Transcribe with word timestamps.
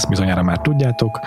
Ezt 0.00 0.08
bizonyára 0.08 0.42
már 0.42 0.60
tudjátok, 0.60 1.20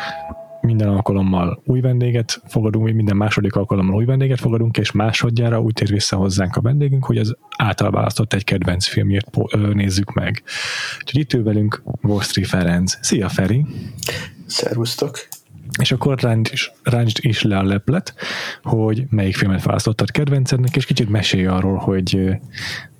minden 0.61 0.87
alkalommal 0.87 1.61
új 1.65 1.79
vendéget 1.79 2.41
fogadunk, 2.47 2.93
minden 2.93 3.15
második 3.15 3.55
alkalommal 3.55 3.95
új 3.95 4.05
vendéget 4.05 4.39
fogadunk, 4.39 4.77
és 4.77 4.91
másodjára 4.91 5.61
úgy 5.61 5.73
tér 5.73 5.87
vissza 5.87 6.15
hozzánk 6.15 6.55
a 6.55 6.61
vendégünk, 6.61 7.05
hogy 7.05 7.17
az 7.17 7.35
által 7.57 7.91
választott 7.91 8.33
egy 8.33 8.43
kedvenc 8.43 8.85
filmjét 8.87 9.29
nézzük 9.73 10.13
meg. 10.13 10.43
Úgyhogy 10.99 11.21
itt 11.21 11.33
ül 11.33 11.43
velünk 11.43 11.83
Vosztri 12.01 12.43
Ferenc. 12.43 12.97
Szia 13.01 13.29
Feri! 13.29 13.65
Szervusztok! 14.45 15.27
És 15.79 15.91
akkor 15.91 16.19
ráncsd 16.19 16.53
is, 16.53 16.71
ráncsd 16.83 17.17
is 17.21 17.41
le 17.41 17.57
a 17.57 17.63
leplet, 17.63 18.13
hogy 18.63 19.03
melyik 19.09 19.35
filmet 19.35 19.63
választottad 19.63 20.11
kedvencednek, 20.11 20.75
és 20.75 20.85
kicsit 20.85 21.09
mesélj 21.09 21.45
arról, 21.45 21.77
hogy, 21.77 22.29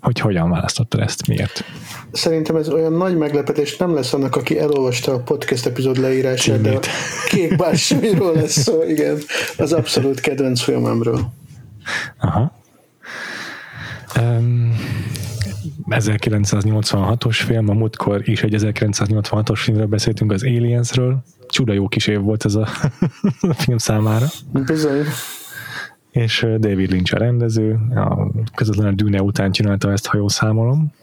hogy 0.02 0.20
hogyan 0.20 0.50
választottad 0.50 1.00
ezt, 1.00 1.28
miért. 1.28 1.64
Szerintem 2.12 2.56
ez 2.56 2.70
olyan 2.70 2.94
nagy 2.94 3.18
meglepetés 3.18 3.78
nem 3.78 3.94
lesz 3.94 4.14
annak, 4.14 4.36
aki 4.36 4.60
elolvasta 4.60 5.14
a 5.14 5.20
podcast 5.20 5.66
epizód 5.66 5.98
leírását, 5.98 6.62
de 6.62 6.70
a 6.70 6.80
Címét. 6.80 6.88
kék 7.30 7.58
bársonyról 7.58 8.34
lesz 8.34 8.60
szó, 8.60 8.84
igen, 8.84 9.18
az 9.58 9.74
abszolút 9.74 10.20
kedvenc 10.20 10.62
filmemről. 10.62 11.32
Aha. 12.20 12.62
Um, 14.20 14.63
1986-os 16.00 17.42
film, 17.46 17.70
a 17.70 17.74
múltkor 17.74 18.30
is 18.30 18.44
egy 18.44 18.56
1986-os 18.58 19.60
filmről 19.64 19.86
beszéltünk, 19.86 20.32
az 20.32 20.44
Aliensről. 20.44 21.24
Csuda 21.48 21.74
jó 21.74 21.88
kis 21.88 22.08
év 22.08 22.20
volt 22.20 22.46
ez 22.46 22.56
a 22.56 22.68
film 23.64 23.78
számára. 23.78 24.26
Bizony. 24.52 25.04
És 26.12 26.48
David 26.58 26.92
Lynch 26.92 27.16
a 27.16 27.18
rendező, 27.18 27.80
a 27.96 28.28
közvetlenül 28.56 28.92
a 28.92 28.96
Dune 28.96 29.22
után 29.22 29.52
csinálta 29.52 29.92
ezt, 29.92 30.08
ha 30.08 30.18
jól 30.18 30.30
számolom. 30.30 30.94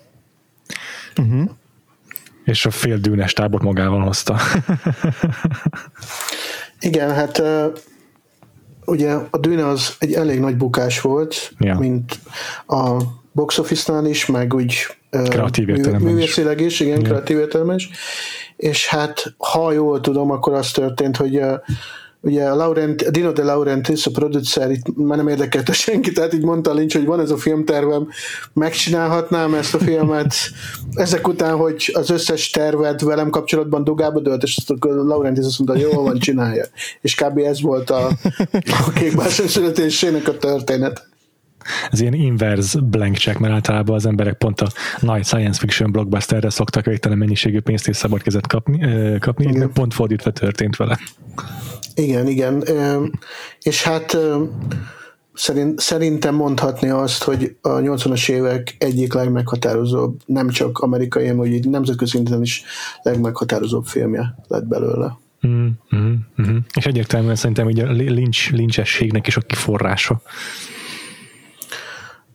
Uh-huh. 1.16 1.50
És 2.44 2.66
a 2.66 2.70
fél 2.70 2.98
dűnes 2.98 3.32
tábot 3.32 3.62
magával 3.62 4.00
hozta. 4.00 4.36
Igen, 6.80 7.14
hát 7.14 7.42
ugye 8.84 9.16
a 9.30 9.38
Dűne 9.38 9.66
az 9.66 9.96
egy 9.98 10.12
elég 10.12 10.40
nagy 10.40 10.56
bukás 10.56 11.00
volt, 11.00 11.52
Ja. 11.58 11.78
mint 11.78 12.18
a 12.66 12.96
box 13.32 13.58
office-nál 13.58 14.06
is, 14.06 14.26
meg 14.26 14.54
úgy 14.54 14.86
Kreatív 15.10 15.66
mű- 15.66 15.98
művészileg 15.98 16.60
is, 16.60 16.80
igen, 16.80 17.02
kreatív 17.02 17.38
értelemben 17.38 17.76
is. 17.76 17.90
És 18.56 18.86
hát, 18.86 19.34
ha 19.38 19.72
jól 19.72 20.00
tudom, 20.00 20.30
akkor 20.30 20.52
az 20.52 20.70
történt, 20.70 21.16
hogy 21.16 21.36
ö, 21.36 21.54
ugye 22.20 22.44
a 22.44 22.54
Laurent, 22.54 23.10
Dino 23.10 23.32
de 23.32 23.44
Laurentiis, 23.44 24.06
a 24.06 24.10
producer, 24.10 24.70
itt 24.70 24.96
már 24.96 25.16
nem 25.16 25.28
érdekelte 25.28 25.72
senki, 25.72 26.12
tehát 26.12 26.34
így 26.34 26.44
mondta 26.44 26.72
Lynch, 26.72 26.96
hogy 26.96 27.04
van 27.04 27.20
ez 27.20 27.30
a 27.30 27.36
filmtervem, 27.36 28.08
megcsinálhatnám 28.52 29.54
ezt 29.54 29.74
a 29.74 29.78
filmet, 29.78 30.34
ezek 30.94 31.28
után, 31.28 31.56
hogy 31.56 31.90
az 31.92 32.10
összes 32.10 32.50
tervet 32.50 33.00
velem 33.00 33.30
kapcsolatban 33.30 33.84
dugába 33.84 34.20
dölt, 34.20 34.42
és 34.42 34.56
azt 34.56 34.70
a 34.70 34.86
Laurentiis 34.86 35.46
azt 35.46 35.58
mondta, 35.58 35.86
jó 35.86 36.02
van, 36.02 36.18
csinálja. 36.18 36.64
És 37.00 37.14
kb. 37.14 37.38
ez 37.38 37.60
volt 37.60 37.90
a, 37.90 38.06
a 38.86 38.90
kékbársony 38.94 39.48
születésének 39.48 40.28
a 40.28 40.36
történet. 40.36 41.09
Ez 41.90 42.00
ilyen 42.00 42.14
inverse 42.14 42.80
blank 42.80 43.16
check, 43.16 43.38
mert 43.38 43.54
általában 43.54 43.94
az 43.94 44.06
emberek 44.06 44.34
pont 44.34 44.60
a 44.60 44.68
nagy 45.00 45.24
science 45.24 45.58
fiction 45.60 45.92
blockbusterre 45.92 46.50
szoktak 46.50 46.84
végtelen 46.84 47.18
mennyiségű 47.18 47.60
pénzt 47.60 47.88
és 47.88 47.96
szabad 47.96 48.22
kezet 48.22 48.46
kapni, 48.46 48.78
kapni 49.18 49.44
Igen. 49.44 49.72
pont 49.72 49.94
fordítva 49.94 50.30
történt 50.30 50.76
vele. 50.76 50.98
Igen, 51.94 52.28
igen. 52.28 52.64
És 53.62 53.82
hát 53.82 54.16
szerint, 55.34 55.80
szerintem 55.80 56.34
mondhatni 56.34 56.88
azt, 56.88 57.22
hogy 57.22 57.56
a 57.60 57.68
80-as 57.68 58.30
évek 58.30 58.76
egyik 58.78 59.12
legmeghatározóbb, 59.12 60.20
nem 60.26 60.48
csak 60.48 60.78
amerikai, 60.78 61.22
hanem 61.22 61.38
hogy 61.38 61.52
így 61.52 61.68
nemzetközi 61.68 62.10
szinten 62.10 62.42
is 62.42 62.64
legmeghatározóbb 63.02 63.84
filmje 63.84 64.34
lett 64.48 64.66
belőle. 64.66 65.18
Mm, 65.46 65.66
mm, 65.96 66.14
mm. 66.42 66.56
És 66.74 66.86
egyértelműen 66.86 67.34
szerintem 67.34 67.68
így 67.68 67.80
a 67.80 67.90
lincs, 67.90 68.50
lincsességnek 68.50 69.26
is 69.26 69.36
a 69.36 69.40
kiforrása. 69.40 70.22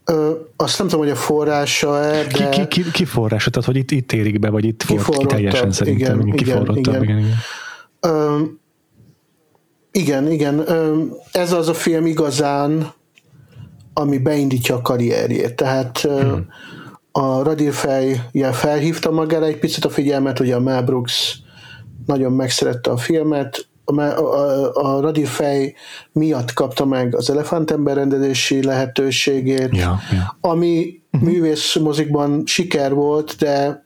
Ö, 0.06 0.32
azt 0.56 0.78
nem 0.78 0.88
tudom, 0.88 1.06
hogy 1.06 1.14
a 1.14 1.20
forrása-e, 1.20 2.28
Ki, 2.28 2.44
de 2.44 2.50
ki, 2.50 2.68
ki, 2.68 2.92
ki 2.92 3.06
forrása? 3.06 3.50
Tehát, 3.50 3.68
hogy 3.68 3.78
itt, 3.78 3.92
itt 3.92 4.12
érik 4.12 4.40
be, 4.40 4.50
vagy 4.50 4.66
itt 4.66 4.84
volt 4.84 5.18
ki 5.18 5.26
teljesen 5.26 5.72
szerintem. 5.72 6.20
igen, 6.20 6.38
Igen, 6.38 6.76
igen, 6.76 7.04
igen, 7.04 7.18
igen. 7.18 7.36
Ö, 8.00 8.42
igen, 9.92 10.32
igen. 10.32 10.64
Ö, 10.70 11.02
ez 11.32 11.52
az 11.52 11.68
a 11.68 11.74
film 11.74 12.06
igazán, 12.06 12.94
ami 13.94 14.18
beindítja 14.18 14.76
a 14.76 14.82
karrierjét. 14.82 15.56
Tehát 15.56 16.00
hmm. 16.00 16.48
a 17.12 17.44
Radírfej 17.44 18.22
ugye 18.34 18.52
felhívta 18.52 19.12
magára 19.12 19.46
egy 19.46 19.60
picit 19.60 19.86
a 19.86 19.90
figyelmet, 19.90 20.40
ugye 20.40 20.56
a 20.56 20.60
Mel 20.60 20.84
Brooks 20.84 21.40
nagyon 22.06 22.32
megszerette 22.32 22.90
a 22.90 22.98
filmet, 22.98 23.65
a, 23.86 24.02
a, 24.02 24.72
a, 24.74 25.00
Radírfej 25.00 25.74
miatt 26.12 26.54
kapta 26.54 26.86
meg 26.86 27.16
az 27.16 27.30
Elefántember 27.30 27.96
rendezési 27.96 28.64
lehetőségét, 28.64 29.78
Ja, 29.78 30.00
ja. 30.12 30.38
ami 30.42 31.02
uh-huh. 31.12 31.30
művész 31.30 31.76
mozikban 31.76 32.44
siker 32.46 32.94
volt, 32.94 33.36
de 33.38 33.84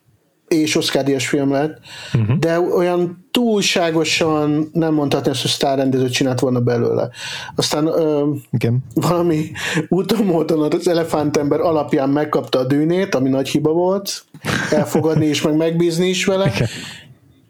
és 0.47 0.75
Oscar 0.75 1.03
díjas 1.03 1.27
film 1.27 1.51
lett, 1.51 1.79
uh-huh. 2.13 2.37
de 2.37 2.59
olyan 2.59 3.27
túlságosan 3.31 4.69
nem 4.73 4.93
mondhatni 4.93 5.31
azt, 5.31 5.41
hogy 5.41 5.51
sztárrendezőt 5.51 6.11
csinált 6.11 6.39
volna 6.39 6.59
belőle. 6.59 7.09
Aztán 7.55 7.85
ö, 7.85 8.29
Igen. 8.51 8.83
valami 8.93 9.51
úton 9.87 10.25
módon 10.25 10.73
az 10.73 10.87
elefántember 10.87 11.59
alapján 11.59 12.09
megkapta 12.09 12.59
a 12.59 12.63
dűnét, 12.63 13.15
ami 13.15 13.29
nagy 13.29 13.49
hiba 13.49 13.71
volt, 13.71 14.23
elfogadni 14.71 15.25
is, 15.25 15.41
meg 15.41 15.55
megbízni 15.55 16.07
is 16.07 16.25
vele, 16.25 16.51
Igen. 16.55 16.67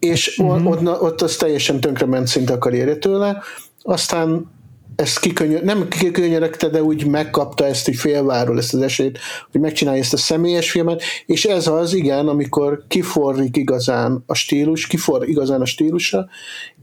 És 0.00 0.38
uh-huh. 0.38 0.66
ott, 0.66 1.02
ott 1.02 1.20
az 1.20 1.36
teljesen 1.36 1.80
tönkrement 1.80 2.26
szinte 2.26 2.52
a 2.52 2.58
karrierje 2.58 2.96
tőle. 2.96 3.42
Aztán 3.82 4.50
ezt 4.96 5.20
kikönyör, 5.20 5.62
nem 5.62 5.88
kikönyörögte, 5.88 6.68
de 6.68 6.82
úgy 6.82 7.06
megkapta 7.06 7.66
ezt 7.66 7.88
egy 7.88 7.96
félváról, 7.96 8.58
ezt 8.58 8.74
az 8.74 8.80
esélyt, 8.80 9.18
hogy 9.52 9.60
megcsinálja 9.60 10.00
ezt 10.00 10.12
a 10.12 10.16
személyes 10.16 10.70
filmet, 10.70 11.02
és 11.26 11.44
ez 11.44 11.66
az, 11.66 11.94
igen, 11.94 12.28
amikor 12.28 12.84
kiforrik 12.88 13.56
igazán 13.56 14.22
a 14.26 14.34
stílus, 14.34 14.86
kifor 14.86 15.28
igazán 15.28 15.60
a 15.60 15.64
stílusa, 15.64 16.28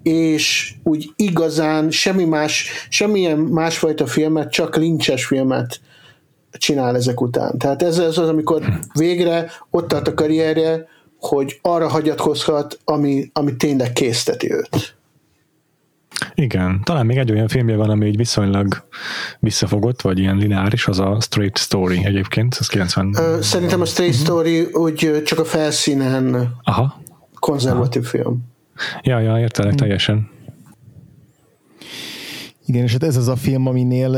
és 0.03 0.73
úgy 0.83 1.09
igazán 1.15 1.91
semmi 1.91 2.25
más, 2.25 2.69
semmilyen 2.89 3.37
másfajta 3.37 4.07
filmet, 4.07 4.51
csak 4.51 4.75
lincses 4.75 5.25
filmet 5.25 5.79
csinál 6.51 6.95
ezek 6.95 7.21
után. 7.21 7.57
Tehát 7.57 7.83
ez 7.83 7.97
az, 7.97 8.17
az 8.17 8.29
amikor 8.29 8.63
végre 8.93 9.51
ott 9.69 9.87
tart 9.87 10.07
a 10.07 10.13
karrierje, 10.13 10.87
hogy 11.19 11.59
arra 11.61 11.87
hagyatkozhat, 11.87 12.79
ami, 12.83 13.29
ami 13.33 13.55
tényleg 13.55 13.93
készteti 13.93 14.51
őt. 14.51 14.95
Igen, 16.33 16.81
talán 16.83 17.05
még 17.05 17.17
egy 17.17 17.31
olyan 17.31 17.47
filmje 17.47 17.75
van, 17.75 17.89
ami 17.89 18.05
így 18.07 18.17
viszonylag 18.17 18.83
visszafogott, 19.39 20.01
vagy 20.01 20.19
ilyen 20.19 20.37
lineáris, 20.37 20.87
az 20.87 20.99
a 20.99 21.17
Straight 21.21 21.57
Story 21.57 22.05
egyébként, 22.05 22.55
az 22.59 22.67
90... 22.67 23.13
Ö, 23.17 23.41
Szerintem 23.41 23.81
a 23.81 23.85
Stray 23.85 24.11
Story 24.11 24.61
úgy 24.61 25.21
csak 25.25 25.39
a 25.39 25.45
felszínen 25.45 26.55
Aha, 26.63 27.01
konzervatív 27.39 28.03
film. 28.03 28.39
ja, 29.01 29.19
ja, 29.19 29.39
értelek 29.39 29.75
teljesen. 29.75 30.29
Igen, 32.69 32.83
és 32.83 32.91
hát 32.91 33.03
ez 33.03 33.17
az 33.17 33.27
a 33.27 33.35
film, 33.35 33.67
aminél, 33.67 34.15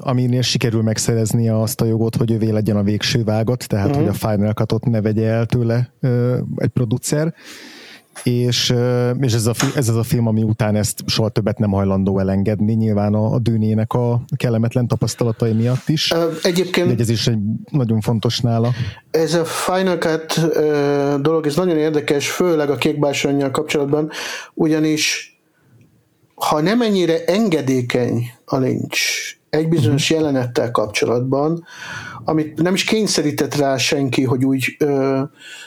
aminél 0.00 0.42
sikerül 0.42 0.82
megszerezni 0.82 1.48
azt 1.48 1.80
a 1.80 1.84
jogot, 1.84 2.16
hogy 2.16 2.30
ővé 2.30 2.50
legyen 2.50 2.76
a 2.76 2.82
végső 2.82 3.24
vágat, 3.24 3.66
tehát 3.68 3.86
Mhm. 3.86 3.94
uh-huh. 3.98 4.12
hogy 4.16 4.20
a 4.22 4.28
Final 4.28 4.52
Cut-ot 4.52 4.84
ne 4.84 5.00
vegye 5.00 5.26
el 5.26 5.46
tőle 5.46 5.92
egy 6.56 6.68
producer. 6.68 7.34
és, 8.22 8.74
és 9.20 9.32
ez, 9.32 9.46
a, 9.46 9.52
ez 9.74 9.88
az 9.88 9.96
a 9.96 10.02
film, 10.02 10.26
ami 10.26 10.42
után 10.42 10.76
ezt 10.76 11.02
soha 11.06 11.28
többet 11.28 11.58
nem 11.58 11.70
hajlandó 11.70 12.18
elengedni, 12.18 12.72
nyilván 12.72 13.14
a, 13.14 13.32
a 13.34 13.38
dűnének 13.38 13.92
a 13.92 14.24
kellemetlen 14.36 14.86
tapasztalatai 14.86 15.52
miatt 15.52 15.88
is. 15.88 16.12
Egyébként... 16.42 16.94
De 16.94 17.02
ez 17.02 17.08
is 17.08 17.26
egy 17.26 17.38
nagyon 17.70 18.00
fontos 18.00 18.40
nála. 18.40 18.72
Ez 19.10 19.34
a 19.34 19.44
Final 19.44 19.98
Cut 19.98 20.40
dolog, 21.22 21.46
ez 21.46 21.56
nagyon 21.56 21.76
érdekes, 21.76 22.30
főleg 22.30 22.70
a 22.70 22.76
kékbársonyjal 22.76 23.50
kapcsolatban, 23.50 24.10
ugyanis 24.54 25.35
ha 26.36 26.60
nem 26.60 26.82
ennyire 26.82 27.24
engedékeny 27.24 28.30
a 28.44 28.56
lincs 28.56 29.00
egy 29.50 29.68
bizonyos 29.68 30.10
uh-huh. 30.10 30.26
jelenettel 30.26 30.70
kapcsolatban, 30.70 31.64
amit 32.24 32.62
nem 32.62 32.74
is 32.74 32.84
kényszerített 32.84 33.54
rá 33.54 33.76
senki, 33.76 34.24
hogy 34.24 34.44
úgy 34.44 34.76
ö, 34.78 35.20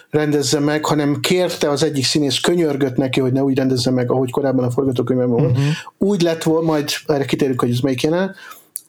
rendezze 0.09 0.59
meg, 0.59 0.85
hanem 0.85 1.19
kérte 1.19 1.69
az 1.69 1.83
egyik 1.83 2.05
színész, 2.05 2.39
könyörgött 2.39 2.95
neki, 2.95 3.19
hogy 3.19 3.31
ne 3.31 3.43
úgy 3.43 3.57
rendezze 3.57 3.91
meg, 3.91 4.11
ahogy 4.11 4.31
korábban 4.31 4.65
a 4.65 4.71
forgatókönyvben 4.71 5.29
volt. 5.29 5.51
Uh-huh. 5.51 5.65
Úgy 5.97 6.21
lett 6.21 6.43
volna, 6.43 6.67
majd 6.67 6.89
erre 7.05 7.25
kitérünk, 7.25 7.59
hogy 7.59 7.71
ez 7.71 7.79
melyik 7.79 8.01
jelenet, 8.01 8.35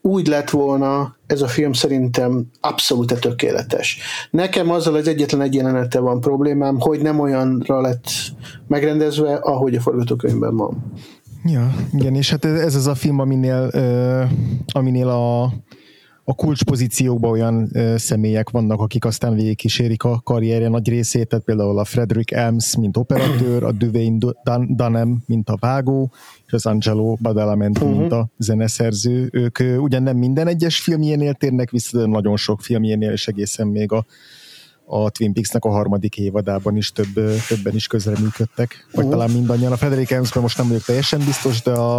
úgy 0.03 0.27
lett 0.27 0.51
volna 0.51 1.17
ez 1.27 1.43
a 1.43 1.49
film 1.49 1.73
szerintem 1.73 2.47
abszolút 2.61 3.21
tökéletes. 3.21 3.99
Nekem 4.31 4.71
azzal 4.71 4.95
az 4.95 5.09
egyetlen 5.09 5.41
egy 5.41 5.55
jelenete 5.55 5.99
van 5.99 6.21
problémám, 6.21 6.81
hogy 6.81 7.01
nem 7.01 7.21
olyanra 7.21 7.81
lett 7.81 8.05
megrendezve, 8.67 9.35
ahogy 9.35 9.75
a 9.75 9.81
forgatókönyvben 9.81 10.57
van. 10.57 10.93
Ja, 11.45 11.75
igen, 11.93 12.15
és 12.15 12.31
hát 12.31 12.45
ez 12.45 12.75
az 12.75 12.87
a 12.87 12.95
film, 12.95 13.19
aminél, 13.19 13.71
aminél 14.67 15.09
a, 15.09 15.43
a 16.25 16.35
kulcspozíciókban 16.35 17.31
olyan 17.31 17.71
személyek 17.97 18.51
vannak, 18.51 18.81
akik 18.81 19.05
aztán 19.05 19.35
végigkísérik 19.35 20.03
a 20.03 20.21
karrierje 20.25 20.69
nagy 20.69 20.89
részét, 20.89 21.29
tehát 21.29 21.45
például 21.45 21.79
a 21.79 21.85
Frederick 21.85 22.31
Elms, 22.31 22.77
mint 22.77 22.97
operatőr, 22.97 23.63
a 23.65 23.73
Dwayne 23.73 24.33
Dan- 24.45 24.77
Danem, 24.77 25.23
mint 25.27 25.49
a 25.49 25.57
vágó, 25.61 26.13
és 26.47 26.53
az 26.53 26.67
Angelo 26.67 27.17
Badalamenti, 27.23 27.85
uh-huh. 27.85 27.99
mint 27.99 28.13
a 28.13 28.29
zeneszerző. 28.39 29.29
Ők 29.33 29.59
ugyan 29.79 30.03
nem 30.03 30.17
minden 30.17 30.47
egyes 30.47 30.81
filmjénél 30.81 31.35
térnek 31.35 31.71
vissza, 31.71 31.99
de 31.99 32.07
nagyon 32.07 32.37
sok 32.37 32.61
filmjénél, 32.61 33.11
és 33.11 33.29
egészen 33.29 33.67
még 33.67 33.93
a 33.93 34.05
a 34.91 35.11
Twin 35.11 35.33
Peaks-nek 35.33 35.65
a 35.65 35.71
harmadik 35.71 36.19
évadában 36.19 36.77
is 36.77 36.93
több, 36.93 37.15
többen 37.49 37.75
is 37.75 37.87
közreműködtek, 37.87 38.87
vagy 38.93 39.05
uh-huh. 39.05 39.11
talán 39.11 39.31
mindannyian. 39.31 39.73
A 39.73 39.77
Frederick 39.77 40.11
Helmsben 40.11 40.43
most 40.43 40.59
nem 40.59 40.69
vagyok 40.69 40.83
teljesen 40.83 41.21
biztos, 41.25 41.63
de 41.63 41.71
a, 41.71 41.99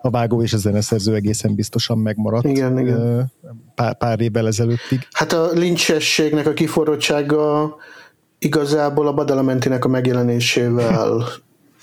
a 0.00 0.10
vágó 0.10 0.42
és 0.42 0.52
a 0.52 0.56
zeneszerző 0.56 1.14
egészen 1.14 1.54
biztosan 1.54 1.98
megmaradt. 1.98 2.44
Igen, 2.44 2.78
igen. 2.78 3.32
Pár, 3.74 3.96
pár 3.96 4.20
évvel 4.20 4.46
ezelőttig. 4.46 5.06
Hát 5.10 5.32
a 5.32 5.50
lincsességnek 5.52 6.46
a 6.46 6.52
kiforrottsága 6.52 7.74
igazából 8.38 9.06
a 9.06 9.12
Badalamentinek 9.14 9.84
a 9.84 9.88
megjelenésével 9.88 11.24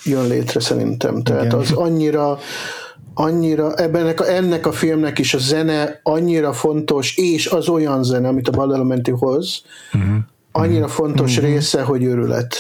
jön 0.04 0.28
létre 0.28 0.60
szerintem. 0.60 1.24
Tehát 1.24 1.46
igen. 1.46 1.60
az 1.60 1.72
annyira 1.72 2.40
annyira, 3.22 3.76
ebben 3.76 4.08
a, 4.18 4.30
ennek 4.30 4.66
a 4.66 4.72
filmnek 4.72 5.20
is 5.20 5.34
a 5.34 5.38
zene 5.38 6.00
annyira 6.04 6.54
fontos, 6.54 7.18
és 7.18 7.48
az 7.48 7.70
olyan 7.70 8.04
zene, 8.04 8.28
amit 8.28 8.48
a 8.48 8.52
Badalamenti 8.52 9.12
hoz, 9.12 9.62
uh-huh. 9.94 10.16
annyira 10.52 10.88
fontos 10.88 11.38
uh-huh. 11.38 11.52
része, 11.52 11.82
hogy 11.82 12.04
őrület. 12.04 12.56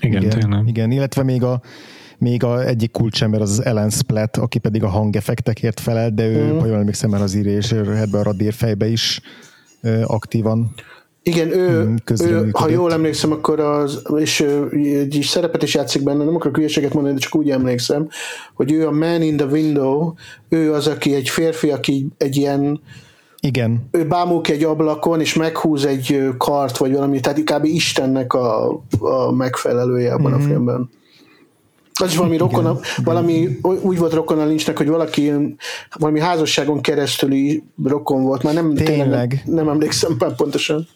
Igen, 0.00 0.22
igen, 0.22 0.38
tényleg. 0.38 0.68
Igen, 0.68 0.90
illetve 0.90 1.22
még 1.22 1.42
a 1.42 1.60
még 2.18 2.44
a 2.44 2.66
egyik 2.66 2.90
kulcsember 2.90 3.40
az, 3.40 3.64
Ellen 3.64 3.90
Splatt, 3.90 4.36
aki 4.36 4.58
pedig 4.58 4.82
a 4.82 4.88
hangeffektekért 4.88 5.80
felel, 5.80 6.10
de 6.10 6.26
ő, 6.26 6.44
uh-huh. 6.44 6.60
ha 6.60 6.66
jól 6.66 6.78
emlékszem, 6.78 7.12
az 7.12 7.34
írés 7.34 7.72
ebbe 7.72 8.18
a 8.18 8.22
radír 8.22 8.52
fejbe 8.52 8.86
is 8.86 9.20
aktívan 10.04 10.74
igen, 11.28 11.50
ő, 11.50 11.84
mm, 11.84 11.94
ő 12.22 12.48
ha 12.52 12.68
jól 12.68 12.92
emlékszem, 12.92 13.32
akkor 13.32 13.60
az, 13.60 14.02
és 14.16 14.40
egy 14.72 15.18
szerepet 15.22 15.62
is 15.62 15.74
játszik 15.74 16.02
benne, 16.02 16.24
nem 16.24 16.34
akarok 16.34 16.56
hülyeséget 16.56 16.94
mondani, 16.94 17.14
de 17.14 17.20
csak 17.20 17.34
úgy 17.34 17.50
emlékszem, 17.50 18.08
hogy 18.54 18.72
ő 18.72 18.86
a 18.86 18.90
man 18.90 19.22
in 19.22 19.36
the 19.36 19.46
window, 19.46 20.12
ő 20.48 20.72
az, 20.72 20.86
aki 20.86 21.14
egy 21.14 21.28
férfi, 21.28 21.70
aki 21.70 22.06
egy 22.16 22.36
ilyen 22.36 22.80
igen. 23.40 23.88
Ő 23.90 24.06
bámul 24.06 24.40
egy 24.42 24.64
ablakon, 24.64 25.20
és 25.20 25.34
meghúz 25.34 25.84
egy 25.84 26.28
kart, 26.38 26.76
vagy 26.76 26.92
valami, 26.92 27.20
tehát 27.20 27.38
inkább 27.38 27.64
Istennek 27.64 28.32
a, 28.32 28.80
a 28.98 29.32
megfelelője 29.32 30.12
abban 30.12 30.30
mm-hmm. 30.30 30.34
a 30.34 30.42
mhm. 30.42 30.48
filmben. 30.48 30.90
Az 32.00 32.10
is 32.10 32.16
valami 32.16 32.36
rokona, 32.36 32.70
Igen. 32.70 33.04
valami 33.04 33.58
úgy 33.60 33.98
volt 33.98 34.12
rokon 34.12 34.38
a 34.38 34.44
lincsnek, 34.44 34.76
hogy 34.76 34.88
valaki 34.88 35.32
valami 35.98 36.20
házasságon 36.20 36.80
keresztüli 36.80 37.62
rokon 37.84 38.22
volt, 38.22 38.42
már 38.42 38.54
nem 38.54 38.74
tényleg, 38.74 38.96
tényleg 38.96 39.42
nem 39.44 39.68
emlékszem 39.68 40.16
pontosan. 40.36 40.88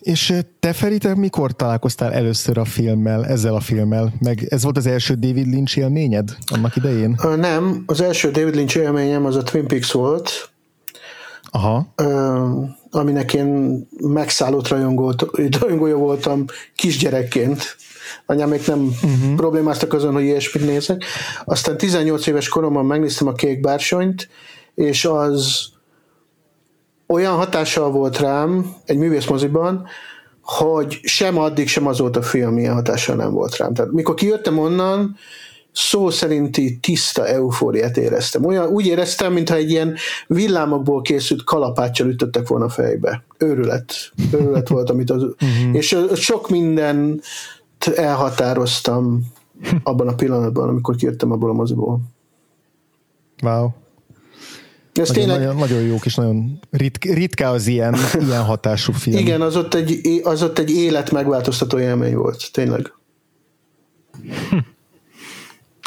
És 0.00 0.34
te 0.60 0.72
Feri, 0.72 0.98
te 0.98 1.14
mikor 1.14 1.52
találkoztál 1.52 2.12
először 2.12 2.58
a 2.58 2.64
filmmel, 2.64 3.26
ezzel 3.26 3.54
a 3.54 3.60
filmmel? 3.60 4.12
Meg 4.20 4.46
ez 4.48 4.62
volt 4.62 4.76
az 4.76 4.86
első 4.86 5.14
David 5.14 5.46
Lynch 5.46 5.78
élményed 5.78 6.36
annak 6.46 6.76
idején? 6.76 7.20
Nem, 7.36 7.82
az 7.86 8.00
első 8.00 8.30
David 8.30 8.54
Lynch 8.54 8.76
élményem 8.76 9.24
az 9.24 9.36
a 9.36 9.42
Twin 9.42 9.66
Peaks 9.66 9.92
volt. 9.92 10.50
Aha. 11.50 11.94
Aminek 12.90 13.34
én 13.34 13.80
megszállott 13.98 14.68
rajongója 14.68 15.96
voltam 15.96 16.44
kisgyerekként. 16.74 17.76
Anyám 18.26 18.48
még 18.48 18.62
nem 18.66 18.80
uh-huh. 18.80 19.34
problémáztak 19.36 19.92
azon, 19.92 20.12
hogy 20.12 20.22
ilyesmit 20.22 20.66
nézek. 20.66 21.04
Aztán 21.44 21.76
18 21.76 22.26
éves 22.26 22.48
koromban 22.48 22.86
megnéztem 22.86 23.26
a 23.26 23.32
Kék 23.32 23.60
Bársonyt, 23.60 24.28
és 24.74 25.04
az 25.04 25.68
olyan 27.06 27.34
hatással 27.34 27.90
volt 27.90 28.18
rám 28.18 28.74
egy 28.84 28.96
művészmoziban, 28.96 29.86
hogy 30.42 31.00
sem 31.02 31.38
addig, 31.38 31.68
sem 31.68 31.86
azóta 31.86 32.22
film 32.22 32.58
ilyen 32.58 32.74
hatással 32.74 33.16
nem 33.16 33.32
volt 33.32 33.56
rám. 33.56 33.74
Tehát 33.74 33.92
mikor 33.92 34.14
kijöttem 34.14 34.58
onnan, 34.58 35.16
szó 35.72 36.10
szerinti 36.10 36.78
tiszta 36.78 37.26
eufóriát 37.26 37.96
éreztem. 37.96 38.44
Olyan, 38.44 38.68
úgy 38.68 38.86
éreztem, 38.86 39.32
mintha 39.32 39.54
egy 39.54 39.70
ilyen 39.70 39.96
villámokból 40.26 41.02
készült 41.02 41.44
kalapáccsal 41.44 42.08
ütöttek 42.08 42.48
volna 42.48 42.68
fejbe. 42.68 43.24
Őrület. 43.38 43.94
Őrület 44.32 44.68
volt, 44.68 44.90
amit 44.90 45.10
az... 45.10 45.22
Uh-huh. 45.22 45.74
És 45.78 45.98
sok 46.14 46.48
minden 46.48 47.20
elhatároztam 47.94 49.20
abban 49.82 50.08
a 50.08 50.14
pillanatban, 50.14 50.68
amikor 50.68 50.96
kijöttem 50.96 51.32
abból 51.32 51.50
a 51.50 51.52
moziból. 51.52 52.00
Wow. 53.42 53.68
Ez 54.98 55.08
nagyon, 55.08 55.24
tényleg... 55.24 55.38
nagyon, 55.38 55.56
nagyon 55.56 55.82
jók 55.82 56.06
és 56.06 56.14
nagyon 56.14 56.58
rit, 56.70 57.04
ritka 57.04 57.48
az 57.48 57.66
ilyen, 57.66 57.96
ilyen 58.28 58.44
hatású 58.44 58.92
film. 58.92 59.18
Igen, 59.18 59.40
az 59.40 59.56
ott, 59.56 59.74
egy, 59.74 60.20
az 60.22 60.42
ott 60.42 60.58
egy 60.58 60.70
élet 60.70 61.10
megváltoztató 61.10 61.78
élmény 61.78 62.14
volt, 62.14 62.48
tényleg. 62.52 62.92
Hm. 64.50 64.56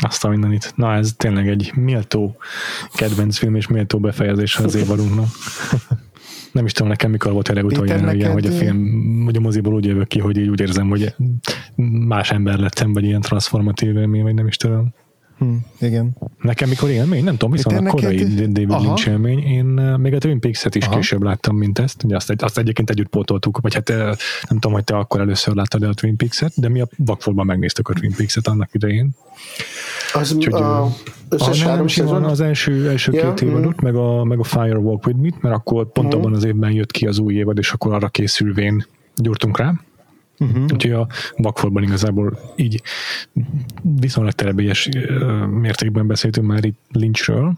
Azt 0.02 0.24
a 0.24 0.30
mindenit. 0.30 0.74
Na, 0.76 0.94
ez 0.94 1.14
tényleg 1.18 1.48
egy 1.48 1.72
méltó 1.76 2.36
kedvenc 2.94 3.38
film, 3.38 3.56
és 3.56 3.68
méltó 3.68 4.00
befejezés 4.00 4.58
az 4.58 4.76
évadunknak. 4.76 5.28
Nem 6.52 6.66
is 6.66 6.72
tudom 6.72 6.88
nekem, 6.88 7.12
mikor 7.12 7.32
volt 7.32 7.48
a 7.48 7.54
legutoljára 7.54 8.14
ilyen, 8.14 8.32
hogy 8.32 8.46
a 8.46 8.52
film, 8.52 9.22
hogy 9.26 9.36
a 9.36 9.40
moziból 9.40 9.74
úgy 9.74 9.86
jövök 9.86 10.08
ki, 10.08 10.20
hogy 10.20 10.38
így 10.38 10.50
úgy 10.50 10.60
érzem, 10.60 10.90
hogy 10.90 11.16
más 12.08 12.32
ember 12.32 12.60
lettem, 12.60 12.94
vagy 12.94 13.04
ilyen 13.04 13.22
transformatív 13.22 13.98
élmény, 13.98 14.24
vagy 14.24 14.34
nem 14.34 14.48
is 14.48 14.58
tudom. 14.58 14.94
Hm, 15.40 15.56
igen. 15.80 16.18
Nekem 16.42 16.70
mikor 16.70 16.90
élmény? 16.90 17.24
Nem 17.24 17.34
tudom, 17.34 17.52
viszont 17.52 17.88
a 17.88 17.90
korai 17.90 18.24
neked... 18.24 18.52
David. 18.52 18.82
Lynch 18.82 19.08
élmény. 19.08 19.40
Én 19.40 19.66
még 19.98 20.14
a 20.14 20.18
Twin 20.18 20.40
Peaks-et 20.40 20.76
is 20.76 20.86
Aha. 20.86 20.96
később 20.96 21.24
láttam, 21.24 21.58
mint 21.58 21.80
ezt. 21.80 22.04
Ugye 22.04 22.16
azt, 22.16 22.34
azt 22.38 22.58
egyébként 22.58 22.90
együtt 22.90 23.08
pótoltuk, 23.08 23.60
vagy 23.62 23.74
hát 23.74 23.88
nem 23.88 24.18
tudom, 24.50 24.72
hogy 24.72 24.84
te 24.84 24.98
akkor 24.98 25.20
először 25.20 25.56
láttad 25.56 25.84
a 25.84 25.94
Twin 25.94 26.16
Peaks-et, 26.16 26.52
de 26.56 26.70
mi 26.70 26.82
a 26.82 26.88
Vakfolban 26.98 27.46
megnéztük 27.46 27.88
a 27.88 27.94
Twin 27.94 28.14
Peaks-et 28.16 28.48
annak 28.48 28.70
idején. 28.74 29.10
Az 30.14 30.34
Úgyhogy, 30.34 30.54
a 30.54 30.88
összes 31.30 31.64
három 31.64 31.88
szezon? 31.88 32.24
Az 32.24 32.42
első, 32.42 32.90
első 32.90 33.12
yeah, 33.12 33.34
két 33.34 33.48
évadot, 33.48 33.82
mm. 33.82 33.84
meg, 33.84 33.96
a, 33.96 34.24
meg 34.24 34.40
a 34.40 34.44
Fire 34.44 34.78
Walk 34.78 35.06
With 35.06 35.20
Me, 35.20 35.30
mert 35.42 35.56
akkor 35.56 35.92
pont 35.92 36.16
mm. 36.16 36.18
abban 36.18 36.34
az 36.34 36.44
évben 36.44 36.72
jött 36.72 36.92
ki 36.92 37.08
az 37.08 37.20
új 37.20 37.34
évad, 37.34 37.58
és 37.58 37.72
akkor 37.72 37.94
arra 37.94 38.08
készülvén 38.08 38.86
gyúrtunk 39.16 39.58
rá. 39.58 39.74
Uh-huh. 40.40 40.64
Úgyhogy 40.74 40.92
a 40.92 41.08
vakfolban 41.38 41.84
igazából 41.84 42.40
így 42.56 42.82
viszonylag 43.82 44.34
terebélyes 44.34 44.90
mértékben 45.50 46.08
beszéltünk 46.08 46.48
már 46.48 46.66
itt 46.66 46.80
Lynchről. 46.92 47.54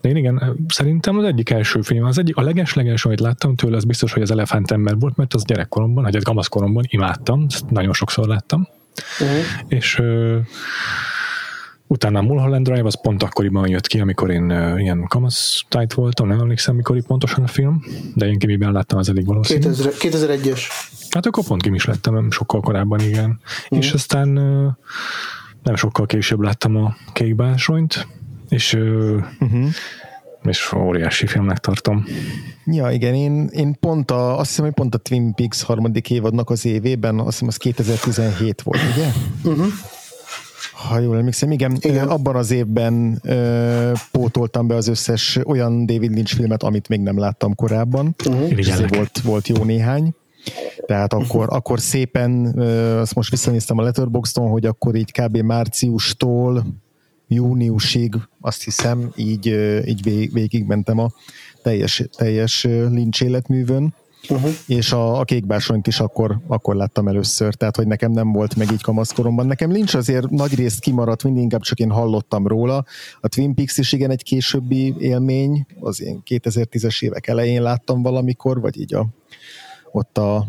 De 0.00 0.08
én 0.08 0.16
igen, 0.16 0.56
szerintem 0.68 1.18
az 1.18 1.24
egyik 1.24 1.50
első 1.50 1.80
film, 1.80 2.04
az 2.04 2.18
egyik, 2.18 2.36
a 2.36 2.42
leges-leges, 2.42 3.04
amit 3.04 3.20
láttam 3.20 3.54
tőle, 3.54 3.76
az 3.76 3.84
biztos, 3.84 4.12
hogy 4.12 4.22
az 4.22 4.30
Elephant 4.30 4.70
Ember 4.70 4.98
volt, 4.98 5.16
mert 5.16 5.34
az 5.34 5.44
gyerekkoromban, 5.44 6.02
vagy 6.04 6.16
az 6.16 6.22
kamaszkoromban 6.22 6.84
imádtam, 6.88 7.46
nagyon 7.68 7.92
sokszor 7.92 8.26
láttam. 8.26 8.68
Uh-huh. 9.20 9.36
És 9.68 10.02
Utána 11.92 12.18
a 12.18 12.22
Mulholland 12.22 12.66
Drive 12.66 12.86
az 12.86 13.00
pont 13.00 13.22
akkoriban 13.22 13.68
jött 13.68 13.86
ki, 13.86 14.00
amikor 14.00 14.30
én 14.30 14.50
uh, 14.50 14.80
ilyen 14.80 15.04
kamasztájt 15.08 15.92
voltam, 15.92 16.28
nem 16.28 16.40
emlékszem, 16.40 16.74
mikor 16.74 16.96
itt 16.96 17.06
pontosan 17.06 17.44
a 17.44 17.46
film, 17.46 17.82
de 18.14 18.26
én 18.26 18.38
kimiben 18.38 18.72
láttam, 18.72 18.98
az 18.98 19.08
elég 19.08 19.26
valószínű. 19.26 19.60
2000, 19.60 19.92
2001-es. 19.98 20.60
Hát 21.10 21.26
akkor 21.26 21.44
pont 21.44 21.62
kim 21.62 21.74
is 21.74 21.84
lettem, 21.84 22.30
sokkal 22.30 22.60
korábban, 22.60 23.00
igen. 23.00 23.40
Mm. 23.74 23.78
És 23.78 23.92
aztán 23.92 24.38
uh, 24.38 24.72
nem 25.62 25.74
sokkal 25.74 26.06
később 26.06 26.40
láttam 26.40 26.76
a 26.76 26.96
Kék 27.12 27.34
Básonyt, 27.34 28.06
és 28.48 28.72
uh, 28.74 29.22
uh-huh 29.40 29.68
és 30.42 30.72
óriási 30.72 31.26
filmnek 31.26 31.58
tartom. 31.58 32.04
Ja, 32.64 32.90
igen, 32.90 33.14
én, 33.14 33.46
én 33.52 33.76
pont 33.80 34.10
a, 34.10 34.38
azt 34.38 34.48
hiszem, 34.48 34.64
hogy 34.64 34.74
pont 34.74 34.94
a 34.94 34.98
Twin 34.98 35.34
Peaks 35.34 35.62
harmadik 35.62 36.10
évadnak 36.10 36.50
az 36.50 36.64
évében, 36.64 37.18
azt 37.18 37.28
hiszem 37.28 37.48
az 37.48 37.56
2017 37.56 38.62
volt, 38.62 38.80
ugye? 38.94 39.06
Uh-huh. 39.44 39.66
Ha 40.88 40.98
jól 40.98 41.16
emlékszem, 41.16 41.50
igen, 41.50 41.76
igen. 41.80 42.08
abban 42.08 42.36
az 42.36 42.50
évben 42.50 43.20
ö, 43.22 43.92
pótoltam 44.12 44.66
be 44.66 44.74
az 44.74 44.88
összes 44.88 45.38
olyan 45.44 45.86
David 45.86 46.14
Lynch 46.14 46.34
filmet, 46.34 46.62
amit 46.62 46.88
még 46.88 47.00
nem 47.00 47.18
láttam 47.18 47.54
korábban. 47.54 48.14
Uh-huh. 48.28 48.88
volt, 48.88 49.20
volt 49.20 49.48
jó 49.48 49.64
néhány. 49.64 50.14
Tehát 50.86 51.12
akkor, 51.12 51.40
uh-huh. 51.40 51.56
akkor 51.56 51.80
szépen, 51.80 52.58
ö, 52.58 52.98
azt 52.98 53.14
most 53.14 53.30
visszanéztem 53.30 53.78
a 53.78 53.82
Letterboxdon, 53.82 54.50
hogy 54.50 54.66
akkor 54.66 54.94
így 54.94 55.12
kb. 55.12 55.36
márciustól 55.36 56.64
júniusig, 57.28 58.14
azt 58.40 58.62
hiszem, 58.62 59.12
így, 59.16 59.46
így 59.86 60.30
végigmentem 60.32 60.98
a 60.98 61.10
teljes, 61.62 62.04
teljes 62.16 62.64
Lynch 62.64 63.22
életművön. 63.22 63.94
Uh-huh. 64.28 64.50
és 64.66 64.92
a, 64.92 65.18
a 65.18 65.24
kékbásonyt 65.24 65.86
is 65.86 66.00
akkor, 66.00 66.38
akkor 66.46 66.74
láttam 66.74 67.08
először, 67.08 67.54
tehát 67.54 67.76
hogy 67.76 67.86
nekem 67.86 68.12
nem 68.12 68.32
volt 68.32 68.56
meg 68.56 68.70
így 68.72 68.82
kamaszkoromban. 68.82 69.46
Nekem 69.46 69.72
Lynch 69.72 69.96
azért 69.96 70.30
nagy 70.30 70.54
részt 70.54 70.80
kimaradt, 70.80 71.24
mindig 71.24 71.42
inkább 71.42 71.60
csak 71.60 71.78
én 71.78 71.90
hallottam 71.90 72.46
róla. 72.46 72.84
A 73.20 73.28
Twin 73.28 73.54
Peaks 73.54 73.78
is 73.78 73.92
igen 73.92 74.10
egy 74.10 74.22
későbbi 74.22 74.94
élmény, 74.98 75.66
az 75.80 76.02
én 76.02 76.22
2010-es 76.26 77.02
évek 77.02 77.26
elején 77.26 77.62
láttam 77.62 78.02
valamikor, 78.02 78.60
vagy 78.60 78.80
így 78.80 78.94
a, 78.94 79.06
ott 79.92 80.18
a, 80.18 80.46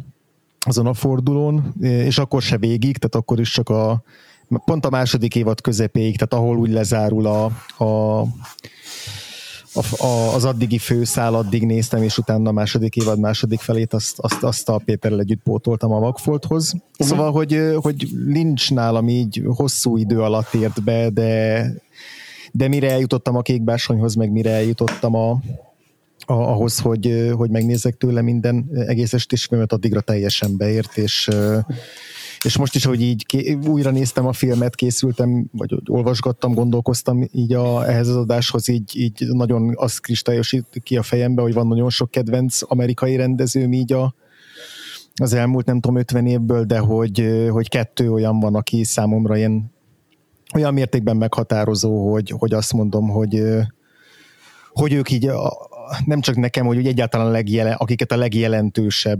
azon 0.60 0.86
a 0.86 0.94
fordulón, 0.94 1.74
és 1.82 2.18
akkor 2.18 2.42
se 2.42 2.58
végig, 2.58 2.98
tehát 2.98 3.15
akkor 3.15 3.39
is 3.39 3.51
csak 3.51 3.70
a 3.70 4.03
pont 4.65 4.86
a 4.86 4.89
második 4.89 5.36
évad 5.36 5.62
közepéig, 5.62 6.18
tehát 6.18 6.44
ahol 6.44 6.58
úgy 6.58 6.72
lezárul 6.72 7.25
a, 7.25 7.44
a 7.84 8.24
a, 9.74 10.03
a, 10.03 10.34
az 10.34 10.46
addigi 10.46 10.77
főszál 10.77 11.36
addig 11.36 11.65
néztem, 11.65 12.03
és 12.03 12.18
utána 12.18 12.50
a 12.50 12.53
második 12.53 12.96
évad 12.96 13.20
második 13.20 13.60
felét 13.60 13.94
azt, 13.94 14.20
azt, 14.20 14.44
azt 14.44 14.70
a 14.70 14.82
Péterrel 14.86 15.20
együtt 15.20 15.44
pótoltam 15.44 15.92
a 15.92 16.00
Vagfolthoz. 16.00 16.74
Uh-huh. 16.74 17.08
Szóval, 17.08 17.32
hogy, 17.32 17.62
hogy 17.75 18.08
nincs 18.25 18.72
nálam 18.72 19.10
így 19.10 19.44
hosszú 19.46 19.98
idő 19.98 20.22
alatt 20.22 20.53
ért 20.53 20.84
be, 20.84 21.10
de, 21.10 21.72
de 22.51 22.68
mire 22.68 22.92
eljutottam 22.92 23.36
a 23.36 23.42
kékbársonyhoz, 23.42 24.15
meg 24.15 24.32
mire 24.32 24.51
eljutottam 24.51 25.15
a, 25.15 25.32
a, 26.25 26.34
ahhoz, 26.34 26.80
hogy, 26.80 27.32
hogy 27.36 27.50
megnézek 27.50 27.98
tőle 27.98 28.22
minden 28.22 28.70
egész 28.88 29.13
estés 29.13 29.46
filmet, 29.46 29.74
addigra 29.74 30.01
teljesen 30.01 30.58
beért, 30.58 30.98
és 30.98 31.30
és 32.44 32.58
most 32.58 32.76
is, 32.76 32.86
hogy 32.86 33.02
így 33.02 33.26
ké- 33.26 33.68
újra 33.68 33.92
néztem 33.92 34.26
a 34.26 34.34
filmet, 34.34 34.76
készültem, 34.76 35.46
vagy 35.52 35.76
olvasgattam, 35.86 36.54
gondolkoztam 36.54 37.28
így 37.32 37.54
a, 37.54 37.88
ehhez 37.90 38.08
az 38.08 38.16
adáshoz, 38.16 38.68
így, 38.68 38.96
így 38.96 39.28
nagyon 39.28 39.74
azt 39.76 40.02
kristályosít 40.02 40.66
ki 40.84 40.98
a 40.98 41.04
fejembe, 41.04 41.42
hogy 41.42 41.54
van 41.54 41.68
nagyon 41.68 41.90
sok 41.90 42.12
kedvenc 42.12 42.60
amerikai 42.62 43.16
rendező 43.16 43.70
így 43.72 43.94
a, 43.94 44.16
az 45.16 45.34
elmúlt 45.34 45.66
nem 45.66 45.80
tudom 45.80 45.98
50 45.98 46.26
évből, 46.26 46.64
de 46.64 46.78
hogy, 46.80 47.48
hogy 47.50 47.70
kettő 47.70 48.12
olyan 48.12 48.40
van, 48.40 48.56
aki 48.56 48.84
számomra 48.84 49.38
ilyen 49.38 49.72
olyan 50.54 50.74
mértékben 50.74 51.18
meghatározó, 51.18 52.12
hogy, 52.12 52.34
hogy 52.38 52.54
azt 52.54 52.74
mondom, 52.74 53.10
hogy, 53.10 53.44
hogy 54.74 54.94
ők 54.94 55.12
így 55.12 55.32
nem 56.06 56.22
csak 56.22 56.36
nekem, 56.36 56.66
hogy 56.66 56.88
egyáltalán 56.88 57.28
a 57.28 57.32
legjelen, 57.32 57.74
akiket 57.74 58.12
a 58.12 58.18
legjelentősebb 58.18 59.20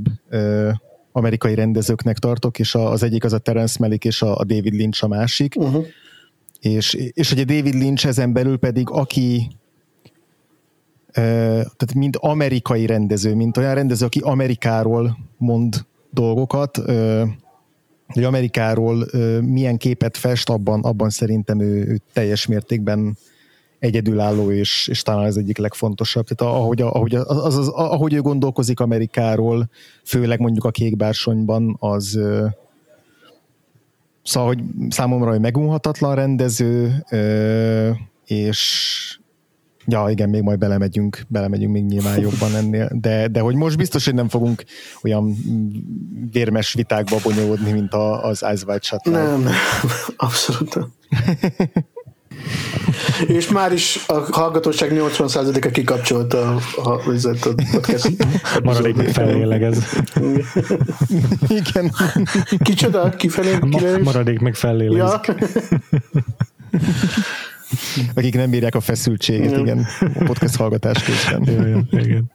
amerikai 1.13 1.55
rendezőknek 1.55 2.17
tartok, 2.17 2.60
és 2.60 2.75
az 2.75 3.03
egyik 3.03 3.24
az 3.24 3.34
a 3.34 3.38
Terence 3.38 3.77
Malick 3.79 4.05
és 4.05 4.22
a 4.22 4.43
David 4.43 4.74
Lynch 4.74 5.03
a 5.03 5.08
másik. 5.08 5.55
Uh-huh. 5.58 5.86
És, 6.60 6.93
és 6.93 7.29
hogy 7.29 7.39
a 7.39 7.43
David 7.43 7.74
Lynch 7.74 8.05
ezen 8.05 8.34
belül 8.34 8.58
pedig, 8.58 8.89
aki 8.89 9.48
tehát 11.13 11.93
mind 11.93 12.17
amerikai 12.20 12.86
rendező, 12.86 13.36
mint 13.36 13.58
olyan 13.58 13.75
rendező, 13.75 14.05
aki 14.05 14.20
Amerikáról 14.20 15.17
mond 15.38 15.86
dolgokat, 16.10 16.77
hogy 18.08 18.24
Amerikáról 18.24 19.05
milyen 19.41 19.77
képet 19.77 20.17
fest, 20.17 20.50
abban, 20.50 20.82
abban 20.82 21.10
szerintem 21.10 21.60
ő, 21.60 21.88
ő 21.88 22.00
teljes 22.13 22.46
mértékben 22.46 23.17
egyedülálló, 23.84 24.52
és, 24.52 24.88
és 24.88 25.02
talán 25.02 25.25
ez 25.25 25.36
egyik 25.36 25.58
legfontosabb. 25.58 26.28
Tehát 26.28 26.56
ahogy, 26.56 26.82
ahogy, 26.82 27.16
az, 27.16 27.46
az, 27.46 27.58
az, 27.58 27.68
ahogy 27.68 28.13
ő 28.13 28.22
gondolkozik 28.22 28.80
Amerikáról, 28.80 29.70
főleg 30.04 30.40
mondjuk 30.40 30.66
a 30.66 30.72
kékbársonyban, 30.72 31.75
az 31.80 32.20
szóval, 34.24 34.48
hogy 34.48 34.63
számomra 34.90 35.30
hogy 35.30 35.40
megunhatatlan 35.40 36.16
rendező, 36.16 37.06
és 38.25 38.62
Ja, 39.86 40.08
igen, 40.10 40.30
még 40.30 40.42
majd 40.42 40.60
belemegyünk, 40.60 41.22
belemegyünk 41.28 41.74
még 41.74 41.86
nyilván 41.86 42.20
jobban 42.20 42.56
ennél, 42.56 42.90
de, 42.92 43.28
de 43.28 43.40
hogy 43.40 43.56
most 43.56 43.78
biztos, 43.78 44.06
hogy 44.06 44.13
nem 44.13 44.30
fogunk 44.30 44.63
olyan 45.02 45.36
vérmes 46.32 46.74
vitákba 46.74 47.18
bonyolódni, 47.24 47.72
mint 47.72 47.94
az 47.94 48.46
Ice 48.54 48.66
White. 48.68 49.00
Nem, 49.04 49.48
abszolút. 50.16 50.78
És 53.27 53.50
már 53.50 53.74
is 53.74 54.00
a 54.08 54.13
hallgatóság 54.32 54.92
80%-a 54.94 55.70
kikapcsolta 55.70 56.56
a, 56.75 56.82
a, 56.84 56.89
a 56.89 57.01
podcast. 57.72 58.10
Maradék 58.63 58.96
meg 58.96 59.08
fellélegez. 59.08 60.03
Igen. 61.60 61.94
Kicsoda? 62.63 63.10
Kifelé? 63.10 63.58
Ma, 63.60 63.80
maradék 64.03 64.39
meg 64.39 64.56
fellélegez. 64.56 64.98
Ja. 64.98 65.22
Akik 68.15 68.36
nem 68.36 68.50
bírják 68.50 68.75
a 68.75 68.80
feszültséget, 68.80 69.51
igen, 69.51 69.60
igen 69.60 69.88
a 70.00 70.24
podcast 70.24 70.56
hallgatás 70.56 71.03
közben. 71.03 71.42
Igen, 71.42 71.88
igen. 71.92 72.32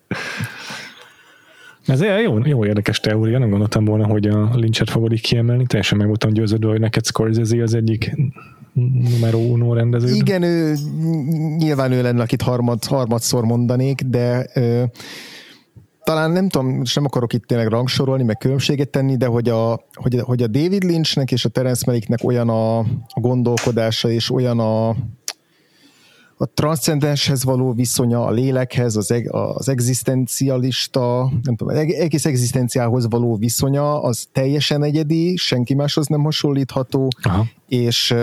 Ez 1.88 2.02
jó, 2.23 2.38
jó 2.45 2.64
érdekes 2.64 3.00
teória, 3.00 3.38
nem 3.38 3.50
gondoltam 3.50 3.85
volna, 3.85 4.07
hogy 4.07 4.26
a 4.26 4.50
Lynchet 4.54 4.90
fogod 4.90 5.12
így 5.12 5.21
kiemelni, 5.21 5.66
teljesen 5.66 5.99
meg 5.99 6.07
voltam 6.07 6.30
győződve, 6.30 6.71
hogy 6.71 6.80
neked 6.80 7.07
Scorsese 7.07 7.62
az 7.62 7.75
egyik 7.75 8.16
numero 9.11 9.38
uno 9.38 9.75
rendező. 9.75 10.14
Igen, 10.14 10.42
ő, 10.42 10.75
nyilván 11.57 11.92
ő 11.92 12.02
lenne, 12.02 12.23
akit 12.23 12.42
harmad, 12.42 12.85
harmadszor 12.85 13.45
mondanék, 13.45 14.00
de 14.00 14.47
ö, 14.54 14.83
talán 16.04 16.30
nem 16.30 16.49
tudom, 16.49 16.68
most 16.68 16.95
nem 16.95 17.04
akarok 17.04 17.33
itt 17.33 17.45
tényleg 17.45 17.66
rangsorolni, 17.66 18.23
meg 18.23 18.38
különbséget 18.38 18.88
tenni, 18.88 19.16
de 19.16 19.26
hogy 19.26 19.49
a, 19.49 19.85
hogy, 19.92 20.21
hogy 20.21 20.42
a 20.42 20.47
David 20.47 20.83
Lynchnek 20.83 21.33
és 21.33 21.45
a 21.45 21.49
Terence 21.49 21.83
Malicknek 21.87 22.25
olyan 22.25 22.49
a, 22.49 22.78
a 22.78 23.21
gondolkodása 23.21 24.11
és 24.11 24.30
olyan 24.30 24.59
a, 24.59 24.97
a 26.40 26.47
transzcendenshez 26.47 27.45
való 27.45 27.73
viszonya, 27.73 28.25
a 28.25 28.30
lélekhez, 28.30 28.97
az, 28.97 29.11
eg, 29.11 29.33
az 29.33 29.68
egzisztencialista, 29.68 31.30
nem 31.42 31.57
tudom, 31.57 31.76
egész 31.76 32.25
egzisztenciához 32.25 33.09
való 33.09 33.37
viszonya, 33.37 34.02
az 34.02 34.28
teljesen 34.33 34.83
egyedi, 34.83 35.37
senki 35.37 35.75
máshoz 35.75 36.07
nem 36.07 36.23
hasonlítható, 36.23 37.09
Aha. 37.23 37.47
és 37.68 38.14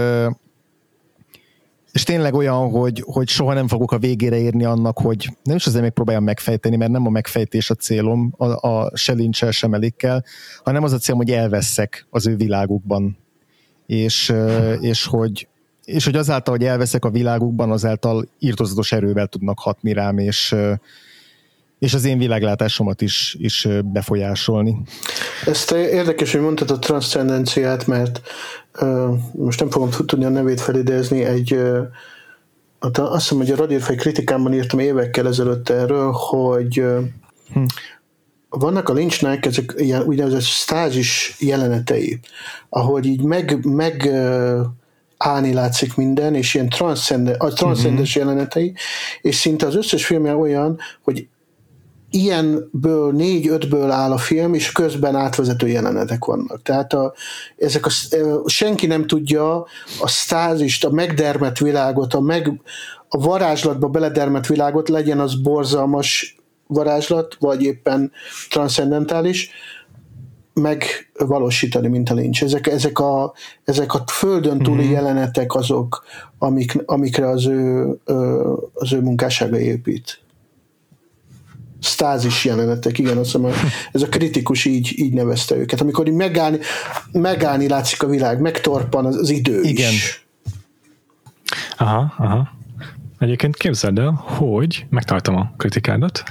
és 1.95 2.03
tényleg 2.03 2.33
olyan, 2.33 2.69
hogy, 2.69 3.03
hogy 3.05 3.27
soha 3.27 3.53
nem 3.53 3.67
fogok 3.67 3.91
a 3.91 3.97
végére 3.97 4.37
érni 4.37 4.65
annak, 4.65 4.97
hogy 4.97 5.29
nem 5.43 5.55
is 5.55 5.65
azért 5.65 5.83
megpróbáljam 5.83 6.23
megfejteni, 6.23 6.75
mert 6.75 6.91
nem 6.91 7.05
a 7.05 7.09
megfejtés 7.09 7.69
a 7.69 7.75
célom, 7.75 8.33
a, 8.37 8.67
a 8.67 8.91
se 8.93 9.13
lincsel, 9.13 9.51
sem 9.51 9.73
elikkel, 9.73 10.23
hanem 10.63 10.83
az 10.83 10.93
a 10.93 10.97
célom, 10.97 11.19
hogy 11.19 11.31
elveszek 11.31 12.07
az 12.09 12.27
ő 12.27 12.35
világukban. 12.35 13.17
És, 13.85 14.33
és 14.79 15.05
hogy, 15.05 15.47
és 15.85 16.05
hogy 16.05 16.15
azáltal, 16.15 16.55
hogy 16.57 16.65
elveszek 16.65 17.05
a 17.05 17.09
világukban, 17.09 17.71
azáltal 17.71 18.27
írtozatos 18.39 18.91
erővel 18.91 19.27
tudnak 19.27 19.59
hatni 19.59 19.93
rám, 19.93 20.17
és, 20.17 20.55
és 21.79 21.93
az 21.93 22.05
én 22.05 22.17
világlátásomat 22.17 23.01
is, 23.01 23.35
is 23.39 23.67
befolyásolni. 23.83 24.77
Ezt 25.45 25.71
érdekes, 25.71 26.31
hogy 26.31 26.41
mondtad 26.41 26.71
a 26.71 26.79
transzcendenciát, 26.79 27.87
mert 27.87 28.21
uh, 28.81 29.17
most 29.31 29.59
nem 29.59 29.69
fogom 29.69 29.89
tudni 29.89 30.25
a 30.25 30.29
nevét 30.29 30.61
felidézni, 30.61 31.23
egy 31.23 31.53
uh, 31.53 31.87
azt 32.79 33.21
hiszem, 33.21 33.37
hogy 33.37 33.51
a 33.51 33.55
Radírfej 33.55 33.95
kritikámban 33.95 34.53
írtam 34.53 34.79
évekkel 34.79 35.27
ezelőtt 35.27 35.69
erről, 35.69 36.11
hogy 36.11 36.79
uh, 36.79 36.99
hm. 37.53 37.63
vannak 38.49 38.89
a 38.89 38.93
Lynchnek 38.93 39.45
ezek 39.45 39.73
ilyen 39.77 40.01
úgynevezett 40.01 40.41
stázis 40.41 41.35
jelenetei, 41.39 42.19
ahogy 42.69 43.05
így 43.05 43.21
meg, 43.21 43.65
meg 43.65 44.09
uh, 44.11 44.65
állni 45.25 45.53
látszik 45.53 45.95
minden, 45.95 46.35
és 46.35 46.53
ilyen 46.53 46.69
transzcendens, 46.69 47.37
a 47.39 47.47
transzcendens 47.47 48.15
uh-huh. 48.15 48.27
jelenetei, 48.27 48.73
és 49.21 49.35
szinte 49.35 49.65
az 49.65 49.75
összes 49.75 50.05
filmje 50.05 50.35
olyan, 50.35 50.79
hogy 51.03 51.27
ilyenből 52.09 53.11
négy-ötből 53.11 53.91
áll 53.91 54.11
a 54.11 54.17
film, 54.17 54.53
és 54.53 54.71
közben 54.71 55.15
átvezető 55.15 55.67
jelenetek 55.67 56.25
vannak. 56.25 56.61
Tehát 56.61 56.93
a, 56.93 57.13
ezek 57.57 57.85
a, 57.85 57.89
senki 58.45 58.87
nem 58.87 59.07
tudja 59.07 59.55
a 59.99 60.07
stázist, 60.07 60.85
a 60.85 60.91
megdermet 60.91 61.59
világot, 61.59 62.13
a, 62.13 62.19
meg, 62.19 62.61
a 63.09 63.17
varázslatba 63.17 63.87
beledermet 63.87 64.47
világot, 64.47 64.89
legyen 64.89 65.19
az 65.19 65.41
borzalmas 65.41 66.35
varázslat, 66.67 67.35
vagy 67.39 67.63
éppen 67.63 68.11
transzendentális, 68.49 69.49
megvalósítani, 70.55 71.87
mint 71.87 72.09
a 72.09 72.13
lincs. 72.13 72.43
Ezek, 72.43 72.67
ezek, 72.67 72.99
a, 72.99 73.33
ezek 73.63 73.93
a 73.93 74.03
földön 74.07 74.57
túli 74.57 74.83
mm-hmm. 74.83 74.91
jelenetek 74.91 75.55
azok, 75.55 76.03
amik, 76.37 76.77
amikre 76.85 77.29
az 77.29 77.45
ő, 77.45 77.85
az 78.73 78.93
ő 78.93 79.01
munkássága 79.01 79.59
épít. 79.59 80.19
Stázis 81.79 82.45
jelenetek, 82.45 82.97
igen, 82.97 83.17
azt 83.17 83.31
hiszem, 83.31 83.51
ez 83.91 84.01
a 84.01 84.07
kritikus 84.07 84.65
így, 84.65 84.93
így 84.95 85.13
nevezte 85.13 85.55
őket. 85.55 85.81
Amikor 85.81 86.07
így 86.07 86.13
megállni, 86.13 86.59
megállni 87.11 87.67
látszik 87.67 88.03
a 88.03 88.07
világ, 88.07 88.41
megtorpan 88.41 89.05
az, 89.05 89.15
az 89.15 89.29
idő 89.29 89.61
igen. 89.61 89.91
is. 89.91 90.27
Aha, 91.77 92.13
aha. 92.17 92.54
Egyébként 93.25 93.55
képzeld 93.55 93.99
el, 93.99 94.11
hogy 94.25 94.85
megtaláltam 94.89 95.35
a 95.35 95.53
kritikádat. 95.57 96.23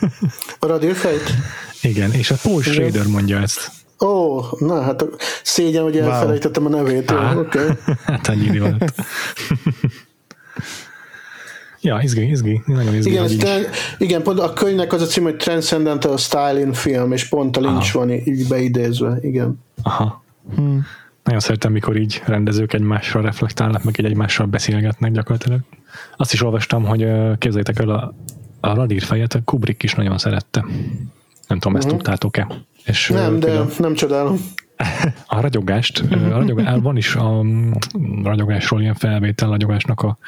A 0.60 0.66
radírfejt? 0.66 1.34
Igen, 1.82 2.12
és 2.12 2.30
a 2.30 2.34
Paul 2.42 2.62
Schrader 2.62 3.06
mondja 3.06 3.38
ezt. 3.38 3.70
Ó, 4.00 4.06
oh, 4.06 4.60
na 4.60 4.82
hát 4.82 5.04
szégyen, 5.42 5.82
hogy 5.82 5.98
elfelejtettem 5.98 6.64
wow. 6.64 6.72
a 6.72 6.76
nevét. 6.76 7.10
Oké. 7.10 7.38
Okay. 7.38 7.68
hát 8.04 8.28
ennyi 8.28 8.58
van. 8.58 8.78
Ja, 11.80 12.00
izgi, 12.02 12.28
izgi, 12.30 12.62
nagyon 12.66 12.94
izgi. 12.94 13.10
Igen, 13.10 13.38
ten, 13.38 13.66
igen, 13.98 14.22
pont 14.22 14.38
a 14.38 14.52
könyvnek 14.52 14.92
az 14.92 15.02
a 15.02 15.06
cím, 15.06 15.22
hogy 15.22 15.36
Transcendental 15.36 16.16
Styling 16.16 16.74
Film, 16.74 17.12
és 17.12 17.28
pont 17.28 17.56
a 17.56 17.60
Lynch 17.60 17.96
Aha. 17.96 18.06
van 18.06 18.10
így 18.10 18.48
beidézve, 18.48 19.18
igen. 19.20 19.62
Aha. 19.82 20.24
Hmm. 20.54 20.86
Nagyon 21.24 21.40
szeretem, 21.40 21.72
mikor 21.72 21.96
így 21.96 22.22
rendezők 22.24 22.72
egymásra 22.72 23.20
reflektálnak, 23.20 23.84
meg 23.84 23.94
egy 23.98 24.04
egymással 24.04 24.46
beszélgetnek 24.46 25.12
gyakorlatilag. 25.12 25.60
Azt 26.16 26.32
is 26.32 26.42
olvastam, 26.42 26.84
hogy 26.84 27.06
képzeljétek 27.38 27.78
el 27.78 27.88
a, 27.88 28.14
a 28.60 28.74
radír 28.74 29.02
fejet, 29.02 29.40
Kubrick 29.44 29.82
is 29.82 29.94
nagyon 29.94 30.18
szerette. 30.18 30.64
Nem 31.48 31.58
tudom, 31.58 31.76
ezt 31.76 31.86
uh-huh. 31.86 32.00
tudtátok-e? 32.00 32.46
És, 32.84 33.08
nem, 33.08 33.40
de 33.40 33.62
nem 33.78 33.94
csodálom. 33.94 34.38
A 35.26 35.40
ragyogást, 35.40 35.98
a 36.10 36.28
ragyogás, 36.28 36.78
van 36.80 36.96
is 36.96 37.14
a 37.14 37.44
ragyogásról 38.22 38.80
ilyen 38.80 38.94
felvétel, 38.94 39.48
a 39.48 39.50
ragyogásnak 39.50 40.00
a, 40.00 40.18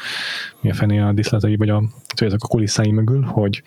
mi 0.61 0.71
a 0.71 0.75
fené 0.75 0.99
a 0.99 1.13
diszletei, 1.13 1.57
vagy 1.57 1.69
a, 1.69 1.83
tudjátok, 2.15 2.45
a 2.45 2.49
kulisszái 2.49 2.91
mögül, 2.91 3.23
hogy 3.23 3.63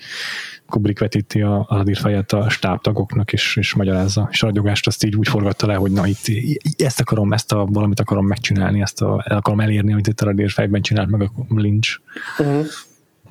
Kubrick 0.65 0.99
vetíti 0.99 1.41
a, 1.41 1.65
a 1.69 1.83
fejet 1.93 2.31
a 2.31 2.49
stábtagoknak, 2.49 3.33
és, 3.33 3.55
és 3.55 3.73
magyarázza. 3.73 4.27
És 4.31 4.43
a 4.43 4.45
ragyogást 4.45 4.87
azt 4.87 5.03
így 5.03 5.15
úgy 5.15 5.27
forgatta 5.27 5.67
le, 5.67 5.75
hogy 5.75 5.91
na 5.91 6.07
itt 6.07 6.31
ezt 6.77 6.99
akarom, 6.99 7.33
ezt 7.33 7.51
a 7.51 7.65
valamit 7.65 7.99
akarom 7.99 8.27
megcsinálni, 8.27 8.81
ezt 8.81 9.01
a, 9.01 9.23
el 9.27 9.37
akarom 9.37 9.59
elérni, 9.59 9.91
amit 9.91 10.07
itt 10.07 10.21
a 10.21 10.25
radírfejben 10.25 10.81
csinált 10.81 11.09
meg 11.09 11.21
a 11.21 11.29
Lynch. 11.49 11.99
Uh-huh. 12.39 12.65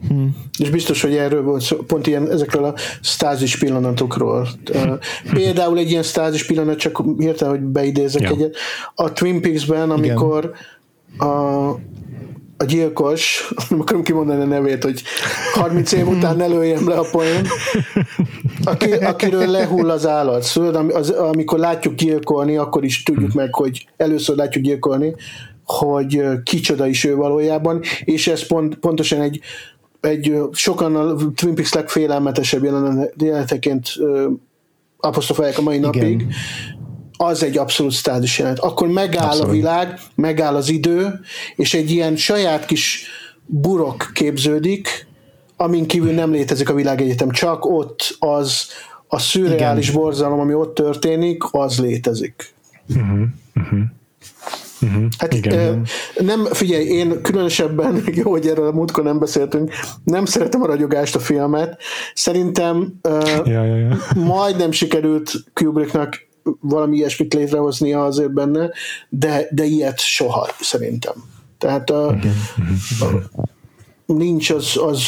Hmm. 0.09 0.37
És 0.59 0.71
biztos, 0.71 1.03
hogy 1.03 1.17
erről 1.17 1.43
volt 1.43 1.63
szó, 1.63 1.77
pont 1.77 2.07
ilyen, 2.07 2.31
ezekről 2.31 2.65
a 2.65 2.75
stázis 3.01 3.59
pillanatokról. 3.59 4.49
Például 5.33 5.79
egy 5.79 5.91
ilyen 5.91 6.03
stázis 6.03 6.47
pillanat, 6.47 6.79
csak 6.79 7.03
hirtelen, 7.19 7.55
hogy 7.55 7.63
beidézek 7.63 8.23
ja. 8.23 8.29
egyet. 8.29 8.57
A 8.95 9.13
Twin 9.13 9.41
Peaks-ben, 9.41 9.91
amikor 9.91 10.53
a, 11.19 11.25
a 12.57 12.65
gyilkos, 12.67 13.49
nem 13.69 13.81
akarom 13.81 14.03
kimondani 14.03 14.43
a 14.43 14.47
nevét, 14.47 14.85
hogy 14.85 15.03
30 15.53 15.93
év 15.93 16.09
után 16.09 16.37
ne 16.43 16.47
lőjem 16.47 16.89
le 16.89 16.95
a 16.95 17.07
poén, 17.11 17.47
aki, 18.65 18.93
akiről 18.93 19.47
lehull 19.47 19.91
az 19.91 20.07
állat. 20.07 20.43
Szóval 20.43 20.91
az, 20.91 21.11
amikor 21.11 21.59
látjuk 21.59 21.95
gyilkolni, 21.95 22.57
akkor 22.57 22.85
is 22.85 23.03
tudjuk 23.03 23.33
meg, 23.33 23.55
hogy 23.55 23.87
először 23.97 24.37
látjuk 24.37 24.65
gyilkolni, 24.65 25.15
hogy 25.65 26.23
kicsoda 26.43 26.87
is 26.87 27.05
ő 27.05 27.15
valójában, 27.15 27.81
és 28.05 28.27
ez 28.27 28.47
pont, 28.47 28.75
pontosan 28.75 29.21
egy 29.21 29.41
egy 30.01 30.39
sokan 30.53 30.97
a 30.97 31.33
Twin 31.35 31.55
Peaks 31.55 31.73
legfélelmetesebb 31.73 32.65
jeleneteként 32.65 33.89
apostrofálják 34.97 35.59
a 35.59 35.63
mai 35.63 35.77
Igen. 35.77 35.91
napig, 35.91 36.27
az 37.17 37.43
egy 37.43 37.59
abszolút 37.59 37.93
stádus 37.93 38.39
jelenet. 38.39 38.59
Akkor 38.59 38.89
megáll 38.89 39.27
abszolút. 39.27 39.49
a 39.49 39.53
világ, 39.53 40.01
megáll 40.15 40.55
az 40.55 40.69
idő, 40.69 41.21
és 41.57 41.75
egy 41.75 41.91
ilyen 41.91 42.17
saját 42.17 42.67
kis 42.67 43.07
burok 43.47 44.11
képződik, 44.15 45.09
amin 45.57 45.87
kívül 45.87 46.13
nem 46.13 46.31
létezik 46.31 46.69
a 46.69 46.75
világegyetem, 46.75 47.31
csak 47.31 47.65
ott 47.65 48.17
az 48.19 48.67
a 49.07 49.19
szürreális 49.19 49.89
Igen. 49.89 50.01
borzalom, 50.01 50.41
ami 50.41 50.55
ott 50.55 50.75
történik, 50.75 51.43
az 51.51 51.81
létezik. 51.81 52.55
Uh-huh. 52.89 53.21
Uh-huh. 53.55 53.81
Uh-huh. 54.83 55.05
Hát 55.19 55.35
Igen. 55.35 55.87
nem, 56.19 56.45
figyelj, 56.45 56.85
én 56.85 57.23
különösebben, 57.23 58.03
jó, 58.25 58.31
hogy 58.31 58.47
erről 58.47 58.67
a 58.67 58.73
múltkor 58.73 59.05
nem 59.05 59.19
beszéltünk, 59.19 59.73
nem 60.05 60.25
szeretem 60.25 60.63
a 60.63 60.67
ragyogást 60.67 61.15
a 61.15 61.19
filmet. 61.19 61.81
Szerintem 62.15 62.99
ja, 63.45 63.65
ja, 63.65 63.77
ja. 63.77 63.97
majdnem 64.35 64.71
sikerült 64.71 65.33
Kubricknak 65.53 66.29
valami 66.61 66.97
ilyesmit 66.97 67.35
létrehoznia 67.35 68.05
azért 68.05 68.33
benne, 68.33 68.71
de, 69.09 69.49
de 69.51 69.65
ilyet 69.65 69.99
soha 69.99 70.49
szerintem. 70.61 71.15
Tehát 71.59 71.91
a, 71.91 72.09
a, 72.09 72.17
nincs 74.07 74.51
az, 74.51 74.77
az 74.77 75.03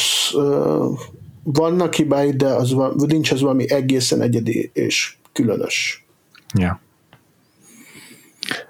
vannak 1.43 1.95
hibái, 1.95 2.33
de 2.33 2.47
az, 2.47 2.75
nincs 3.07 3.33
az 3.33 3.41
valami 3.41 3.71
egészen 3.71 4.21
egyedi 4.21 4.71
és 4.75 5.17
különös. 5.33 6.07
Ja 6.59 6.81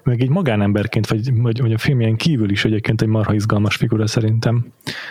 meg 0.03 0.21
így 0.21 0.29
magánemberként, 0.29 1.07
vagy, 1.07 1.41
vagy, 1.41 1.61
vagy 1.61 1.73
a 1.73 1.77
filmjen 1.77 2.15
kívül 2.15 2.49
is 2.49 2.65
egyébként 2.65 3.01
egy 3.01 3.07
marha 3.07 3.33
izgalmas 3.33 3.75
figura 3.75 4.07
szerintem. 4.07 4.65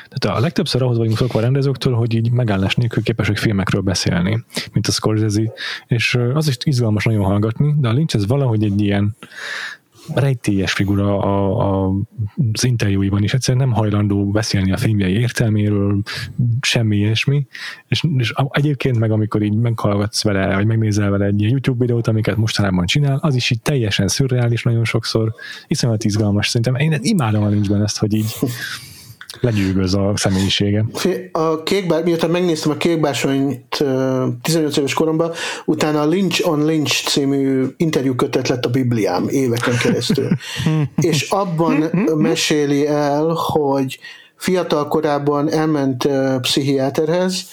Tehát 0.08 0.38
a 0.38 0.40
legtöbbször 0.40 0.82
ahhoz 0.82 0.98
vagyunk 0.98 1.16
szokva 1.16 1.38
a 1.38 1.42
rendezőktől, 1.42 1.94
hogy 1.94 2.14
így 2.14 2.30
megállás 2.30 2.74
nélkül 2.74 3.02
képesek 3.02 3.36
filmekről 3.36 3.80
beszélni, 3.80 4.44
mint 4.72 4.86
a 4.86 4.92
Scorsese, 4.92 5.52
és 5.86 6.18
az 6.34 6.48
is 6.48 6.56
izgalmas 6.64 7.04
nagyon 7.04 7.24
hallgatni, 7.24 7.74
de 7.78 7.88
a 7.88 7.92
Lynch 7.92 8.16
ez 8.16 8.26
valahogy 8.26 8.64
egy 8.64 8.80
ilyen 8.80 9.16
rejtélyes 10.14 10.72
figura 10.72 11.18
a, 11.18 11.58
a, 11.58 11.92
az 12.52 12.64
interjúiban 12.64 13.22
is, 13.22 13.34
egyszerűen 13.34 13.66
nem 13.66 13.76
hajlandó 13.76 14.30
beszélni 14.30 14.72
a 14.72 14.76
filmjei 14.76 15.12
értelméről, 15.12 16.02
semmi 16.60 16.96
ilyesmi, 16.96 17.46
és, 17.88 18.04
és 18.16 18.32
egyébként 18.50 18.98
meg 18.98 19.10
amikor 19.10 19.42
így 19.42 19.54
meghallgatsz 19.54 20.22
vele, 20.22 20.54
vagy 20.54 20.66
megnézel 20.66 21.10
vele 21.10 21.24
egy 21.24 21.40
YouTube 21.40 21.78
videót, 21.78 22.06
amiket 22.06 22.36
mostanában 22.36 22.86
csinál, 22.86 23.18
az 23.20 23.34
is 23.34 23.50
így 23.50 23.62
teljesen 23.62 24.08
szürreális 24.08 24.62
nagyon 24.62 24.84
sokszor, 24.84 25.34
iszonyat 25.66 26.04
izgalmas, 26.04 26.48
szerintem. 26.48 26.74
Én 26.74 26.98
imádom 27.02 27.42
a 27.42 27.48
nincsben 27.48 27.82
ezt, 27.82 27.98
hogy 27.98 28.14
így 28.14 28.34
legyűgöz 29.40 29.94
a 29.94 30.12
személyisége. 30.16 30.84
A 31.32 31.62
kékbár, 31.62 32.04
miután 32.04 32.30
megnéztem 32.30 32.70
a 32.70 32.76
kékbásonyt 32.76 33.84
18 34.42 34.76
éves 34.76 34.94
koromban, 34.94 35.32
utána 35.64 36.00
a 36.00 36.06
Lynch 36.06 36.48
on 36.48 36.64
Lynch 36.64 37.08
című 37.08 37.66
interjú 37.76 38.14
kötet 38.14 38.48
lett 38.48 38.64
a 38.64 38.70
Bibliám 38.70 39.28
éveken 39.28 39.76
keresztül. 39.78 40.28
és 41.10 41.30
abban 41.30 41.90
meséli 42.16 42.86
el, 42.86 43.26
hogy 43.34 43.98
fiatal 44.36 44.88
korában 44.88 45.50
elment 45.50 46.08
pszichiáterhez, 46.40 47.46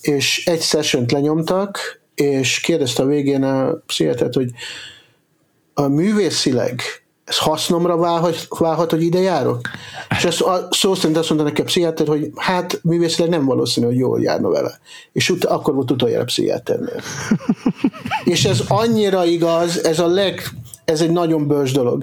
és 0.00 0.46
egy 0.46 0.62
session 0.62 1.04
lenyomtak, 1.08 2.00
és 2.14 2.60
kérdezte 2.60 3.02
a 3.02 3.06
végén 3.06 3.42
a 3.42 3.72
pszichiátert, 3.86 4.34
hogy 4.34 4.50
a 5.74 5.88
művészileg 5.88 6.82
ez 7.30 7.38
hasznomra 7.38 7.96
válhat, 7.96 8.46
válhat 8.58 8.90
hogy 8.90 9.02
ide 9.02 9.18
járok? 9.18 9.60
És 10.16 10.24
ezt 10.24 10.40
a, 10.40 10.68
szó 10.70 10.94
szerint 10.94 11.16
azt 11.16 11.28
mondta 11.28 11.46
nekem 11.46 11.64
a 11.64 11.68
pszichiáter, 11.68 12.06
hogy 12.06 12.30
hát 12.36 12.80
művészileg 12.82 13.30
nem 13.30 13.44
valószínű, 13.44 13.86
hogy 13.86 13.96
jól 13.96 14.22
járna 14.22 14.48
vele. 14.48 14.78
És 15.12 15.30
ut- 15.30 15.44
akkor 15.44 15.74
volt 15.74 15.90
utoljára 15.90 16.24
pszichiáternél. 16.24 17.00
és 18.24 18.44
ez 18.44 18.62
annyira 18.68 19.24
igaz, 19.24 19.84
ez 19.84 19.98
a 19.98 20.06
leg, 20.06 20.42
ez 20.84 21.00
egy 21.00 21.10
nagyon 21.10 21.46
bős 21.46 21.72
dolog. 21.72 22.02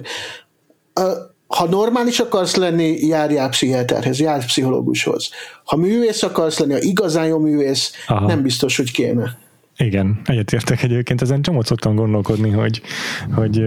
Ha 1.46 1.68
normális 1.68 2.20
akarsz 2.20 2.54
lenni, 2.54 3.06
járjál 3.06 3.48
pszichiáterhez, 3.48 4.20
járj 4.20 4.44
pszichológushoz. 4.44 5.30
Ha 5.64 5.76
művész 5.76 6.22
akarsz 6.22 6.58
lenni, 6.58 6.72
ha 6.72 6.80
igazán 6.80 7.26
jó 7.26 7.38
művész, 7.38 7.92
Aha. 8.06 8.26
nem 8.26 8.42
biztos, 8.42 8.76
hogy 8.76 8.92
kéne. 8.92 9.38
Igen, 9.78 10.20
egyetértek 10.24 10.82
egyébként, 10.82 11.22
ezen 11.22 11.42
csomót 11.42 11.66
szoktam 11.66 11.94
gondolkodni, 11.94 12.50
hogy, 12.50 12.82
hogy 13.30 13.64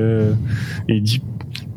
így 0.86 1.21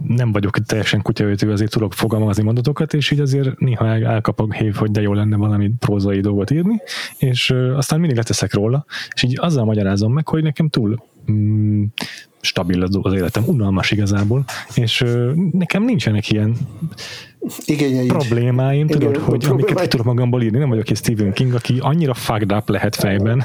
nem 0.08 0.32
vagyok 0.32 0.58
teljesen 0.58 1.02
kutyaöltő, 1.02 1.50
azért 1.50 1.70
tudok 1.70 1.92
fogalmazni 1.92 2.42
mondatokat, 2.42 2.94
és 2.94 3.10
így 3.10 3.20
azért 3.20 3.58
néha 3.58 3.86
el, 3.86 4.06
elkap 4.06 4.40
a 4.40 4.52
hév, 4.52 4.74
hogy 4.74 4.90
de 4.90 5.00
jó 5.00 5.12
lenne 5.12 5.36
valami 5.36 5.70
prózai 5.78 6.20
dolgot 6.20 6.50
írni, 6.50 6.82
és 7.18 7.50
uh, 7.50 7.76
aztán 7.76 7.98
mindig 7.98 8.16
leteszek 8.16 8.54
róla, 8.54 8.84
és 9.14 9.22
így 9.22 9.38
azzal 9.40 9.64
magyarázom 9.64 10.12
meg, 10.12 10.28
hogy 10.28 10.42
nekem 10.42 10.68
túl 10.68 11.04
mm, 11.30 11.84
stabil 12.40 12.82
az, 12.82 12.98
az 13.02 13.12
életem, 13.12 13.42
unalmas 13.46 13.90
igazából, 13.90 14.44
és 14.74 15.04
nekem 15.52 15.84
nincsenek 15.84 16.30
ilyen 16.30 16.56
igényeid. 17.64 18.08
problémáim, 18.08 18.86
tudod, 18.86 19.10
Igen, 19.10 19.22
hogy 19.22 19.44
amiket 19.44 19.80
ki 19.80 19.88
tudok 19.88 20.06
magamból 20.06 20.42
írni, 20.42 20.58
nem 20.58 20.68
vagyok 20.68 20.90
egy 20.90 20.96
Stephen 20.96 21.32
King, 21.32 21.54
aki 21.54 21.78
annyira 21.80 22.14
fucked 22.14 22.52
up 22.52 22.68
lehet 22.68 22.96
fejben. 22.96 23.42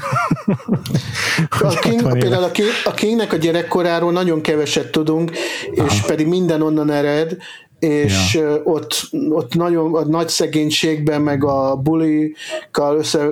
a 1.60 1.78
King, 1.80 2.18
például 2.18 2.42
a, 2.42 2.50
King, 2.50 2.68
a 2.84 2.94
Kingnek 2.94 3.32
a 3.32 3.36
gyerekkoráról 3.36 4.12
nagyon 4.12 4.40
keveset 4.40 4.90
tudunk, 4.90 5.30
és 5.70 5.80
Aha. 5.80 6.06
pedig 6.06 6.26
minden 6.26 6.62
onnan 6.62 6.90
ered, 6.90 7.36
és 7.78 8.34
ja. 8.34 8.60
ott, 8.64 9.08
ott 9.30 9.54
nagyon 9.54 9.94
a 9.94 10.04
nagy 10.04 10.28
szegénységben, 10.28 11.22
meg 11.22 11.44
a 11.44 11.76
bulikkal 11.76 12.96
össze, 12.98 13.28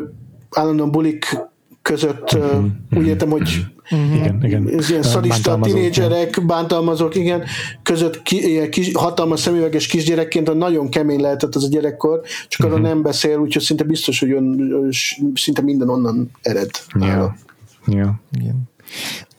állandóan 0.50 0.90
bulik 0.90 1.38
között 1.82 2.36
mm-hmm. 2.36 2.66
úgy 2.96 3.06
értem, 3.06 3.30
hogy 3.30 3.64
Uh-huh. 3.90 4.16
Igen, 4.16 4.44
igen. 4.44 4.68
Ez 4.68 4.90
ilyen 4.90 5.02
szadista 5.02 5.58
tinédzserek, 5.60 6.46
bántalmazók, 6.46 7.14
igen, 7.14 7.44
között 7.82 8.22
ki, 8.22 8.48
ilyen 8.50 8.70
kis, 8.70 8.90
hatalmas 8.94 9.40
szemüveges 9.40 9.86
kisgyerekként 9.86 10.54
nagyon 10.54 10.88
kemény 10.88 11.20
lehetett 11.20 11.54
az 11.54 11.64
a 11.64 11.68
gyerekkor, 11.68 12.20
csak 12.48 12.60
uh-huh. 12.60 12.74
arra 12.74 12.80
mhm. 12.80 12.92
nem 12.92 13.02
beszél, 13.02 13.38
úgyhogy 13.38 13.62
szinte 13.62 13.84
biztos, 13.84 14.20
hogy 14.20 14.30
ön, 14.30 14.90
szinte 15.34 15.62
minden 15.62 15.88
onnan 15.88 16.30
ered. 16.42 16.70
Ja. 17.00 17.36
Ja. 17.86 18.20
Igen. 18.38 18.68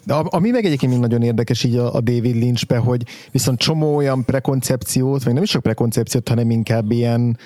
De 0.03 0.13
ami 0.13 0.49
meg 0.49 0.65
egyébként 0.65 0.91
még 0.91 1.01
nagyon 1.01 1.21
érdekes 1.21 1.63
így 1.63 1.75
a, 1.75 1.93
a 1.93 2.01
David 2.01 2.35
Lynchbe, 2.35 2.77
hogy 2.77 3.03
viszont 3.31 3.59
csomó 3.59 3.95
olyan 3.95 4.25
prekoncepciót, 4.25 5.23
vagy 5.23 5.33
nem 5.33 5.43
is 5.43 5.49
csak 5.49 5.61
prekoncepciót, 5.61 6.29
hanem 6.29 6.49
inkább 6.49 6.91
ilyen, 6.91 7.37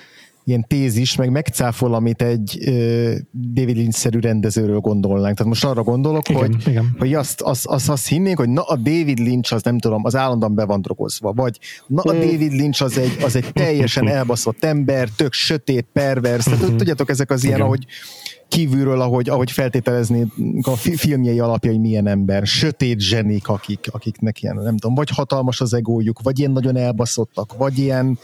ilyen 0.46 0.66
tézis, 0.68 1.16
meg 1.16 1.32
megcáfol, 1.32 1.94
amit 1.94 2.22
egy 2.22 2.58
uh, 2.66 3.16
David 3.54 3.76
Lynch-szerű 3.76 4.20
rendezőről 4.20 4.80
gondolnánk. 4.80 5.38
Tehát 5.38 5.52
most 5.52 5.66
arra 5.66 5.84
gondolok, 5.84 6.30
igen, 6.30 6.42
hogy, 6.42 6.68
igen. 6.68 6.96
hogy 6.98 7.14
azt, 7.14 7.42
azt, 7.42 7.66
azt, 7.66 7.90
azt 7.90 8.08
hinnénk, 8.08 8.38
hogy 8.38 8.50
na 8.50 8.62
a 8.62 8.76
David 8.76 9.20
Lynch 9.20 9.54
az 9.54 9.64
nem 9.64 9.80
tudom, 9.80 10.06
az 10.06 10.16
állandóan 10.16 10.56
be 10.56 10.66
van 10.66 10.82
drogozva, 10.82 11.34
vagy 11.34 11.60
na 11.88 12.02
a. 12.02 12.14
David 12.14 12.52
Lynch 12.52 12.84
az 12.84 12.98
egy, 12.98 13.18
az 13.24 13.36
egy 13.36 13.54
teljesen 13.54 14.08
elbaszott 14.08 14.64
ember, 14.64 15.10
tök 15.16 15.34
sötét, 15.34 15.88
pervers, 15.94 16.44
tehát 16.44 16.62
uh-huh. 16.62 16.78
tudjátok, 16.78 17.10
ezek 17.10 17.32
az 17.32 17.44
ilyen, 17.44 17.56
igen. 17.56 17.68
ahogy 17.68 17.86
kívülről, 18.48 19.02
ahogy, 19.02 19.30
ahogy 19.30 19.52
feltételezni 19.52 20.28
a 20.62 20.76
filmjei 20.76 21.40
alapja, 21.40 21.72
hogy 21.72 21.80
milyen 21.80 22.08
ember, 22.08 22.46
sötét 22.46 23.00
zsenik, 23.00 23.48
akik, 23.48 23.88
akiknek 23.92 24.42
ilyen, 24.42 24.56
nem 24.56 24.78
tudom, 24.78 24.96
vagy 24.96 25.10
hatalmas 25.10 25.62
az 25.62 25.74
egójuk, 25.74 26.22
vagy 26.22 26.40
ilyen 26.40 26.52
nagyon 26.52 26.76
elbaszottak, 26.78 27.54
vagy 27.58 27.78
ilyen, 27.78 28.18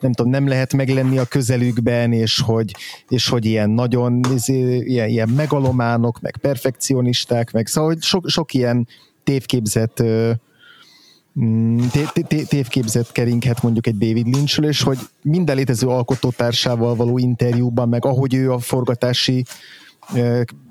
nem 0.00 0.12
tudom, 0.12 0.30
nem 0.30 0.48
lehet 0.48 0.72
meglenni 0.72 1.18
a 1.18 1.24
közelükben, 1.24 2.12
és 2.12 2.40
hogy, 2.40 2.74
és 3.08 3.28
hogy 3.28 3.44
ilyen 3.44 3.70
nagyon 3.70 4.20
ilyen, 4.38 5.08
ilyen 5.08 5.28
megalománok, 5.28 6.20
meg 6.20 6.36
perfekcionisták, 6.36 7.52
meg 7.52 7.66
szóval 7.66 7.92
hogy 7.92 8.02
sok, 8.02 8.28
sok 8.28 8.54
ilyen 8.54 8.88
tévképzett 9.24 10.02
mm, 11.40 11.78
tévképzet 12.48 13.12
keringhet 13.12 13.62
mondjuk 13.62 13.86
egy 13.86 13.98
David 13.98 14.26
lynch 14.26 14.62
és 14.62 14.82
hogy 14.82 14.98
minden 15.22 15.56
létező 15.56 15.86
alkotótársával 15.86 16.94
való 16.94 17.18
interjúban, 17.18 17.88
meg 17.88 18.04
ahogy 18.04 18.34
ő 18.34 18.52
a 18.52 18.58
forgatási 18.58 19.44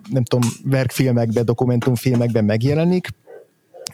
nem 0.10 0.24
tudom, 0.24 0.50
verkfilmekben, 0.64 1.46
dokumentumfilmekben 1.46 2.46
megjelenik, 2.46 3.10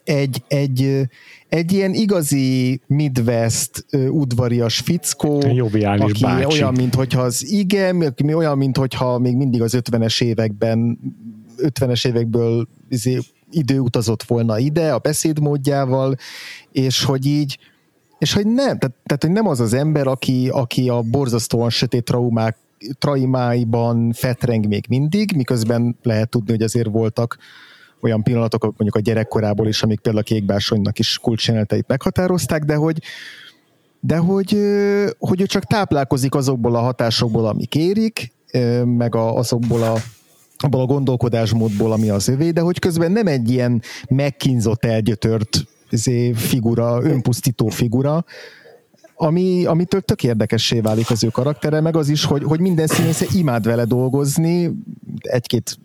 egy, 0.03 0.43
egy, 0.47 1.01
egy 1.49 1.71
ilyen 1.71 1.93
igazi 1.93 2.81
Midwest 2.87 3.85
udvarias 4.09 4.79
fickó, 4.79 5.41
Joviális 5.53 6.03
aki 6.03 6.21
bácsi. 6.23 6.45
olyan, 6.45 6.73
mint 6.73 6.95
hogyha 6.95 7.21
az 7.21 7.51
igen, 7.51 8.13
olyan, 8.33 8.57
mint 8.57 8.77
hogyha 8.77 9.17
még 9.17 9.35
mindig 9.35 9.61
az 9.61 9.77
50-es 9.77 10.23
években 10.23 10.99
50-es 11.57 12.07
évekből 12.07 12.67
izé, 12.89 13.19
idő 13.51 13.79
utazott 13.79 14.23
volna 14.23 14.59
ide 14.59 14.93
a 14.93 14.97
beszédmódjával, 14.97 16.15
és 16.71 17.03
hogy 17.03 17.25
így 17.25 17.57
és 18.17 18.33
hogy 18.33 18.45
nem, 18.45 18.77
tehát, 18.77 18.95
tehát 19.03 19.21
hogy 19.21 19.31
nem 19.31 19.47
az 19.47 19.59
az 19.59 19.73
ember, 19.73 20.07
aki, 20.07 20.49
aki 20.49 20.89
a 20.89 21.01
borzasztóan 21.01 21.69
sötét 21.69 22.03
traumák 22.03 22.57
traumáiban 22.99 24.11
fetreng 24.11 24.67
még 24.67 24.85
mindig, 24.89 25.35
miközben 25.35 25.97
lehet 26.03 26.29
tudni, 26.29 26.51
hogy 26.51 26.61
azért 26.61 26.87
voltak 26.87 27.37
olyan 28.01 28.23
pillanatok, 28.23 28.61
mondjuk 28.61 28.95
a 28.95 28.99
gyerekkorából 28.99 29.67
is, 29.67 29.83
amik 29.83 29.99
például 29.99 30.23
a 30.23 30.27
kékbársonynak 30.27 30.99
is 30.99 31.17
kulcsjeleneteit 31.17 31.87
meghatározták, 31.87 32.63
de 32.63 32.75
hogy, 32.75 33.01
de 33.99 34.17
hogy, 34.17 34.57
hogy 35.17 35.41
ő 35.41 35.45
csak 35.45 35.63
táplálkozik 35.63 36.35
azokból 36.35 36.75
a 36.75 36.79
hatásokból, 36.79 37.47
amik 37.47 37.75
érik, 37.75 38.31
meg 38.85 39.15
a, 39.15 39.37
azokból 39.37 39.83
a 39.83 39.95
abból 40.63 40.81
a 40.81 40.85
gondolkodásmódból, 40.85 41.91
ami 41.91 42.09
az 42.09 42.27
övé, 42.27 42.51
de 42.51 42.61
hogy 42.61 42.79
közben 42.79 43.11
nem 43.11 43.27
egy 43.27 43.49
ilyen 43.49 43.81
megkínzott, 44.09 44.85
elgyötört 44.85 45.65
izé, 45.89 46.33
figura, 46.33 47.03
önpusztító 47.03 47.67
figura, 47.67 48.25
ami, 49.15 49.65
amitől 49.65 50.01
tök 50.01 50.23
érdekessé 50.23 50.79
válik 50.79 51.09
az 51.09 51.23
ő 51.23 51.27
karaktere, 51.27 51.81
meg 51.81 51.95
az 51.95 52.09
is, 52.09 52.25
hogy, 52.25 52.43
hogy 52.43 52.59
minden 52.59 52.87
színésze 52.87 53.25
imád 53.33 53.65
vele 53.65 53.85
dolgozni, 53.85 54.71
egy-két 55.21 55.77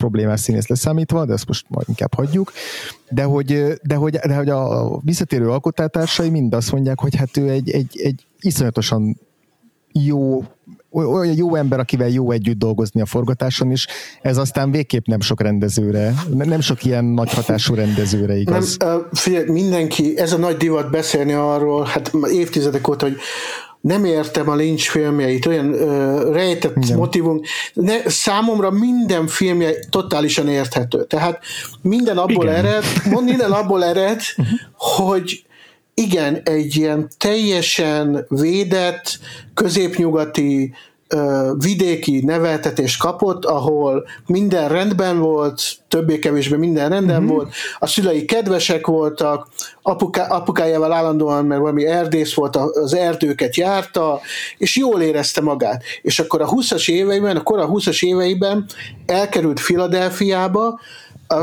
problémás 0.00 0.40
színész 0.40 0.66
leszámítva, 0.66 1.24
de 1.24 1.32
ezt 1.32 1.46
most 1.46 1.64
majd 1.68 1.88
inkább 1.88 2.14
hagyjuk, 2.14 2.52
de 3.08 3.22
hogy, 3.22 3.78
de 3.82 3.94
hogy, 3.94 4.16
de 4.16 4.34
hogy 4.34 4.48
a 4.48 4.98
visszatérő 5.00 5.50
alkotátársai 5.50 6.30
mind 6.30 6.54
azt 6.54 6.72
mondják, 6.72 7.00
hogy 7.00 7.16
hát 7.16 7.36
ő 7.36 7.48
egy, 7.48 7.70
egy, 7.70 8.00
egy 8.00 8.26
iszonyatosan 8.40 9.16
jó 9.92 10.44
olyan 10.92 11.36
jó 11.36 11.54
ember, 11.54 11.78
akivel 11.78 12.08
jó 12.08 12.30
együtt 12.30 12.58
dolgozni 12.58 13.00
a 13.00 13.06
forgatáson, 13.06 13.70
és 13.70 13.86
ez 14.22 14.36
aztán 14.36 14.70
végképp 14.70 15.06
nem 15.06 15.20
sok 15.20 15.40
rendezőre, 15.40 16.14
nem 16.32 16.60
sok 16.60 16.84
ilyen 16.84 17.04
nagy 17.04 17.32
hatású 17.32 17.74
rendezőre 17.74 18.36
igaz. 18.36 18.76
Nem, 18.76 19.06
figyelj, 19.12 19.50
mindenki, 19.50 20.18
ez 20.18 20.32
a 20.32 20.38
nagy 20.38 20.56
divat 20.56 20.90
beszélni 20.90 21.32
arról, 21.32 21.84
hát 21.84 22.12
évtizedek 22.32 22.88
óta, 22.88 23.06
hogy 23.06 23.16
nem 23.80 24.04
értem 24.04 24.48
a 24.48 24.54
Lynch 24.54 24.90
filmjeit, 24.90 25.46
olyan 25.46 25.72
ö, 25.72 26.32
rejtett 26.32 26.76
Igen. 26.76 26.96
motivum. 26.96 27.40
Ne, 27.72 28.08
számomra 28.08 28.70
minden 28.70 29.26
filmje 29.26 29.74
totálisan 29.90 30.48
érthető. 30.48 31.04
Tehát 31.04 31.38
minden 31.82 32.18
abból 32.18 32.44
Igen. 32.44 32.64
ered, 32.64 32.84
minden 33.24 33.52
abból 33.52 33.84
ered, 33.84 34.20
hogy 34.96 35.44
igen, 35.94 36.40
egy 36.44 36.76
ilyen 36.76 37.08
teljesen 37.18 38.26
védett, 38.28 39.18
középnyugati 39.54 40.74
vidéki 41.58 42.22
neveltetést 42.24 43.00
kapott, 43.00 43.44
ahol 43.44 44.06
minden 44.26 44.68
rendben 44.68 45.18
volt, 45.18 45.62
többé-kevésbé 45.88 46.56
minden 46.56 46.88
rendben 46.88 47.22
uh-huh. 47.22 47.36
volt, 47.36 47.52
a 47.78 47.86
szülei 47.86 48.24
kedvesek 48.24 48.86
voltak, 48.86 49.48
apuká, 49.82 50.26
apukájával 50.26 50.92
állandóan, 50.92 51.44
mert 51.44 51.60
valami 51.60 51.86
erdész 51.86 52.34
volt, 52.34 52.56
az 52.56 52.94
erdőket 52.94 53.56
járta, 53.56 54.20
és 54.58 54.76
jól 54.76 55.02
érezte 55.02 55.40
magát. 55.40 55.82
És 56.02 56.18
akkor 56.18 56.40
a 56.40 56.48
20-as 56.48 56.90
éveiben, 56.90 57.36
a 57.36 57.42
kora 57.42 57.68
20-as 57.72 58.04
éveiben 58.04 58.66
elkerült 59.06 59.60
Filadelfiába, 59.60 60.80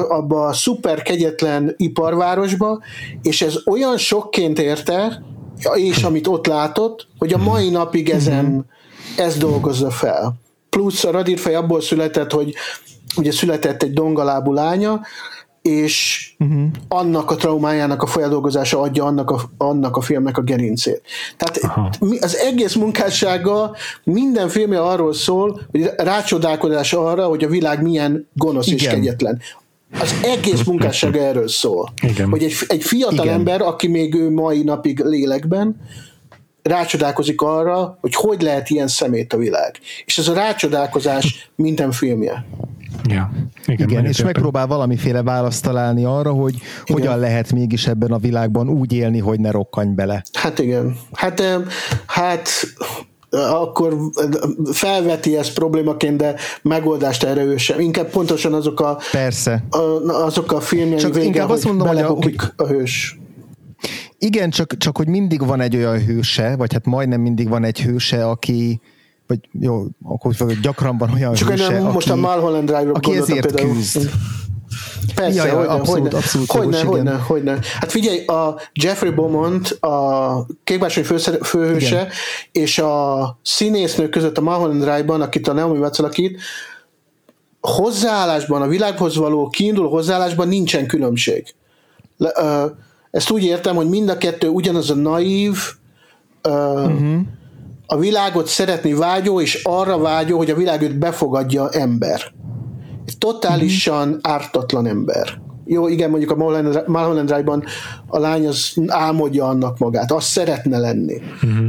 abba 0.09 0.45
a 0.45 0.53
szuper 0.53 1.01
kegyetlen 1.01 1.73
iparvárosba, 1.77 2.79
és 3.21 3.41
ez 3.41 3.55
olyan 3.65 3.97
sokként 3.97 4.59
érte, 4.59 5.21
és 5.73 6.03
amit 6.03 6.27
ott 6.27 6.47
látott, 6.47 7.07
hogy 7.17 7.33
a 7.33 7.37
mai 7.37 7.69
napig 7.69 8.09
ezen 8.09 8.65
ez 9.19 9.37
dolgozza 9.37 9.89
fel. 9.89 10.35
Plusz 10.69 11.03
a 11.03 11.11
radírfej 11.11 11.55
abból 11.55 11.81
született, 11.81 12.31
hogy 12.31 12.53
ugye 13.17 13.31
született 13.31 13.83
egy 13.83 13.93
dongalábú 13.93 14.53
lánya, 14.53 15.01
és 15.61 16.27
uh-huh. 16.39 16.61
annak 16.87 17.31
a 17.31 17.35
traumájának 17.35 18.01
a 18.01 18.05
folyadolgozása 18.05 18.79
adja 18.79 19.03
annak 19.03 19.29
a, 19.29 19.41
annak 19.57 19.97
a 19.97 20.01
filmnek 20.01 20.37
a 20.37 20.41
gerincét. 20.41 21.01
Tehát 21.37 21.57
Aha. 21.57 21.89
az 22.19 22.35
egész 22.35 22.75
munkássága, 22.75 23.75
minden 24.03 24.49
filmje 24.49 24.81
arról 24.81 25.13
szól, 25.13 25.61
hogy 25.71 25.89
rácsodálkozás 25.97 26.93
arra, 26.93 27.25
hogy 27.25 27.43
a 27.43 27.47
világ 27.47 27.81
milyen 27.81 28.27
gonosz 28.33 28.67
Igen. 28.67 28.77
és 28.77 28.87
kegyetlen. 28.87 29.41
Az 29.99 30.15
egész 30.23 30.63
munkássága 30.63 31.19
erről 31.19 31.47
szól. 31.47 31.93
Igen. 32.01 32.29
Hogy 32.29 32.43
egy, 32.43 32.55
egy 32.67 32.83
fiatal 32.83 33.25
Igen. 33.25 33.37
ember, 33.37 33.61
aki 33.61 33.87
még 33.87 34.15
ő 34.15 34.31
mai 34.31 34.63
napig 34.63 34.99
lélekben, 34.99 35.75
rácsodálkozik 36.67 37.41
arra, 37.41 37.97
hogy 38.01 38.15
hogy 38.15 38.41
lehet 38.41 38.69
ilyen 38.69 38.87
szemét 38.87 39.33
a 39.33 39.37
világ. 39.37 39.79
És 40.05 40.17
ez 40.17 40.27
a 40.27 40.33
rácsodálkozás 40.33 41.25
minden 41.55 41.91
filmje. 41.91 42.45
Ja, 43.09 43.31
igen, 43.65 43.89
igen 43.89 44.05
és 44.05 44.23
megpróbál 44.23 44.67
valamiféle 44.67 45.23
választ 45.23 45.63
találni 45.63 46.03
arra, 46.05 46.31
hogy 46.31 46.53
igen. 46.53 46.71
hogyan 46.85 47.19
lehet 47.19 47.51
mégis 47.51 47.87
ebben 47.87 48.11
a 48.11 48.17
világban 48.17 48.69
úgy 48.69 48.93
élni, 48.93 49.19
hogy 49.19 49.39
ne 49.39 49.51
rokkanj 49.51 49.93
bele. 49.93 50.23
Hát 50.33 50.59
igen. 50.59 50.97
Hát, 51.13 51.43
hát 52.05 52.49
akkor 53.29 53.97
felveti 54.71 55.37
ezt 55.37 55.53
problémaként, 55.53 56.17
de 56.17 56.35
megoldást 56.61 57.23
erre 57.23 57.43
ő 57.43 57.57
sem. 57.57 57.79
Inkább 57.79 58.09
pontosan 58.09 58.53
azok 58.53 58.79
a, 58.79 58.99
Persze. 59.11 59.63
A, 59.69 59.77
azok 60.09 60.51
a 60.51 60.59
filmjeink 60.59 60.99
Csak 60.99 61.13
vége, 61.13 61.25
inkább 61.25 61.49
azt 61.49 61.65
mondom, 61.65 61.87
hogy, 61.87 61.97
a, 61.97 62.07
hogy 62.07 62.35
a 62.55 62.63
hős. 62.63 63.19
Igen, 64.19 64.49
csak, 64.49 64.77
csak 64.77 64.97
hogy 64.97 65.07
mindig 65.07 65.45
van 65.45 65.61
egy 65.61 65.75
olyan 65.75 66.05
hőse, 66.05 66.55
vagy 66.55 66.73
hát 66.73 66.85
majdnem 66.85 67.21
mindig 67.21 67.49
van 67.49 67.63
egy 67.63 67.81
hőse, 67.81 68.27
aki 68.27 68.81
vagy 69.27 69.39
jó, 69.59 69.85
akkor 70.03 70.33
gyakran 70.61 70.97
van 70.97 71.11
olyan 71.13 71.33
csak 71.33 71.49
hőse, 71.49 71.77
aki, 71.77 71.93
most 71.93 72.09
a 72.09 72.15
Mulholland 72.15 72.65
Drive-ra 72.69 72.91
aki 72.91 73.15
ezért 73.15 73.45
például. 73.45 73.73
küzd. 73.73 74.09
Persze, 75.15 75.45
ja, 75.45 75.55
hogyne, 75.55 75.71
abszolút, 75.71 76.01
hogyne, 76.01 76.17
abszolút 76.17 76.51
hogyne, 76.51 76.77
jogos, 76.77 76.95
hogyne, 76.95 77.15
hogyne. 77.17 77.59
Hát 77.79 77.91
figyelj, 77.91 78.25
a 78.25 78.59
Jeffrey 78.73 79.11
Beaumont, 79.11 79.69
a 79.69 80.45
Kékbársony 80.63 81.03
főhőse, 81.43 81.95
igen. 81.95 82.09
és 82.51 82.79
a 82.79 83.39
színésznő 83.43 84.09
között 84.09 84.37
a 84.37 84.41
Mulholland 84.41 84.81
Drive-ban, 84.81 85.21
akit 85.21 85.47
a 85.47 85.53
Naomi 85.53 85.77
Watts 85.77 85.99
alakít, 85.99 86.41
hozzáállásban, 87.61 88.61
a 88.61 88.67
világhoz 88.67 89.15
való 89.15 89.47
kiinduló 89.47 89.89
hozzáállásban 89.89 90.47
nincsen 90.47 90.87
különbség. 90.87 91.53
Le, 92.17 92.31
uh, 92.35 92.71
ezt 93.17 93.31
úgy 93.31 93.43
értem, 93.43 93.75
hogy 93.75 93.89
mind 93.89 94.09
a 94.09 94.17
kettő 94.17 94.47
ugyanaz 94.47 94.89
a 94.89 94.95
naív, 94.95 95.57
uh-huh. 96.43 97.19
a 97.85 97.97
világot 97.97 98.47
szeretni 98.47 98.93
vágyó, 98.93 99.41
és 99.41 99.63
arra 99.63 99.97
vágyó, 99.97 100.37
hogy 100.37 100.49
a 100.49 100.55
világ 100.55 100.81
őt 100.81 100.97
befogadja 100.97 101.69
ember. 101.69 102.21
Egy 103.05 103.17
totálisan 103.17 104.07
uh-huh. 104.07 104.33
ártatlan 104.33 104.87
ember. 104.87 105.41
Jó, 105.65 105.87
igen, 105.87 106.09
mondjuk 106.09 106.31
a 106.31 106.35
Mulholland 106.87 107.27
Drive-ban 107.27 107.63
a 108.07 108.19
lány 108.19 108.47
az 108.47 108.73
álmodja 108.87 109.47
annak 109.47 109.77
magát, 109.77 110.11
azt 110.11 110.27
szeretne 110.27 110.77
lenni. 110.77 111.21
Uh-huh. 111.43 111.65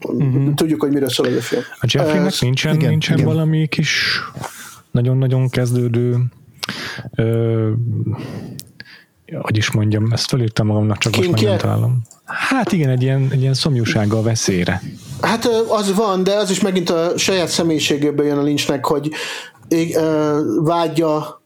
Uh-huh. 0.00 0.54
Tudjuk, 0.54 0.80
hogy 0.80 0.92
miről 0.92 1.08
szól 1.08 1.26
ez 1.26 1.36
a 1.36 1.40
film. 1.40 1.62
A 1.80 1.86
Jeffreynek 1.88 2.32
uh, 2.32 2.40
nincsen, 2.40 2.74
igen, 2.74 2.88
nincsen 2.88 3.18
igen. 3.18 3.28
valami 3.28 3.66
kis 3.66 4.20
nagyon-nagyon 4.90 5.48
kezdődő 5.48 6.16
ö, 7.14 7.70
hogy 9.40 9.56
is 9.56 9.70
mondjam, 9.70 10.12
ezt 10.12 10.28
felírtam 10.28 10.66
magamnak, 10.66 10.98
csak 10.98 11.16
most 11.16 11.30
már 11.30 11.42
nem 11.42 11.58
találom. 11.58 12.02
Hát 12.24 12.72
igen, 12.72 12.88
egy 12.88 13.02
ilyen, 13.02 13.28
egy 13.30 13.40
ilyen 13.40 13.54
szomjúsággal 13.54 14.22
veszélyre. 14.22 14.82
Hát 15.20 15.48
az 15.68 15.94
van, 15.94 16.22
de 16.22 16.34
az 16.34 16.50
is 16.50 16.60
megint 16.60 16.90
a 16.90 17.12
saját 17.16 17.48
személyiségéből 17.48 18.26
jön 18.26 18.38
a 18.38 18.42
lincsnek, 18.42 18.84
hogy 18.86 19.10
vágyja 20.62 21.39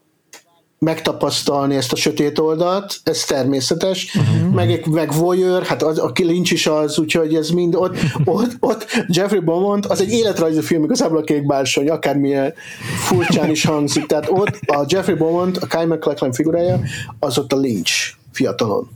megtapasztalni 0.79 1.75
ezt 1.75 1.91
a 1.91 1.95
sötét 1.95 2.39
oldalt, 2.39 2.99
ez 3.03 3.23
természetes, 3.23 4.15
uh-huh. 4.15 4.53
meg, 4.53 4.87
meg 4.87 5.13
voyeur, 5.13 5.63
hát 5.63 5.83
az, 5.83 5.99
a 5.99 6.11
Lynch 6.15 6.53
is 6.53 6.67
az, 6.67 6.99
úgyhogy 6.99 7.35
ez 7.35 7.49
mind 7.49 7.75
ott, 7.75 7.97
ott, 8.25 8.55
ott 8.59 8.85
Jeffrey 9.07 9.39
Beaumont, 9.39 9.85
az 9.85 10.01
egy 10.01 10.11
életrajzi 10.11 10.61
film, 10.61 10.83
igazából 10.83 11.17
a 11.17 11.23
kék 11.23 11.45
bársony, 11.45 11.89
akármilyen 11.89 12.53
furcsán 12.97 13.49
is 13.49 13.65
hangzik, 13.65 14.05
tehát 14.05 14.27
ott 14.29 14.59
a 14.65 14.85
Jeffrey 14.87 15.15
Beaumont, 15.15 15.57
a 15.57 15.65
Kyle 15.67 15.85
MacLachlan 15.85 16.31
figurája, 16.31 16.79
az 17.19 17.37
ott 17.37 17.53
a 17.53 17.57
Lynch 17.57 18.13
fiatalon. 18.31 18.89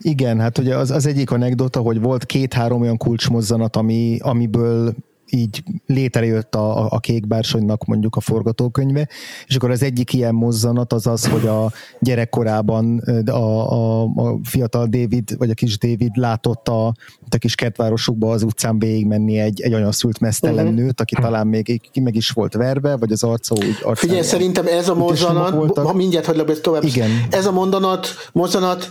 Igen, 0.00 0.40
hát 0.40 0.58
ugye 0.58 0.76
az, 0.76 0.90
az 0.90 1.06
egyik 1.06 1.30
anekdota, 1.30 1.80
hogy 1.80 2.00
volt 2.00 2.24
két-három 2.26 2.80
olyan 2.80 2.96
kulcsmozzanat, 2.96 3.76
ami, 3.76 4.18
amiből 4.22 4.94
így 5.30 5.62
létrejött 5.86 6.54
a, 6.54 6.92
a 6.92 6.98
kék 6.98 7.26
bársonynak 7.26 7.84
mondjuk 7.84 8.16
a 8.16 8.20
forgatókönyve, 8.20 9.08
és 9.46 9.56
akkor 9.56 9.70
az 9.70 9.82
egyik 9.82 10.12
ilyen 10.12 10.34
mozzanat 10.34 10.92
az 10.92 11.06
az, 11.06 11.26
hogy 11.26 11.46
a 11.46 11.72
gyerekkorában 12.00 12.98
a, 13.26 13.32
a, 13.72 14.02
a 14.02 14.38
fiatal 14.42 14.86
David, 14.86 15.36
vagy 15.38 15.50
a 15.50 15.54
kis 15.54 15.78
David 15.78 16.16
látott 16.16 16.68
a, 16.68 16.86
a 17.30 17.36
kis 17.38 17.54
kertvárosukba 17.54 18.30
az 18.30 18.42
utcán 18.42 18.78
végigmenni 18.78 19.38
egy, 19.38 19.60
egy 19.60 19.74
olyan 19.74 19.92
szült 19.92 20.20
mesztelen 20.20 20.66
uh-huh. 20.66 20.80
nőt, 20.80 21.00
aki 21.00 21.14
talán 21.14 21.46
még 21.46 21.80
meg 22.02 22.14
is 22.14 22.30
volt 22.30 22.54
verve, 22.54 22.96
vagy 22.96 23.12
az 23.12 23.22
arca 23.22 23.54
úgy 23.54 23.76
arcán 23.82 23.94
Figyelj, 23.94 24.22
szerintem 24.22 24.66
ez 24.66 24.88
a 24.88 24.94
mozzanat, 24.94 25.78
ha 25.78 25.92
mindjárt, 25.92 26.26
hogy 26.26 26.36
lebesz 26.36 26.60
tovább, 26.60 26.84
Igen. 26.84 27.10
ez 27.30 27.46
a 27.46 27.52
mondanat, 27.52 28.08
mozzanat 28.32 28.88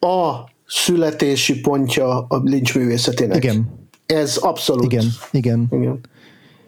a 0.00 0.50
születési 0.66 1.60
pontja 1.60 2.20
a 2.20 2.40
lincs 2.44 2.74
művészetének. 2.74 3.36
Igen 3.36 3.81
ez 4.06 4.36
abszolút. 4.36 4.92
Igen, 4.92 5.04
igen. 5.30 5.66
igen. 5.70 6.00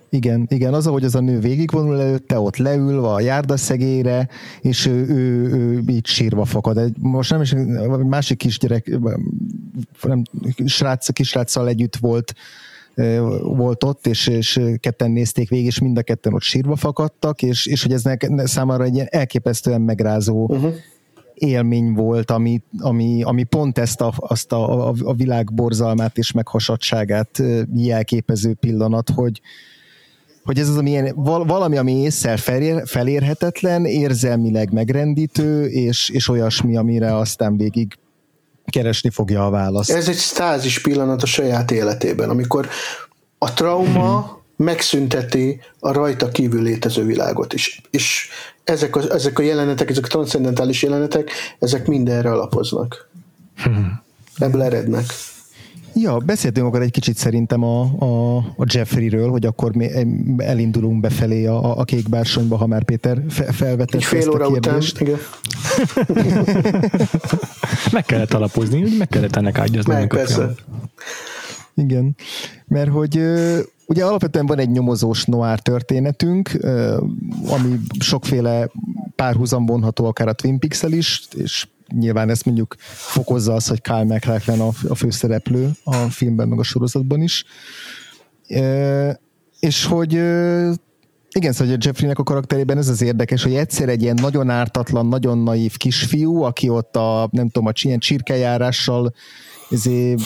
Igen, 0.09 0.47
igen, 0.51 0.75
az, 0.75 0.87
ahogy 0.87 1.05
az 1.05 1.15
a 1.15 1.21
nő 1.21 1.39
végigvonul 1.39 2.01
előtte, 2.01 2.39
ott 2.39 2.57
leül 2.57 3.05
a 3.05 3.21
járdaszegére, 3.21 4.29
és 4.61 4.87
ő, 4.87 5.07
ő, 5.09 5.53
ő 5.53 5.83
így 5.87 6.07
sírva 6.07 6.45
fakad. 6.45 6.79
Egy, 6.79 6.95
most 6.99 7.31
nem 7.31 7.41
is, 7.41 7.55
másik 8.07 8.39
kisgyerek, 8.39 8.99
nem, 10.03 10.23
srác, 10.65 11.13
kisráccal 11.13 11.69
együtt 11.69 11.97
volt, 11.97 12.35
volt 13.43 13.85
ott, 13.85 14.07
és, 14.07 14.27
és 14.27 14.61
ketten 14.81 15.11
nézték 15.11 15.49
végig, 15.49 15.67
és 15.67 15.79
mind 15.79 15.99
a 15.99 16.03
ketten 16.03 16.35
ott 16.35 16.43
sírva 16.43 16.77
fakadtak, 16.77 17.43
és, 17.43 17.67
és 17.67 17.83
hogy 17.83 17.93
ez 17.93 18.03
ne, 18.03 18.47
számára 18.47 18.85
egy 18.85 18.95
ilyen 18.95 19.09
elképesztően 19.11 19.81
megrázó 19.81 20.45
uh-huh 20.45 20.75
élmény 21.35 21.93
volt, 21.93 22.31
ami, 22.31 22.63
ami, 22.79 23.23
ami 23.23 23.43
pont 23.45 23.79
ezt 23.79 24.01
a, 24.01 24.13
azt 24.17 24.53
a, 24.53 24.89
a, 24.89 24.95
a 25.05 25.15
világ 25.15 25.55
borzalmát 25.55 26.19
és 26.19 26.33
meghasadtságát 26.33 27.43
jelképező 27.75 28.55
pillanat, 28.55 29.11
hogy, 29.11 29.41
hogy 30.45 30.59
ez 30.59 30.69
az, 30.69 30.77
ami 30.77 30.91
ilyen, 30.91 31.15
valami, 31.25 31.77
ami 31.77 31.93
észszel 31.93 32.37
felér, 32.37 32.83
felérhetetlen, 32.87 33.85
érzelmileg 33.85 34.73
megrendítő, 34.73 35.67
és, 35.67 36.09
és 36.09 36.29
olyasmi, 36.29 36.77
amire 36.77 37.17
aztán 37.17 37.57
végig 37.57 37.99
keresni 38.65 39.11
fogja 39.11 39.47
a 39.47 39.51
választ. 39.51 39.91
Ez 39.91 40.09
egy 40.09 40.17
stázis 40.19 40.81
pillanat 40.81 41.23
a 41.23 41.27
saját 41.27 41.71
életében, 41.71 42.31
amikor 42.31 42.69
a 43.39 43.53
trauma 43.53 44.23
hmm 44.23 44.34
megszünteti 44.57 45.61
a 45.79 45.93
rajta 45.93 46.29
kívül 46.29 46.63
létező 46.63 47.05
világot 47.05 47.53
is. 47.53 47.81
És 47.91 48.29
ezek 48.65 48.97
a, 48.97 49.13
ezek 49.13 49.39
a 49.39 49.43
jelenetek, 49.43 49.91
ezek 49.91 50.05
a 50.05 50.09
transzendentális 50.09 50.83
jelenetek, 50.83 51.31
ezek 51.59 51.87
mindenre 51.87 52.31
alapoznak. 52.31 53.09
Hmm. 53.57 54.03
Ebből 54.39 54.63
erednek. 54.63 55.05
Ja, 55.95 56.17
beszéltünk 56.17 56.67
akkor 56.67 56.83
egy 56.83 56.91
kicsit 56.91 57.17
szerintem 57.17 57.63
a, 57.63 57.81
a, 57.99 58.37
a 58.37 58.65
Jeffreyről, 58.67 59.31
hogy 59.31 59.47
akkor 59.47 59.75
mi 59.75 59.91
elindulunk 60.37 61.01
befelé 61.01 61.47
a, 61.47 61.79
a 61.79 61.85
kék 61.85 62.09
bársonyba, 62.09 62.57
ha 62.57 62.67
már 62.67 62.85
Péter 62.85 63.23
fe, 63.29 63.53
felvetett 63.53 63.95
egy 63.95 64.05
fél 64.05 64.31
óra 64.31 64.47
a 64.47 64.53
kérdést. 64.53 65.01
Után, 65.01 65.19
igen. 66.09 66.45
meg 67.93 68.05
kellett 68.05 68.35
alapozni, 68.35 68.97
meg 68.99 69.09
kellett 69.09 69.37
ennek 69.37 69.59
ágyazni. 69.59 69.93
Meg, 69.93 70.09
persze. 70.09 70.55
Igen, 71.75 72.17
mert 72.67 72.91
hogy 72.91 73.21
ugye 73.87 74.05
alapvetően 74.05 74.47
van 74.47 74.59
egy 74.59 74.71
nyomozós 74.71 75.25
noir 75.25 75.61
történetünk, 75.61 76.51
ami 77.47 77.81
sokféle 77.99 78.71
párhuzam 79.17 79.67
vonható 79.67 80.05
akár 80.05 80.29
a 80.29 80.33
Twin 80.33 80.59
peaks 80.59 80.83
is, 80.83 81.29
és 81.37 81.69
nyilván 81.93 82.31
ezt 82.31 82.45
mondjuk 82.45 82.77
fokozza 82.89 83.55
az, 83.55 83.67
hogy 83.67 83.81
Kyle 83.81 84.05
MacLachlan 84.05 84.61
a, 84.61 84.71
a 84.89 84.95
főszereplő 84.95 85.71
a 85.85 85.95
filmben, 85.97 86.49
meg 86.49 86.59
a 86.59 86.63
sorozatban 86.63 87.23
is. 87.23 87.45
És 89.61 89.85
hogy 89.85 90.13
igen, 91.37 91.53
szóval 91.53 91.75
a 91.75 91.79
Jeffreynek 91.81 92.19
a 92.19 92.23
karakterében 92.23 92.79
ez 92.79 92.89
az 92.89 93.03
érdekes, 93.03 93.43
hogy 93.43 93.55
egyszer 93.55 93.89
egy 93.89 94.03
ilyen 94.03 94.19
nagyon 94.21 94.51
ártatlan, 94.51 95.07
nagyon 95.07 95.39
naív 95.39 95.77
kisfiú, 95.77 96.43
aki 96.43 96.69
ott 96.69 96.97
a, 96.97 97.29
nem 97.33 97.49
tudom, 97.49 97.69
a 97.69 97.73
ilyen 97.83 97.99
csirkejárással 97.99 99.15
ezért 99.71 100.21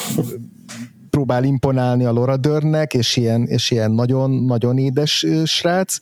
próbál 1.18 1.44
imponálni 1.44 2.04
a 2.04 2.12
Laura 2.12 2.36
Dörnnek, 2.36 2.94
és 2.94 3.16
ilyen, 3.16 3.46
és 3.46 3.70
ilyen 3.70 3.90
nagyon-nagyon 3.90 4.78
édes 4.78 5.26
srác, 5.44 5.98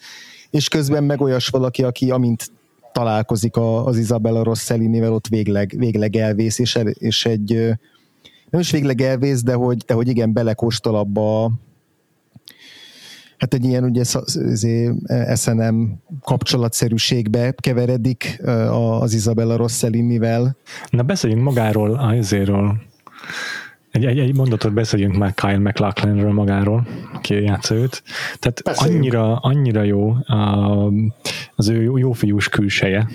és 0.51 0.69
közben 0.69 1.05
meg 1.05 1.21
olyas 1.21 1.49
valaki, 1.49 1.83
aki 1.83 2.11
amint 2.11 2.51
találkozik 2.93 3.57
az 3.85 3.99
Isabella 3.99 4.43
Rossellinivel, 4.43 5.13
ott 5.13 5.27
végleg, 5.27 5.75
végleg 5.77 6.17
elvész, 6.17 6.59
és, 6.59 6.79
és 6.93 7.27
egy 7.27 7.53
nem 8.51 8.61
is 8.61 8.71
végleg 8.71 9.01
elvész, 9.01 9.43
de 9.43 9.55
hogy, 9.55 9.77
de 9.77 9.95
hogy 9.95 10.09
igen, 10.09 10.33
belekóstol 10.33 10.97
abba 10.97 11.51
hát 13.39 13.55
egy 13.55 13.65
ilyen 13.65 13.85
ugye 13.85 14.05
SNM 15.35 15.93
kapcsolatszerűségbe 16.21 17.53
keveredik 17.53 18.43
az 19.01 19.15
Isabella 19.15 19.57
Rossellinivel. 19.57 20.57
Na 20.91 21.03
beszéljünk 21.03 21.43
magáról, 21.43 21.95
azért 21.95 22.51
egy, 23.97 24.05
egy, 24.05 24.19
egy 24.19 24.35
mondatot 24.35 24.73
beszéljünk 24.73 25.17
már 25.17 25.35
Kyle 25.35 25.59
McLachlanről 25.59 26.33
magáról, 26.33 26.87
aki 27.13 27.35
játsza 27.35 27.75
őt. 27.75 28.03
Tehát 28.39 28.63
annyira, 28.79 29.37
annyira 29.37 29.83
jó 29.83 30.17
az 31.55 31.69
ő 31.69 31.83
jó 31.83 32.13
fiús 32.13 32.49
külseje, 32.49 33.09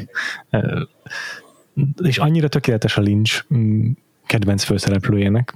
és 2.04 2.18
annyira 2.18 2.48
tökéletes 2.48 2.98
a 2.98 3.02
Lynch 3.02 3.46
mm, 3.54 3.90
kedvenc 4.26 4.64
főszereplőjének. 4.64 5.54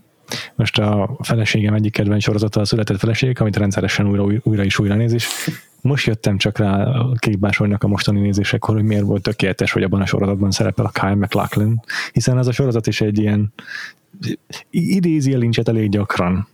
Most 0.55 0.79
a 0.79 1.17
feleségem 1.21 1.73
egyik 1.73 1.91
kedvenc 1.91 2.23
sorozata 2.23 2.61
a 2.61 2.65
született 2.65 2.99
feleség, 2.99 3.41
amit 3.41 3.57
rendszeresen 3.57 4.07
újra, 4.07 4.41
újra 4.43 4.63
is 4.63 4.79
újra 4.79 4.95
néz, 4.95 5.13
és 5.13 5.27
most 5.81 6.07
jöttem 6.07 6.38
csak 6.38 6.57
rá 6.57 6.83
a 6.83 7.15
a 7.77 7.88
mostani 7.88 8.19
nézésekor, 8.19 8.75
hogy 8.75 8.83
miért 8.83 9.03
volt 9.03 9.21
tökéletes, 9.21 9.71
hogy 9.71 9.83
abban 9.83 10.01
a 10.01 10.05
sorozatban 10.05 10.51
szerepel 10.51 10.85
a 10.85 10.89
Kyle 10.89 11.15
McLachlan, 11.15 11.81
hiszen 12.11 12.38
az 12.38 12.47
a 12.47 12.51
sorozat 12.51 12.88
is 12.88 13.01
egy 13.01 13.19
ilyen 13.19 13.53
idézi 14.69 15.34
a 15.34 15.38
lincset 15.38 15.67
elég 15.67 15.89
gyakran, 15.89 16.47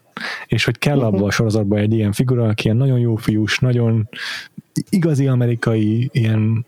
és 0.47 0.63
hogy 0.63 0.77
kell 0.77 0.99
abban 0.99 1.23
a 1.23 1.31
sorozatban 1.31 1.79
egy 1.79 1.93
ilyen 1.93 2.11
figura, 2.11 2.47
aki 2.47 2.63
ilyen 2.63 2.77
nagyon 2.77 2.99
jó 2.99 3.15
fiús, 3.15 3.59
nagyon 3.59 4.09
igazi 4.89 5.27
amerikai, 5.27 6.09
ilyen 6.13 6.65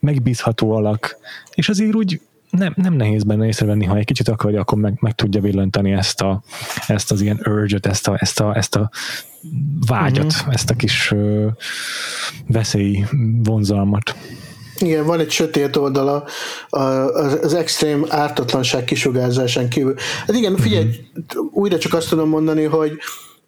megbízható 0.00 0.72
alak, 0.72 1.16
és 1.54 1.68
azért 1.68 1.94
úgy 1.94 2.20
nem, 2.50 2.72
nem 2.76 2.94
nehéz 2.94 3.22
benne 3.22 3.46
észrevenni, 3.46 3.84
ha 3.84 3.96
egy 3.96 4.04
kicsit 4.04 4.28
akarja, 4.28 4.60
akkor 4.60 4.78
meg, 4.78 4.96
meg 5.00 5.14
tudja 5.14 5.40
villantani 5.40 5.92
ezt, 5.92 6.20
a, 6.20 6.42
ezt 6.86 7.12
az 7.12 7.20
ilyen 7.20 7.40
urge 7.44 7.78
ezt 7.82 8.08
a, 8.08 8.16
ezt 8.20 8.40
a, 8.40 8.56
ezt 8.56 8.76
a 8.76 8.90
vágyat, 9.86 10.24
uh-huh. 10.24 10.54
ezt 10.54 10.70
a 10.70 10.74
kis 10.74 11.10
uh, 11.10 11.46
veszély 12.46 13.04
vonzalmat. 13.42 14.16
Igen, 14.82 15.06
van 15.06 15.20
egy 15.20 15.30
sötét 15.30 15.76
oldala 15.76 16.24
az 17.42 17.54
extrém 17.54 18.06
ártatlanság 18.08 18.84
kisugárzásán 18.84 19.68
kívül. 19.68 19.94
Hát 20.26 20.36
igen, 20.36 20.56
figyelj, 20.56 20.86
újra 21.52 21.78
csak 21.78 21.94
azt 21.94 22.08
tudom 22.08 22.28
mondani, 22.28 22.64
hogy 22.64 22.92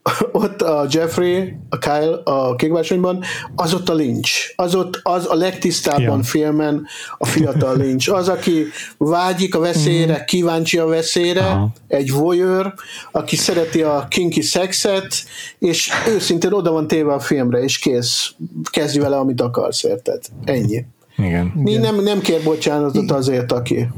ott 0.33 0.63
a 0.63 0.87
Jeffrey, 0.91 1.57
a 1.69 1.79
Kyle 1.79 2.21
a 2.25 2.55
kékvásonyban, 2.55 3.23
az 3.55 3.75
ott 3.75 3.89
a 3.89 3.95
Lynch. 3.95 4.53
Az 4.57 4.75
ott 4.75 5.01
az 5.03 5.27
a 5.29 5.35
legtisztábban 5.35 6.19
ja. 6.19 6.25
filmen 6.25 6.87
a 7.19 7.27
fiatal 7.27 7.77
Lynch. 7.77 8.13
Az, 8.13 8.29
aki 8.29 8.67
vágyik 8.99 9.55
a 9.55 9.59
veszélyre, 9.59 10.19
mm. 10.19 10.25
kíváncsi 10.25 10.79
a 10.79 10.87
veszélyre, 10.87 11.45
Aha. 11.45 11.73
egy 11.89 12.13
voyeur, 12.13 12.75
aki 13.13 13.37
szereti 13.37 13.83
a 13.83 14.07
kinky 14.09 14.43
szexet, 14.43 15.15
és 15.59 15.91
őszintén 16.09 16.53
oda 16.53 16.71
van 16.71 16.87
téve 16.87 17.13
a 17.13 17.21
filmre, 17.21 17.63
és 17.63 17.79
kész. 17.79 18.31
Kezdj 18.71 18.99
vele, 18.99 19.17
amit 19.17 19.41
akarsz, 19.41 19.83
érted? 19.83 20.23
Ennyi. 20.45 20.85
Igen. 21.17 21.53
Mi 21.55 21.77
nem, 21.77 22.03
nem 22.03 22.21
kér 22.21 22.43
bocsánatot 22.43 23.11
azért, 23.11 23.53
aki. 23.53 23.89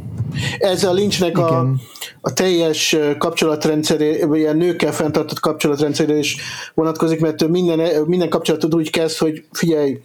Ez 0.59 0.85
a 0.85 0.93
Lynchnek 0.93 1.39
a, 1.39 1.73
a 2.21 2.33
teljes 2.33 2.97
kapcsolatrendszeré, 3.19 4.23
vagy 4.23 4.39
ilyen 4.39 4.57
nőkkel 4.57 4.93
fenntartott 4.93 5.41
kapcsolatrendszerére 5.41 6.19
is 6.19 6.37
vonatkozik, 6.75 7.21
mert 7.21 7.49
minden, 7.49 8.03
minden 8.07 8.29
kapcsolatot 8.29 8.75
úgy 8.75 8.91
kezd, 8.91 9.19
hogy 9.19 9.45
figyelj, 9.53 10.01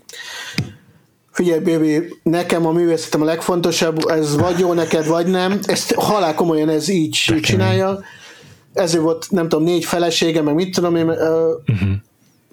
figyelj, 1.31 1.59
baby, 1.59 2.19
nekem 2.23 2.65
a 2.65 2.71
művészetem 2.71 3.21
a 3.21 3.25
legfontosabb, 3.25 4.03
ez 4.07 4.37
vagy 4.37 4.59
jó 4.59 4.73
neked, 4.73 5.07
vagy 5.07 5.27
nem. 5.27 5.59
Ezt 5.63 5.93
halál 5.93 6.35
komolyan 6.35 6.69
ez 6.69 6.89
így 6.89 7.11
csinálja. 7.41 7.99
Ezért 8.73 9.03
volt, 9.03 9.27
nem 9.29 9.49
tudom, 9.49 9.65
négy 9.65 9.85
felesége, 9.85 10.41
meg 10.41 10.53
mit 10.53 10.75
tudom 10.75 10.95
én, 10.95 11.09
uh-huh. 11.09 11.89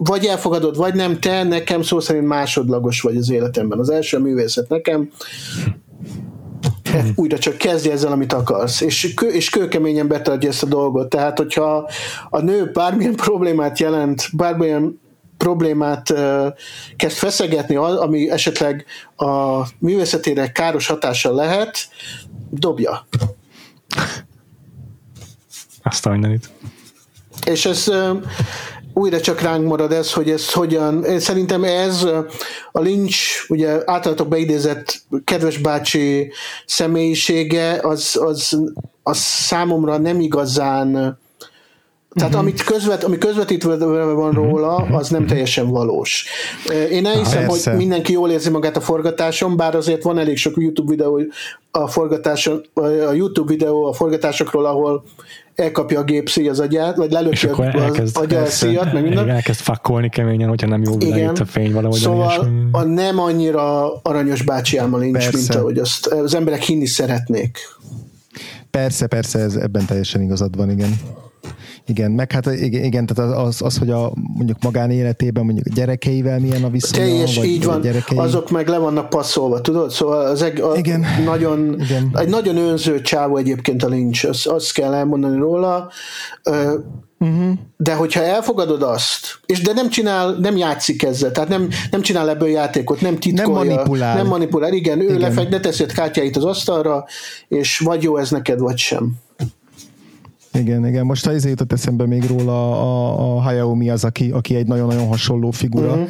Vagy 0.00 0.24
elfogadod, 0.24 0.76
vagy 0.76 0.94
nem, 0.94 1.20
te 1.20 1.42
nekem 1.42 1.82
szó 1.82 2.00
szerint 2.00 2.26
másodlagos 2.26 3.00
vagy 3.00 3.16
az 3.16 3.30
életemben. 3.30 3.78
Az 3.78 3.90
első 3.90 4.16
a 4.16 4.20
művészet 4.20 4.68
nekem, 4.68 5.10
újra 7.14 7.38
csak 7.38 7.56
kezdj 7.56 7.90
ezzel, 7.90 8.12
amit 8.12 8.32
akarsz, 8.32 8.80
és, 8.80 9.14
kő, 9.14 9.28
és 9.28 9.50
kőkeményen 9.50 10.08
betartja 10.08 10.48
ezt 10.48 10.62
a 10.62 10.66
dolgot. 10.66 11.08
Tehát, 11.08 11.38
hogyha 11.38 11.90
a 12.30 12.40
nő 12.40 12.70
bármilyen 12.72 13.14
problémát 13.14 13.78
jelent, 13.78 14.28
bármilyen 14.32 15.00
problémát 15.36 16.10
uh, 16.10 16.46
kezd 16.96 17.16
feszegetni, 17.16 17.76
ami 17.76 18.30
esetleg 18.30 18.84
a 19.16 19.62
művészetére 19.78 20.52
káros 20.52 20.86
hatással 20.86 21.34
lehet, 21.34 21.88
dobja. 22.50 23.06
Azt 25.82 26.06
a 26.06 26.10
mindenit. 26.10 26.50
És 27.44 27.66
ez 27.66 27.90
újra 28.98 29.20
csak 29.20 29.40
ránk 29.40 29.66
marad 29.66 29.92
ez, 29.92 30.12
hogy 30.12 30.30
ez 30.30 30.52
hogyan, 30.52 31.18
szerintem 31.18 31.64
ez 31.64 32.02
a 32.72 32.80
Lynch, 32.80 33.44
ugye 33.48 33.82
általatok 33.84 34.28
beidézett 34.28 35.02
kedves 35.24 35.58
bácsi 35.58 36.32
személyisége, 36.66 37.78
az, 37.82 38.18
az, 38.22 38.58
az 39.02 39.16
számomra 39.18 39.98
nem 39.98 40.20
igazán 40.20 41.18
tehát 42.14 42.32
uh-huh. 42.34 42.48
amit 42.48 42.62
közvet, 42.62 43.04
ami 43.04 43.18
közvetítve 43.18 43.76
van 44.14 44.32
róla, 44.32 44.74
az 44.74 45.08
nem 45.08 45.26
teljesen 45.26 45.70
valós. 45.70 46.26
Én 46.90 47.06
elhiszem, 47.06 47.46
hogy 47.46 47.62
mindenki 47.76 48.12
jól 48.12 48.30
érzi 48.30 48.50
magát 48.50 48.76
a 48.76 48.80
forgatáson, 48.80 49.56
bár 49.56 49.74
azért 49.74 50.02
van 50.02 50.18
elég 50.18 50.36
sok 50.36 50.56
YouTube 50.56 50.90
videó 50.90 51.22
a 51.70 51.86
forgatáson, 51.86 52.64
a 52.74 53.12
YouTube 53.12 53.52
videó 53.52 53.84
a 53.84 53.92
forgatásokról, 53.92 54.66
ahol 54.66 55.04
elkapja 55.54 56.00
a 56.00 56.02
gép 56.02 56.30
az 56.50 56.60
agyát, 56.60 56.96
vagy 56.96 57.10
lelöki 57.10 57.46
az 57.46 58.16
agya 58.16 58.46
szíjat, 58.46 58.92
meg 58.92 59.02
minden. 59.02 59.28
Elkezd 59.28 59.60
fakkolni 59.60 60.08
keményen, 60.08 60.48
hogyha 60.48 60.66
nem 60.66 60.82
jó 60.82 60.94
Igen. 60.98 61.34
a 61.34 61.44
fény 61.44 61.72
valahogy. 61.72 61.98
Szóval 61.98 62.48
a 62.72 62.82
nem 62.82 63.18
annyira 63.18 63.94
aranyos 64.02 64.42
bácsi 64.42 64.76
álma 64.76 64.98
nincs, 64.98 65.12
persze. 65.12 65.36
mint 65.36 65.54
ahogy 65.54 65.78
azt 65.78 66.06
az 66.06 66.34
emberek 66.34 66.62
hinni 66.62 66.86
szeretnék. 66.86 67.58
Persze, 68.70 69.06
persze, 69.06 69.38
ez, 69.38 69.54
ebben 69.54 69.86
teljesen 69.86 70.22
igazad 70.22 70.56
van, 70.56 70.70
igen. 70.70 71.00
Igen, 71.88 72.10
meg 72.10 72.32
hát 72.32 72.46
igen, 72.46 72.84
igen 72.84 73.06
tehát 73.06 73.36
az, 73.36 73.62
az, 73.62 73.78
hogy 73.78 73.90
a 73.90 74.12
mondjuk 74.14 74.62
magánéletében 74.62 75.44
mondjuk 75.44 75.66
a 75.70 75.74
gyerekeivel 75.74 76.38
milyen 76.38 76.64
a 76.64 76.70
viszonya. 76.70 77.04
Teljes, 77.04 77.36
vagy 77.36 77.46
így 77.46 77.64
van, 77.64 77.80
gyerekei. 77.80 78.18
azok 78.18 78.50
meg 78.50 78.68
le 78.68 78.78
vannak 78.78 79.08
passzolva, 79.08 79.60
tudod? 79.60 79.90
Szóval 79.90 80.26
az 80.26 80.42
egy, 80.42 80.60
a, 80.60 80.76
igen. 80.76 81.04
Nagyon, 81.24 81.80
igen. 81.80 82.10
egy 82.14 82.28
nagyon 82.28 82.56
önző 82.56 83.00
csávó 83.00 83.36
egyébként 83.36 83.82
a 83.82 83.88
Lynch, 83.88 84.28
azt, 84.28 84.46
azt 84.46 84.72
kell 84.72 84.94
elmondani 84.94 85.38
róla. 85.38 85.90
Uh-huh. 87.20 87.52
De 87.76 87.94
hogyha 87.94 88.22
elfogadod 88.22 88.82
azt, 88.82 89.40
és 89.46 89.62
de 89.62 89.72
nem 89.72 89.90
csinál, 89.90 90.36
nem 90.40 90.56
játszik 90.56 91.02
ezzel, 91.02 91.32
tehát 91.32 91.48
nem, 91.48 91.68
nem 91.90 92.00
csinál 92.00 92.28
ebből 92.28 92.48
játékot, 92.48 93.00
nem 93.00 93.18
titkolja, 93.18 93.62
nem 93.62 93.66
manipulál. 93.66 94.16
Nem 94.16 94.26
manipulál, 94.26 94.72
igen, 94.72 95.00
ő 95.00 95.04
igen. 95.04 95.18
lefek, 95.18 95.48
de 95.48 95.60
teszi 95.60 95.82
a 95.82 95.86
kártyáit 95.86 96.36
az 96.36 96.44
asztalra, 96.44 97.04
és 97.48 97.78
vagy 97.78 98.02
jó 98.02 98.16
ez 98.16 98.30
neked, 98.30 98.58
vagy 98.58 98.78
sem. 98.78 99.12
Igen, 100.52 100.86
igen. 100.86 101.04
Most 101.04 101.24
ha 101.24 101.32
izé 101.32 101.48
jutott 101.48 101.72
eszembe 101.72 102.06
még 102.06 102.24
róla 102.24 102.72
a, 102.72 103.36
a 103.36 103.40
Hayao 103.40 103.74
Miyazaki, 103.74 104.30
aki 104.30 104.54
egy 104.54 104.66
nagyon-nagyon 104.66 105.06
hasonló 105.06 105.50
figura. 105.50 105.92
Uh-huh. 105.92 106.08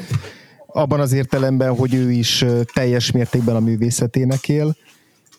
Abban 0.66 1.00
az 1.00 1.12
értelemben, 1.12 1.74
hogy 1.74 1.94
ő 1.94 2.10
is 2.10 2.44
teljes 2.74 3.10
mértékben 3.10 3.56
a 3.56 3.60
művészetének 3.60 4.48
él, 4.48 4.76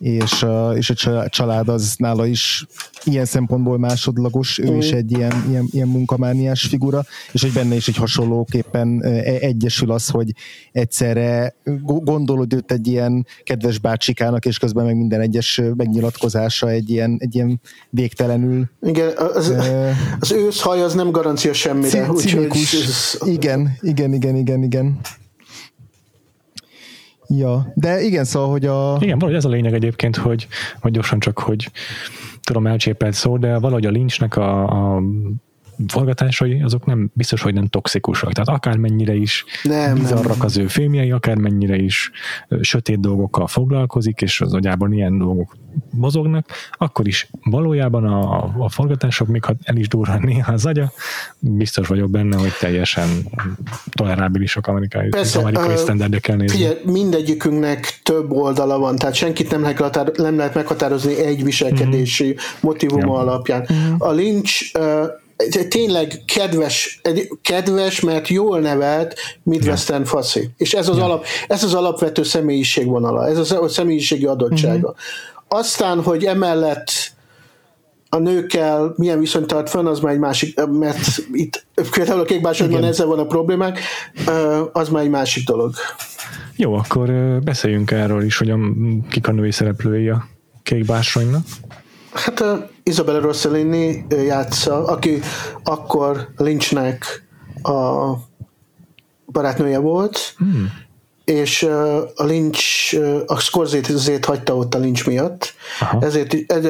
és, 0.00 0.46
és 0.74 1.06
a 1.06 1.28
család 1.28 1.68
az 1.68 1.94
nála 1.96 2.26
is 2.26 2.66
ilyen 3.04 3.24
szempontból 3.24 3.78
másodlagos, 3.78 4.58
ő 4.58 4.70
mm. 4.70 4.78
is 4.78 4.90
egy 4.90 5.10
ilyen, 5.10 5.44
ilyen, 5.48 5.68
ilyen 5.70 5.88
munkamániás 5.88 6.62
figura, 6.62 7.04
és 7.32 7.42
hogy 7.42 7.52
benne 7.52 7.74
is 7.74 7.88
egy 7.88 7.96
hasonlóképpen 7.96 9.02
e, 9.02 9.08
egyesül 9.22 9.90
az, 9.90 10.08
hogy 10.08 10.30
egyszerre 10.72 11.54
gondolod 11.84 12.52
őt 12.52 12.72
egy 12.72 12.86
ilyen 12.86 13.26
kedves 13.42 13.78
bácsikának, 13.78 14.44
és 14.46 14.58
közben 14.58 14.84
meg 14.84 14.96
minden 14.96 15.20
egyes 15.20 15.60
megnyilatkozása 15.76 16.70
egy 16.70 16.90
ilyen, 16.90 17.16
egy 17.20 17.34
ilyen 17.34 17.60
végtelenül. 17.90 18.70
Igen, 18.82 19.12
az, 19.16 19.48
uh, 19.48 19.88
az 20.20 20.32
őszhaj 20.32 20.82
az 20.82 20.94
nem 20.94 21.10
garancia 21.10 21.52
semmire. 21.52 22.08
Cinikus. 22.16 23.16
Úgy, 23.20 23.32
igen, 23.32 23.78
igen, 23.80 24.12
igen, 24.12 24.36
igen, 24.36 24.62
igen. 24.62 25.00
Ja, 27.36 27.72
de 27.74 28.00
igen, 28.00 28.24
szóval, 28.24 28.50
hogy 28.50 28.66
a... 28.66 28.96
Igen, 29.00 29.18
valahogy 29.18 29.38
ez 29.38 29.44
a 29.44 29.48
lényeg 29.48 29.74
egyébként, 29.74 30.16
hogy, 30.16 30.46
hogy 30.80 30.92
gyorsan 30.92 31.18
csak, 31.18 31.38
hogy 31.38 31.70
tudom, 32.42 32.66
elcsépelt 32.66 33.14
szó, 33.14 33.36
de 33.36 33.58
valahogy 33.58 33.86
a 33.86 33.90
lincsnek 33.90 34.36
a, 34.36 34.62
a 34.96 35.02
forgatásai, 35.88 36.62
azok 36.62 36.86
nem 36.86 37.10
biztos, 37.12 37.42
hogy 37.42 37.54
nem 37.54 37.66
toxikusak. 37.66 38.32
Tehát 38.32 38.48
akármennyire 38.48 39.14
is 39.14 39.44
nem, 39.62 39.94
bizarrak 39.94 40.36
nem. 40.36 40.46
az 40.46 40.56
ő 40.56 40.66
filmjei, 40.66 41.10
akármennyire 41.10 41.76
is 41.76 42.10
sötét 42.60 43.00
dolgokkal 43.00 43.46
foglalkozik, 43.46 44.20
és 44.20 44.40
az 44.40 44.54
agyában 44.54 44.92
ilyen 44.92 45.18
dolgok 45.18 45.56
mozognak, 45.90 46.46
akkor 46.72 47.06
is 47.06 47.30
valójában 47.44 48.04
a, 48.04 48.42
a 48.58 48.68
forgatások, 48.68 49.28
még 49.28 49.44
ha 49.44 49.54
el 49.62 49.76
is 49.76 49.88
durran 49.88 50.20
néha 50.24 50.52
az 50.52 50.66
agya, 50.66 50.92
biztos 51.38 51.88
vagyok 51.88 52.10
benne, 52.10 52.36
hogy 52.36 52.52
teljesen 52.60 53.08
tolerábilisok 53.90 54.66
amerikai, 54.66 55.08
Persze, 55.08 55.38
amerikai 55.38 55.72
uh, 55.72 55.74
sztenderdekkel 55.74 56.36
nézni. 56.36 56.56
Figyelj, 56.56 56.76
mindegyikünknek 56.84 58.00
több 58.02 58.30
oldala 58.30 58.78
van, 58.78 58.96
tehát 58.96 59.14
senkit 59.14 59.50
nem 59.50 59.62
lehet, 59.62 60.16
nem 60.16 60.36
lehet 60.36 60.54
meghatározni 60.54 61.18
egy 61.18 61.44
viselkedési 61.44 62.24
mm-hmm. 62.24 62.36
motivum 62.60 63.00
ja. 63.00 63.18
alapján. 63.18 63.66
Mm-hmm. 63.72 63.94
A 63.98 64.10
Lynch 64.10 64.78
uh, 64.78 65.06
tényleg 65.68 66.22
kedves, 66.24 67.00
kedves, 67.42 68.00
mert 68.00 68.28
jól 68.28 68.60
nevelt 68.60 69.14
Midwestern 69.42 70.04
faszi. 70.04 70.50
És 70.56 70.74
ez 70.74 70.88
az, 70.88 70.96
ja. 70.96 71.04
alap, 71.04 71.24
ez 71.48 71.64
az 71.64 71.74
alapvető 71.74 72.22
személyiségvonala, 72.22 73.26
ez 73.26 73.50
a 73.50 73.68
személyiségi 73.68 74.26
adottsága. 74.26 74.88
Uh-huh. 74.88 74.96
Aztán, 75.48 76.02
hogy 76.02 76.24
emellett 76.24 76.90
a 78.08 78.18
nőkkel 78.18 78.94
milyen 78.96 79.18
viszonyt 79.20 79.46
tart 79.46 79.70
fönn, 79.70 79.86
az 79.86 80.00
már 80.00 80.12
egy 80.12 80.18
másik, 80.18 80.66
mert 80.66 81.22
itt 81.32 81.66
például 81.90 82.20
a 82.20 82.24
kékbársonyban 82.24 82.84
ezzel 82.84 83.06
van 83.06 83.18
a 83.18 83.26
problémák, 83.26 83.78
az 84.72 84.88
már 84.88 85.02
egy 85.02 85.10
másik 85.10 85.46
dolog. 85.46 85.74
Jó, 86.56 86.74
akkor 86.74 87.10
beszéljünk 87.42 87.90
erről 87.90 88.22
is, 88.22 88.38
hogy 88.38 88.50
a, 88.50 88.58
kik 89.10 89.28
a 89.28 89.32
női 89.32 89.50
szereplői 89.50 90.08
a 90.08 90.26
kékbársonynak. 90.62 91.44
Hát 92.12 92.44
Isabella 92.90 93.20
Rossellini 93.20 94.06
játsza, 94.08 94.84
aki 94.84 95.20
akkor 95.64 96.28
Lynchnek 96.36 97.24
a 97.62 98.12
barátnője 99.26 99.78
volt, 99.78 100.34
hmm. 100.36 100.72
és 101.24 101.62
a 102.16 102.24
Lynch, 102.24 102.98
a 103.26 103.38
Scorsese-t 103.38 104.24
hagyta 104.24 104.56
ott 104.56 104.74
a 104.74 104.78
Lynch 104.78 105.06
miatt, 105.06 105.54
Aha. 105.80 105.98
ezért 106.00 106.52
ez, 106.52 106.64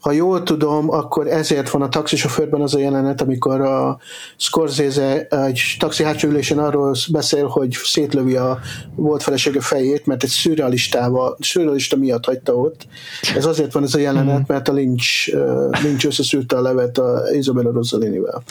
ha 0.00 0.12
jól 0.12 0.42
tudom, 0.42 0.90
akkor 0.90 1.26
ezért 1.26 1.70
van 1.70 1.82
a 1.82 1.88
taxisofőrben 1.88 2.60
az 2.60 2.74
a 2.74 2.78
jelenet, 2.78 3.20
amikor 3.20 3.60
a 3.60 3.98
Scorsese 4.36 5.26
egy 5.26 5.76
taxi 5.78 6.02
hátsó 6.02 6.28
ülésen 6.28 6.58
arról 6.58 6.94
beszél, 7.10 7.46
hogy 7.46 7.76
szétlövi 7.84 8.36
a 8.36 8.58
volt 8.94 9.22
felesége 9.22 9.60
fejét, 9.60 10.06
mert 10.06 10.22
egy 10.22 10.28
szürrealistával, 10.28 11.36
szürrealista 11.40 11.96
miatt 11.96 12.24
hagyta 12.24 12.54
ott. 12.54 12.86
Ez 13.34 13.44
azért 13.46 13.72
van 13.72 13.82
ez 13.82 13.94
a 13.94 13.98
jelenet, 13.98 14.34
hmm. 14.34 14.44
mert 14.46 14.68
a 14.68 14.72
Lynch, 14.72 15.34
Lynch 15.82 16.06
összeszűrte 16.06 16.56
a 16.56 16.62
levet 16.62 16.98
a 16.98 17.22
Isabella 17.32 17.72
Rossellini-vel. 17.72 18.42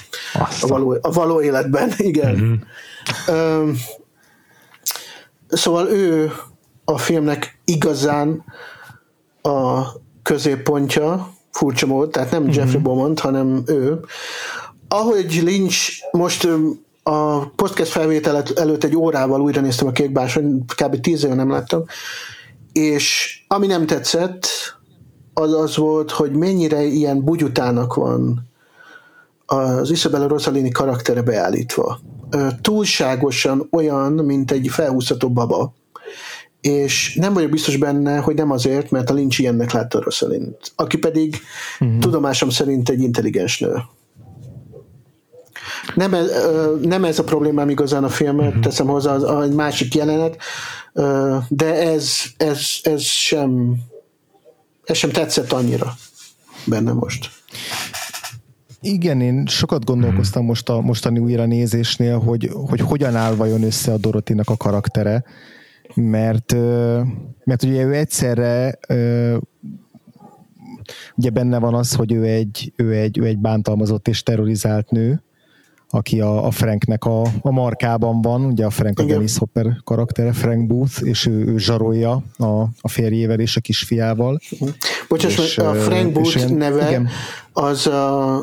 A 0.61 0.67
való, 0.67 0.97
a 1.01 1.11
való 1.11 1.41
életben, 1.41 1.91
igen. 2.11 2.37
Hmm. 2.37 2.61
Um, 3.35 3.77
szóval 5.47 5.87
ő 5.87 6.31
a 6.85 6.97
filmnek 6.97 7.59
igazán 7.65 8.43
a 9.41 9.81
középpontja, 10.23 11.35
furcsa 11.57 11.85
mód, 11.85 12.09
tehát 12.09 12.31
nem 12.31 12.41
mm-hmm. 12.41 12.51
Jeffrey 12.51 12.81
Beaumont, 12.81 13.19
hanem 13.19 13.63
ő. 13.65 13.99
Ahogy 14.87 15.41
Lynch 15.43 15.91
most 16.11 16.47
a 17.03 17.49
podcast 17.49 17.91
felvétel 17.91 18.43
előtt 18.55 18.83
egy 18.83 18.95
órával 18.95 19.41
újra 19.41 19.61
néztem 19.61 19.87
a 19.87 19.91
kékbáson, 19.91 20.65
kb. 20.75 20.99
tíz 20.99 21.23
éve 21.23 21.33
nem 21.33 21.49
láttam, 21.49 21.83
és 22.71 23.37
ami 23.47 23.67
nem 23.67 23.85
tetszett, 23.85 24.47
az 25.33 25.53
az 25.53 25.77
volt, 25.77 26.11
hogy 26.11 26.31
mennyire 26.31 26.83
ilyen 26.83 27.23
bugyutának 27.23 27.93
van 27.93 28.47
az 29.45 29.91
Isabella 29.91 30.27
Rossellini 30.27 30.71
karaktere 30.71 31.21
beállítva. 31.21 31.99
Túlságosan 32.61 33.67
olyan, 33.71 34.13
mint 34.13 34.51
egy 34.51 34.67
felhúzható 34.69 35.29
baba 35.29 35.73
és 36.61 37.15
nem 37.15 37.33
vagyok 37.33 37.49
biztos 37.49 37.77
benne, 37.77 38.17
hogy 38.17 38.35
nem 38.35 38.51
azért, 38.51 38.91
mert 38.91 39.09
a 39.09 39.13
Lynch 39.13 39.39
ilyennek 39.39 39.71
látta 39.71 40.01
Rosalind, 40.01 40.55
aki 40.75 40.97
pedig 40.97 41.39
uh-huh. 41.79 41.99
tudomásom 41.99 42.49
szerint 42.49 42.89
egy 42.89 43.01
intelligens 43.01 43.59
nő. 43.59 43.73
Nem 45.95 46.13
ez, 46.13 46.31
nem 46.81 47.03
ez 47.03 47.19
a 47.19 47.23
problémám 47.23 47.69
igazán 47.69 48.03
a 48.03 48.09
filmet, 48.09 48.47
uh-huh. 48.47 48.63
teszem 48.63 48.87
hozzá 48.87 49.13
az, 49.13 49.43
egy 49.43 49.55
másik 49.55 49.95
jelenet. 49.95 50.37
de 51.47 51.73
ez, 51.73 52.11
ez, 52.37 52.59
ez 52.81 53.01
sem 53.01 53.79
ez 54.87 54.97
sem 54.97 55.11
tetszett 55.11 55.51
annyira 55.51 55.93
benne 56.65 56.91
most. 56.91 57.29
Igen, 58.81 59.21
én 59.21 59.45
sokat 59.45 59.85
gondolkoztam 59.85 60.45
most 60.45 60.69
a 60.69 60.81
mostani 60.81 61.19
újra 61.19 61.45
nézésnél, 61.45 62.19
hogy, 62.19 62.49
hogy 62.53 62.79
hogyan 62.79 63.15
áll 63.15 63.35
vajon 63.35 63.63
össze 63.63 63.91
a 63.91 63.97
Dorotinak 63.97 64.49
a 64.49 64.57
karaktere, 64.57 65.23
mert, 65.95 66.55
mert 67.43 67.63
ugye 67.63 67.83
ő 67.83 67.93
egyszerre 67.93 68.79
ugye 71.15 71.29
benne 71.29 71.59
van 71.59 71.73
az, 71.73 71.95
hogy 71.95 72.13
ő 72.13 72.23
egy, 72.23 72.73
ő 72.75 72.93
egy, 72.93 73.17
ő 73.17 73.25
egy 73.25 73.37
bántalmazott 73.37 74.07
és 74.07 74.23
terrorizált 74.23 74.91
nő, 74.91 75.21
aki 75.89 76.21
a, 76.21 76.45
a 76.45 76.51
Franknek 76.51 77.05
a, 77.05 77.21
a 77.41 77.51
markában 77.51 78.21
van, 78.21 78.45
ugye 78.45 78.65
a 78.65 78.69
Frank 78.69 78.99
igen. 78.99 79.11
a 79.11 79.13
Dennis 79.13 79.37
Hopper 79.37 79.77
karaktere, 79.83 80.33
Frank 80.33 80.67
Booth, 80.67 81.01
és 81.03 81.25
ő, 81.25 81.45
ő 81.45 81.57
zsarolja 81.57 82.23
a, 82.37 82.61
a 82.81 82.87
férjével 82.87 83.39
és 83.39 83.55
a 83.55 83.61
kisfiával. 83.61 84.39
Bocsáss, 85.07 85.37
és, 85.37 85.57
a 85.57 85.73
Frank 85.73 86.11
Booth 86.11 86.35
ilyen, 86.35 86.53
neve 86.53 86.87
igen. 86.87 87.09
az 87.53 87.87
a, 87.87 88.35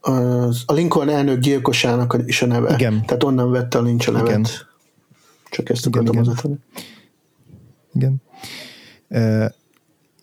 az 0.00 0.62
a 0.66 0.72
Lincoln 0.72 1.08
elnök 1.08 1.38
gyilkosának 1.38 2.16
is 2.26 2.42
a 2.42 2.46
neve. 2.46 2.74
Igen. 2.74 3.02
Tehát 3.06 3.24
onnan 3.24 3.50
vette 3.50 3.78
a 3.78 3.82
Lynch 3.82 4.08
a 4.08 4.12
nevet. 4.12 4.28
Igen. 4.28 4.46
Csak 5.54 5.70
ezt 5.70 5.86
akartam 5.86 6.14
igen. 6.14 6.60
Igen. 7.92 8.22
igen 9.10 9.52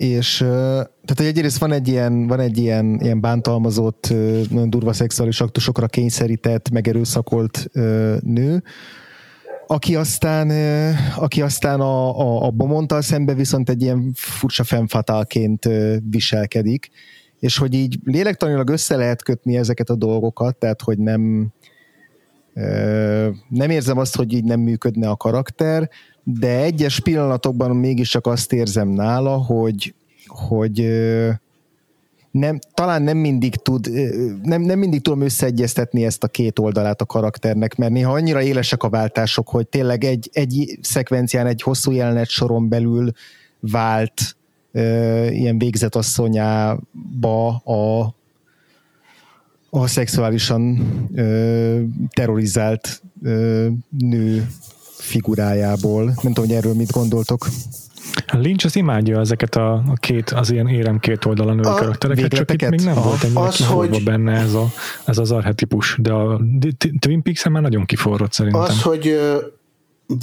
és 0.01 0.37
tehát 0.37 1.15
hogy 1.15 1.25
egyrészt 1.25 1.57
van 1.57 1.71
egy 1.71 1.87
ilyen, 1.87 2.27
van 2.27 2.39
egy 2.39 2.57
ilyen, 2.57 2.99
ilyen 3.01 3.21
bántalmazott, 3.21 4.09
nagyon 4.49 4.69
durva 4.69 4.93
szexuális 4.93 5.41
aktusokra 5.41 5.87
kényszerített, 5.87 6.69
megerőszakolt 6.69 7.69
nő, 8.23 8.63
aki 9.67 9.95
aztán, 9.95 10.51
aki 11.15 11.41
aztán 11.41 11.79
a, 11.79 12.19
a, 12.19 12.45
a 12.45 12.49
Bomonttal 12.49 13.01
szembe 13.01 13.33
viszont 13.33 13.69
egy 13.69 13.81
ilyen 13.81 14.11
furcsa 14.15 14.63
fenfatálként 14.63 15.69
viselkedik, 16.09 16.89
és 17.39 17.57
hogy 17.57 17.73
így 17.73 17.99
lélektanilag 18.03 18.69
össze 18.69 18.95
lehet 18.95 19.23
kötni 19.23 19.57
ezeket 19.57 19.89
a 19.89 19.95
dolgokat, 19.95 20.55
tehát 20.55 20.81
hogy 20.81 20.97
nem 20.97 21.47
nem 23.49 23.69
érzem 23.69 23.97
azt, 23.97 24.15
hogy 24.15 24.33
így 24.33 24.43
nem 24.43 24.59
működne 24.59 25.09
a 25.09 25.15
karakter, 25.15 25.89
de 26.23 26.61
egyes 26.61 26.99
pillanatokban 26.99 27.75
mégis 27.75 28.09
csak 28.09 28.27
azt 28.27 28.53
érzem 28.53 28.87
nála, 28.87 29.35
hogy, 29.35 29.93
hogy 30.27 30.87
nem, 32.31 32.59
talán 32.73 33.01
nem 33.01 33.17
mindig 33.17 33.55
tud, 33.55 33.89
nem, 34.43 34.61
nem 34.61 34.79
mindig 34.79 35.01
tudom 35.01 35.21
összeegyeztetni 35.21 36.05
ezt 36.05 36.23
a 36.23 36.27
két 36.27 36.59
oldalát 36.59 37.01
a 37.01 37.05
karakternek, 37.05 37.75
mert 37.75 37.91
néha 37.91 38.13
annyira 38.13 38.41
élesek 38.41 38.83
a 38.83 38.89
váltások, 38.89 39.49
hogy 39.49 39.67
tényleg 39.67 40.03
egy, 40.03 40.29
egy 40.33 40.77
szekvencián, 40.81 41.47
egy 41.47 41.61
hosszú 41.61 41.91
jelenet 41.91 42.29
soron 42.29 42.69
belül 42.69 43.11
vált 43.59 44.35
ö, 44.71 45.25
ilyen 45.27 45.57
végzetasszonyába 45.57 47.47
a, 47.55 48.15
a 49.73 49.87
szexuálisan 49.87 50.79
ö, 51.15 51.79
terrorizált 52.13 53.01
ö, 53.23 53.67
nő 53.97 54.47
figurájából. 54.97 56.03
Nem 56.03 56.33
tudom, 56.33 56.45
hogy 56.45 56.55
erről 56.55 56.73
mit 56.73 56.91
gondoltok. 56.91 57.47
Lynch 58.31 58.65
az 58.65 58.75
imádja 58.75 59.19
ezeket 59.19 59.55
a, 59.55 59.73
a 59.73 59.93
két, 59.99 60.29
az 60.29 60.51
ilyen 60.51 60.67
érem 60.67 60.99
két 60.99 61.25
oldalon 61.25 61.55
női 61.55 61.73
karaktereket, 61.73 62.33
csak 62.33 62.51
itt 62.51 62.69
még 62.69 62.81
nem 62.81 62.97
Aha. 62.97 63.07
volt 63.07 63.23
ennyire 63.23 63.39
az, 63.39 63.65
hogy... 63.65 64.03
benne 64.03 64.31
ez, 64.31 64.53
a, 64.53 64.67
ez 65.05 65.17
az 65.17 65.31
arhetipus, 65.31 65.97
de 66.01 66.13
a 66.13 66.41
Twin 66.99 67.21
peaks 67.21 67.47
már 67.47 67.61
nagyon 67.61 67.85
kiforrott 67.85 68.33
szerintem. 68.33 68.61
Az, 68.61 68.81
hogy 68.81 69.19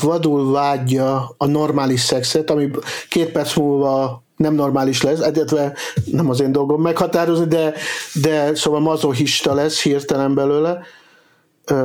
vadul 0.03 0.53
vágyja 0.53 1.35
a 1.37 1.47
normális 1.47 2.01
szexet, 2.01 2.51
ami 2.51 2.71
két 3.09 3.31
perc 3.31 3.57
múlva 3.57 4.23
nem 4.39 4.55
normális 4.55 5.03
lesz, 5.03 5.21
egyetve 5.21 5.77
nem 6.05 6.31
az 6.31 6.41
én 6.41 6.53
dolgom 6.53 6.83
meghatározni, 6.83 7.47
de, 7.47 7.75
de 8.23 8.55
szóval 8.55 8.81
mazohista 8.81 9.55
lesz 9.55 9.83
hirtelen 9.83 10.35
belőle, 10.35 10.83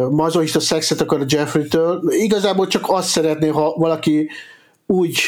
mazohista 0.10 0.60
szexet 0.60 1.02
akar 1.02 1.22
a 1.22 1.26
Jeffrey-től. 1.28 2.02
Igazából 2.10 2.68
csak 2.68 2.84
azt 2.88 3.08
szeretné, 3.08 3.48
ha 3.48 3.74
valaki 3.78 4.30
úgy 4.86 5.20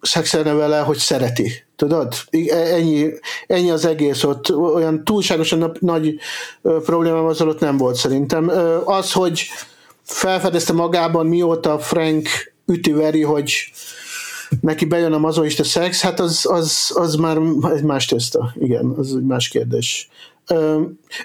szexelne 0.00 0.52
vele, 0.52 0.78
hogy 0.78 0.96
szereti. 0.96 1.52
Tudod? 1.76 2.14
E, 2.30 2.56
ennyi, 2.56 3.10
ennyi 3.46 3.70
az 3.70 3.84
egész 3.84 4.24
ott. 4.24 4.52
Olyan 4.56 5.04
túlságosan 5.04 5.76
nagy 5.80 6.14
problémám 6.62 7.24
az 7.24 7.40
ott 7.40 7.60
nem 7.60 7.76
volt 7.76 7.96
szerintem. 7.96 8.50
Az, 8.84 9.12
hogy 9.12 9.46
felfedezte 10.02 10.72
magában, 10.72 11.26
mióta 11.26 11.78
Frank 11.78 12.28
üti-veri, 12.66 13.22
hogy 13.22 13.72
neki 14.60 14.84
bejön 14.84 15.12
a 15.12 15.18
mazoista 15.18 15.64
szex, 15.64 16.02
hát 16.02 16.20
az, 16.20 16.46
az, 16.50 16.92
az 16.94 17.14
már 17.14 17.38
egy 17.74 17.82
más 17.82 18.06
tészta. 18.06 18.52
Igen, 18.58 18.94
az 18.96 19.14
egy 19.16 19.24
más 19.24 19.48
kérdés 19.48 20.08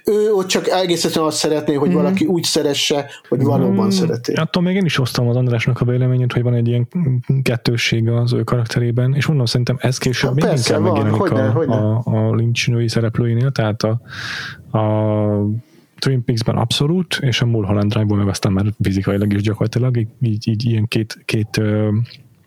ő 0.05 0.33
ott 0.33 0.47
csak 0.47 0.67
egészen 0.67 1.23
azt 1.23 1.37
szeretné, 1.37 1.73
hogy 1.73 1.89
mm. 1.89 1.93
valaki 1.93 2.25
úgy 2.25 2.43
szeresse, 2.43 3.09
hogy 3.29 3.41
valóban 3.41 3.85
mm. 3.85 3.89
szereti. 3.89 4.33
Attól 4.33 4.63
még 4.63 4.75
én 4.75 4.85
is 4.85 4.95
hoztam 4.95 5.27
az 5.27 5.35
Andrásnak 5.35 5.81
a 5.81 5.85
véleményét, 5.85 6.33
hogy 6.33 6.43
van 6.43 6.53
egy 6.53 6.67
ilyen 6.67 6.87
kettősség 7.41 8.09
az 8.09 8.33
ő 8.33 8.43
karakterében, 8.43 9.13
és 9.13 9.25
mondom, 9.25 9.45
szerintem 9.45 9.77
ez 9.79 9.97
később 9.97 10.29
ha, 10.29 10.35
még 10.35 10.43
persze, 10.43 10.75
inkább 10.75 10.91
megjelenik 10.91 11.19
hogyne, 11.19 11.47
a, 11.47 11.51
hogyne. 11.51 11.75
a, 11.75 12.01
a 12.05 12.35
Lynch 12.35 12.69
női 12.69 12.87
szereplőinél, 12.87 13.51
tehát 13.51 13.83
a, 13.83 14.01
a 14.77 14.83
Twin 15.99 16.23
Peaks-ben 16.23 16.55
abszolút, 16.55 17.17
és 17.21 17.41
a 17.41 17.45
Mulholland 17.45 17.91
Drive-ból 17.91 18.17
meg 18.17 18.27
aztán 18.27 18.51
már 18.51 18.65
fizikailag 18.81 19.33
is 19.33 19.41
gyakorlatilag, 19.41 19.97
így, 19.97 20.07
így, 20.21 20.47
így 20.47 20.65
ilyen 20.65 20.87
két, 20.87 21.21
két 21.25 21.57
ö, 21.57 21.89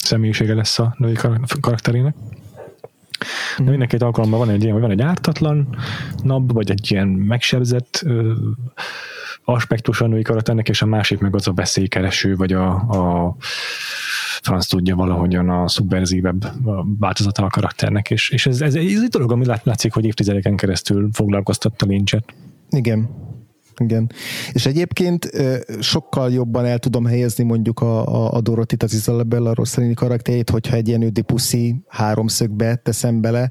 személyisége 0.07 0.55
lesz 0.55 0.79
a 0.79 0.95
női 0.99 1.17
karakterének. 1.61 2.15
De 3.59 3.71
mind 3.71 3.83
a 3.83 3.87
két 3.87 4.03
alkalommal 4.03 4.39
van 4.39 4.51
egy 4.51 4.61
ilyen, 4.63 4.73
hogy 4.73 4.83
van 4.83 4.91
egy 4.91 5.01
ártatlan 5.01 5.77
nap, 6.23 6.53
vagy 6.53 6.71
egy 6.71 6.91
ilyen 6.91 7.09
megsebzett 7.09 8.03
ö, 8.05 8.33
aspektus 9.45 10.01
a 10.01 10.07
női 10.07 10.23
karakternek, 10.23 10.69
és 10.69 10.83
a 10.83 10.87
másik 10.87 11.19
meg 11.19 11.35
az 11.35 11.49
a 11.49 11.53
veszélykereső, 11.53 12.37
vagy 12.37 12.53
a, 12.53 12.69
a 12.75 13.37
franc 14.43 14.67
tudja 14.67 14.97
valahogyan 14.97 15.49
a 15.49 15.69
szubverzívebb 15.69 16.53
változata 16.99 17.45
a 17.45 17.49
karakternek, 17.49 18.11
és, 18.11 18.31
és 18.31 18.47
ez, 18.47 18.61
ez, 18.61 18.75
ez 18.75 19.03
egy 19.03 19.09
dolog, 19.09 19.33
ami 19.33 19.45
látszik, 19.63 19.93
hogy 19.93 20.05
évtizedeken 20.05 20.57
keresztül 20.57 21.09
foglalkoztatta 21.13 21.87
Lynchet. 21.89 22.35
Igen, 22.71 23.09
igen. 23.81 24.13
És 24.53 24.67
egyébként 24.67 25.31
sokkal 25.81 26.33
jobban 26.33 26.65
el 26.65 26.79
tudom 26.79 27.07
helyezni 27.07 27.45
mondjuk 27.45 27.81
a, 27.81 28.07
a, 28.07 28.33
a 28.33 28.41
Dorotit, 28.41 28.83
az 28.83 28.95
Isabella 28.95 29.55
Rossellini 29.55 29.95
karakterét, 29.95 30.51
hogyha 30.51 30.77
egy 30.77 30.89
ilyen 30.89 31.03
ödipuszi 31.03 31.77
háromszögbe 31.89 32.75
teszem 32.75 33.21
bele, 33.21 33.51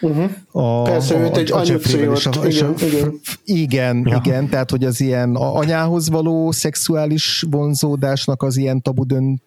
Uh-huh. 0.00 0.30
A, 0.50 0.82
Persze, 0.82 1.18
őt 1.18 1.36
egy 1.36 1.52
anyuciót. 1.52 2.44
Igen, 2.44 2.74
igen. 2.80 3.20
Igen, 3.44 4.02
ja. 4.06 4.20
igen, 4.24 4.48
tehát 4.48 4.70
hogy 4.70 4.84
az 4.84 5.00
ilyen 5.00 5.34
a 5.34 5.54
anyához 5.54 6.08
való 6.08 6.50
szexuális 6.50 7.44
vonzódásnak 7.50 8.42
az 8.42 8.56
ilyen 8.56 8.82
tabu, 8.82 9.04
dönt, 9.06 9.42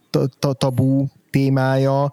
tabu 0.58 1.06
témája, 1.30 2.12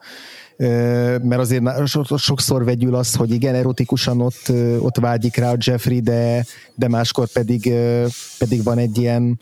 mert 0.57 1.39
azért 1.39 1.87
sokszor 2.17 2.65
vegyül 2.65 2.95
az, 2.95 3.15
hogy 3.15 3.31
igen, 3.31 3.55
erotikusan 3.55 4.21
ott, 4.21 4.53
ott 4.79 4.97
vágyik 4.97 5.37
rá 5.37 5.53
a 5.53 5.57
Jeffrey, 5.59 6.01
de, 6.01 6.45
de 6.75 6.89
máskor 6.89 7.29
pedig, 7.29 7.73
pedig 8.39 8.63
van 8.63 8.79
egy 8.79 8.99
ilyen 8.99 9.41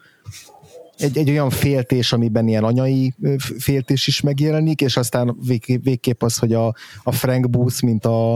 egy, 0.98 1.18
egy 1.18 1.30
olyan 1.30 1.50
féltés, 1.50 2.12
amiben 2.12 2.48
ilyen 2.48 2.64
anyai 2.64 3.14
féltés 3.58 4.06
is 4.06 4.20
megjelenik, 4.20 4.80
és 4.80 4.96
aztán 4.96 5.36
vég, 5.46 5.80
végképp 5.82 6.22
az, 6.22 6.38
hogy 6.38 6.52
a, 6.52 6.74
a 7.02 7.12
Frank 7.12 7.50
Booth, 7.50 7.82
mint 7.82 8.04
a, 8.04 8.34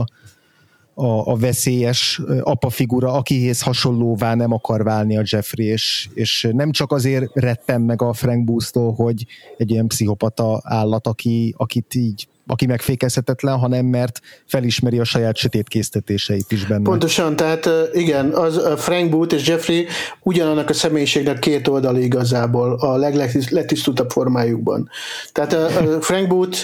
a, 0.93 1.31
a 1.31 1.35
veszélyes 1.35 2.21
apa 2.41 2.69
figura, 2.69 3.13
akihez 3.13 3.61
hasonlóvá 3.61 4.35
nem 4.35 4.51
akar 4.51 4.83
válni 4.83 5.17
a 5.17 5.23
Jeffrey, 5.25 5.65
és, 5.65 6.09
és 6.13 6.47
nem 6.51 6.71
csak 6.71 6.91
azért 6.91 7.31
rettem 7.33 7.81
meg 7.81 8.01
a 8.01 8.13
Frank 8.13 8.43
Booth-tól, 8.43 8.93
hogy 8.93 9.25
egy 9.57 9.71
ilyen 9.71 9.87
pszichopata 9.87 10.61
állat, 10.63 11.07
aki, 11.07 11.53
akit 11.57 11.95
így 11.95 12.27
aki 12.47 12.65
megfékezhetetlen, 12.65 13.57
hanem 13.57 13.85
mert 13.85 14.21
felismeri 14.45 14.99
a 14.99 15.03
saját 15.03 15.35
sötét 15.35 15.67
késztetéseit 15.67 16.51
is 16.51 16.65
benne. 16.65 16.83
Pontosan, 16.83 17.35
tehát 17.35 17.69
igen, 17.93 18.29
az 18.29 18.61
Frank 18.77 19.09
Booth 19.09 19.35
és 19.35 19.47
Jeffrey 19.47 19.87
ugyanannak 20.23 20.69
a 20.69 20.73
személyiségnek 20.73 21.39
két 21.39 21.67
oldal 21.67 21.97
igazából 21.97 22.73
a 22.73 22.95
legletisztultabb 22.95 24.09
formájukban. 24.09 24.89
Tehát 25.31 25.53
a 25.53 25.67
Frank 26.01 26.27
Booth 26.27 26.59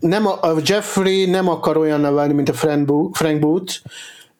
nem 0.00 0.26
a, 0.26 0.38
a 0.42 0.60
Jeffrey 0.64 1.30
nem 1.30 1.48
akar 1.48 1.76
olyan 1.76 2.14
válni, 2.14 2.32
mint 2.32 2.48
a 2.48 2.54
Frank 3.12 3.38
Booth 3.38 3.74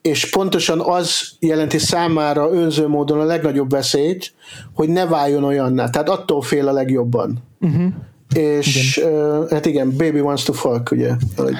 és 0.03 0.31
pontosan 0.31 0.81
az 0.81 1.33
jelenti 1.39 1.79
számára 1.79 2.53
önző 2.53 2.87
módon 2.89 3.20
a 3.20 3.25
legnagyobb 3.25 3.70
veszélyt, 3.70 4.33
hogy 4.75 4.89
ne 4.89 5.07
váljon 5.07 5.45
olyanná. 5.45 5.89
Tehát 5.89 6.09
attól 6.09 6.43
fél 6.43 6.68
a 6.68 6.72
legjobban. 6.72 7.43
Uh-huh 7.61 7.93
és 8.35 8.97
igen. 8.97 9.12
Uh, 9.12 9.51
hát 9.51 9.66
igen, 9.66 9.97
Baby 9.97 10.20
Wants 10.20 10.45
to 10.45 10.53
Fuck, 10.53 10.91
ugye, 10.91 11.14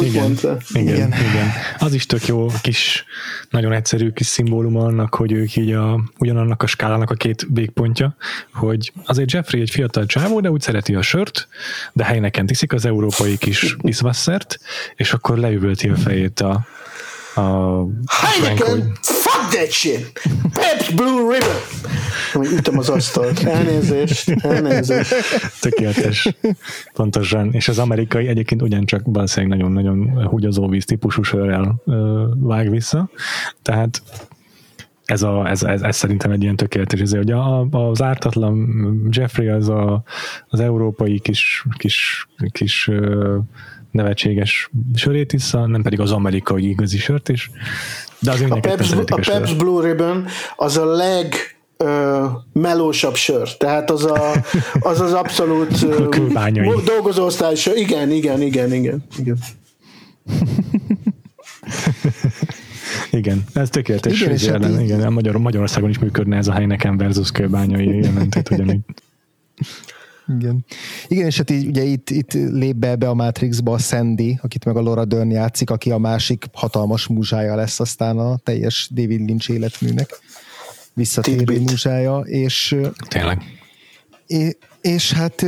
igen, 0.00 0.22
mondta. 0.22 0.56
Igen, 0.72 0.94
igen, 0.94 1.08
igen. 1.08 1.50
Az 1.78 1.94
is 1.94 2.06
tök 2.06 2.26
jó 2.26 2.46
kis, 2.62 3.04
nagyon 3.50 3.72
egyszerű 3.72 4.10
kis 4.10 4.26
szimbólum 4.26 4.76
annak, 4.76 5.14
hogy 5.14 5.32
ők 5.32 5.56
így 5.56 5.72
a, 5.72 6.00
ugyanannak 6.18 6.62
a 6.62 6.66
skálának 6.66 7.10
a 7.10 7.14
két 7.14 7.46
végpontja, 7.52 8.16
hogy 8.54 8.92
azért 9.06 9.32
Jeffrey 9.32 9.60
egy 9.60 9.70
fiatal 9.70 10.06
csávó, 10.06 10.40
de 10.40 10.50
úgy 10.50 10.60
szereti 10.60 10.94
a 10.94 11.02
sört, 11.02 11.48
de 11.92 12.04
helyneken 12.04 12.46
tiszik 12.46 12.72
az 12.72 12.84
európai 12.84 13.38
kis 13.38 13.76
iszvasszert, 13.80 14.58
és 14.96 15.12
akkor 15.12 15.38
leüvölti 15.38 15.88
a 15.88 15.96
fejét 15.96 16.40
a, 16.40 16.66
a 17.40 17.86
Heineken, 18.06 18.70
hogy... 18.70 18.82
fuck 19.46 19.58
that 19.58 19.70
shit! 19.70 20.12
Pepsi 20.52 20.94
Blue 20.94 21.32
Ribbon! 21.32 21.56
Hogy 22.32 22.52
ütöm 22.52 22.78
az 22.78 22.88
asztalt. 22.88 23.42
Elnézést, 23.44 24.28
elnézést. 24.28 25.14
Tökéletes. 25.60 26.36
Pontosan. 26.92 27.52
És 27.52 27.68
az 27.68 27.78
amerikai 27.78 28.26
egyébként 28.26 28.62
ugyancsak 28.62 29.02
valószínűleg 29.04 29.58
nagyon-nagyon 29.58 30.26
húgyazó 30.26 30.68
víz 30.68 30.84
típusú 30.84 31.22
sörrel 31.22 31.82
vág 32.34 32.70
vissza. 32.70 33.10
Tehát 33.62 34.02
ez, 35.04 35.22
a, 35.22 35.48
ez, 35.48 35.62
ez, 35.62 35.82
ez 35.82 35.96
szerintem 35.96 36.30
egy 36.30 36.42
ilyen 36.42 36.56
tökéletes, 36.56 37.00
ez, 37.00 37.14
hogy 37.14 37.30
a, 37.30 37.60
az 37.60 38.02
ártatlan 38.02 38.68
Jeffrey 39.10 39.48
az 39.48 39.68
a, 39.68 40.02
az 40.48 40.60
európai 40.60 41.18
kis, 41.18 41.64
kis, 41.78 42.28
kis 42.50 42.90
nevetséges 43.96 44.70
sörétissza, 44.94 45.66
nem 45.66 45.82
pedig 45.82 46.00
az 46.00 46.12
amerikai 46.12 46.68
igazi 46.68 46.98
sört 46.98 47.28
is. 47.28 47.50
De 48.18 48.30
az 48.30 48.44
a 48.48 48.60
Peps, 48.60 48.92
a, 48.92 49.00
a 49.06 49.20
Peps 49.20 49.54
Blue 49.54 49.86
Ribbon 49.86 50.26
az 50.56 50.76
a 50.76 50.84
leg 50.84 51.34
ö, 51.76 52.24
melósabb 52.52 53.14
sör. 53.14 53.56
Tehát 53.56 53.90
az 53.90 54.04
a, 54.04 54.32
az, 54.90 55.00
az 55.00 55.12
abszolút 55.12 55.82
ö, 55.82 56.08
dolgozóosztály 56.84 57.54
sör. 57.54 57.76
Igen, 57.76 58.10
igen, 58.10 58.42
igen, 58.42 58.72
igen. 58.72 59.04
igen. 59.18 59.38
Igen, 63.10 63.44
ez 63.52 63.70
tökéletes. 63.70 64.20
Igen, 64.20 64.32
és 64.32 64.46
ellen, 64.46 64.72
hát 64.72 64.82
igen, 64.82 65.12
Magyar, 65.12 65.36
Magyarországon 65.36 65.90
is 65.90 65.98
működne 65.98 66.36
ez 66.36 66.48
a 66.48 66.52
Heineken 66.52 66.96
versus 66.96 67.30
kőbányai 67.30 68.00
jelentét 68.02 68.50
ugyanígy. 68.50 68.80
Igen. 70.28 70.64
Igen, 71.08 71.26
és 71.26 71.36
hát 71.36 71.50
így, 71.50 71.66
ugye 71.66 71.82
itt, 71.82 72.10
itt 72.10 72.32
lép 72.32 72.76
be 72.76 72.88
ebbe 72.88 73.08
a 73.08 73.14
Matrixba 73.14 73.72
a 73.72 73.78
Sandy, 73.78 74.38
akit 74.42 74.64
meg 74.64 74.76
a 74.76 74.82
Laura 74.82 75.04
Dern 75.04 75.30
játszik, 75.30 75.70
aki 75.70 75.90
a 75.90 75.98
másik 75.98 76.44
hatalmas 76.52 77.06
múzsája 77.06 77.54
lesz 77.54 77.80
aztán 77.80 78.18
a 78.18 78.36
teljes 78.36 78.88
David 78.94 79.28
Lynch 79.28 79.50
életműnek 79.50 80.20
visszatérő 80.94 81.60
múzsája, 81.60 82.18
és 82.18 82.76
tényleg. 83.08 83.42
És, 84.26 84.56
és 84.80 85.12
hát 85.12 85.44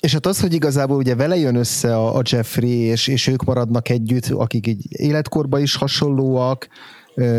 és 0.00 0.12
hát 0.12 0.26
az, 0.26 0.40
hogy 0.40 0.54
igazából 0.54 0.96
ugye 0.96 1.14
vele 1.14 1.36
jön 1.36 1.54
össze 1.54 1.96
a, 1.96 2.16
a 2.16 2.22
Jeffrey, 2.24 2.80
és, 2.80 3.06
és 3.06 3.26
ők 3.26 3.44
maradnak 3.44 3.88
együtt, 3.88 4.26
akik 4.26 4.66
így 4.66 4.86
életkorban 4.88 5.60
is 5.60 5.76
hasonlóak, 5.76 6.68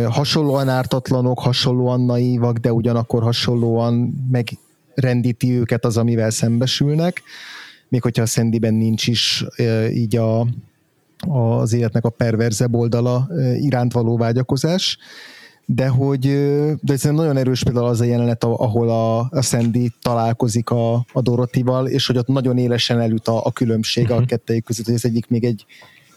hasonlóan 0.09 0.69
ártatlanok, 0.69 1.39
hasonlóan 1.39 2.01
naívak, 2.01 2.57
de 2.57 2.73
ugyanakkor 2.73 3.23
hasonlóan 3.23 3.93
meg 4.31 4.49
rendíti 5.01 5.51
őket 5.51 5.85
az, 5.85 5.97
amivel 5.97 6.29
szembesülnek, 6.29 7.21
még 7.89 8.01
hogyha 8.01 8.21
a 8.21 8.25
Sandyben 8.25 8.73
nincs 8.73 9.07
is 9.07 9.45
így 9.93 10.15
a, 10.15 10.47
az 11.27 11.73
életnek 11.73 12.05
a 12.05 12.09
perverzebb 12.09 12.75
oldala 12.75 13.29
iránt 13.59 13.93
való 13.93 14.17
vágyakozás, 14.17 14.97
de 15.65 15.87
hogy 15.87 16.19
de 16.81 16.93
ez 16.93 17.03
nagyon 17.03 17.37
erős 17.37 17.63
például 17.63 17.85
az 17.85 18.01
a 18.01 18.03
jelenet, 18.03 18.43
ahol 18.43 18.89
a, 18.89 19.19
a 19.19 19.41
Sandy 19.41 19.91
találkozik 20.01 20.69
a, 20.69 20.93
a 21.13 21.21
Dorotival, 21.21 21.87
és 21.87 22.07
hogy 22.07 22.17
ott 22.17 22.27
nagyon 22.27 22.57
élesen 22.57 22.99
elüt 22.99 23.27
a, 23.27 23.45
a 23.45 23.51
különbség 23.51 24.03
uh-huh. 24.03 24.17
a 24.17 24.19
mhm. 24.19 24.29
kettőjük 24.29 24.65
között, 24.65 24.85
hogy 24.85 24.93
ez 24.93 25.05
egyik 25.05 25.27
még 25.27 25.43
egy, 25.43 25.65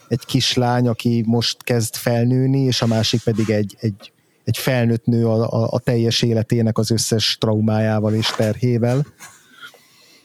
egy 0.07 0.25
kislány, 0.25 0.87
aki 0.87 1.23
most 1.27 1.63
kezd 1.63 1.95
felnőni, 1.95 2.59
és 2.59 2.81
a 2.81 2.87
másik 2.87 3.21
pedig 3.23 3.49
egy, 3.49 3.75
egy 3.79 4.11
egy 4.43 4.57
felnőtt 4.57 5.05
nő 5.05 5.27
a, 5.27 5.53
a, 5.53 5.67
a 5.71 5.79
teljes 5.79 6.21
életének 6.21 6.77
az 6.77 6.91
összes 6.91 7.37
traumájával 7.39 8.13
és 8.13 8.33
terhével. 8.37 9.05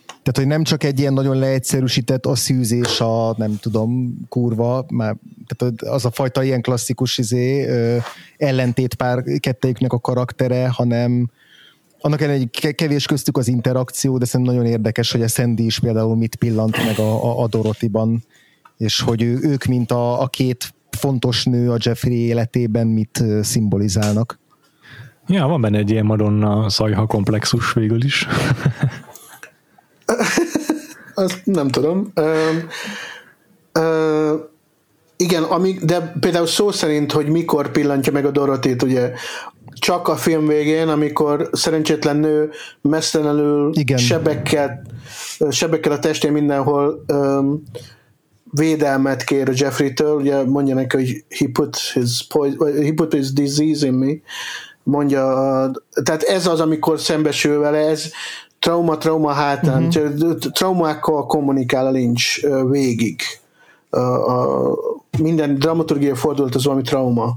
Tehát, 0.06 0.40
hogy 0.40 0.46
nem 0.46 0.62
csak 0.64 0.84
egy 0.84 0.98
ilyen 0.98 1.12
nagyon 1.12 1.38
leegyszerűsített 1.38 2.26
a 2.26 2.34
szűzés, 2.34 3.00
a 3.00 3.34
nem 3.36 3.58
tudom, 3.60 4.18
kurva, 4.28 4.84
már, 4.88 5.16
tehát 5.46 5.82
az 5.82 6.04
a 6.04 6.10
fajta 6.10 6.42
ilyen 6.42 6.62
klasszikus 6.62 7.18
izé, 7.18 7.66
ö, 7.66 7.96
ellentétpár 8.36 9.22
kettejüknek 9.40 9.92
a 9.92 9.98
karaktere, 9.98 10.68
hanem 10.68 11.30
annak 12.00 12.20
egy 12.20 12.74
kevés 12.74 13.06
köztük 13.06 13.36
az 13.36 13.48
interakció, 13.48 14.18
de 14.18 14.24
szerintem 14.24 14.54
nagyon 14.54 14.70
érdekes, 14.70 15.12
hogy 15.12 15.22
a 15.22 15.28
Sandy 15.28 15.64
is 15.64 15.78
például 15.78 16.16
mit 16.16 16.36
pillant 16.36 16.84
meg 16.84 16.98
a, 16.98 17.24
a, 17.24 17.42
a 17.42 17.46
Dorotiban, 17.48 18.24
és 18.76 19.00
hogy 19.00 19.22
ő, 19.22 19.38
ők, 19.42 19.64
mint 19.64 19.90
a, 19.90 20.22
a 20.22 20.26
két 20.26 20.74
fontos 20.96 21.44
nő 21.44 21.70
a 21.70 21.76
Jeffrey 21.80 22.26
életében 22.26 22.86
mit 22.86 23.24
szimbolizálnak. 23.42 24.38
Ja, 25.26 25.46
van 25.46 25.60
benne 25.60 25.78
egy 25.78 25.90
ilyen 25.90 26.04
Madonna 26.04 26.68
szajha 26.68 27.06
komplexus 27.06 27.72
végül 27.72 28.04
is. 28.04 28.26
Azt 31.14 31.40
nem 31.44 31.68
tudom. 31.68 32.12
Uh, 32.14 32.24
uh, 33.78 34.40
igen, 35.16 35.42
amíg, 35.42 35.84
de 35.84 36.12
például 36.20 36.46
szó 36.46 36.70
szerint, 36.70 37.12
hogy 37.12 37.28
mikor 37.28 37.70
pillantja 37.70 38.12
meg 38.12 38.24
a 38.24 38.30
Dorotit, 38.30 38.82
ugye 38.82 39.12
csak 39.72 40.08
a 40.08 40.16
film 40.16 40.46
végén, 40.46 40.88
amikor 40.88 41.48
szerencsétlen 41.52 42.16
nő 42.16 42.50
mesztelenül 42.80 43.72
sebekkel, 43.96 44.82
sebekkel 45.50 45.92
a 45.92 45.98
testén 45.98 46.32
mindenhol 46.32 47.04
um, 47.08 47.62
védelmet 48.50 49.24
kér 49.24 49.50
Jeffrey-től, 49.52 50.14
ugye 50.14 50.44
mondja 50.44 50.74
neki, 50.74 50.96
hogy 50.96 51.24
he 51.38 51.46
put 51.52 51.76
his, 51.76 52.26
poison, 52.28 52.82
he 52.82 52.92
put 52.94 53.12
his 53.12 53.32
disease 53.32 53.86
in 53.86 53.92
me, 53.92 54.12
mondja, 54.82 55.24
tehát 56.02 56.22
ez 56.22 56.46
az, 56.46 56.60
amikor 56.60 57.00
szembesül 57.00 57.58
vele, 57.58 57.78
ez 57.78 58.10
trauma, 58.58 58.98
trauma 58.98 59.32
hátán, 59.32 59.84
uh-huh. 59.84 60.38
traumákkal 60.38 61.26
kommunikál 61.26 61.86
a 61.86 61.90
Lynch 61.90 62.46
végig. 62.70 63.20
A, 63.90 63.98
a, 63.98 64.74
minden 65.18 65.54
dramaturgia 65.54 66.14
fordult 66.14 66.54
az 66.54 66.64
valami 66.64 66.82
trauma 66.82 67.36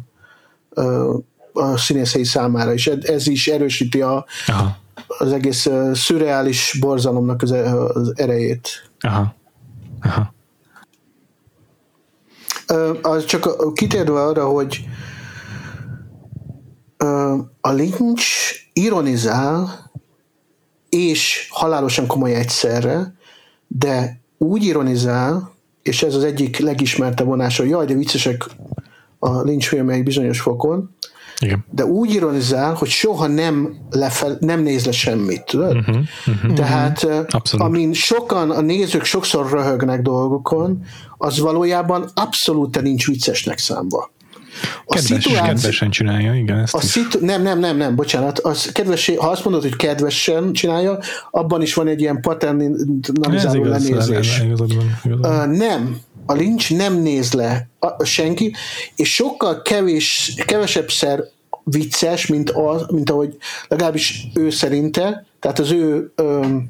a 1.53 1.77
színészei 1.77 2.23
számára, 2.23 2.73
és 2.73 2.87
ez 2.87 3.27
is 3.27 3.47
erősíti 3.47 4.01
a, 4.01 4.25
Aha. 4.47 4.77
az 5.07 5.31
egész 5.31 5.69
szürreális 5.93 6.77
borzalomnak 6.79 7.41
az, 7.41 7.51
az 7.93 8.13
erejét. 8.15 8.89
Aha. 8.99 9.35
Aha 10.01 10.37
az 13.01 13.25
csak 13.25 13.73
kitérve 13.73 14.23
arra, 14.23 14.45
hogy 14.45 14.85
a 17.61 17.71
Lynch 17.71 18.55
ironizál, 18.73 19.91
és 20.89 21.47
halálosan 21.51 22.07
komoly 22.07 22.33
egyszerre, 22.33 23.13
de 23.67 24.21
úgy 24.37 24.63
ironizál, 24.63 25.53
és 25.81 26.03
ez 26.03 26.15
az 26.15 26.23
egyik 26.23 26.57
legismertebb 26.57 27.27
vonása, 27.27 27.61
hogy 27.61 27.71
jaj, 27.71 27.85
de 27.85 27.93
viccesek 27.93 28.45
a 29.19 29.41
Lynch 29.41 29.67
filmek 29.67 30.03
bizonyos 30.03 30.41
fokon, 30.41 30.95
igen. 31.39 31.65
De 31.71 31.85
úgy 31.85 32.13
ironizál, 32.13 32.73
hogy 32.73 32.87
soha 32.87 33.27
nem, 33.27 33.77
lefel, 33.89 34.37
nem 34.39 34.61
néz 34.61 34.85
le 34.85 34.91
semmit, 34.91 35.43
tudod? 35.45 35.75
Uh-huh, 35.75 35.97
uh-huh, 36.27 36.53
Tehát 36.53 37.03
uh-huh. 37.03 37.61
amin 37.61 37.93
sokan, 37.93 38.51
a 38.51 38.61
nézők 38.61 39.03
sokszor 39.03 39.51
röhögnek 39.51 40.01
dolgokon, 40.01 40.83
az 41.17 41.39
valójában 41.39 42.09
abszolút 42.13 42.81
nincs 42.81 43.07
viccesnek 43.07 43.57
számba. 43.57 44.11
A 44.85 44.93
Kedves, 44.93 45.23
szituáció, 45.23 45.45
kedvesen 45.45 45.89
csinálja, 45.89 46.33
igen. 46.33 46.59
Ezt 46.59 46.73
a 46.73 46.81
szitu, 46.81 47.25
nem, 47.25 47.41
nem, 47.41 47.59
nem, 47.59 47.77
nem, 47.77 47.95
bocsánat. 47.95 48.39
Az 48.39 48.71
kedves, 48.71 49.11
ha 49.17 49.29
azt 49.29 49.43
mondod, 49.43 49.61
hogy 49.61 49.75
kedvesen 49.75 50.53
csinálja, 50.53 50.99
abban 51.31 51.61
is 51.61 51.73
van 51.73 51.87
egy 51.87 52.01
ilyen 52.01 52.21
paternalizáló 52.21 53.63
lenézés. 53.63 54.43
Uh, 55.03 55.45
nem, 55.45 55.97
a 56.29 56.33
Lynch 56.33 56.71
nem 56.71 57.01
néz 57.01 57.33
le 57.33 57.69
a, 57.79 58.03
senki, 58.03 58.53
és 58.95 59.13
sokkal 59.13 59.61
kevés, 59.61 60.33
kevesebbszer 60.45 61.23
vicces, 61.63 62.27
mint, 62.27 62.49
az, 62.49 62.85
mint 62.91 63.09
ahogy 63.09 63.37
legalábbis 63.67 64.27
ő 64.33 64.49
szerinte, 64.49 65.25
tehát 65.39 65.59
az 65.59 65.71
ő 65.71 66.11
öm, 66.15 66.69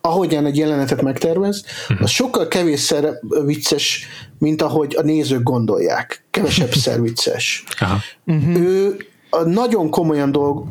ahogyan 0.00 0.46
egy 0.46 0.56
jelenetet 0.56 1.02
megtervez, 1.02 1.64
mhm. 1.88 2.02
az 2.02 2.10
sokkal 2.10 2.48
kevésszer 2.48 3.18
vicces, 3.44 4.06
mint 4.38 4.62
ahogy 4.62 4.96
a 4.96 5.02
nézők 5.02 5.42
gondolják. 5.42 6.24
Kevesebbszer 6.30 7.02
vicces. 7.06 7.64
Aha. 7.78 7.98
Uh-huh. 8.26 8.60
Ő 8.60 8.96
nagyon 9.44 9.90
komolyan 9.90 10.32
dolg, 10.32 10.64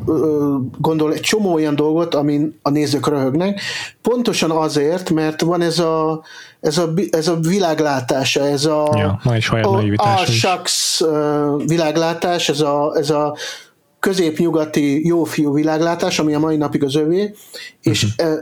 gondol 0.78 1.12
egy 1.12 1.20
csomó 1.20 1.52
olyan 1.52 1.74
dolgot, 1.74 2.14
amin 2.14 2.58
a 2.62 2.70
nézők 2.70 3.08
röhögnek, 3.08 3.60
pontosan 4.02 4.50
azért, 4.50 5.10
mert 5.10 5.40
van 5.40 5.60
ez 5.60 5.78
a, 5.78 6.22
ez 6.60 6.78
a, 6.78 6.92
ez 7.10 7.28
a 7.28 7.36
világlátása, 7.36 8.46
ez 8.46 8.64
a, 8.64 8.88
ja, 8.96 9.20
a, 9.62 9.82
a 9.96 10.24
shucks 10.24 11.02
világlátás, 11.66 12.48
ez 12.48 12.60
a, 12.60 12.92
ez 12.96 13.10
a 13.10 13.36
középnyugati 14.00 15.06
jófiú 15.06 15.52
világlátás, 15.52 16.18
ami 16.18 16.34
a 16.34 16.38
mai 16.38 16.56
napig 16.56 16.84
az 16.84 16.94
övé, 16.94 17.34
és 17.82 18.02
uh-huh. 18.02 18.38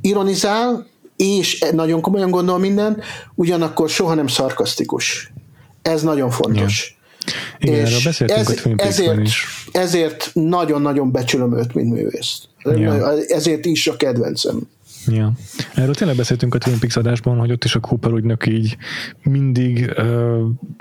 ironizál, 0.00 0.86
és 1.16 1.64
nagyon 1.72 2.00
komolyan 2.00 2.30
gondol 2.30 2.58
minden, 2.58 3.00
ugyanakkor 3.34 3.88
soha 3.88 4.14
nem 4.14 4.26
szarkasztikus. 4.26 5.32
Ez 5.82 6.02
nagyon 6.02 6.30
fontos. 6.30 6.99
Igen, 7.58 7.84
erről 7.84 7.98
beszéltünk 8.04 8.48
ez, 8.48 8.54
Twin 8.54 8.78
ezért, 8.78 9.20
is. 9.20 9.46
ezért 9.72 10.30
nagyon-nagyon 10.32 11.12
becsülöm 11.12 11.58
őt, 11.58 11.74
mint 11.74 11.92
művészt. 11.92 12.48
Ja. 12.64 13.12
Ezért 13.28 13.64
is 13.64 13.86
a 13.86 13.96
kedvencem. 13.96 14.68
Ja. 15.06 15.32
Erről 15.74 15.94
tényleg 15.94 16.16
beszéltünk 16.16 16.54
a 16.54 16.58
Twin 16.58 16.78
Peaks 16.78 16.96
adásban, 16.96 17.38
hogy 17.38 17.52
ott 17.52 17.64
is 17.64 17.74
a 17.74 17.80
Cooper 17.80 18.12
ügynök 18.12 18.46
így 18.46 18.76
mindig 19.22 19.94
uh, 19.96 20.38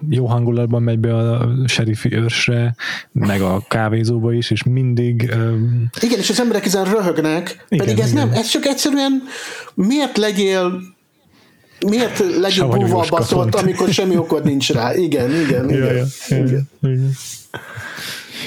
jó 0.10 0.26
hangulatban 0.26 0.84
megy 0.84 1.00
be 1.00 1.16
a 1.16 1.50
serifi 1.68 2.14
őrsre, 2.14 2.76
meg 3.12 3.42
a 3.42 3.64
kávézóba 3.68 4.34
is, 4.34 4.52
és 4.52 4.64
mindig 4.64 5.30
uh, 5.34 5.54
Igen, 6.02 6.20
és 6.20 6.30
az 6.30 6.40
emberek 6.40 6.66
ezen 6.66 6.86
röhögnek, 6.86 7.66
Igen, 7.70 7.86
pedig 7.86 8.00
ez 8.00 8.12
igen. 8.12 8.28
nem, 8.28 8.38
ez 8.38 8.48
csak 8.48 8.66
egyszerűen 8.66 9.24
miért 9.74 10.18
legyél 10.18 10.82
miért 11.88 12.20
legyél 12.20 12.50
Savanyús 12.50 12.90
búva 12.90 13.06
baszott, 13.10 13.56
amikor 13.56 13.90
semmi 13.90 14.18
okod 14.18 14.44
nincs 14.44 14.72
rá. 14.72 14.96
Igen, 14.96 15.32
igen, 15.32 15.70
igen. 15.70 15.70
ja, 15.70 15.92
ja, 15.92 16.06
ja, 16.30 16.38
igen. 16.38 16.70
igen. 16.82 17.12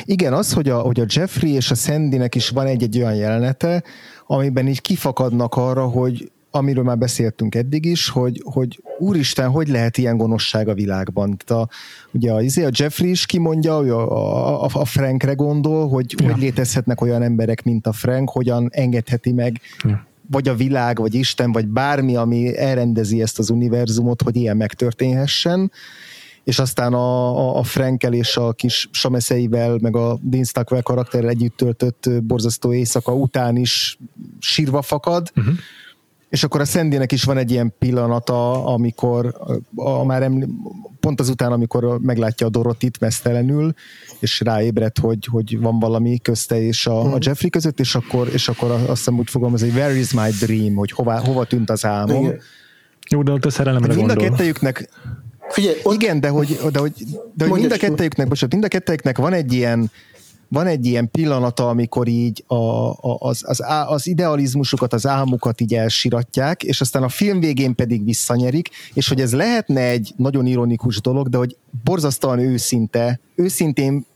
Igen, 0.05 0.33
az, 0.33 0.53
hogy 0.53 0.68
a, 0.68 0.78
hogy 0.78 1.01
a 1.01 1.05
Jeffrey 1.09 1.55
és 1.55 1.70
a 1.70 1.74
Sandynek 1.74 2.35
is 2.35 2.49
van 2.49 2.66
egy-egy 2.66 2.99
olyan 2.99 3.14
jelenete, 3.14 3.83
amiben 4.26 4.68
így 4.68 4.80
kifakadnak 4.80 5.55
arra, 5.55 5.87
hogy 5.87 6.30
amiről 6.55 6.85
már 6.85 6.99
beszéltünk 6.99 7.55
eddig 7.55 7.85
is, 7.85 8.09
hogy, 8.09 8.43
hogy 8.45 8.83
úristen, 8.99 9.49
hogy 9.51 9.68
lehet 9.68 9.99
ilyen 9.99 10.16
gonoszság 10.16 10.68
a 10.68 10.74
világban? 10.74 11.37
Tehát 11.37 11.62
a, 11.62 11.68
ugye 12.12 12.33
a, 12.33 12.43
izé, 12.43 12.64
a 12.64 12.70
Jeffrey 12.72 13.11
is 13.11 13.26
kimondja, 13.26 13.76
hogy 13.76 13.89
a, 13.89 14.62
a, 14.64 14.68
a 14.72 14.85
Frankre 14.85 15.33
gondol, 15.33 15.89
hogy 15.89 16.14
Ja. 16.18 16.33
hogy 16.33 16.41
létezhetnek 16.41 17.01
olyan 17.01 17.22
emberek, 17.22 17.62
mint 17.62 17.87
a 17.87 17.93
Frank, 17.93 18.30
hogyan 18.30 18.68
engedheti 18.72 19.33
meg 19.33 19.61
Ja. 19.85 20.07
Vagy 20.33 20.49
a 20.49 20.55
világ, 20.55 20.99
vagy 20.99 21.14
Isten, 21.14 21.53
vagy 21.53 21.66
bármi, 21.66 22.16
ami 22.16 22.59
elrendezi 22.59 23.22
ezt 23.22 23.39
az 23.39 23.51
univerzumot, 23.51 24.22
hogy 24.22 24.37
ilyen 24.37 24.57
megtörténhessen 24.57 25.70
és 26.45 26.59
aztán 26.59 26.93
a, 26.93 27.39
a, 27.39 27.59
a 27.59 27.62
Frankel 27.62 28.12
és 28.12 28.37
a 28.37 28.53
kis 28.53 28.89
Sameszeivel, 28.93 29.78
meg 29.80 29.97
a 29.97 30.18
Dean 30.22 30.45
Stockwell 30.45 30.80
karakterrel 30.80 31.28
együtt 31.28 31.57
töltött 31.57 32.11
borzasztó 32.22 32.72
éjszaka 32.72 33.14
után 33.14 33.57
is 33.57 33.99
sírva 34.39 34.83
fakad, 34.83 35.30
Uh-huh. 35.37 35.55
És 36.33 36.45
akkor 36.45 36.61
a 36.61 36.64
Sandynek 36.64 37.12
is 37.12 37.24
van 37.24 37.37
egy 37.37 37.51
ilyen 37.51 37.74
pillanata, 37.78 38.64
amikor 38.66 39.35
a, 39.76 39.89
a 39.91 40.05
már 40.05 40.22
emlí- 40.22 40.49
pont 41.01 41.20
azután, 41.20 41.53
amikor 41.53 41.99
meglátja 42.01 42.47
a 42.47 42.51
Dorotit 42.51 43.01
mesztelenül, 43.01 43.72
és 44.20 44.41
ráébred, 44.41 44.99
hogy, 44.99 45.24
hogy 45.30 45.61
van 45.61 45.78
valami 45.78 46.18
közte 46.18 46.62
és 46.62 46.87
a, 46.87 47.12
a 47.14 47.18
Jeffrey 47.20 47.51
között, 47.51 47.80
és 47.80 47.95
akkor, 47.95 48.28
és 48.33 48.49
akkor 48.49 48.70
azt 48.70 48.87
hiszem 48.87 49.18
úgy 49.18 49.30
fogalmaz, 49.30 49.61
hogy 49.61 49.70
where 49.70 49.95
is 49.95 50.12
my 50.12 50.30
dream, 50.41 50.74
hogy 50.74 50.93
hova, 50.93 51.20
hova 51.20 51.45
tűnt 51.45 51.70
az 51.70 51.85
álmom. 51.85 52.24
Igen. 52.24 52.41
Jó, 53.09 53.22
de 53.22 53.33
ott 53.33 53.45
a 53.45 53.51
szerelemre 53.51 53.89
Hát 53.89 53.97
mind 53.97 54.11
a 54.11 54.14
gondol. 54.14 54.30
kettejüknek, 54.30 54.89
Figyelj, 55.49 55.76
ott, 55.83 55.95
igen, 55.95 56.20
de 56.20 56.28
hogy, 56.28 56.59
de 56.72 56.78
hogy, 56.78 56.93
de 57.35 57.47
hogy 57.47 57.61
mind 57.61 57.72
a 57.72 57.76
kettejüknek, 57.76 58.28
bocsánat, 58.28 58.53
mind 58.53 58.64
a 58.64 58.68
kettejüknek 58.68 59.18
van 59.18 59.33
egy 59.33 59.53
ilyen 59.53 59.91
van 60.53 60.66
egy 60.66 60.86
ilyen 60.86 61.11
pillanata, 61.11 61.68
amikor 61.68 62.09
így 62.09 62.44
a, 62.46 62.55
a, 62.55 63.16
az, 63.18 63.42
az, 63.46 63.62
az 63.86 64.07
idealizmusukat, 64.07 64.92
az 64.92 65.07
álmukat 65.07 65.61
így 65.61 65.74
elsiratják, 65.74 66.62
és 66.62 66.80
aztán 66.80 67.03
a 67.03 67.09
film 67.09 67.40
végén 67.40 67.74
pedig 67.74 68.05
visszanyerik, 68.05 68.68
és 68.94 69.09
hogy 69.09 69.20
ez 69.20 69.34
lehetne 69.34 69.80
egy 69.80 70.12
nagyon 70.16 70.46
ironikus 70.46 71.00
dolog, 71.00 71.28
de 71.28 71.36
hogy 71.36 71.57
borzasztóan 71.84 72.38
őszinte, 72.38 73.20
őszintén 73.34 74.07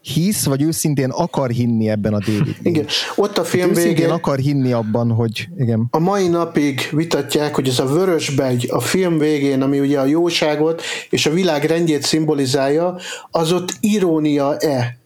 hisz, 0.00 0.44
vagy 0.44 0.62
őszintén 0.62 1.10
akar 1.10 1.50
hinni 1.50 1.88
ebben 1.88 2.14
a 2.14 2.18
David. 2.18 2.56
igen, 2.62 2.86
ott 3.16 3.38
a 3.38 3.44
film 3.44 3.70
Őszintén 3.70 3.94
végén 3.94 4.10
akar 4.10 4.38
hinni 4.38 4.72
abban, 4.72 5.10
hogy 5.10 5.48
igen. 5.58 5.86
a 5.90 5.98
mai 5.98 6.28
napig 6.28 6.88
vitatják, 6.92 7.54
hogy 7.54 7.68
ez 7.68 7.78
a 7.78 7.86
vörösbegy 7.86 8.68
a 8.70 8.80
film 8.80 9.18
végén, 9.18 9.62
ami 9.62 9.80
ugye 9.80 10.00
a 10.00 10.04
jóságot 10.04 10.82
és 11.10 11.26
a 11.26 11.30
világ 11.30 11.64
rendjét 11.64 12.02
szimbolizálja, 12.02 12.96
az 13.30 13.52
ott 13.52 13.76
irónia-e? 13.80 15.02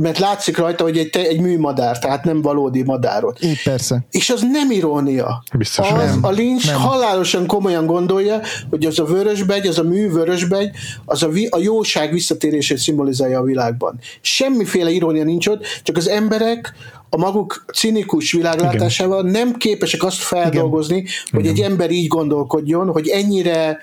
Mert 0.00 0.18
látszik 0.18 0.56
rajta, 0.56 0.82
hogy 0.82 0.98
egy, 0.98 1.16
egy 1.16 1.40
műmadár, 1.40 1.98
tehát 1.98 2.24
nem 2.24 2.42
valódi 2.42 2.82
madárot. 2.82 3.42
Így 3.42 3.62
persze. 3.62 4.04
És 4.10 4.30
az 4.30 4.42
nem 4.52 4.70
irónia. 4.70 5.42
Biztos 5.58 5.90
az, 5.90 6.10
nem. 6.10 6.18
A 6.22 6.30
Lynch 6.30 6.66
Nem. 6.66 6.80
halálosan 6.80 7.46
komolyan 7.46 7.86
gondolja, 7.86 8.40
hogy 8.70 8.86
az 8.86 8.98
a 8.98 9.04
vörösbegy, 9.04 9.66
az 9.66 9.78
a 9.78 9.82
mű 9.82 10.10
vörösbegy, 10.10 10.70
az 11.04 11.22
a, 11.22 11.28
vi, 11.28 11.46
a 11.46 11.58
jóság 11.58 12.12
visszatérését 12.12 12.78
szimbolizálja 12.78 13.38
a 13.38 13.42
világban. 13.42 13.98
Semmiféle 14.20 14.90
irónia 14.90 15.24
nincs 15.24 15.46
ott, 15.46 15.64
csak 15.82 15.96
az 15.96 16.08
emberek 16.08 16.74
a 17.10 17.16
maguk 17.16 17.64
cinikus 17.74 18.32
világlátásával 18.32 19.22
nem 19.22 19.54
képesek 19.54 20.02
azt 20.02 20.18
feldolgozni, 20.18 20.96
Igen. 20.96 21.12
hogy 21.30 21.46
egy 21.46 21.60
ember 21.60 21.90
így 21.90 22.06
gondolkodjon, 22.06 22.88
hogy 22.88 23.08
ennyire 23.08 23.78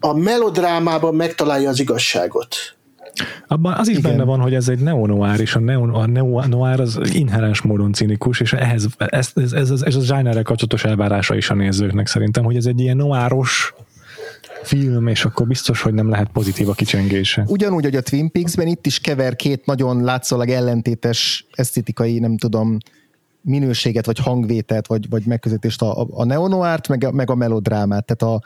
a 0.00 0.14
melodrámában 0.14 1.14
megtalálja 1.14 1.68
az 1.68 1.80
igazságot. 1.80 2.77
Abban 3.46 3.72
az 3.72 3.88
is 3.88 3.96
Igen. 3.98 4.10
benne 4.10 4.24
van, 4.24 4.40
hogy 4.40 4.54
ez 4.54 4.68
egy 4.68 4.78
neo-noir, 4.78 5.40
és 5.40 5.54
a 5.54 5.60
neo- 5.60 5.94
a 5.94 6.06
neo-noir 6.06 6.80
az 6.80 7.00
inherens 7.12 7.60
módon 7.60 7.92
cinikus, 7.92 8.40
és 8.40 8.52
ehhez, 8.52 8.86
ez, 8.96 9.30
ez, 9.34 9.52
ez, 9.52 9.70
ez, 9.70 9.82
ez 9.82 9.94
a 9.94 10.00
zsájnerrel 10.00 10.42
kapcsolatos 10.42 10.84
elvárása 10.84 11.34
is 11.34 11.50
a 11.50 11.54
nézőknek 11.54 12.06
szerintem, 12.06 12.44
hogy 12.44 12.56
ez 12.56 12.66
egy 12.66 12.80
ilyen 12.80 12.96
noiros 12.96 13.74
film, 14.62 15.06
és 15.06 15.24
akkor 15.24 15.46
biztos, 15.46 15.82
hogy 15.82 15.94
nem 15.94 16.08
lehet 16.08 16.28
pozitív 16.32 16.68
a 16.68 16.72
kicsengése. 16.72 17.44
Ugyanúgy, 17.46 17.84
hogy 17.84 17.96
a 17.96 18.00
Twin 18.00 18.30
Peaks-ben 18.30 18.66
itt 18.66 18.86
is 18.86 18.98
kever 18.98 19.36
két 19.36 19.66
nagyon 19.66 20.02
látszólag 20.02 20.48
ellentétes 20.48 21.46
esztétikai, 21.52 22.18
nem 22.18 22.36
tudom, 22.36 22.78
minőséget, 23.40 24.06
vagy 24.06 24.18
hangvételt, 24.18 24.86
vagy, 24.86 25.08
vagy 25.08 25.26
megközelítést 25.26 25.82
a, 25.82 26.00
a, 26.00 26.06
a 26.10 26.24
neonoárt, 26.24 26.88
meg 26.88 27.04
a, 27.04 27.12
meg 27.12 27.30
a 27.30 27.34
melodrámát. 27.34 28.04
Tehát 28.04 28.34
a, 28.34 28.42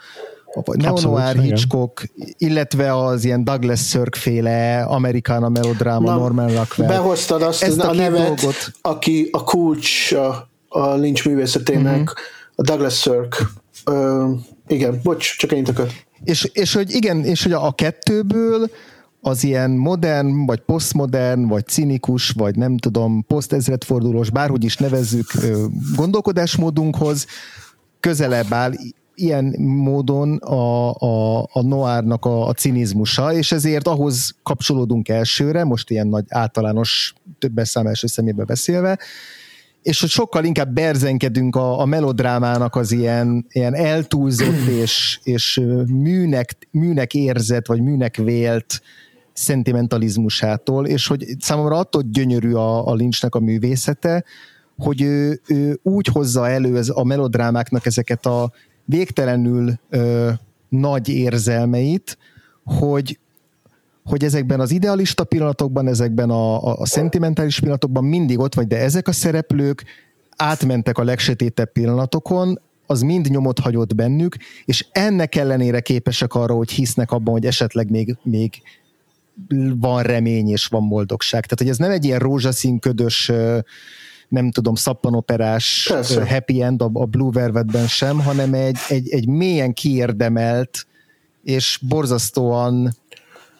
a 0.55 0.61
neonoár, 0.75 1.35
igen. 1.35 1.45
Hitchcock, 1.47 2.09
illetve 2.37 2.95
az 3.05 3.23
ilyen 3.23 3.43
Douglas 3.43 3.87
Sirk 3.87 4.15
féle 4.15 4.83
Americana 4.83 5.49
melodráma, 5.49 6.09
Na, 6.11 6.17
Norman 6.17 6.47
Rockwell. 6.55 6.87
Behoztad 6.87 7.41
azt 7.41 7.63
Ezt 7.63 7.79
a 7.79 7.89
a, 7.89 7.93
nevet, 7.93 8.25
dolgot. 8.27 8.71
aki 8.81 9.27
a 9.31 9.43
kulcs 9.43 10.11
a, 10.11 10.47
a 10.67 10.93
Lynch 10.93 11.27
művészetének, 11.27 11.95
Mhm. 11.97 12.11
a 12.55 12.61
Douglas 12.61 12.99
Sirk. 12.99 13.41
Ö, 13.85 14.29
igen, 14.67 14.99
bocs, 15.03 15.37
csak 15.37 15.51
ennyit 15.51 15.69
akar. 15.69 15.87
És, 16.23 16.49
és 16.53 16.73
hogy 16.73 16.91
igen, 16.91 17.23
és 17.23 17.43
hogy 17.43 17.51
a, 17.51 17.65
a 17.65 17.71
kettőből 17.71 18.69
az 19.21 19.43
ilyen 19.43 19.71
modern, 19.71 20.45
vagy 20.45 20.59
posztmodern, 20.59 21.47
vagy 21.47 21.67
cinikus, 21.67 22.29
vagy 22.29 22.55
nem 22.55 22.77
tudom, 22.77 23.23
posztezredfordulós, 23.27 24.29
bárhogy 24.29 24.63
is 24.63 24.77
nevezzük 24.77 25.31
gondolkodásmódunkhoz, 25.95 27.25
közelebb 27.99 28.53
áll 28.53 28.71
ilyen 29.15 29.55
módon 29.59 30.37
a, 30.37 30.93
a, 30.93 31.39
a 31.51 31.61
noárnak 31.61 32.25
a, 32.25 32.47
a 32.47 32.53
cinizmusa, 32.53 33.33
és 33.33 33.51
ezért 33.51 33.87
ahhoz 33.87 34.35
kapcsolódunk 34.43 35.09
elsőre, 35.09 35.63
most 35.63 35.89
ilyen 35.89 36.07
nagy 36.07 36.25
általános 36.29 37.13
többes 37.39 37.69
szám 37.69 37.87
első 37.87 38.07
szemébe 38.07 38.43
beszélve, 38.43 38.99
és 39.81 39.99
hogy 39.99 40.09
sokkal 40.09 40.43
inkább 40.43 40.73
berzenkedünk 40.73 41.55
a, 41.55 41.79
a 41.79 41.85
melodrámának 41.85 42.75
az 42.75 42.91
ilyen, 42.91 43.45
ilyen 43.49 43.75
eltúlzott 43.75 44.67
és, 44.81 45.19
és 45.23 45.61
műnek, 45.87 46.67
műnek 46.71 47.13
érzett, 47.13 47.67
vagy 47.67 47.81
műnek 47.81 48.15
vélt 48.15 48.81
szentimentalizmusától, 49.33 50.87
és 50.87 51.07
hogy 51.07 51.25
számomra 51.39 51.77
attól 51.77 52.01
gyönyörű 52.11 52.53
a, 52.53 52.87
a 52.87 52.93
Lynchnek 52.93 53.35
a 53.35 53.39
művészete, 53.39 54.23
hogy 54.77 55.01
ő, 55.01 55.41
ő 55.47 55.79
úgy 55.83 56.07
hozza 56.07 56.49
elő 56.49 56.77
ez, 56.77 56.89
a 56.89 57.03
melodrámáknak 57.03 57.85
ezeket 57.85 58.25
a 58.25 58.51
végtelenül 58.85 59.79
ö, 59.89 60.31
nagy 60.69 61.09
érzelmeit, 61.09 62.17
hogy, 62.63 63.19
hogy 64.03 64.23
ezekben 64.23 64.59
az 64.59 64.71
idealista 64.71 65.23
pillanatokban, 65.23 65.87
ezekben 65.87 66.29
a, 66.29 66.67
a, 66.67 66.79
a 66.79 66.85
szentimentális 66.85 67.59
pillanatokban 67.59 68.03
mindig 68.03 68.39
ott 68.39 68.53
vagy, 68.53 68.67
de 68.67 68.77
ezek 68.77 69.07
a 69.07 69.11
szereplők 69.11 69.83
átmentek 70.35 70.97
a 70.97 71.03
legsötétebb 71.03 71.71
pillanatokon, 71.71 72.59
az 72.85 73.01
mind 73.01 73.29
nyomot 73.29 73.59
hagyott 73.59 73.95
bennük, 73.95 74.35
és 74.65 74.85
ennek 74.91 75.35
ellenére 75.35 75.79
képesek 75.79 76.33
arra, 76.33 76.53
hogy 76.53 76.71
hisznek 76.71 77.11
abban, 77.11 77.33
hogy 77.33 77.45
esetleg 77.45 77.89
még, 77.89 78.17
még 78.23 78.61
van 79.75 80.03
remény 80.03 80.49
és 80.49 80.65
van 80.65 80.89
boldogság. 80.89 81.41
Tehát, 81.41 81.59
hogy 81.59 81.69
ez 81.69 81.77
nem 81.77 81.91
egy 81.91 82.05
ilyen 82.05 82.19
rózsaszín 82.19 82.79
ködös 82.79 83.31
nem 84.33 84.51
tudom, 84.51 84.75
szappanoperás 84.75 85.85
Persze. 85.89 86.27
happy 86.27 86.61
end 86.61 86.81
a, 86.81 86.89
a 86.93 87.05
Blue 87.05 87.31
Velvetben 87.31 87.87
sem, 87.87 88.19
hanem 88.19 88.53
egy, 88.53 88.77
egy, 88.87 89.09
egy 89.09 89.27
mélyen 89.27 89.73
kiérdemelt 89.73 90.87
és 91.43 91.79
borzasztóan 91.87 92.81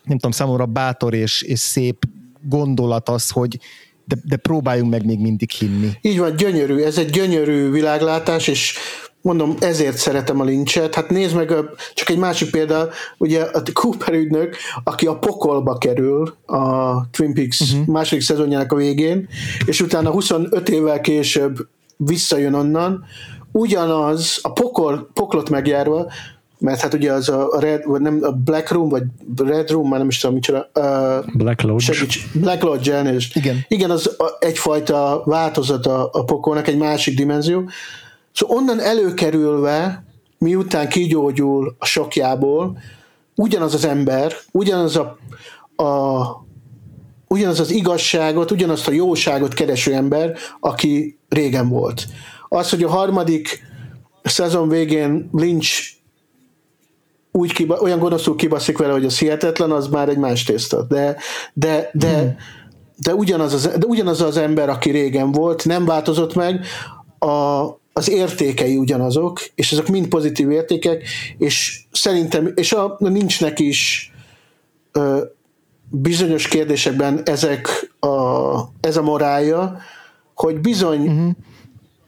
nem 0.03 0.17
tudom, 0.17 0.31
számomra 0.31 0.65
bátor 0.65 1.13
és, 1.13 1.41
és 1.41 1.59
szép 1.59 2.05
gondolat 2.41 3.09
az, 3.09 3.29
hogy 3.29 3.59
de, 4.05 4.15
de 4.23 4.35
próbáljunk 4.35 4.91
meg 4.91 5.05
még 5.05 5.19
mindig 5.19 5.49
hinni. 5.49 5.91
Így 6.01 6.19
van, 6.19 6.35
gyönyörű, 6.35 6.81
ez 6.81 6.97
egy 6.97 7.09
gyönyörű 7.09 7.69
világlátás, 7.69 8.47
és 8.47 8.75
mondom, 9.23 9.55
ezért 9.59 9.97
szeretem 9.97 10.39
a 10.39 10.43
lincset. 10.43 10.95
Hát 10.95 11.09
nézd 11.09 11.35
meg, 11.35 11.51
a, 11.51 11.69
csak 11.93 12.09
egy 12.09 12.17
másik 12.17 12.51
példa, 12.51 12.89
ugye 13.17 13.41
a 13.41 13.61
Cooper 13.73 14.13
ügynök, 14.13 14.55
aki 14.83 15.05
a 15.05 15.17
pokolba 15.17 15.77
kerül 15.77 16.35
a 16.45 17.09
Twin 17.11 17.33
Peaks 17.33 17.59
uh-huh. 17.59 17.85
második 17.85 18.23
szezonjának 18.23 18.71
a 18.71 18.75
végén, 18.75 19.27
és 19.65 19.81
utána 19.81 20.09
25 20.09 20.69
évvel 20.69 21.01
később 21.01 21.67
visszajön 21.97 22.53
onnan, 22.53 23.05
ugyanaz, 23.51 24.39
a 24.41 24.51
pokol, 24.51 25.09
poklot 25.13 25.49
megjárva, 25.49 26.11
mert 26.59 26.79
hát 26.81 26.93
ugye 26.93 27.11
az 27.11 27.29
a 27.29 27.57
Red, 27.59 27.85
vagy 27.85 28.01
nem, 28.01 28.19
a 28.21 28.31
Black 28.31 28.71
Room, 28.71 28.89
vagy 28.89 29.03
Red 29.37 29.69
Room, 29.69 29.89
már 29.89 29.99
nem 29.99 30.07
is 30.07 30.19
tudom, 30.19 30.35
micsoda. 30.35 30.69
Uh, 30.73 31.33
Black 31.33 31.61
Lodge. 31.61 31.93
Segíts, 31.93 32.27
Black 32.33 32.63
Lodge, 32.63 32.93
elnézést. 32.93 33.35
Igen. 33.35 33.65
Igen, 33.67 33.89
az 33.89 34.15
a, 34.17 34.35
egyfajta 34.39 35.21
változat 35.25 35.85
a, 35.85 36.09
a 36.11 36.23
pokolnak, 36.23 36.67
egy 36.67 36.77
másik 36.77 37.15
dimenzió. 37.17 37.69
Szóval 38.33 38.57
onnan 38.57 38.79
előkerülve, 38.79 40.03
miután 40.37 40.89
kigyógyul 40.89 41.75
a 41.79 41.85
sokjából, 41.85 42.77
ugyanaz 43.35 43.73
az 43.73 43.85
ember, 43.85 44.33
ugyanaz 44.51 44.95
a, 44.95 45.17
a 45.83 46.23
ugyanaz 47.27 47.59
az 47.59 47.71
igazságot, 47.71 48.51
ugyanazt 48.51 48.87
a 48.87 48.91
jóságot 48.91 49.53
kereső 49.53 49.93
ember, 49.93 50.37
aki 50.59 51.19
régen 51.29 51.69
volt. 51.69 52.05
Az, 52.47 52.69
hogy 52.69 52.83
a 52.83 52.89
harmadik 52.89 53.61
szezon 54.23 54.69
végén 54.69 55.29
Lynch 55.31 55.93
úgy 57.31 57.53
kiba, 57.53 57.79
olyan 57.79 57.99
gonoszul 57.99 58.35
kibaszik 58.35 58.77
vele, 58.77 58.91
hogy 58.91 59.05
az 59.05 59.19
hihetetlen, 59.19 59.71
az 59.71 59.87
már 59.87 60.09
egy 60.09 60.17
más 60.17 60.43
tészta. 60.43 60.83
De, 60.83 61.17
de, 61.53 61.89
de, 61.93 62.19
hmm. 62.19 62.35
de, 62.97 63.15
ugyanaz 63.15 63.53
az, 63.53 63.61
de 63.77 63.85
ugyanaz 63.85 64.21
az 64.21 64.37
ember, 64.37 64.69
aki 64.69 64.89
régen 64.91 65.31
volt, 65.31 65.65
nem 65.65 65.85
változott 65.85 66.35
meg, 66.35 66.65
a, 67.19 67.63
az 67.93 68.09
értékei 68.09 68.75
ugyanazok, 68.75 69.39
és 69.55 69.71
ezek 69.71 69.87
mind 69.87 70.07
pozitív 70.07 70.51
értékek, 70.51 71.03
és 71.37 71.81
szerintem, 71.91 72.51
és 72.55 72.73
a, 72.73 72.95
nincsnek 72.99 73.59
is 73.59 74.11
ö, 74.91 75.23
bizonyos 75.89 76.47
kérdésekben 76.47 77.21
ezek 77.25 77.93
a, 77.99 78.07
ez 78.79 78.97
a 78.97 79.01
morálja, 79.01 79.77
hogy 80.35 80.59
bizony 80.59 80.99
uh-huh. 80.99 81.31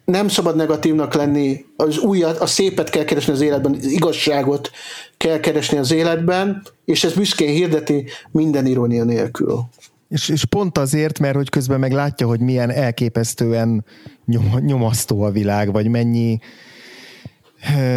nem 0.05 0.27
szabad 0.27 0.55
negatívnak 0.55 1.13
lenni, 1.13 1.65
az 1.75 1.97
újat, 1.97 2.37
a 2.37 2.45
szépet 2.45 2.89
kell 2.89 3.03
keresni 3.03 3.33
az 3.33 3.41
életben, 3.41 3.75
az 3.75 3.85
igazságot 3.85 4.71
kell 5.17 5.39
keresni 5.39 5.77
az 5.77 5.91
életben, 5.91 6.63
és 6.85 7.03
ez 7.03 7.13
büszkén 7.13 7.49
hirdeti 7.49 8.05
minden 8.31 8.65
irónia 8.65 9.03
nélkül. 9.03 9.59
És, 10.07 10.29
és 10.29 10.45
pont 10.45 10.77
azért, 10.77 11.19
mert 11.19 11.35
hogy 11.35 11.49
közben 11.49 11.79
meg 11.79 11.91
látja, 11.91 12.27
hogy 12.27 12.39
milyen 12.39 12.69
elképesztően 12.69 13.85
nyom, 14.25 14.57
nyomasztó 14.59 15.21
a 15.21 15.31
világ, 15.31 15.71
vagy 15.71 15.87
mennyi 15.87 16.39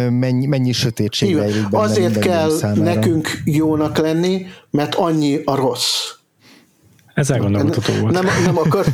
mennyi, 0.09 0.45
mennyi 0.45 0.71
sötétség 0.71 1.35
rejlik 1.35 1.69
benne 1.69 1.83
Azért 1.83 2.19
kell 2.19 2.49
számára. 2.49 2.83
nekünk 2.83 3.27
jónak 3.45 3.97
lenni, 3.97 4.45
mert 4.71 4.95
annyi 4.95 5.41
a 5.45 5.55
rossz. 5.55 6.18
Ez 7.19 7.29
elgondolkodható 7.29 7.93
volt. 8.01 8.13
Nem, 8.13 8.25
nem, 8.43 8.57
akar, 8.57 8.85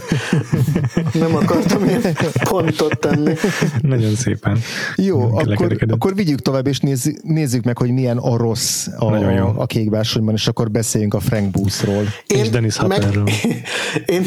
nem 1.14 1.36
akartam 1.36 1.84
én 1.84 2.02
pontot 2.50 3.00
tenni. 3.00 3.34
Nagyon 3.82 4.16
szépen. 4.16 4.60
Jó, 4.96 5.38
akkor, 5.38 5.78
akkor 5.88 6.16
vigyük 6.16 6.40
tovább, 6.40 6.68
és 6.68 6.80
nézzük, 6.80 7.24
nézzük 7.24 7.64
meg, 7.64 7.78
hogy 7.78 7.92
milyen 7.92 8.18
a 8.18 8.38
rossz 8.38 8.88
a, 8.98 9.10
Nagyon 9.10 9.32
jó. 9.32 9.54
a 9.58 9.66
kékbársonyban, 9.66 10.34
és 10.34 10.48
akkor 10.48 10.72
beszéljünk 10.72 11.14
a 11.14 11.20
Frank 11.20 11.52
Boothról. 11.52 12.04
Én, 12.28 12.40
és 12.40 12.50
Dennis 12.50 12.78
Hopperről. 12.78 13.24
Én, 14.06 14.26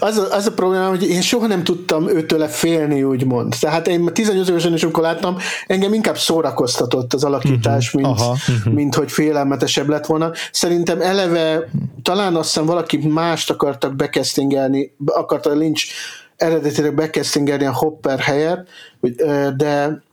az, 0.00 0.16
a, 0.16 0.34
az 0.34 0.46
a 0.46 0.52
probléma, 0.52 0.88
hogy 0.88 1.08
én 1.08 1.20
soha 1.20 1.46
nem 1.46 1.64
tudtam 1.64 2.08
őtől 2.08 2.46
félni, 2.46 3.02
úgymond. 3.02 3.54
Tehát 3.60 3.88
én 3.88 4.10
18 4.12 4.48
évesen 4.48 4.74
is, 4.74 4.82
amikor 4.82 5.02
láttam, 5.02 5.36
engem 5.66 5.92
inkább 5.92 6.18
szórakoztatott 6.18 7.14
az 7.14 7.24
alakítás, 7.24 7.94
uh-huh. 7.94 8.10
mint, 8.10 8.20
uh-huh. 8.20 8.74
mint 8.74 8.94
hogy 8.94 9.12
félelmetesebb 9.12 9.88
lett 9.88 10.06
volna. 10.06 10.30
Szerintem 10.52 11.00
eleve, 11.00 11.68
talán 12.02 12.34
azt 12.34 12.46
hiszem 12.46 12.66
valaki 12.66 12.95
mást 13.04 13.50
akartak 13.50 13.96
bekesztingelni, 13.96 14.94
akarta 15.06 15.52
Lynch 15.52 15.84
eredetileg 16.36 16.94
bekesztingelni 16.94 17.64
a 17.64 17.74
Hopper 17.74 18.18
helyett, 18.18 18.68
de 19.56 20.04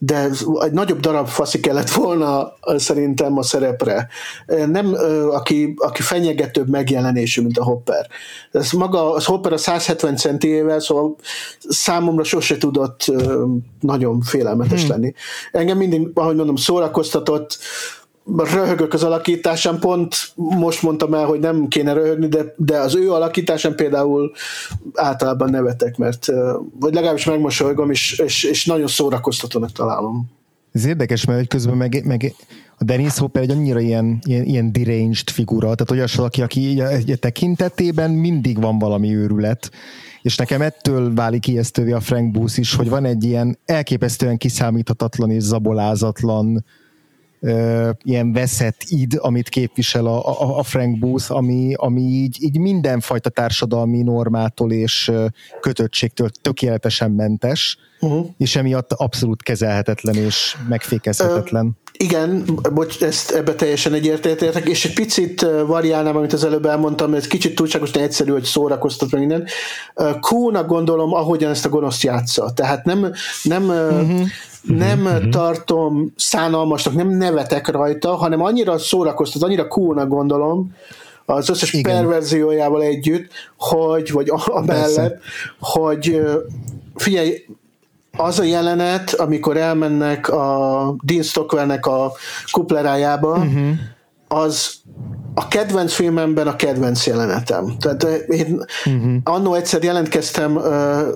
de 0.00 0.30
egy 0.60 0.72
nagyobb 0.72 1.00
darab 1.00 1.26
faszi 1.26 1.60
kellett 1.60 1.90
volna 1.90 2.52
szerintem 2.76 3.38
a 3.38 3.42
szerepre. 3.42 4.08
Nem, 4.46 4.94
aki, 5.30 5.74
aki 5.76 6.02
fenyegetőbb 6.02 6.68
megjelenésű, 6.68 7.42
mint 7.42 7.58
a 7.58 7.64
Hopper. 7.64 8.06
Ez 8.52 8.72
maga, 8.72 9.12
az 9.12 9.24
Hopper 9.24 9.52
a 9.52 9.56
170 9.56 10.16
centiével, 10.16 10.80
szóval 10.80 11.16
számomra 11.68 12.24
sose 12.24 12.58
tudott 12.58 13.12
nagyon 13.80 14.20
félelmetes 14.20 14.80
hmm. 14.80 14.90
lenni. 14.90 15.12
Engem 15.52 15.76
mindig, 15.76 16.10
ahogy 16.14 16.36
mondom, 16.36 16.56
szórakoztatott, 16.56 17.58
röhögök 18.36 18.92
az 18.92 19.02
alakításán, 19.02 19.78
pont 19.78 20.14
most 20.34 20.82
mondtam 20.82 21.14
el, 21.14 21.24
hogy 21.24 21.40
nem 21.40 21.68
kéne 21.68 21.92
röhögni, 21.92 22.26
de, 22.26 22.54
de 22.56 22.78
az 22.78 22.94
ő 22.94 23.12
alakításán 23.12 23.74
például 23.74 24.32
általában 24.94 25.50
nevetek, 25.50 25.96
mert 25.96 26.26
vagy 26.80 26.94
legalábbis 26.94 27.24
megmosolygom, 27.24 27.90
és, 27.90 28.18
és, 28.18 28.44
és 28.44 28.66
nagyon 28.66 28.86
szórakoztatónak 28.86 29.72
találom. 29.72 30.30
Ez 30.72 30.86
érdekes, 30.86 31.24
mert 31.24 31.48
közben 31.48 31.76
meg, 31.76 32.04
meg 32.04 32.34
a 32.78 32.84
Dennis 32.84 33.18
Hopper 33.18 33.42
egy 33.42 33.50
annyira 33.50 33.80
ilyen, 33.80 34.18
ilyen, 34.24 34.44
ilyen 34.44 34.72
deranged 34.72 35.30
figura, 35.30 35.74
tehát 35.74 35.90
olyas 35.90 36.14
valaki, 36.14 36.42
aki 36.42 36.80
egy 36.80 37.18
tekintetében 37.20 38.10
mindig 38.10 38.60
van 38.60 38.78
valami 38.78 39.14
őrület, 39.16 39.70
és 40.22 40.36
nekem 40.36 40.62
ettől 40.62 41.14
válik 41.14 41.46
ijesztővé 41.46 41.92
a 41.92 42.00
Frank 42.00 42.30
Booth 42.30 42.58
is, 42.58 42.74
hogy 42.74 42.88
van 42.88 43.04
egy 43.04 43.24
ilyen 43.24 43.58
elképesztően 43.64 44.36
kiszámíthatatlan 44.36 45.30
és 45.30 45.42
zabolázatlan 45.42 46.64
ilyen 48.02 48.32
veszett 48.32 48.82
id, 48.86 49.18
amit 49.20 49.48
képvisel 49.48 50.06
a, 50.06 50.42
a, 50.42 50.58
a 50.58 50.62
Frank 50.62 50.98
Booth, 50.98 51.32
ami, 51.32 51.74
ami 51.74 52.00
így, 52.00 52.36
így 52.40 52.58
mindenfajta 52.58 53.30
társadalmi 53.30 54.02
normától 54.02 54.72
és 54.72 55.12
kötöttségtől 55.60 56.30
tökéletesen 56.42 57.10
mentes, 57.10 57.78
uh-huh. 58.00 58.26
és 58.38 58.56
emiatt 58.56 58.92
abszolút 58.92 59.42
kezelhetetlen 59.42 60.14
és 60.14 60.56
megfékezhetetlen. 60.68 61.66
Uh, 61.66 61.72
igen, 61.92 62.44
bocs, 62.72 63.02
ezt 63.02 63.30
ebbe 63.30 63.54
teljesen 63.54 63.92
egyértelműek, 63.92 64.68
és 64.68 64.84
egy 64.84 64.94
picit 64.94 65.46
variálnám, 65.66 66.16
amit 66.16 66.32
az 66.32 66.44
előbb 66.44 66.66
elmondtam, 66.66 67.14
ez 67.14 67.26
kicsit 67.26 67.54
túlságosan 67.54 68.02
egyszerű, 68.02 68.32
hogy 68.32 68.44
szórakoztat 68.44 69.10
meg 69.10 69.20
minden. 69.20 69.46
Kónak 70.20 70.66
gondolom, 70.66 71.14
ahogyan 71.14 71.50
ezt 71.50 71.64
a 71.64 71.68
gonoszt 71.68 72.02
játsza. 72.02 72.52
Tehát 72.52 72.84
nem, 72.84 73.12
nem 73.42 73.62
uh-huh 73.68 74.26
nem 74.62 75.04
uh-huh. 75.04 75.28
tartom 75.28 76.12
szánalmasnak, 76.16 76.94
nem 76.94 77.08
nevetek 77.08 77.68
rajta, 77.68 78.14
hanem 78.14 78.42
annyira 78.42 78.78
szórakoztat, 78.78 79.42
annyira 79.42 79.68
coolnak 79.68 80.08
gondolom, 80.08 80.74
az 81.24 81.48
összes 81.48 81.72
Igen. 81.72 81.94
perverziójával 81.94 82.82
együtt, 82.82 83.30
hogy, 83.56 84.10
vagy 84.10 84.32
amellett, 84.46 85.20
hogy 85.60 86.20
figyelj, 86.94 87.44
az 88.18 88.38
a 88.38 88.42
jelenet, 88.42 89.14
amikor 89.14 89.56
elmennek 89.56 90.28
a 90.28 90.94
Dean 91.02 91.22
Stockwellnek 91.22 91.86
a 91.86 92.12
kuplerájába, 92.50 93.36
uh-huh. 93.36 93.70
az 94.28 94.74
a 95.38 95.48
kedvenc 95.48 95.92
filmemben 95.92 96.46
a 96.46 96.56
kedvenc 96.56 97.06
jelenetem. 97.06 97.76
Tehát 97.78 98.04
én 98.28 98.64
uh-huh. 98.84 99.14
annó 99.22 99.54
egyszer 99.54 99.82
jelentkeztem 99.82 100.56
uh, 100.56 100.64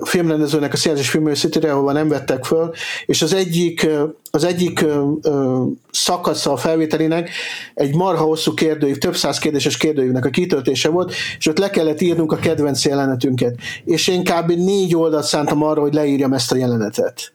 filmrendezőnek 0.03 0.73
a 0.73 0.77
Szélzés 0.77 1.09
Filmőszítire, 1.09 1.71
ahova 1.71 1.91
nem 1.91 2.07
vettek 2.07 2.43
föl, 2.43 2.71
és 3.05 3.21
az 3.21 3.33
egyik, 3.33 3.85
uh, 3.85 4.09
az 4.31 4.43
egyik 4.43 4.85
uh, 4.85 5.67
szakasza 5.91 6.51
a 6.51 6.57
felvételének 6.57 7.29
egy 7.73 7.95
marha 7.95 8.23
hosszú 8.23 8.53
kérdőív, 8.53 8.97
több 8.97 9.15
száz 9.15 9.37
kérdéses 9.37 9.77
kérdőívnek 9.77 10.25
a 10.25 10.29
kitöltése 10.29 10.89
volt, 10.89 11.13
és 11.37 11.47
ott 11.47 11.57
le 11.57 11.69
kellett 11.69 12.01
írnunk 12.01 12.31
a 12.31 12.35
kedvenc 12.37 12.85
jelenetünket. 12.85 13.55
És 13.85 14.07
én 14.07 14.23
kb. 14.23 14.51
négy 14.51 14.95
oldalt 14.95 15.25
szántam 15.25 15.63
arra, 15.63 15.81
hogy 15.81 15.93
leírjam 15.93 16.33
ezt 16.33 16.51
a 16.51 16.55
jelenetet. 16.55 17.33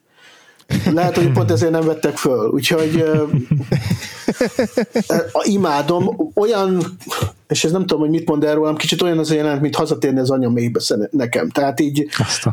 Lehet, 0.92 1.16
hogy 1.16 1.32
pont 1.32 1.50
ezért 1.50 1.72
nem 1.72 1.84
vettek 1.84 2.16
föl. 2.16 2.48
Úgyhogy 2.48 2.94
uh, 2.94 3.30
imádom. 5.54 6.32
Olyan, 6.34 6.82
és 7.48 7.64
ez 7.64 7.72
nem 7.72 7.80
tudom, 7.80 8.00
hogy 8.00 8.10
mit 8.10 8.28
mond 8.28 8.44
erről, 8.44 8.54
rólam, 8.54 8.76
kicsit 8.76 9.02
olyan 9.02 9.18
az 9.18 9.30
a 9.30 9.34
jelenet, 9.34 9.60
mint 9.60 9.76
hazatérni 9.76 10.20
az 10.20 10.30
anya 10.30 10.48
mélybe 10.48 10.80
nekem. 11.10 11.50
Tehát 11.50 11.80
így 11.80 12.08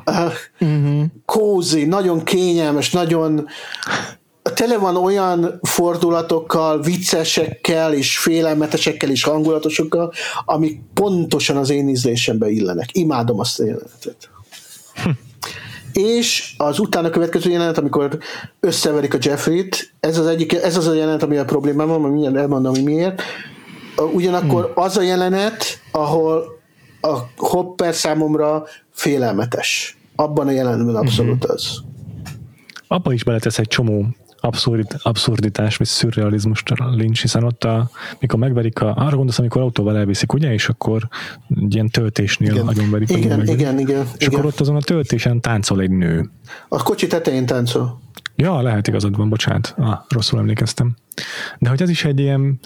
uh, 0.05 0.32
uh-huh. 0.59 1.03
kózi, 1.26 1.86
nagyon 1.86 2.24
kényelmes, 2.24 2.91
nagyon 2.91 3.47
tele 4.53 4.78
van 4.78 4.95
olyan 4.95 5.59
fordulatokkal, 5.61 6.82
viccesekkel 6.82 7.93
és 7.93 8.18
félelmetesekkel 8.18 9.09
és 9.09 9.24
hangulatosokkal, 9.24 10.13
amik 10.45 10.82
pontosan 10.93 11.57
az 11.57 11.70
én 11.70 11.89
ízlésembe 11.89 12.49
illenek. 12.49 12.89
Imádom 12.91 13.39
azt 13.39 13.59
a 13.59 13.66
jelenetet. 13.66 14.30
És 16.00 16.54
az 16.58 16.80
utána 16.80 17.10
következő 17.10 17.50
jelenet, 17.50 17.78
amikor 17.78 18.18
összeverik 18.60 19.14
a 19.14 19.18
Jeffrey-t, 19.22 19.93
ez 20.00 20.18
az, 20.18 20.28
egyik, 20.28 20.54
ez 20.54 20.78
az 20.78 20.88
a 20.88 20.93
jelenet, 20.93 21.24
ami 21.24 21.38
a 21.38 21.46
problémám 21.46 21.88
van, 21.88 22.02
mindjárt 22.02 22.36
elmondom, 22.36 22.74
hogy 22.74 22.84
miért. 22.84 23.22
Ugyanakkor 24.14 24.64
hmm. 24.64 24.84
az 24.84 24.98
a 24.98 25.02
jelenet, 25.02 25.64
ahol 25.91 26.60
a 27.02 27.18
Hopper 27.38 27.93
számomra 27.93 28.64
félelmetes. 28.91 29.98
Abban 30.16 30.48
a 30.48 30.52
jelenetben 30.52 30.96
abszolút 30.96 31.43
hmm. 31.43 31.54
az. 31.54 31.82
Abban 32.88 33.14
is 33.14 33.24
beletesz 33.24 33.60
egy 33.60 33.68
csomó 33.68 34.06
abszurdit, 34.46 34.98
abszurditás, 35.02 35.78
vagy 35.78 35.88
szürrealizmus 35.88 36.64
lincs, 36.96 37.22
hiszen 37.22 37.43
ott, 37.43 37.64
a, 37.64 37.89
mikor 38.20 38.39
megverik, 38.39 38.82
a, 38.82 38.96
arra 38.96 39.16
gondolsz, 39.16 39.39
amikor 39.39 39.62
autóval 39.62 39.98
elviszik, 39.98 40.34
ugye, 40.34 40.54
és 40.54 40.70
akkor 40.70 41.08
ilyen 41.70 41.89
töltésnél 41.89 42.52
igen. 42.52 42.66
nagyon 42.66 42.91
verik. 42.91 43.10
Igen, 43.10 43.41
igen, 43.41 43.48
igen, 43.48 43.80
igen. 43.80 44.08
És 44.18 44.26
igen. 44.26 44.34
akkor 44.34 44.46
ott 44.46 44.60
azon 44.60 44.76
a 44.76 44.82
töltésen 44.82 45.41
táncol 45.41 45.82
egy 45.82 45.91
nő. 45.91 46.30
A 46.68 46.84
kocsi 46.84 47.08
tetején 47.08 47.46
táncol. 47.46 48.02
Ja, 48.36 48.62
lehet 48.62 48.88
igazad 48.88 49.18
van, 49.18 49.30
bocsánat. 49.30 49.74
Ah, 49.78 50.00
rosszul 50.10 50.39
emlékeztem. 50.39 50.96
De 51.60 51.70
hogy 51.70 51.82
ez 51.82 51.89
is 51.89 52.06
egy 52.06 52.20
ilyen 52.20 52.60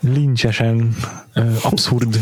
lincsesen 0.00 0.94
abszurd 1.62 2.18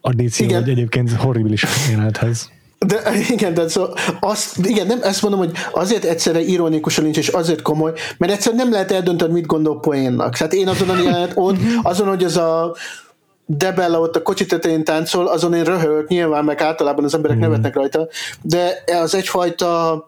addíció, 0.00 0.46
igen. 0.46 0.60
hogy 0.60 0.70
egyébként 0.70 1.12
horribilis 1.12 1.64
jelenethez. 1.90 2.50
De 2.86 3.02
igen, 3.28 3.54
de 3.54 3.68
szó, 3.68 3.84
azt, 4.20 4.56
igen, 4.66 4.86
nem 4.86 4.98
ezt 5.02 5.22
mondom, 5.22 5.40
hogy 5.40 5.52
azért 5.72 6.04
egyszerre 6.04 6.40
ironikus 6.40 6.98
a 6.98 7.02
lincs, 7.02 7.18
és 7.18 7.28
azért 7.28 7.62
komoly, 7.62 7.92
mert 8.18 8.32
egyszer 8.32 8.54
nem 8.54 8.72
lehet 8.72 8.92
eldönteni, 8.92 9.32
mit 9.32 9.46
gondol 9.46 9.80
poénnak. 9.80 10.36
Tehát 10.36 10.52
én 10.52 10.68
azon 10.68 10.88
a 10.88 10.96
jelenet 10.96 11.32
ott, 11.34 11.56
azon, 11.82 12.08
hogy 12.08 12.24
az 12.24 12.36
a 12.36 12.74
Debella 13.46 14.00
ott 14.00 14.16
a 14.16 14.22
kocsi 14.22 14.46
tetején 14.46 14.84
táncol, 14.84 15.26
azon 15.26 15.54
én 15.54 15.64
röhölt, 15.64 16.08
nyilván, 16.08 16.44
meg 16.44 16.60
általában 16.60 17.04
az 17.04 17.14
emberek 17.14 17.36
mm. 17.36 17.40
nevetnek 17.40 17.74
rajta, 17.74 18.08
de 18.42 18.84
az 19.02 19.14
egyfajta 19.14 20.06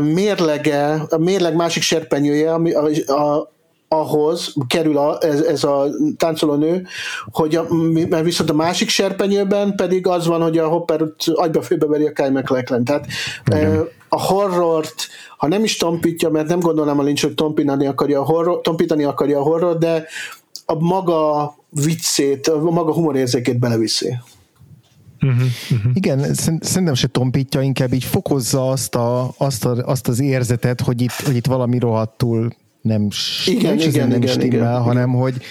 mérlege, 0.00 1.02
a 1.08 1.18
mérleg 1.18 1.54
másik 1.54 1.82
serpenyője, 1.82 2.52
ami 2.52 2.72
a, 2.72 3.12
a, 3.12 3.52
ahhoz 3.92 4.54
kerül 4.66 4.98
a, 4.98 5.18
ez, 5.20 5.40
ez 5.40 5.64
a 5.64 5.86
táncoló 6.16 6.54
nő, 6.54 6.86
hogy 7.30 7.56
a, 7.56 7.66
mert 8.08 8.24
viszont 8.24 8.50
a 8.50 8.54
másik 8.54 8.88
serpenyőben 8.88 9.74
pedig 9.76 10.06
az 10.06 10.26
van, 10.26 10.42
hogy 10.42 10.58
a 10.58 10.68
Hopper 10.68 11.04
agyba 11.34 11.62
főbeveri 11.62 12.06
a 12.06 12.12
Kyle 12.12 12.30
McLachlan. 12.30 12.84
Tehát 12.84 13.06
Igen. 13.46 13.88
a 14.08 14.22
horrort, 14.22 15.08
ha 15.36 15.48
nem 15.48 15.64
is 15.64 15.76
tompítja, 15.76 16.30
mert 16.30 16.48
nem 16.48 16.60
gondolom 16.60 16.98
a 16.98 17.02
Lynch, 17.02 17.22
hogy 17.22 17.34
tompítani 17.34 17.86
akarja 17.86 18.20
a 18.20 18.24
horror, 18.24 18.60
tompítani 18.60 19.04
akarja 19.04 19.38
a 19.38 19.42
horror, 19.42 19.78
de 19.78 20.06
a 20.66 20.74
maga 20.74 21.54
viccét, 21.68 22.48
a 22.48 22.70
maga 22.70 22.92
humorérzékét 22.92 23.58
beleviszi. 23.58 24.14
Uh-huh, 25.20 25.42
uh-huh. 25.70 25.92
Igen, 25.94 26.34
szerintem 26.60 26.94
se 26.94 27.06
tompítja, 27.06 27.60
inkább 27.60 27.92
így 27.92 28.04
fokozza 28.04 28.70
azt, 28.70 28.94
a, 28.94 29.34
azt, 29.36 29.64
a, 29.64 29.70
azt 29.84 30.08
az 30.08 30.20
érzetet, 30.20 30.80
hogy 30.80 31.00
itt, 31.00 31.20
hogy 31.24 31.36
itt 31.36 31.46
valami 31.46 31.78
rohadtul 31.78 32.52
nem, 32.82 33.08
igen, 33.46 33.76
nem, 33.76 33.88
igen, 33.88 34.08
nem 34.08 34.22
igen, 34.22 34.32
stimmel, 34.32 34.56
igen, 34.56 34.82
hanem 34.82 35.08
igen. 35.08 35.20
hogy 35.20 35.42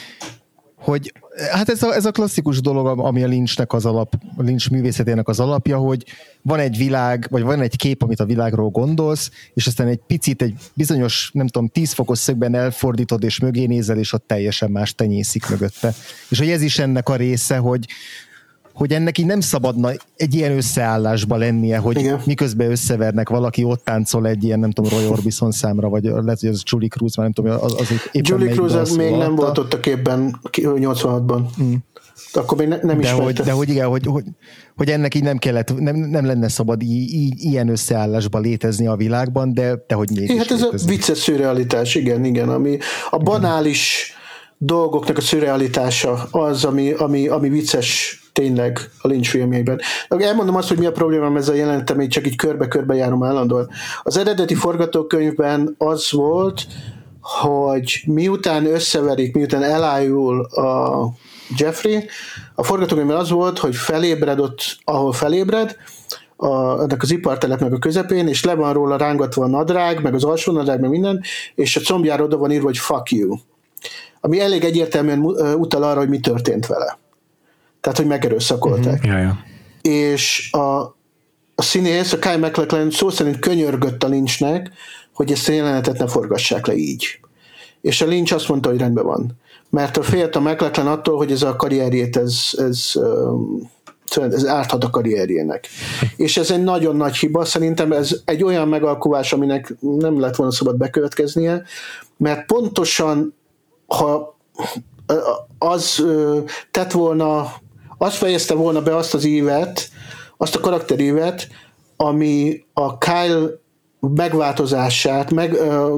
hogy 0.82 1.14
hát 1.52 1.70
ez 1.70 1.84
a, 1.84 1.94
ez 1.96 2.06
a 2.06 2.12
klasszikus 2.12 2.62
dolog, 2.62 3.00
ami 3.00 3.24
a 3.24 3.28
Lynchnek 3.28 3.74
az 3.74 3.86
alap, 3.86 4.16
a 4.36 4.42
Lynch 4.42 4.72
művészetének 4.72 5.28
az 5.28 5.40
alapja, 5.40 5.78
hogy 5.78 6.06
van 6.42 6.60
egy 6.60 6.78
világ, 6.78 7.28
vagy 7.30 7.42
van 7.42 7.62
egy 7.62 7.76
kép, 7.76 8.02
amit 8.02 8.20
a 8.20 8.26
világról 8.26 8.70
gondolsz, 8.70 9.32
és 9.54 9.68
aztán 9.68 9.88
egy 9.88 10.00
picit, 10.08 10.42
egy 10.42 10.54
bizonyos, 10.74 11.32
nem 11.34 11.48
tudom, 11.48 11.68
10 11.68 11.92
fokos 11.92 12.20
szögben 12.20 12.56
elfordítod, 12.56 13.24
és 13.24 13.40
mögé 13.40 13.66
nézel, 13.66 13.98
és 13.98 14.14
ott 14.14 14.28
teljesen 14.28 14.72
más 14.72 14.96
tenyészik 14.96 15.50
mögötte. 15.50 15.94
És 16.30 16.38
hogy 16.38 16.50
ez 16.50 16.62
is 16.62 16.80
ennek 16.80 17.10
a 17.10 17.16
része, 17.16 17.58
hogy, 17.58 17.86
hogy 18.82 18.92
ennek 18.94 19.18
így 19.18 19.26
nem 19.26 19.40
szabadna 19.40 19.92
egy 20.16 20.36
ilyen 20.36 20.52
összeállásba 20.52 21.36
lennie, 21.36 21.78
hogy 21.78 21.98
Igen. 21.98 22.22
miközben 22.26 22.72
összevernek, 22.72 23.30
valaki 23.30 23.64
ott 23.64 23.84
táncol 23.84 24.28
egy 24.28 24.44
ilyen, 24.44 24.60
nem 24.60 24.72
tudom, 24.72 25.00
Roy 25.00 25.08
Orbison 25.08 25.52
számra, 25.52 25.90
vagy 25.90 26.04
lehet, 26.04 26.40
hogy 26.40 26.50
az 26.50 26.62
Julie 26.66 26.88
Cruz, 26.88 27.16
már 27.16 27.26
nem 27.26 27.34
tudom, 27.34 27.64
az, 27.64 27.74
az 27.80 27.92
éppen 28.12 28.40
Julie 28.40 28.54
Cruz 28.54 28.74
az 28.74 28.96
még 28.96 29.16
nem 29.16 29.36
volt 29.36 29.58
ott 29.58 29.74
a 29.74 29.80
képben 29.80 30.40
86-ban. 30.52 31.42
Mm. 31.64 31.74
Akkor 32.34 32.58
még 32.58 32.68
ne, 32.68 32.78
nem 32.82 33.00
de 33.00 33.12
hogy, 33.12 33.34
de 33.34 33.52
hogy 33.52 33.70
igen, 33.70 33.88
hogy, 33.88 34.06
hogy, 34.06 34.24
hogy 34.76 34.90
ennek 34.90 35.16
így 35.16 35.24
nem 35.24 35.38
kellett, 35.38 35.80
nem, 35.80 35.96
nem 35.96 36.26
lenne 36.26 36.48
szabad 36.48 36.82
í, 36.82 37.26
í, 37.26 37.34
ilyen 37.38 37.70
összeállásba 37.70 38.40
létezni 38.40 38.88
a 38.88 38.96
világban, 38.96 39.54
de, 39.54 39.84
de 39.88 39.96
hogy 39.96 40.10
mégis 40.10 40.38
Hát 40.38 40.52
ez 40.52 40.62
létezik. 40.62 40.88
a 40.88 40.92
vicces 40.92 41.18
szürrealitás, 41.18 41.96
igen, 41.96 42.26
igen, 42.26 42.50
ami 42.50 42.78
a 43.10 43.18
banális 43.18 44.06
igen. 44.08 44.22
dolgoknak 44.58 45.18
a 45.18 45.22
szürrealitása 45.22 46.28
az, 46.32 46.64
ami, 46.64 46.92
ami, 46.92 47.28
ami 47.28 47.50
vicces 47.50 48.21
tényleg 48.34 48.80
a 49.02 49.08
Lynch 49.08 49.30
filmjeiben. 49.30 49.80
Elmondom 50.08 50.56
azt, 50.56 50.68
hogy 50.68 50.78
mi 50.78 50.86
a 50.86 50.92
problémám 50.92 51.36
ezzel 51.36 51.54
a 51.54 51.58
jelenetem, 51.58 52.02
így 52.02 52.10
csak 52.10 52.28
így 52.28 52.36
körbe-körbe 52.36 52.96
járom 52.96 53.24
állandóan. 53.24 53.70
Az 54.04 54.18
eredeti 54.18 54.56
forgatókönyvben 54.56 55.76
az 55.78 56.12
volt, 56.12 56.68
hogy 57.22 58.04
miután 58.06 58.66
összeverik, 58.66 59.34
miután 59.34 59.64
elájul 59.64 60.44
a 60.44 61.08
Jeffrey, 61.58 62.08
a 62.56 62.64
forgatókönyvben 62.64 63.18
az 63.18 63.30
volt, 63.30 63.60
hogy 63.60 63.76
felébred 63.76 64.40
ott, 64.40 64.78
ahol 64.84 65.14
felébred, 65.14 65.76
a, 66.36 66.82
ennek 66.82 67.02
az 67.02 67.12
ipartelepnek 67.12 67.74
a 67.74 67.80
közepén, 67.80 68.28
és 68.28 68.44
le 68.44 68.56
van 68.56 68.74
róla 68.74 68.98
rángatva 68.98 69.44
a 69.44 69.48
nadrág, 69.48 70.02
meg 70.02 70.14
az 70.14 70.24
alsó 70.24 70.52
nadrág, 70.52 70.80
meg 70.80 70.90
minden, 70.90 71.22
és 71.56 71.76
a 71.76 71.82
combjára 71.82 72.24
oda 72.24 72.38
van 72.38 72.52
írva, 72.52 72.66
hogy 72.66 72.78
fuck 72.78 73.12
you. 73.12 73.36
Ami 74.22 74.40
elég 74.40 74.64
egyértelműen 74.64 75.20
utal 75.56 75.84
arra, 75.84 76.00
hogy 76.00 76.10
mi 76.10 76.20
történt 76.20 76.68
vele. 76.68 77.00
Tehát, 77.82 77.98
hogy 77.98 78.08
megerőszakolták. 78.08 79.04
Uh-huh. 79.04 79.12
Ja, 79.12 79.18
ja. 79.18 79.44
És 79.82 80.52
a, 80.52 80.80
a 81.56 81.62
színész, 81.62 82.14
a 82.14 82.20
Kyle 82.20 82.38
MacLachlan 82.38 82.92
szó 82.92 83.10
szerint 83.10 83.40
könyörgött 83.40 84.04
a 84.04 84.08
Lynchnek, 84.08 84.72
hogy 85.14 85.32
ezt 85.32 85.50
a 85.50 85.52
jelenetet 85.52 85.98
ne 85.98 86.08
forgassák 86.08 86.66
le 86.66 86.76
így. 86.76 87.20
És 87.82 88.02
a 88.02 88.06
Lynch 88.06 88.34
azt 88.34 88.48
mondta, 88.48 88.70
hogy 88.70 88.78
rendben 88.78 89.06
van. 89.06 89.40
Mert 89.70 89.98
a 89.98 90.04
félt 90.04 90.36
a 90.36 90.40
McLachlan 90.40 90.88
attól, 90.88 91.18
hogy 91.18 91.32
ez 91.32 91.42
a 91.42 91.56
karrierjét, 91.56 92.18
ez, 92.18 92.50
ez, 92.58 92.94
ez 94.16 94.46
árthat 94.46 94.84
a 94.84 94.90
karrierjének. 94.90 95.68
És 96.16 96.38
ez 96.38 96.52
egy 96.52 96.64
nagyon 96.64 96.96
nagy 96.96 97.16
hiba, 97.16 97.46
szerintem 97.46 97.92
ez 97.92 98.22
egy 98.26 98.44
olyan 98.44 98.68
megalkuvás, 98.68 99.34
aminek 99.34 99.74
nem 99.80 100.20
lett 100.20 100.36
volna 100.36 100.54
szabad 100.54 100.78
bekövetkeznie, 100.78 101.64
mert 102.18 102.46
pontosan 102.46 103.34
ha 103.88 104.38
az 105.58 106.06
tett 106.72 106.92
volna 106.92 107.54
az 108.02 108.16
fejezte 108.16 108.54
volna 108.54 108.82
be 108.82 108.96
azt 108.96 109.14
az 109.14 109.26
évet, 109.26 109.90
azt 110.38 110.56
a 110.56 110.60
karakterévet, 110.60 111.48
ami 111.96 112.66
a 112.74 112.98
Kyle 112.98 113.50
megváltozását 114.00 115.32
meg 115.32 115.54
ö, 115.54 115.96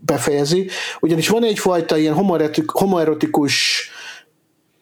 befejezi, 0.00 0.68
ugyanis 1.00 1.28
van 1.28 1.44
egyfajta 1.44 1.96
ilyen 1.96 2.14
homoerotikus 2.66 3.88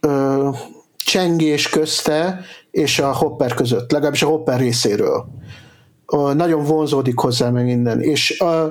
ö, 0.01 0.49
csengés 0.97 1.69
közte 1.69 2.41
és 2.71 2.99
a 2.99 3.13
Hopper 3.13 3.55
között, 3.55 3.91
legalábbis 3.91 4.23
a 4.23 4.29
Hopper 4.29 4.59
részéről. 4.59 5.27
Ö, 6.13 6.35
nagyon 6.35 6.65
vonzódik 6.65 7.19
hozzá 7.19 7.51
meg 7.51 7.65
minden, 7.65 8.01
és 8.01 8.41
ö, 8.41 8.67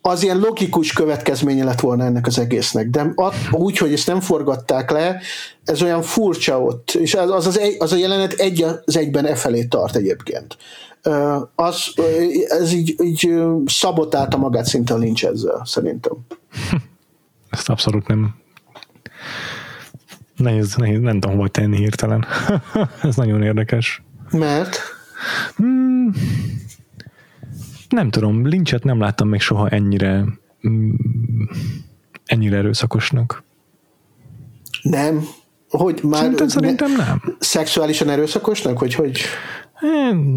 az 0.00 0.22
ilyen 0.22 0.38
logikus 0.38 0.92
következménye 0.92 1.64
lett 1.64 1.80
volna 1.80 2.04
ennek 2.04 2.26
az 2.26 2.38
egésznek, 2.38 2.90
de 2.90 3.14
úgy, 3.50 3.78
hogy 3.78 3.92
ezt 3.92 4.06
nem 4.06 4.20
forgatták 4.20 4.90
le, 4.90 5.20
ez 5.64 5.82
olyan 5.82 6.02
furcsa 6.02 6.62
ott, 6.62 6.90
és 6.90 7.14
az, 7.14 7.30
az, 7.30 7.46
az, 7.46 7.58
egy, 7.58 7.76
az 7.78 7.92
a 7.92 7.96
jelenet 7.96 8.32
egy 8.32 8.62
az 8.62 8.96
egyben 8.96 9.26
e 9.26 9.34
felé 9.34 9.64
tart 9.64 9.96
egyébként. 9.96 10.56
Az, 11.54 11.94
ez 12.48 12.72
így, 12.72 12.94
így 13.02 13.34
szabotálta 13.66 14.36
magát 14.36 14.66
szinte 14.66 14.94
a 14.94 14.98
nincs 14.98 15.24
ezzel, 15.24 15.62
szerintem. 15.64 16.12
Ezt 17.50 17.68
abszolút 17.68 18.06
nem 18.06 18.40
nehéz, 20.40 20.74
nehéz 20.74 21.00
nem 21.00 21.20
tudom, 21.20 21.38
hogy 21.38 21.50
tenni 21.50 21.76
hirtelen. 21.76 22.26
ez 23.02 23.16
nagyon 23.16 23.42
érdekes. 23.42 24.02
Mert? 24.30 24.78
Hmm, 25.56 26.12
nem 27.90 28.10
tudom, 28.10 28.46
Lynchet 28.46 28.84
nem 28.84 29.00
láttam 29.00 29.28
még 29.28 29.40
soha 29.40 29.68
ennyire 29.68 30.24
mm, 30.68 30.90
ennyire 32.24 32.56
erőszakosnak. 32.56 33.42
Nem. 34.82 35.24
Hogy 35.68 36.00
már 36.02 36.20
szerintem, 36.20 36.48
szerintem 36.48 36.92
nem. 36.96 37.36
Szexuálisan 37.38 38.08
erőszakosnak, 38.08 38.78
hogy 38.78 38.94
hogy? 38.94 39.20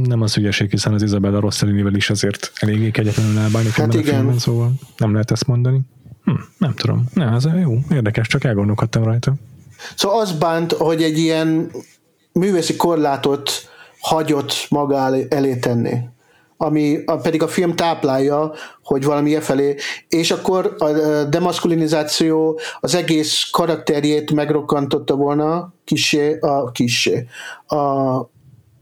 Nem 0.04 0.22
az 0.22 0.34
hülyeség, 0.34 0.70
hiszen 0.70 0.93
az 0.93 1.01
Isabella 1.01 1.39
Rossellinivel 1.39 1.93
is 1.93 2.10
azért 2.10 2.51
eléggé 2.56 2.91
kegyetlenül 2.91 3.38
elbánik 3.38 3.72
hát 3.72 3.93
igen. 3.93 4.06
a 4.06 4.16
filmben, 4.16 4.38
szóval 4.38 4.72
nem 4.97 5.12
lehet 5.12 5.32
ezt 5.32 5.47
mondani. 5.47 5.80
Hm, 6.24 6.32
nem 6.58 6.74
tudom. 6.74 7.06
Ne, 7.14 7.32
ez 7.32 7.47
jó, 7.62 7.78
érdekes, 7.91 8.28
csak 8.28 8.43
elgondolkodtam 8.43 9.04
rajta. 9.04 9.34
Szóval 9.95 10.20
az 10.20 10.32
bánt, 10.32 10.72
hogy 10.72 11.04
egy 11.04 11.18
ilyen 11.18 11.72
művészi 12.32 12.76
korlátot 12.76 13.51
hagyott 13.99 14.66
maga 14.70 15.26
elé 15.30 15.56
tenni 15.56 16.12
ami 16.58 16.97
pedig 17.22 17.41
a 17.43 17.47
film 17.47 17.76
táplálja, 17.76 18.51
hogy 18.84 19.04
valami 19.04 19.36
e 19.36 19.41
felé, 19.41 19.76
és 20.08 20.32
akkor 20.32 20.76
a 20.78 20.88
demaszkulinizáció 21.24 22.60
az 22.80 22.95
egész 22.95 23.49
karakterjét 23.51 24.32
megrokkantotta 24.32 25.16
volna 25.16 25.74
kisé, 25.84 26.38
a 26.39 26.72
kisé, 26.72 27.28
a, 27.66 27.76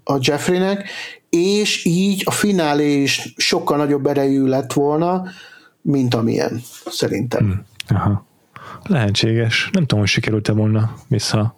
a 0.03 0.19
Jeffreynek, 0.19 0.89
és 1.29 1.85
így 1.85 2.21
a 2.25 2.31
finálé 2.31 3.01
is 3.01 3.33
sokkal 3.37 3.77
nagyobb 3.77 4.05
erejű 4.05 4.45
lett 4.45 4.73
volna, 4.73 5.23
mint 5.81 6.13
amilyen, 6.13 6.61
szerintem. 6.85 7.45
Hmm. 7.45 7.65
Aha. 7.97 8.25
Lehetséges. 8.83 9.69
Nem 9.71 9.81
tudom, 9.81 9.99
hogy 9.99 10.07
sikerült-e 10.07 10.51
volna 10.51 10.95
vissza 11.07 11.55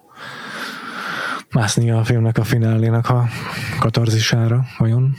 mászni 1.51 1.91
a 1.91 2.03
filmnek 2.03 2.37
a 2.37 2.43
finálénak 2.43 3.09
a 3.09 3.25
katarzisára, 3.79 4.65
vajon? 4.77 5.15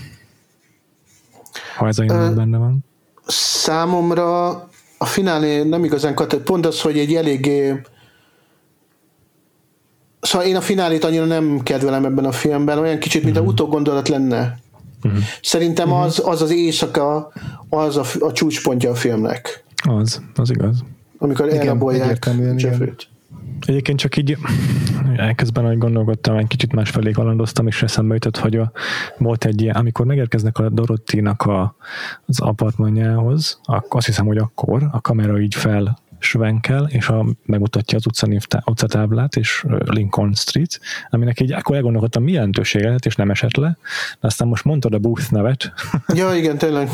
Ha 1.77 1.87
ez 1.87 1.99
a 1.99 2.03
jelenet 2.03 2.35
benne 2.35 2.59
van. 2.59 2.85
számomra 3.27 4.49
a 4.99 5.05
finálé 5.05 5.62
nem 5.62 5.85
igazán 5.85 6.14
katott, 6.14 6.43
pont 6.43 6.66
az, 6.66 6.81
hogy 6.81 6.99
egy 6.99 7.14
eléggé 7.14 7.81
Szóval 10.20 10.47
én 10.47 10.57
a 10.57 10.61
finálét 10.61 11.05
annyira 11.05 11.25
nem 11.25 11.61
kedvelem 11.62 12.05
ebben 12.05 12.25
a 12.25 12.33
filmben, 12.33 12.79
olyan 12.79 12.99
kicsit, 12.99 13.25
mint 13.25 13.37
uh-huh. 13.37 13.49
a 13.49 13.53
mhm. 13.53 13.62
utógondolat 13.62 14.09
lenne. 14.09 14.59
Uh-huh. 15.05 15.20
Szerintem 15.43 15.89
uh-huh. 15.89 16.05
az, 16.05 16.22
az 16.25 16.43
az 16.43 16.51
éjszaka, 16.51 17.33
az 17.68 17.97
a, 17.97 18.05
a 18.20 18.33
csúcspontja 18.33 18.91
a 18.91 18.95
filmnek. 18.95 19.64
Az, 19.89 20.22
az 20.35 20.51
igaz. 20.51 20.85
Amikor 21.18 21.49
elrabolják 21.49 22.31
Jeffrey-t. 22.57 23.09
Egyébként 23.66 23.98
csak 23.98 24.16
így 24.16 24.36
elkezdben, 25.16 25.64
hogy 25.64 25.78
gondolkodtam, 25.78 26.36
egy 26.36 26.46
kicsit 26.46 26.72
másfelé 26.72 27.10
kalandoztam, 27.10 27.66
és 27.66 27.82
eszembe 27.82 28.14
jutott, 28.14 28.36
hogy 28.36 28.56
a, 28.56 28.72
volt 29.18 29.44
egy 29.44 29.60
ilyen, 29.60 29.74
amikor 29.74 30.06
megérkeznek 30.06 30.58
a 30.58 30.68
Dorottinak 30.68 31.42
a, 31.42 31.76
az 32.26 32.40
apartmanjához, 32.40 33.60
akkor 33.62 33.96
azt 33.96 34.06
hiszem, 34.06 34.26
hogy 34.26 34.38
akkor 34.38 34.88
a 34.92 35.00
kamera 35.00 35.40
így 35.40 35.54
fel 35.54 36.02
svenkel, 36.24 36.86
és 36.90 37.08
a, 37.08 37.26
megmutatja 37.44 37.98
az 37.98 38.06
utcanév, 38.06 38.46
utcatáblát, 38.64 39.36
és 39.36 39.64
Lincoln 39.84 40.34
Street, 40.34 40.80
aminek 41.10 41.40
így 41.40 41.52
akkor 41.52 41.76
elgondolkodtam, 41.76 42.22
mi 42.22 42.32
jelentősége 42.32 42.86
lehet, 42.86 43.06
és 43.06 43.16
nem 43.16 43.30
esett 43.30 43.56
le, 43.56 43.78
de 44.20 44.26
aztán 44.26 44.48
most 44.48 44.64
mondtad 44.64 44.94
a 44.94 44.98
Booth 44.98 45.30
nevet. 45.30 45.72
Ja, 46.14 46.34
igen, 46.34 46.58
tényleg. 46.58 46.88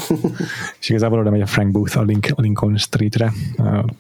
és 0.80 0.88
igazából 0.88 1.18
oda 1.18 1.30
megy 1.30 1.40
a 1.40 1.46
Frank 1.46 1.70
Booth 1.70 1.98
a 1.98 2.04
Lincoln 2.36 2.76
Streetre 2.76 3.32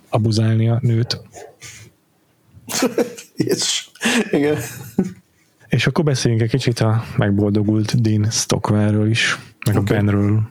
abuzálni 0.08 0.68
a 0.68 0.78
nőt. 0.82 1.20
yes. 3.48 3.90
Igen. 4.30 4.56
És 5.68 5.86
akkor 5.86 6.04
beszéljünk 6.04 6.42
egy 6.42 6.50
kicsit 6.50 6.80
a 6.80 7.04
megboldogult 7.16 8.00
Dean 8.00 8.30
Stockwellről 8.30 9.10
is, 9.10 9.38
meg 9.66 9.76
okay. 9.76 9.96
a 9.96 10.00
Benről. 10.00 10.42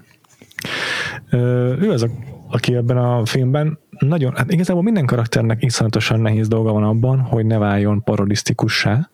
Ő 1.82 1.92
az, 1.92 2.04
a, 2.04 2.10
aki 2.48 2.76
ebben 2.76 2.98
a 2.98 3.26
filmben 3.26 3.80
nagyon, 4.00 4.36
hát 4.36 4.52
igazából 4.52 4.84
minden 4.84 5.06
karakternek 5.06 5.64
iszonyatosan 5.64 6.20
nehéz 6.20 6.48
dolga 6.48 6.72
van 6.72 6.84
abban, 6.84 7.20
hogy 7.20 7.46
ne 7.46 7.58
váljon 7.58 8.04
parodisztikussá, 8.04 9.10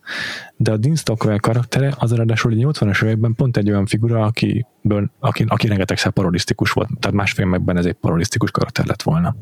de 0.56 0.72
a 0.72 0.76
Dean 0.76 0.96
Stockwell 0.96 1.38
karaktere 1.38 1.94
az 1.98 2.12
ráadásul 2.12 2.52
egy 2.52 2.64
80-as 2.64 3.04
években 3.04 3.34
pont 3.34 3.56
egy 3.56 3.70
olyan 3.70 3.86
figura, 3.86 4.24
akiből, 4.24 5.10
aki, 5.18 5.44
aki 5.48 5.66
rengetegszer 5.66 6.12
parodisztikus 6.12 6.72
volt, 6.72 6.88
tehát 7.00 7.16
más 7.16 7.32
filmekben 7.32 7.76
ez 7.76 7.86
egy 7.86 7.92
parodisztikus 7.92 8.50
karakter 8.50 8.86
lett 8.86 9.02
volna. 9.02 9.36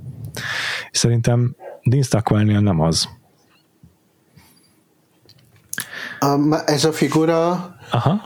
És 0.91 0.99
szerintem 0.99 1.57
Dean 1.85 2.03
Stockwellnél 2.03 2.61
nem 2.61 2.81
az. 2.81 3.09
Um, 6.21 6.53
ez 6.67 6.85
a 6.85 6.93
figura 6.93 7.75
Aha. 7.91 8.21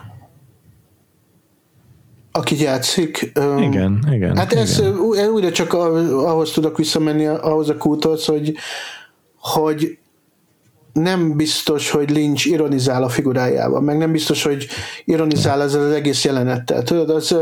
aki 2.33 2.63
játszik. 2.63 3.33
Um, 3.41 3.63
igen, 3.63 4.09
igen. 4.13 4.37
Hát 4.37 4.53
ez 4.53 4.79
igen. 4.79 5.29
újra 5.29 5.53
csak 5.53 5.73
ahhoz 5.73 6.51
tudok 6.51 6.77
visszamenni, 6.77 7.27
ahhoz 7.27 7.69
a 7.69 7.77
kúthoz, 7.77 8.25
hogy, 8.25 8.55
hogy 9.39 9.99
nem 10.93 11.37
biztos, 11.37 11.91
hogy 11.91 12.11
Lynch 12.11 12.47
ironizál 12.47 13.03
a 13.03 13.09
figurájával, 13.09 13.81
meg 13.81 13.99
nem 13.99 14.13
biztos, 14.13 14.43
hogy 14.43 14.67
ironizál 15.05 15.63
ezzel 15.63 15.83
az 15.83 15.93
egész 15.93 16.25
jelenettel. 16.25 16.83
Tudod, 16.83 17.11
az 17.11 17.37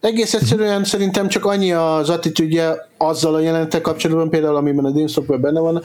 egész 0.00 0.34
egyszerűen 0.34 0.84
szerintem 0.84 1.28
csak 1.28 1.44
annyi 1.44 1.72
az 1.72 2.10
attitűdje 2.10 2.88
azzal 2.98 3.34
a 3.34 3.40
jelenettel 3.40 3.80
kapcsolatban, 3.80 4.30
például 4.30 4.56
amiben 4.56 4.84
a 4.84 4.90
Dean 4.90 5.40
benne 5.40 5.60
van, 5.60 5.82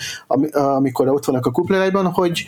amikor 0.51 1.07
ott 1.07 1.26
vannak 1.26 1.45
a 1.45 1.51
kuplerájban, 1.51 2.05
hogy 2.05 2.45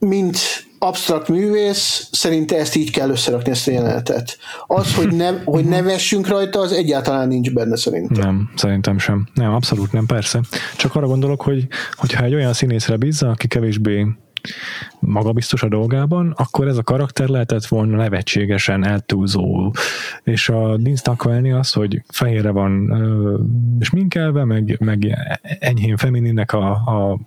mint 0.00 0.38
absztrakt 0.78 1.28
művész, 1.28 2.08
szerinte 2.12 2.56
ezt 2.56 2.74
így 2.74 2.90
kell 2.90 3.10
összerakni 3.10 3.50
ezt 3.50 3.68
a 3.68 3.70
jelenetet. 3.70 4.38
Az, 4.66 4.94
hogy 4.94 5.12
ne, 5.12 5.30
hogy 5.44 5.64
ne 5.64 5.82
vessünk 5.82 6.28
rajta, 6.28 6.60
az 6.60 6.72
egyáltalán 6.72 7.28
nincs 7.28 7.52
benne 7.52 7.76
szerintem. 7.76 8.24
Nem, 8.24 8.50
szerintem 8.56 8.98
sem. 8.98 9.28
Nem, 9.34 9.52
abszolút 9.52 9.92
nem, 9.92 10.06
persze. 10.06 10.40
Csak 10.76 10.94
arra 10.94 11.06
gondolok, 11.06 11.42
hogy 11.42 11.66
hogyha 11.92 12.24
egy 12.24 12.34
olyan 12.34 12.52
színészre 12.52 12.96
bízza, 12.96 13.28
aki 13.28 13.46
kevésbé 13.46 14.06
magabiztos 14.98 15.62
a 15.62 15.68
dolgában, 15.68 16.34
akkor 16.36 16.68
ez 16.68 16.76
a 16.76 16.82
karakter 16.82 17.28
lehetett 17.28 17.66
volna 17.66 17.96
nevetségesen 17.96 18.84
eltúlzó. 18.84 19.72
És 20.22 20.48
a 20.48 20.76
Dean 20.76 20.96
Stockwellni 20.96 21.50
az, 21.50 21.72
hogy 21.72 22.02
fehérre 22.08 22.50
van 22.50 22.92
és 23.80 23.90
minkelve, 23.90 24.44
meg, 24.44 24.76
meg 24.80 25.16
enyhén 25.60 25.96
femininnek 25.96 26.52
a, 26.52 26.70
a, 26.70 27.18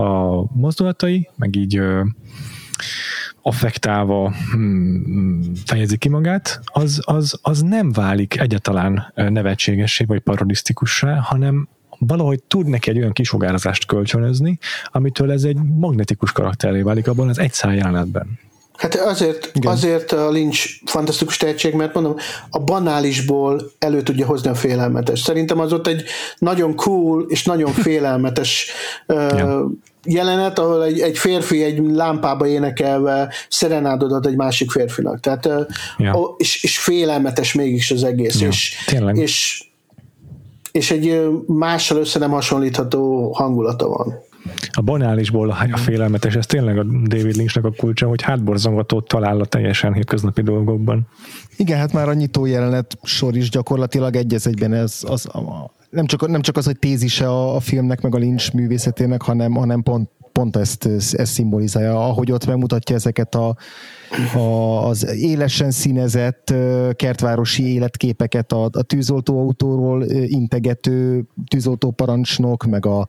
a 0.00 0.44
mozdulatai, 0.52 1.28
meg 1.36 1.56
így 1.56 1.82
affektálva 3.42 4.32
hmm, 4.50 5.40
fejezi 5.64 5.96
ki 5.96 6.08
magát, 6.08 6.60
az, 6.64 7.02
az, 7.04 7.38
az 7.42 7.62
nem 7.62 7.92
válik 7.92 8.40
egyáltalán 8.40 9.12
nevetségessé 9.14 10.04
vagy 10.04 10.20
parodisztikussá, 10.20 11.20
hanem 11.20 11.68
valahogy 12.06 12.42
tud 12.42 12.66
neki 12.66 12.90
egy 12.90 12.98
olyan 12.98 13.12
kisugározást 13.12 13.86
kölcsönözni, 13.86 14.58
amitől 14.84 15.32
ez 15.32 15.42
egy 15.42 15.56
magnetikus 15.78 16.32
karakteré 16.32 16.82
válik 16.82 17.08
abban 17.08 17.28
az 17.28 17.38
egy 17.38 17.52
szál 17.52 17.74
jelenetben. 17.74 18.38
Hát 18.80 18.94
azért, 18.94 19.50
azért 19.62 20.12
a 20.12 20.30
Lynch 20.30 20.80
fantasztikus 20.84 21.36
tehetség, 21.36 21.74
mert 21.74 21.94
mondom, 21.94 22.16
a 22.50 22.58
banálisból 22.58 23.70
elő 23.78 24.02
tudja 24.02 24.26
hozni 24.26 24.50
a 24.50 24.54
félelmetes. 24.54 25.20
Szerintem 25.20 25.58
az 25.60 25.72
ott 25.72 25.86
egy 25.86 26.04
nagyon 26.38 26.74
cool 26.74 27.26
és 27.28 27.44
nagyon 27.44 27.72
félelmetes 27.86 28.70
ja. 29.06 29.66
jelenet, 30.04 30.58
ahol 30.58 30.84
egy, 30.84 31.00
egy 31.00 31.18
férfi 31.18 31.62
egy 31.62 31.78
lámpába 31.78 32.46
énekelve 32.46 33.32
szerenádot 33.48 34.12
ad 34.12 34.26
egy 34.26 34.36
másik 34.36 34.70
férfinak. 34.70 35.20
Tehát, 35.20 35.48
ja. 35.98 36.34
és, 36.36 36.62
és 36.62 36.78
félelmetes 36.78 37.54
mégis 37.54 37.90
az 37.90 38.04
egész. 38.04 38.40
Ja, 38.40 38.48
és, 38.48 38.74
tényleg. 38.86 39.16
és 39.16 39.64
és 40.72 40.90
egy 40.90 41.28
mással 41.46 41.98
össze 41.98 42.18
nem 42.18 42.30
hasonlítható 42.30 43.32
hangulata 43.32 43.88
van. 43.88 44.14
A 44.70 44.80
banálisból 44.80 45.50
a 45.50 45.76
félelmetes, 45.76 46.34
ez 46.34 46.46
tényleg 46.46 46.78
a 46.78 46.82
David 46.82 47.36
Lynchnek 47.36 47.64
a 47.64 47.72
kulcsa, 47.76 48.08
hogy 48.08 48.22
hátborzongatót 48.22 49.08
talál 49.08 49.40
a 49.40 49.44
teljesen 49.44 49.92
hétköznapi 49.92 50.42
dolgokban. 50.42 51.06
Igen, 51.56 51.78
hát 51.78 51.92
már 51.92 52.08
a 52.08 52.14
nyitó 52.14 52.46
jelenet 52.46 52.98
sor 53.02 53.36
is 53.36 53.50
gyakorlatilag 53.50 54.16
egyez 54.16 54.46
egyben 54.46 54.72
ez 54.72 55.00
az, 55.06 55.28
nem 55.90 56.06
csak, 56.06 56.28
nem 56.28 56.40
csak 56.40 56.56
az, 56.56 56.64
hogy 56.64 56.78
tézise 56.78 57.28
a, 57.28 57.54
a 57.56 57.60
filmnek, 57.60 58.00
meg 58.00 58.14
a 58.14 58.18
Lynch 58.18 58.54
művészetének, 58.54 59.22
hanem, 59.22 59.54
hanem 59.54 59.82
pont, 59.82 60.10
pont 60.40 60.56
ezt, 60.56 60.86
ezt 61.12 61.32
szimbolizálja, 61.32 62.06
ahogy 62.06 62.32
ott 62.32 62.46
megmutatja 62.46 62.94
ezeket 62.96 63.34
a, 63.34 63.56
a, 64.34 64.40
az 64.88 65.14
élesen 65.14 65.70
színezett 65.70 66.54
kertvárosi 66.92 67.72
életképeket, 67.72 68.52
a, 68.52 68.64
a 68.64 68.82
tűzoltóautóról 68.82 70.04
integető 70.10 71.24
tűzoltóparancsnok, 71.48 72.64
meg 72.64 72.86
a, 72.86 73.08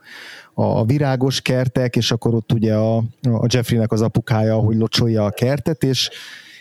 a 0.54 0.86
virágos 0.86 1.42
kertek, 1.42 1.96
és 1.96 2.12
akkor 2.12 2.34
ott 2.34 2.52
ugye 2.52 2.76
a, 2.76 2.98
a 3.22 3.48
Jeffreynek 3.48 3.92
az 3.92 4.02
apukája, 4.02 4.56
hogy 4.56 4.76
locsolja 4.76 5.26
a 5.26 5.30
kertet, 5.30 5.84
és, 5.84 6.10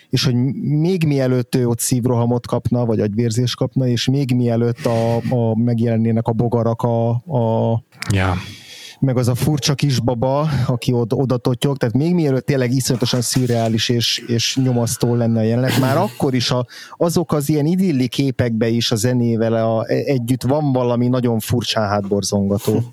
és 0.09 0.25
hogy 0.25 0.35
még 0.61 1.03
mielőtt 1.03 1.55
ő 1.55 1.67
ott 1.67 1.79
szívrohamot 1.79 2.47
kapna, 2.47 2.85
vagy 2.85 2.99
agyvérzést 2.99 3.55
kapna, 3.55 3.87
és 3.87 4.07
még 4.07 4.35
mielőtt 4.35 4.85
a, 4.85 5.15
a 5.15 5.55
megjelennének 5.55 6.27
a 6.27 6.31
bogarak 6.31 6.81
a, 6.81 7.09
a 7.09 7.83
yeah 8.11 8.35
meg 9.01 9.17
az 9.17 9.27
a 9.27 9.35
furcsa 9.35 9.73
kisbaba, 9.73 10.49
aki 10.67 10.93
oda, 10.93 11.15
oda 11.15 11.37
totyog, 11.37 11.77
tehát 11.77 11.95
még 11.95 12.13
mielőtt 12.13 12.45
tényleg 12.45 12.71
iszonyatosan 12.71 13.21
szürreális 13.21 13.89
és, 13.89 14.23
és 14.27 14.57
nyomasztó 14.63 15.15
lenne 15.15 15.39
a 15.39 15.43
jelenet, 15.43 15.79
már 15.79 15.97
akkor 15.97 16.33
is 16.33 16.51
a, 16.51 16.65
azok 16.97 17.33
az 17.33 17.49
ilyen 17.49 17.65
idilli 17.65 18.07
képekbe 18.07 18.67
is 18.67 18.91
a 18.91 18.95
zenével 18.95 19.53
a, 19.53 19.85
együtt 19.87 20.43
van 20.43 20.71
valami 20.71 21.07
nagyon 21.07 21.39
furcsán 21.39 21.87
hátborzongató. 21.87 22.83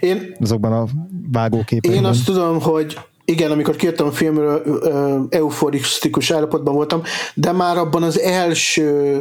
Én, 0.00 0.36
azokban 0.40 0.72
a 0.72 0.86
vágóképekben. 1.32 2.00
Én 2.00 2.04
azt 2.04 2.24
tudom, 2.24 2.60
hogy 2.60 2.98
igen, 3.24 3.50
amikor 3.50 3.76
kijöttem 3.76 4.06
a 4.06 4.12
filmről, 4.12 5.26
euforisztikus 5.30 6.30
állapotban 6.30 6.74
voltam, 6.74 7.02
de 7.34 7.52
már 7.52 7.76
abban 7.76 8.02
az 8.02 8.18
első 8.18 9.20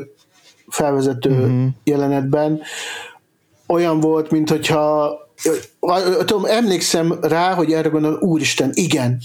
felvezető 0.67 1.29
uh-huh. 1.29 1.67
jelenetben 1.83 2.61
olyan 3.67 3.99
volt, 3.99 4.31
mint 4.31 4.49
hogyha 4.49 5.11
tudom, 6.25 6.45
emlékszem 6.45 7.17
rá, 7.21 7.53
hogy 7.53 7.71
erre 7.71 7.89
gondol, 7.89 8.17
úristen, 8.21 8.69
igen, 8.73 9.17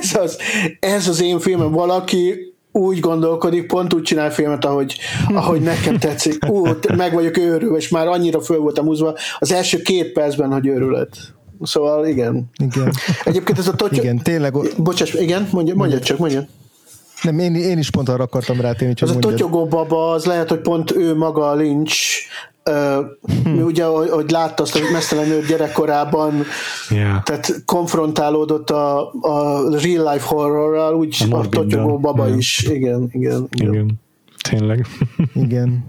ez 0.00 0.14
az, 0.14 0.38
ez 0.80 1.08
az 1.08 1.22
én 1.22 1.38
filmem, 1.40 1.70
valaki 1.70 2.52
úgy 2.72 3.00
gondolkodik, 3.00 3.66
pont 3.66 3.94
úgy 3.94 4.02
csinál 4.02 4.32
filmet, 4.32 4.64
ahogy, 4.64 4.98
ahogy 5.28 5.60
nekem 5.60 5.98
tetszik. 5.98 6.44
Ú, 6.48 6.66
meg 6.96 7.12
vagyok 7.12 7.36
őrülve, 7.36 7.76
és 7.76 7.88
már 7.88 8.06
annyira 8.06 8.40
föl 8.40 8.58
voltam 8.58 8.84
húzva 8.84 9.16
az 9.38 9.52
első 9.52 9.82
két 9.82 10.12
percben, 10.12 10.52
hogy 10.52 10.66
őrület. 10.66 11.16
Szóval 11.62 12.06
igen. 12.06 12.50
Igen. 12.62 12.92
Egyébként 13.24 13.58
ez 13.58 13.68
a 13.68 13.74
totyog... 13.74 14.04
Igen, 14.04 14.18
tényleg... 14.22 14.54
Bocsáss, 14.76 15.12
igen, 15.12 15.48
mondja, 15.52 15.74
mondja 15.74 15.98
csak, 15.98 16.18
mondja. 16.18 16.46
Nem, 17.22 17.38
én, 17.38 17.54
én 17.54 17.78
is 17.78 17.90
pont 17.90 18.08
arra 18.08 18.22
akartam 18.22 18.60
rátérni, 18.60 18.94
hogy 18.98 19.08
Az 19.08 19.10
mondjad. 19.10 19.32
a 19.32 19.36
totyogó 19.36 19.66
baba, 19.66 20.12
az 20.12 20.24
lehet, 20.24 20.48
hogy 20.48 20.60
pont 20.60 20.96
ő 20.96 21.14
maga 21.14 21.48
a 21.48 21.54
Lynch, 21.54 21.96
Uh, 22.70 23.04
hmm. 23.44 23.62
ugye, 23.62 23.84
hogy, 23.84 24.10
hogy 24.10 24.30
látta 24.30 24.62
azt 24.62 24.76
a 24.76 24.78
mesztelenül 24.92 25.46
gyerekkorában, 25.46 26.44
yeah. 26.90 27.22
tehát 27.22 27.62
konfrontálódott 27.64 28.70
a, 28.70 29.12
a 29.12 29.60
real 29.70 30.12
life 30.12 30.26
horrorral, 30.26 30.94
úgy 30.94 31.26
a, 31.30 31.36
a 31.36 31.48
totyogó 31.48 31.98
baba 31.98 32.26
yeah. 32.26 32.38
is. 32.38 32.62
Igen, 32.62 33.08
igen, 33.12 33.48
igen. 33.50 33.72
igen. 33.72 34.00
Tényleg. 34.50 34.86
igen. 35.46 35.84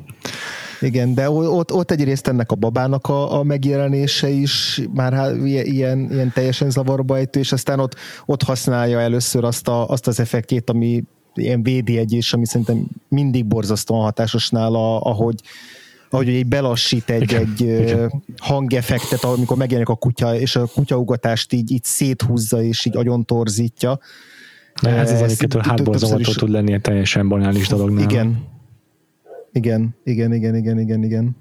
Igen, 0.82 1.14
de 1.14 1.30
ott, 1.30 1.74
ott 1.74 1.92
egyrészt 1.92 2.28
ennek 2.28 2.52
a 2.52 2.56
babának 2.56 3.08
a, 3.08 3.40
a 3.40 3.44
megjelenése 3.44 4.30
is 4.30 4.82
már 4.94 5.14
hát 5.14 5.36
ilyen, 5.44 6.00
ilyen 6.12 6.32
teljesen 6.34 6.70
zavarba 6.70 7.18
ejtő, 7.18 7.40
és 7.40 7.52
aztán 7.52 7.80
ott, 7.80 7.96
ott 8.26 8.44
használja 8.44 9.00
először 9.00 9.44
azt, 9.44 9.68
a, 9.68 9.90
azt 9.90 10.08
az 10.08 10.20
effektjét, 10.20 10.70
ami 10.70 11.04
ilyen 11.36 11.64
védjegy 11.64 12.14
is, 12.14 12.34
ami 12.34 12.46
szerintem 12.46 12.86
mindig 13.08 13.46
borzasztóan 13.46 14.02
hatásos 14.02 14.50
nála, 14.50 15.00
ahogy, 15.00 15.36
ahogy 16.16 16.30
egy 16.30 16.48
belassít 16.48 17.10
egy, 17.10 17.22
igen, 17.22 17.42
egy 17.42 17.62
igen. 17.62 18.24
hangeffektet, 18.38 19.24
amikor 19.24 19.58
megjelenik 19.58 19.90
a 19.90 19.96
kutya, 19.96 20.36
és 20.36 20.56
a 20.56 20.66
kutyaugatást 20.66 21.54
így, 21.54 21.72
így 21.72 21.84
széthúzza, 21.84 22.62
és 22.62 22.86
így 22.86 22.98
agyon 22.98 23.26
torzítja. 23.26 24.00
Na, 24.82 24.90
ez 24.90 25.12
az, 25.12 25.22
amiket 25.22 25.66
hátból 25.66 25.98
zavartó 25.98 26.32
tud 26.32 26.50
lenni 26.50 26.74
egy 26.74 26.82
teljesen 26.82 27.28
banális 27.28 27.68
dolognál. 27.68 28.04
Igen, 28.04 28.46
igen, 29.52 29.96
igen, 30.04 30.34
igen, 30.34 30.56
igen, 30.56 30.80
igen, 30.80 31.04
igen. 31.04 31.38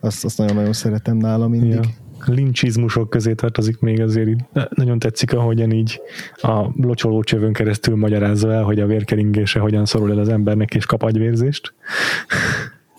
Azt, 0.00 0.24
azt 0.24 0.38
nagyon-nagyon 0.38 0.72
szeretem 0.72 1.16
nála 1.16 1.48
mindig. 1.48 1.72
Ja 1.72 1.80
lincsizmusok 2.26 3.10
közé 3.10 3.34
tartozik 3.34 3.80
még 3.80 4.00
azért 4.00 4.28
így. 4.28 4.44
Nagyon 4.68 4.98
tetszik, 4.98 5.32
ahogyan 5.32 5.70
így 5.70 6.00
a 6.36 6.70
locsoló 6.76 7.22
csövön 7.22 7.52
keresztül 7.52 7.96
magyarázza 7.96 8.52
el, 8.52 8.62
hogy 8.62 8.80
a 8.80 8.86
vérkeringése 8.86 9.58
hogyan 9.58 9.84
szorul 9.84 10.10
el 10.10 10.18
az 10.18 10.28
embernek 10.28 10.74
és 10.74 10.86
kap 10.86 11.02
agyvérzést. 11.02 11.74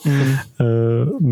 Mm. 0.10 0.12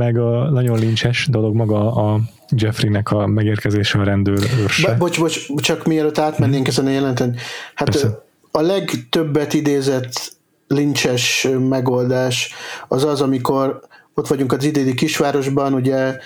meg 0.03 0.17
a 0.17 0.49
nagyon 0.49 0.79
lincses 0.79 1.27
dolog 1.29 1.55
maga 1.55 1.93
a 1.93 2.19
Jeffreynek 2.49 3.11
a 3.11 3.27
megérkezése 3.27 3.99
a 3.99 4.03
rendőr 4.03 4.49
őrse. 4.59 4.93
Bocs, 4.93 5.19
bocs, 5.19 5.55
csak 5.55 5.85
mielőtt 5.85 6.17
átmennénk 6.17 6.67
ezen 6.67 6.85
a 6.85 6.89
jelenten. 6.89 7.35
Hát 7.75 7.89
Persze. 7.89 8.23
a 8.51 8.61
legtöbbet 8.61 9.53
idézett 9.53 10.37
lincses 10.67 11.47
megoldás 11.69 12.53
az 12.87 13.03
az, 13.03 13.21
amikor 13.21 13.79
ott 14.13 14.27
vagyunk 14.27 14.51
az 14.51 14.63
idédi 14.63 14.93
kisvárosban, 14.93 15.73
ugye 15.73 16.17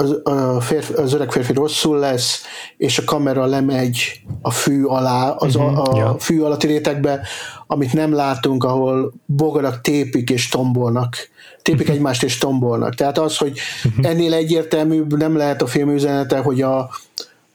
az, 0.00 0.20
a 0.22 0.60
férfi, 0.60 0.92
az 0.92 1.12
öreg 1.12 1.32
férfi 1.32 1.52
rosszul 1.52 1.98
lesz, 1.98 2.42
és 2.76 2.98
a 2.98 3.04
kamera 3.04 3.44
lemegy 3.46 4.20
a 4.42 4.50
fű 4.50 4.84
alá, 4.84 5.30
az 5.30 5.54
uh-huh, 5.54 5.78
a, 5.78 5.92
a 5.92 5.96
ja. 5.96 6.16
fű 6.18 6.40
alatti 6.40 6.66
rétegbe, 6.66 7.20
amit 7.66 7.92
nem 7.92 8.12
látunk, 8.12 8.64
ahol 8.64 9.12
bogarak 9.26 9.80
tépik 9.80 10.30
és 10.30 10.48
tombolnak. 10.48 11.16
Tépik 11.62 11.80
uh-huh. 11.80 11.96
egymást 11.96 12.22
és 12.22 12.38
tombolnak. 12.38 12.94
Tehát 12.94 13.18
az, 13.18 13.36
hogy 13.36 13.58
uh-huh. 13.84 14.06
ennél 14.10 14.34
egyértelműbb 14.34 15.16
nem 15.16 15.36
lehet 15.36 15.62
a 15.62 15.66
film 15.66 15.94
üzenete, 15.94 16.38
hogy 16.38 16.62
a, 16.62 16.90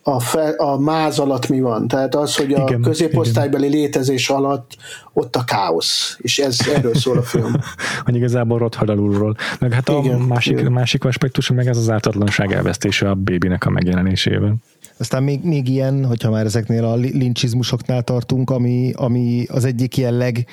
a, 0.07 0.19
fe, 0.19 0.49
a 0.49 0.79
máz 0.79 1.19
alatt 1.19 1.47
mi 1.47 1.59
van. 1.59 1.87
Tehát 1.87 2.15
az, 2.15 2.35
hogy 2.35 2.53
a 2.53 2.61
igen, 2.61 2.81
középosztálybeli 2.81 3.67
igen. 3.67 3.79
létezés 3.79 4.29
alatt 4.29 4.77
ott 5.13 5.35
a 5.35 5.43
káosz, 5.43 6.17
és 6.21 6.37
ez 6.39 6.57
erről 6.75 6.95
szól 6.95 7.17
a 7.17 7.21
film. 7.21 7.53
hogy 8.05 8.15
igazából 8.15 8.57
rothad 8.57 8.89
alulról. 8.89 9.35
Meg 9.59 9.73
hát 9.73 9.89
a 9.89 10.01
igen, 10.03 10.19
másik, 10.19 10.59
igen. 10.59 10.71
másik 10.71 11.03
aspektus, 11.03 11.49
meg 11.49 11.67
ez 11.67 11.77
az 11.77 11.89
ártatlanság 11.89 12.51
elvesztése 12.51 13.09
a 13.09 13.13
bébinek 13.13 13.65
a 13.65 13.69
megjelenésében. 13.69 14.55
Aztán 14.97 15.23
még, 15.23 15.43
még 15.43 15.69
ilyen, 15.69 16.05
hogyha 16.05 16.29
már 16.29 16.45
ezeknél 16.45 16.83
a 16.83 16.95
lincsizmusoknál 16.95 18.03
tartunk, 18.03 18.49
ami, 18.49 18.91
ami 18.95 19.45
az 19.49 19.65
egyik 19.65 19.97
ilyen 19.97 20.13
leg 20.13 20.45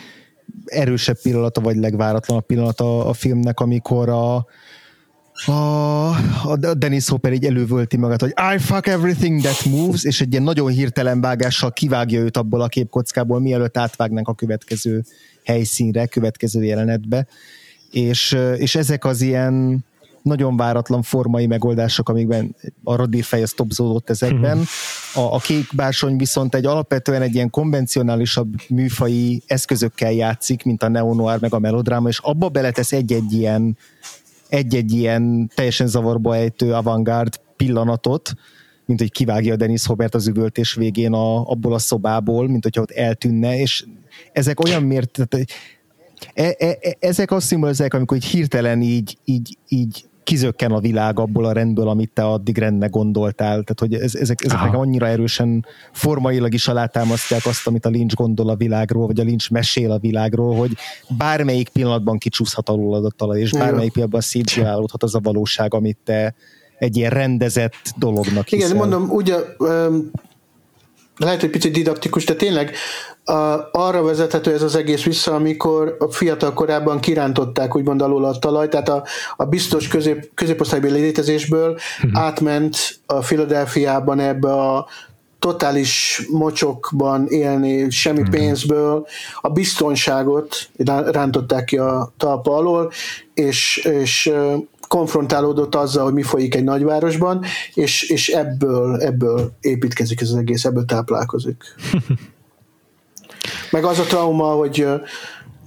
erősebb 0.65 1.17
pillanata, 1.23 1.61
vagy 1.61 1.77
legváratlanabb 1.77 2.47
pillanata 2.47 3.07
a 3.07 3.13
filmnek, 3.13 3.61
amikor 3.61 4.09
a, 4.09 4.47
a, 5.47 6.09
a 6.49 6.57
Dennis 6.77 7.09
Hopper 7.09 7.33
így 7.33 7.45
elővölti 7.45 7.97
magát, 7.97 8.21
hogy 8.21 8.35
I 8.55 8.59
fuck 8.59 8.87
everything 8.87 9.41
that 9.41 9.65
moves, 9.65 10.05
és 10.05 10.21
egy 10.21 10.31
ilyen 10.31 10.43
nagyon 10.43 10.71
hirtelen 10.71 11.21
vágással 11.21 11.73
kivágja 11.73 12.21
őt 12.21 12.37
abból 12.37 12.61
a 12.61 12.69
képkockából, 12.69 13.41
mielőtt 13.41 13.77
átvágnánk 13.77 14.29
a 14.29 14.35
következő 14.35 15.05
helyszínre, 15.45 16.07
következő 16.07 16.65
jelenetbe. 16.65 17.27
És, 17.91 18.37
és 18.57 18.75
ezek 18.75 19.05
az 19.05 19.21
ilyen 19.21 19.85
nagyon 20.23 20.57
váratlan 20.57 21.03
formai 21.03 21.47
megoldások, 21.47 22.09
amikben 22.09 22.57
a 22.85 22.97
radírfej 22.97 23.43
az 23.43 23.53
topzódott 23.57 24.11
ezekben. 24.11 24.65
A, 25.15 25.21
a 25.21 25.39
kék 25.39 25.67
bársony 25.75 26.17
viszont 26.17 26.55
egy 26.55 26.67
alapvetően 26.67 27.23
egy 27.23 27.35
ilyen 27.35 27.51
konvencionálisabb 27.51 28.55
műfai 28.69 29.43
eszközökkel 29.47 30.13
játszik, 30.13 30.65
mint 30.65 30.83
a 30.83 30.89
neonoir 30.89 31.41
meg 31.41 31.55
a 31.55 31.59
melodráma, 31.59 32.09
és 32.09 32.19
abba 32.19 32.49
beletesz 32.49 32.93
egy-egy 32.93 33.33
ilyen 33.33 33.77
egy-egy 34.53 34.93
ilyen 34.93 35.51
teljesen 35.55 35.87
zavarba 35.87 36.37
ejtő 36.37 36.73
avantgárd 36.73 37.41
pillanatot, 37.57 38.33
mint 38.85 39.01
hogy 39.01 39.13
kivágja 39.13 39.53
a 39.53 39.57
Dennis 39.57 39.87
Hobert 39.87 40.15
az 40.15 40.27
üvöltés 40.27 40.75
végén 40.75 41.13
a, 41.13 41.51
abból 41.51 41.73
a 41.73 41.79
szobából, 41.79 42.49
mint 42.49 42.63
hogyha 42.63 42.81
ott 42.81 42.91
eltűnne, 42.91 43.59
és 43.59 43.85
ezek 44.33 44.65
olyan 44.65 44.83
mért, 44.83 45.11
tehát, 45.11 45.51
e, 46.35 46.67
e, 46.67 46.79
e, 46.81 46.97
ezek 46.99 47.31
azt 47.31 47.47
szimbolizálják, 47.47 47.95
amikor 47.95 48.17
így 48.17 48.25
hirtelen 48.25 48.83
így, 48.83 49.19
így, 49.25 49.59
így 49.69 50.05
kizökken 50.25 50.73
a 50.73 50.81
világ 50.81 51.19
abból 51.19 51.45
a 51.45 51.53
rendből, 51.53 51.89
amit 51.89 52.11
te 52.15 52.25
addig 52.25 52.59
rendnek 52.59 52.91
gondoltál. 52.91 53.51
Tehát, 53.51 53.81
hogy 53.81 53.95
ez, 53.95 54.15
ezek, 54.15 54.45
ezek 54.45 54.61
nekem 54.63 54.81
annyira 54.81 55.07
erősen 55.07 55.67
formailag 55.93 56.55
is 56.55 56.69
alátámasztják 56.69 57.47
azt, 57.47 57.67
amit 57.67 57.87
a 57.87 57.89
Lynch 57.89 58.15
gondol 58.15 58.49
a 58.49 58.57
világról, 58.57 59.07
vagy 59.07 59.21
a 59.21 59.23
Lynch 59.23 59.51
mesél 59.51 59.91
a 59.91 59.99
világról, 59.99 60.57
hogy 60.57 60.73
bármelyik 61.19 61.69
pillanatban 61.69 62.19
kicsúszhat 62.19 62.69
alul 62.69 63.13
a 63.17 63.37
és 63.37 63.51
bármelyik 63.51 63.93
pillanatban 63.93 64.21
szétcsinálódhat 64.21 65.03
az 65.03 65.15
a 65.15 65.21
valóság, 65.21 65.75
amit 65.75 65.99
te 66.05 66.35
egy 66.79 66.97
ilyen 66.97 67.11
rendezett 67.11 67.95
dolognak 67.97 68.47
hiszel. 68.47 68.67
Igen, 68.67 68.77
mondom, 68.77 69.11
ugye 69.11 69.37
um, 69.59 70.11
lehet, 71.17 71.41
hogy 71.41 71.51
picit 71.51 71.73
didaktikus, 71.73 72.25
de 72.25 72.35
tényleg 72.35 72.75
a, 73.25 73.69
arra 73.73 74.03
vezethető 74.03 74.53
ez 74.53 74.63
az 74.63 74.77
egész 74.77 75.03
vissza, 75.03 75.35
amikor 75.35 75.97
a 75.99 76.13
fiatal 76.13 76.53
korában 76.53 77.01
kirántották 77.01 77.77
úgymond 77.77 78.03
alul 78.03 78.25
a 78.25 78.39
talaj, 78.39 78.69
tehát 78.69 78.89
a, 78.89 79.05
a 79.37 79.45
biztos 79.45 79.89
közép, 79.89 80.31
középosztálybeli 80.35 81.01
létezésből 81.01 81.79
uh-huh. 82.03 82.23
átment 82.23 82.77
a 83.07 83.19
Philadelphiában 83.19 84.21
ebbe 84.21 84.53
a 84.53 84.87
totális 85.39 86.23
mocsokban 86.31 87.27
élni, 87.29 87.91
semmi 87.91 88.21
uh-huh. 88.21 88.35
pénzből, 88.35 89.07
a 89.41 89.49
biztonságot 89.49 90.57
rántották 91.11 91.65
ki 91.65 91.79
a 91.79 92.13
talpa 92.17 92.57
alól, 92.57 92.93
és, 93.35 93.77
és 93.77 94.33
konfrontálódott 94.93 95.75
azzal, 95.75 96.05
hogy 96.05 96.13
mi 96.13 96.23
folyik 96.23 96.55
egy 96.55 96.65
nagyvárosban, 96.65 97.45
és, 97.75 98.03
és 98.03 98.29
ebből, 98.29 99.01
ebből 99.01 99.53
építkezik 99.61 100.21
ez 100.21 100.29
az 100.29 100.37
egész, 100.37 100.65
ebből 100.65 100.85
táplálkozik. 100.85 101.65
Meg 103.71 103.85
az 103.85 103.99
a 103.99 104.03
trauma, 104.03 104.45
hogy 104.45 104.87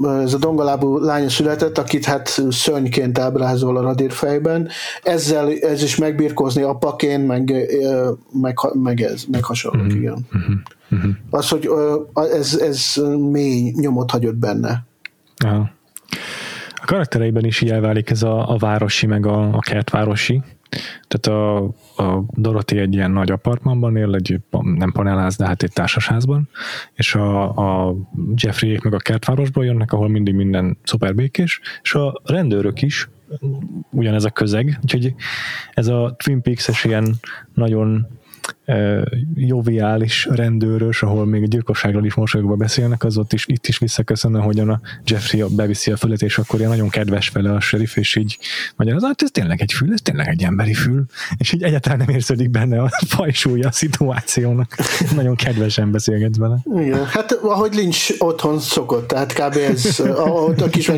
ez 0.03 0.33
a 0.33 0.37
dongalábú 0.37 0.97
lánya 0.97 1.29
született, 1.29 1.77
akit 1.77 2.05
hát 2.05 2.41
szörnyként 2.49 3.19
ábrázol 3.19 3.77
a 3.77 3.81
radírfejben. 3.81 4.69
Ezzel 5.03 5.51
ez 5.51 5.83
is 5.83 5.95
megbirkózni 5.95 6.61
apaként, 6.61 7.27
meg, 7.27 7.53
meg, 8.31 8.59
meg, 8.73 9.01
ez, 9.01 9.23
meg 9.31 9.43
hasonlók, 9.43 9.85
mm-hmm. 9.85 9.97
igen. 9.97 10.27
Mm-hmm. 10.95 11.09
Az, 11.29 11.49
hogy 11.49 11.69
ez, 12.13 12.55
ez 12.55 12.93
mély 13.31 13.73
nyomot 13.75 14.11
hagyott 14.11 14.35
benne. 14.35 14.85
Ja. 15.43 15.73
A 16.85 16.87
karaktereiben 16.87 17.45
is 17.45 17.61
így 17.61 17.69
elválik 17.69 18.09
ez 18.09 18.23
a, 18.23 18.49
a 18.49 18.57
városi, 18.57 19.05
meg 19.05 19.25
a, 19.25 19.53
a 19.53 19.59
kertvárosi. 19.59 20.41
Tehát 21.07 21.39
a, 21.39 21.55
a 22.03 22.23
Dorothy 22.33 22.77
egy 22.77 22.93
ilyen 22.93 23.11
nagy 23.11 23.31
apartmanban 23.31 23.97
él, 23.97 24.15
egy 24.15 24.39
nem 24.61 24.91
panelház, 24.91 25.35
de 25.35 25.45
hát 25.45 25.63
egy 25.63 25.71
társasházban, 25.73 26.49
és 26.93 27.15
a, 27.15 27.49
a 27.87 27.95
Jeffreyék 28.35 28.81
meg 28.81 28.93
a 28.93 28.97
kertvárosból 28.97 29.65
jönnek, 29.65 29.91
ahol 29.91 30.09
mindig 30.09 30.33
minden 30.33 30.77
szuperbékés, 30.83 31.59
és 31.81 31.93
a 31.93 32.21
rendőrök 32.23 32.81
is 32.81 33.09
ugyanez 33.91 34.25
a 34.25 34.29
közeg, 34.29 34.79
úgyhogy 34.81 35.13
ez 35.73 35.87
a 35.87 36.15
Twin 36.17 36.41
Peaks-es 36.41 36.83
ilyen 36.83 37.15
nagyon 37.53 38.07
joviális 39.35 40.27
rendőrös, 40.31 41.03
ahol 41.03 41.25
még 41.25 41.43
a 41.43 41.47
gyilkosságról 41.47 42.05
is 42.05 42.13
mosolyogva 42.13 42.55
beszélnek, 42.55 43.03
az 43.03 43.17
ott 43.17 43.33
is 43.33 43.45
itt 43.47 43.67
is 43.67 43.77
visszaköszön, 43.77 44.35
ahogyan 44.35 44.69
a 44.69 44.81
Jeffrey 45.05 45.43
beviszi 45.49 45.91
a 45.91 45.97
fület, 45.97 46.21
és 46.21 46.37
akkor 46.37 46.59
ilyen 46.59 46.71
nagyon 46.71 46.89
kedves 46.89 47.29
vele 47.29 47.51
a 47.51 47.59
sheriff, 47.59 47.95
és 47.95 48.15
így 48.15 48.37
magyaráz, 48.75 49.03
hát 49.03 49.21
ez 49.21 49.31
tényleg 49.31 49.61
egy 49.61 49.73
fül, 49.73 49.93
ez 49.93 50.01
tényleg 50.01 50.27
egy 50.27 50.43
emberi 50.43 50.73
fül, 50.73 51.05
és 51.37 51.53
így 51.53 51.63
egyáltalán 51.63 51.97
nem 51.97 52.09
érződik 52.09 52.49
benne 52.49 52.81
a 52.81 52.89
fajsúlya 53.15 53.67
a 53.67 53.71
szituációnak. 53.71 54.75
nagyon 55.15 55.35
kedvesen 55.35 55.91
beszélget 55.91 56.37
vele. 56.37 56.57
Igen, 56.75 57.05
hát 57.05 57.31
ahogy 57.31 57.75
Lynch 57.75 58.15
otthon 58.17 58.59
szokott, 58.59 59.07
tehát 59.07 59.33
kb. 59.33 59.55
ez 59.55 59.99
a, 59.99 60.47
a 60.47 60.69
kis, 60.69 60.91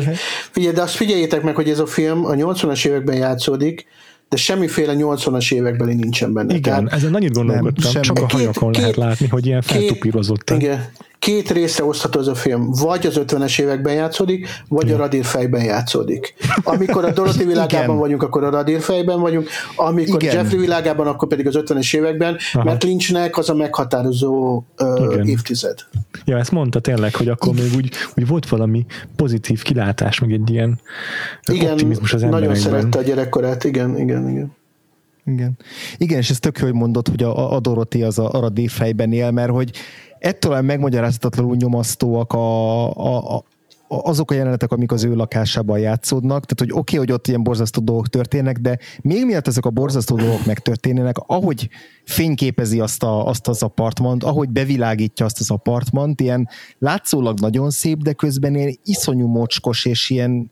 figyelj, 0.50 0.74
de 0.74 0.82
azt 0.82 0.94
figyeljétek 0.94 1.42
meg, 1.42 1.54
hogy 1.54 1.68
ez 1.68 1.78
a 1.78 1.86
film 1.86 2.24
a 2.24 2.32
80-as 2.32 2.86
években 2.86 3.16
játszódik, 3.16 3.86
de 4.28 4.36
semmiféle 4.36 4.94
80-as 4.96 5.52
évekbeli 5.52 5.94
nincsen 5.94 6.32
benne. 6.32 6.54
Igen, 6.54 6.84
Tehát, 6.84 6.92
ezen 6.92 7.14
annyit 7.14 7.32
gondolkodtam, 7.32 7.92
nem, 7.92 8.02
csak 8.02 8.18
a 8.18 8.26
hajakon 8.28 8.72
két, 8.72 8.80
lehet 8.80 8.96
látni, 8.96 9.26
hogy 9.26 9.46
ilyen 9.46 9.62
feltupírozott. 9.62 10.50
Igen, 10.50 10.90
két 11.18 11.50
részre 11.50 11.84
osztható 11.84 12.20
az 12.20 12.28
a 12.28 12.34
film. 12.34 12.70
Vagy 12.70 13.06
az 13.06 13.20
50-es 13.20 13.60
években 13.60 13.94
játszódik, 13.94 14.48
vagy 14.68 14.92
a 14.92 14.96
radír 14.96 15.24
fejben 15.24 15.64
játszódik. 15.64 16.34
Amikor 16.62 17.04
a 17.04 17.12
Dorothy 17.12 17.44
világában 17.54 17.84
Igen. 17.84 17.98
vagyunk, 17.98 18.22
akkor 18.22 18.44
a 18.44 18.50
radír 18.50 18.80
fejben 18.80 19.20
vagyunk, 19.20 19.48
amikor 19.76 20.22
Igen. 20.22 20.34
Jeffrey 20.34 20.58
világában, 20.58 21.06
akkor 21.06 21.28
pedig 21.28 21.46
az 21.46 21.54
50-es 21.58 21.96
években, 21.96 22.36
Aha. 22.52 22.64
mert 22.64 22.82
Lynchnek 22.82 23.38
az 23.38 23.48
a 23.48 23.54
meghatározó 23.54 24.62
uh, 24.78 25.28
évtized. 25.28 25.78
Ja, 26.24 26.38
ezt 26.38 26.50
mondta 26.50 26.80
tényleg, 26.80 27.14
hogy 27.14 27.28
akkor 27.28 27.54
még 27.54 27.72
úgy, 27.76 27.90
úgy 28.16 28.26
volt 28.26 28.48
valami 28.48 28.86
pozitív 29.16 29.62
kilátás, 29.62 30.20
meg 30.20 30.32
egy 30.32 30.50
ilyen 30.50 30.80
igen, 31.50 31.72
optimizmus 31.72 32.14
az 32.14 32.22
emberekben. 32.22 32.56
Nagyon 32.56 32.72
szerette 32.72 32.98
a 32.98 33.02
gyerekkorát, 33.02 33.64
igen, 33.64 33.98
igen, 33.98 34.28
igen. 34.28 34.56
Igen. 35.24 35.58
Igen, 35.96 36.18
és 36.18 36.30
ez 36.30 36.38
tök 36.38 36.58
jó, 36.58 36.64
hogy 36.64 36.74
mondod, 36.74 37.08
hogy 37.08 37.22
a, 37.22 37.54
a 37.54 37.60
Doroti 37.60 38.02
az 38.02 38.18
a, 38.18 38.30
a 38.30 38.52
fejben 38.66 39.12
él, 39.12 39.30
mert 39.30 39.50
hogy 39.50 39.70
ettől 40.18 40.60
megmagyarázhatatlanul 40.60 41.56
nyomasztóak 41.56 42.32
a, 42.32 42.96
a, 42.96 43.34
a 43.36 43.44
azok 43.88 44.30
a 44.30 44.34
jelenetek, 44.34 44.72
amik 44.72 44.92
az 44.92 45.04
ő 45.04 45.14
lakásában 45.14 45.78
játszódnak, 45.78 46.44
tehát 46.44 46.58
hogy 46.58 46.70
oké, 46.70 46.78
okay, 46.78 46.98
hogy 46.98 47.12
ott 47.12 47.28
ilyen 47.28 47.42
borzasztó 47.42 47.80
dolgok 47.80 48.08
történnek, 48.08 48.58
de 48.58 48.78
még 49.02 49.24
miatt 49.24 49.46
ezek 49.46 49.64
a 49.64 49.70
borzasztó 49.70 50.16
dolgok 50.16 50.46
megtörténnek, 50.46 51.16
ahogy 51.26 51.68
fényképezi 52.04 52.80
azt, 52.80 53.02
a, 53.02 53.26
azt 53.26 53.48
az 53.48 53.62
apartmant, 53.62 54.24
ahogy 54.24 54.48
bevilágítja 54.48 55.26
azt 55.26 55.40
az 55.40 55.50
apartmant, 55.50 56.20
ilyen 56.20 56.48
látszólag 56.78 57.40
nagyon 57.40 57.70
szép, 57.70 58.02
de 58.02 58.12
közben 58.12 58.54
ilyen 58.54 58.78
iszonyú 58.84 59.26
mocskos, 59.26 59.84
és 59.84 60.10
ilyen, 60.10 60.50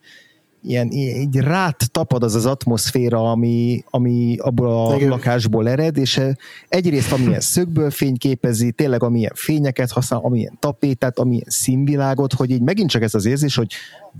ilyen, 0.66 0.90
így 0.90 1.36
rát 1.36 1.90
tapad 1.90 2.22
az 2.22 2.34
az 2.34 2.46
atmoszféra, 2.46 3.30
ami, 3.30 3.84
ami 3.90 4.36
abból 4.38 4.86
a 4.86 4.96
Igen. 4.96 5.08
lakásból 5.08 5.68
ered, 5.68 5.96
és 5.96 6.20
egyrészt 6.68 7.12
amilyen 7.12 7.40
szögből 7.54 7.90
fényképezi, 7.90 8.72
tényleg 8.72 9.02
amilyen 9.02 9.32
fényeket 9.34 9.90
használ, 9.90 10.20
amilyen 10.22 10.56
tapétát, 10.60 11.18
amilyen 11.18 11.46
színvilágot, 11.48 12.32
hogy 12.32 12.50
így 12.50 12.62
megint 12.62 12.90
csak 12.90 13.02
ez 13.02 13.14
az 13.14 13.24
érzés, 13.24 13.56
hogy 13.56 13.72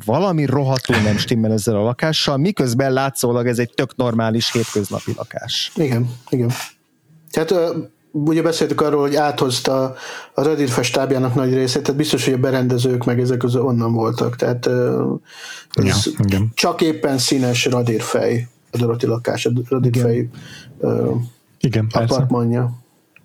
valami 0.05 0.45
rohadtul 0.45 0.97
nem 0.97 1.17
stimmel 1.17 1.53
ezzel 1.53 1.77
a 1.77 1.83
lakással, 1.83 2.37
miközben 2.37 2.93
látszólag 2.93 3.47
ez 3.47 3.59
egy 3.59 3.71
tök 3.75 3.97
normális 3.97 4.53
hétköznapi 4.53 5.13
lakás. 5.17 5.73
Igen, 5.75 6.11
igen. 6.31 6.51
Tehát 7.31 7.55
ugye 8.25 8.43
beszéltük 8.43 8.81
arról, 8.81 9.01
hogy 9.01 9.17
áthozta 9.17 9.95
a 10.35 10.43
Reddit 10.43 10.83
stábjának 10.83 11.35
nagy 11.35 11.55
részét, 11.55 11.83
tehát 11.83 11.97
biztos, 11.97 12.25
hogy 12.25 12.35
a 12.35 12.39
berendezők 12.39 13.05
meg 13.05 13.21
ezek 13.21 13.43
az 13.43 13.57
onnan 13.57 13.93
voltak, 13.93 14.37
tehát 14.37 14.67
ja, 15.83 15.95
igen. 16.19 16.51
csak 16.55 16.81
éppen 16.81 17.19
színes 17.19 17.65
radírfej 17.65 18.49
a 18.71 18.77
Doroti 18.77 19.07
lakás, 19.07 19.47
a 19.47 19.51
radírfej 19.69 20.29
igen, 21.61 21.87
apartmanja. 21.91 22.71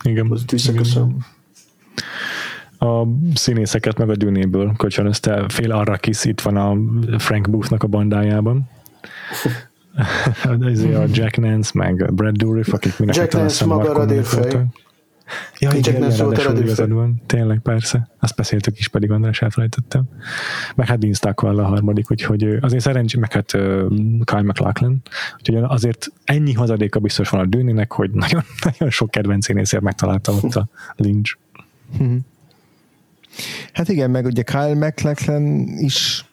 Igen. 0.04 0.40
Visszaköszönöm. 0.52 1.18
A 2.80 3.08
színészeket 3.34 3.98
meg 3.98 4.10
a 4.10 4.16
dűnéből 4.16 4.74
kölcsönözte, 4.78 5.46
fél 5.48 5.72
arra 5.72 5.98
kis 5.98 6.26
itt 6.26 6.42
van 6.42 6.58
a 6.58 6.78
Frank 7.18 7.50
Boothnak 7.50 7.84
a 7.84 7.88
bandájában. 7.88 8.70
a 11.04 11.06
Jack 11.12 11.38
Nance, 11.38 11.72
meg 11.74 12.14
Brad 12.14 12.36
Dourif, 12.36 12.74
akik 12.74 13.00
minek 13.00 13.16
Jack 13.16 13.34
Nance 13.34 13.66
maga 13.66 13.94
radírfej. 13.94 14.66
Ja, 15.60 15.72
igen, 15.74 15.96
igen, 15.96 16.18
ráadásul 16.18 16.58
igazad 16.58 16.92
van. 16.92 17.22
Tényleg, 17.26 17.60
persze. 17.60 18.10
Azt 18.20 18.36
beszéltük 18.36 18.80
is, 18.80 18.88
pedig 18.88 19.12
András 19.12 19.42
elfelejtettem. 19.42 20.04
Meg 20.76 20.88
hát 20.88 21.00
Dean 21.00 21.14
Stockwell 21.14 21.60
a 21.60 21.66
harmadik, 21.66 22.12
úgyhogy 22.12 22.44
azért 22.62 22.84
szerencsé, 22.84 23.20
meg 23.20 23.32
hát 23.32 23.54
uh, 23.54 23.62
Kyle 24.24 24.42
McLachlan. 24.42 25.02
Úgyhogy 25.38 25.56
azért 25.56 26.12
ennyi 26.24 26.54
hazadéka 26.54 27.00
biztos 27.00 27.30
van 27.30 27.42
a 27.42 27.46
Dűninek, 27.46 27.92
hogy 27.92 28.12
nagyon, 28.12 28.44
nagyon 28.72 28.90
sok 28.90 29.12
kedvenc 29.12 29.46
színészért 29.46 29.84
megtalálta 29.84 30.32
ott 30.32 30.56
a 30.56 30.68
Lynch. 30.96 31.38
Mhm. 31.98 32.16
Hát 33.74 33.90
igen, 33.90 34.12
meg 34.12 34.26
ugye 34.26 34.44
Kyle 34.44 34.76
McLachlan 34.76 35.68
is 35.78 36.26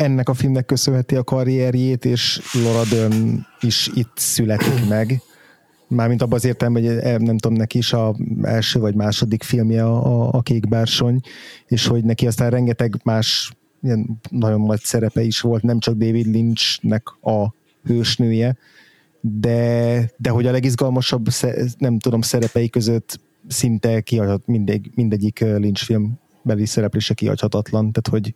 ennek 0.00 0.28
a 0.28 0.34
filmnek 0.34 0.66
köszönheti 0.66 1.16
a 1.16 1.24
karrierjét, 1.24 2.04
és 2.04 2.40
Laura 2.52 2.82
Dern 2.90 3.46
is 3.60 3.90
itt 3.94 4.12
születik 4.14 4.86
meg. 4.88 5.20
Mármint 5.88 6.22
abban 6.22 6.34
az 6.34 6.44
értem, 6.44 6.72
hogy 6.72 6.86
eh, 6.86 7.18
nem 7.18 7.38
tudom, 7.38 7.56
neki 7.56 7.78
is 7.78 7.92
a 7.92 8.16
első 8.42 8.80
vagy 8.80 8.94
második 8.94 9.42
filmje 9.42 9.84
a, 9.84 10.06
a, 10.06 10.32
a 10.32 10.40
Kék 10.40 10.68
Bársony, 10.68 11.20
és 11.66 11.86
hogy 11.86 12.04
neki 12.04 12.26
aztán 12.26 12.50
rengeteg 12.50 13.00
más 13.04 13.52
ilyen 13.82 14.20
nagyon 14.30 14.60
nagy 14.60 14.80
szerepe 14.80 15.22
is 15.22 15.40
volt, 15.40 15.62
nem 15.62 15.78
csak 15.78 15.94
David 15.94 16.26
Lynchnek 16.26 17.08
a 17.20 17.54
hősnője, 17.84 18.56
de, 19.20 20.10
de 20.16 20.30
hogy 20.30 20.46
a 20.46 20.50
legizgalmasabb, 20.50 21.26
nem 21.78 21.98
tudom, 21.98 22.20
szerepei 22.20 22.68
között 22.68 23.20
szinte 23.48 24.00
kiadhat 24.00 24.46
mindegy, 24.46 24.90
mindegyik 24.94 25.38
Lynch 25.38 25.84
film 25.84 26.18
beli 26.42 26.66
szereplése 26.66 27.14
kiadhatatlan, 27.14 27.92
tehát 27.92 28.08
hogy 28.24 28.34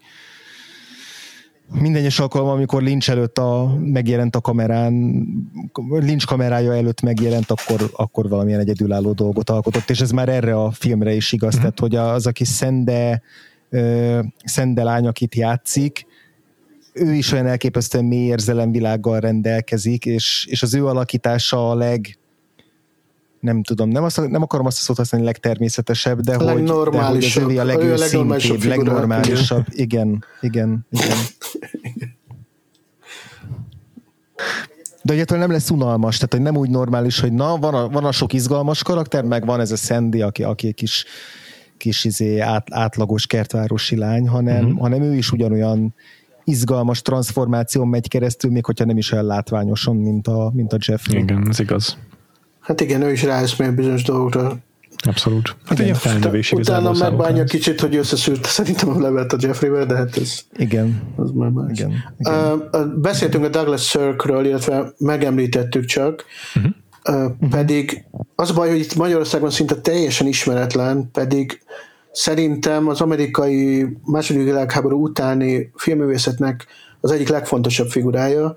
minden 1.73 2.01
egyes 2.01 2.19
alkalom, 2.19 2.49
amikor 2.49 2.83
Lynch 2.83 3.11
előtt 3.11 3.39
a, 3.39 3.79
megjelent 3.81 4.37
a 4.37 4.41
kamerán, 4.41 4.93
Lynch 5.91 6.27
kamerája 6.27 6.75
előtt 6.75 7.01
megjelent, 7.01 7.51
akkor, 7.51 7.91
akkor 7.93 8.29
valamilyen 8.29 8.61
egyedülálló 8.61 9.13
dolgot 9.13 9.51
alkotott, 9.51 9.91
és 9.91 10.01
ez 10.01 10.11
már 10.11 10.29
erre 10.29 10.61
a 10.61 10.71
filmre 10.71 11.13
is 11.13 11.33
igaz, 11.33 11.53
mm-hmm. 11.53 11.63
tehát 11.63 11.81
hogy 11.81 11.97
az, 11.97 12.27
aki 12.27 12.45
Szende, 12.45 13.23
Szende 14.45 14.83
lány, 14.83 15.07
akit 15.07 15.35
játszik, 15.35 16.07
ő 16.93 17.13
is 17.13 17.33
olyan 17.33 17.47
elképesztően 17.47 18.05
mély 18.05 18.27
érzelemvilággal 18.27 19.21
rendelkezik, 19.21 20.07
és, 20.07 20.47
és 20.51 20.63
az 20.63 20.75
ő 20.75 20.87
alakítása 20.87 21.71
a 21.71 21.75
leg, 21.75 22.19
nem 23.45 23.63
tudom, 23.63 23.89
nem, 23.89 24.03
azt, 24.05 24.29
nem 24.29 24.43
akarom 24.43 24.67
azt 24.67 24.79
a 24.79 24.81
szót 24.81 24.97
használni, 24.97 25.27
legtermészetesebb, 25.27 26.21
de, 26.21 26.35
hogy, 26.35 26.63
de 26.63 26.73
hogy 26.73 27.25
az 27.25 27.37
övé 27.37 27.59
a 27.59 27.65
legőszintébb, 27.65 28.63
legnormálisabb. 28.63 29.67
Igen, 29.71 30.25
igen, 30.41 30.87
igen. 30.91 31.27
De 35.03 35.13
egyáltalán 35.13 35.43
nem 35.43 35.53
lesz 35.53 35.71
unalmas, 35.71 36.15
tehát 36.17 36.33
hogy 36.33 36.43
nem 36.43 36.57
úgy 36.57 36.71
normális, 36.71 37.21
hogy 37.21 37.33
na, 37.33 37.57
van 37.57 37.75
a, 37.75 37.89
van 37.89 38.05
a 38.05 38.13
sok 38.13 38.33
izgalmas 38.33 38.83
karakter, 38.83 39.25
meg 39.25 39.47
van 39.47 39.61
ez 39.61 39.71
a 39.71 39.77
Sandy, 39.77 40.23
aki, 40.23 40.43
aki 40.43 40.67
egy 40.67 40.75
kis, 40.75 41.05
kis 41.77 42.05
izé, 42.05 42.39
át, 42.39 42.67
átlagos 42.71 43.27
kertvárosi 43.27 43.97
lány, 43.97 44.29
hanem, 44.29 44.65
uh-huh. 44.65 44.81
hanem 44.81 45.03
ő 45.03 45.15
is 45.15 45.33
ugyanolyan 45.33 45.95
izgalmas 46.45 47.03
transformáció 47.03 47.85
megy 47.85 48.09
keresztül, 48.09 48.51
még 48.51 48.65
hogyha 48.65 48.85
nem 48.85 48.97
is 48.97 49.13
olyan 49.13 49.27
látványosan, 49.27 49.97
mint 49.97 50.27
a, 50.27 50.51
mint 50.55 50.73
a 50.73 50.77
Jeffrey. 50.87 51.21
Igen, 51.21 51.49
ez 51.49 51.61
igaz. 51.61 51.99
Hát 52.65 52.81
igen, 52.81 53.03
ő 53.03 53.13
is 53.13 53.23
ráeszmél 53.23 53.73
bizonyos 53.73 54.03
dolgokra. 54.03 54.57
Abszolút. 55.07 55.57
Hát 55.65 55.79
igen. 55.79 55.91
egy 55.91 55.99
felnövés 55.99 56.53
Utána 56.53 56.93
megbánja 56.93 57.45
kicsit, 57.45 57.81
hogy 57.81 57.97
összeszűrt 57.97 58.45
szerintem 58.45 58.89
a 58.89 59.01
levet 59.01 59.33
a 59.33 59.37
Jeffrey-vel, 59.41 59.87
de 59.87 59.97
hát 59.97 60.17
ez 60.17 60.39
igen. 60.57 61.03
az 61.17 61.31
már 61.31 61.49
más. 61.49 61.79
Igen. 61.79 61.93
Igen. 62.19 62.69
Uh, 62.73 62.87
beszéltünk 62.97 63.45
a 63.45 63.49
Douglas 63.49 63.89
Sirkről, 63.89 64.47
illetve 64.47 64.93
megemlítettük 64.99 65.85
csak, 65.85 66.25
uh-huh. 66.55 66.73
Uh, 67.09 67.49
pedig 67.51 68.05
az 68.35 68.51
a 68.51 68.55
baj, 68.55 68.69
hogy 68.69 68.79
itt 68.79 68.95
Magyarországon 68.95 69.51
szinte 69.51 69.75
teljesen 69.75 70.27
ismeretlen, 70.27 71.11
pedig 71.13 71.63
szerintem 72.13 72.89
az 72.89 73.01
amerikai 73.01 73.87
második 74.05 74.43
világháború 74.43 75.03
utáni 75.03 75.71
filmművészetnek 75.77 76.67
az 77.01 77.11
egyik 77.11 77.29
legfontosabb 77.29 77.89
figurája. 77.89 78.57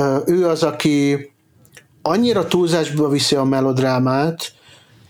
Uh, 0.00 0.22
ő 0.26 0.46
az, 0.46 0.62
aki 0.62 1.31
annyira 2.02 2.46
túlzásba 2.46 3.08
viszi 3.08 3.36
a 3.36 3.44
melodrámát, 3.44 4.52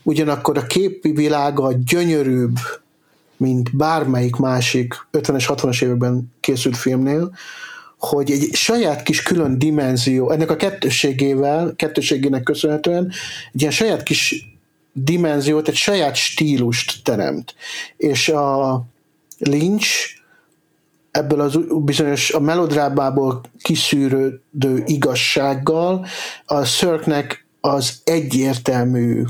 ugyanakkor 0.02 0.58
a 0.58 0.66
képi 0.66 1.10
világa 1.10 1.72
gyönyörűbb, 1.86 2.56
mint 3.36 3.76
bármelyik 3.76 4.36
másik 4.36 4.94
50-es, 5.12 5.44
60-as 5.48 5.82
években 5.82 6.32
készült 6.40 6.76
filmnél, 6.76 7.34
hogy 7.98 8.30
egy 8.30 8.48
saját 8.52 9.02
kis 9.02 9.22
külön 9.22 9.58
dimenzió, 9.58 10.30
ennek 10.30 10.50
a 10.50 10.56
kettőségével, 10.56 11.72
kettőségének 11.76 12.42
köszönhetően 12.42 13.12
egy 13.52 13.60
ilyen 13.60 13.72
saját 13.72 14.02
kis 14.02 14.46
dimenziót, 14.92 15.68
egy 15.68 15.74
saját 15.74 16.14
stílust 16.14 17.04
teremt. 17.04 17.54
És 17.96 18.28
a 18.28 18.84
Lynch 19.38 20.21
ebből 21.12 21.40
az 21.40 21.58
bizonyos 21.84 22.30
a 22.30 22.40
melodrábából 22.40 23.40
kiszűrődő 23.58 24.82
igazsággal 24.84 26.06
a 26.46 26.64
Szörknek 26.64 27.46
az 27.60 28.00
egyértelmű 28.04 29.24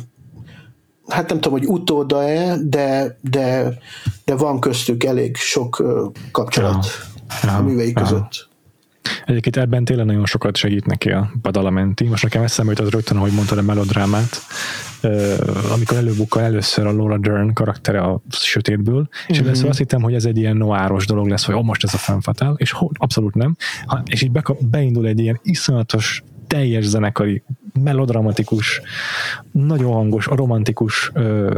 hát 1.09 1.29
nem 1.29 1.41
tudom, 1.41 1.59
hogy 1.59 1.69
utóda-e, 1.69 2.57
de, 2.63 3.19
de, 3.21 3.79
de 4.25 4.37
van 4.37 4.61
köztük 4.61 5.05
elég 5.05 5.37
sok 5.37 5.83
kapcsolat 6.33 6.87
ja, 7.43 7.57
a 7.57 7.63
művei 7.63 7.93
ja. 7.95 8.29
Egyébként 9.27 9.57
ebben 9.57 9.85
tényleg 9.85 10.07
nagyon 10.07 10.27
sokat 10.27 10.57
segít 10.57 10.87
neki 10.87 11.11
a 11.11 11.31
Badalamenti. 11.43 12.05
Most 12.05 12.23
nekem 12.23 12.43
eszembe 12.43 12.73
jutott 12.73 12.93
rögtön, 12.93 13.17
ahogy 13.17 13.33
mondtad 13.33 13.59
a 13.59 13.63
melodrámát, 13.63 14.41
amikor 15.73 15.97
előbukkal 15.97 16.43
először 16.43 16.87
a 16.87 16.93
Laura 16.93 17.19
Dern 17.19 17.53
karaktere 17.53 18.01
a 18.01 18.21
sötétből, 18.31 19.09
és 19.27 19.37
mm-hmm. 19.37 19.47
először 19.47 19.69
azt 19.69 19.79
hittem, 19.79 20.03
hogy 20.03 20.15
ez 20.15 20.25
egy 20.25 20.37
ilyen 20.37 20.57
noáros 20.57 21.07
dolog 21.07 21.29
lesz, 21.29 21.45
hogy 21.45 21.55
oh, 21.55 21.63
most 21.63 21.85
ez 21.85 21.95
a 21.95 21.99
fennfatál, 21.99 22.55
és 22.57 22.75
abszolút 22.93 23.35
nem. 23.35 23.57
És 24.05 24.23
így 24.23 24.31
beindul 24.61 25.07
egy 25.07 25.19
ilyen 25.19 25.41
iszonyatos 25.43 26.23
teljes 26.47 26.85
zenekari 26.85 27.43
melodramatikus, 27.83 28.81
nagyon 29.53 29.93
hangos, 29.93 30.27
romantikus 30.27 31.11
ö, 31.15 31.55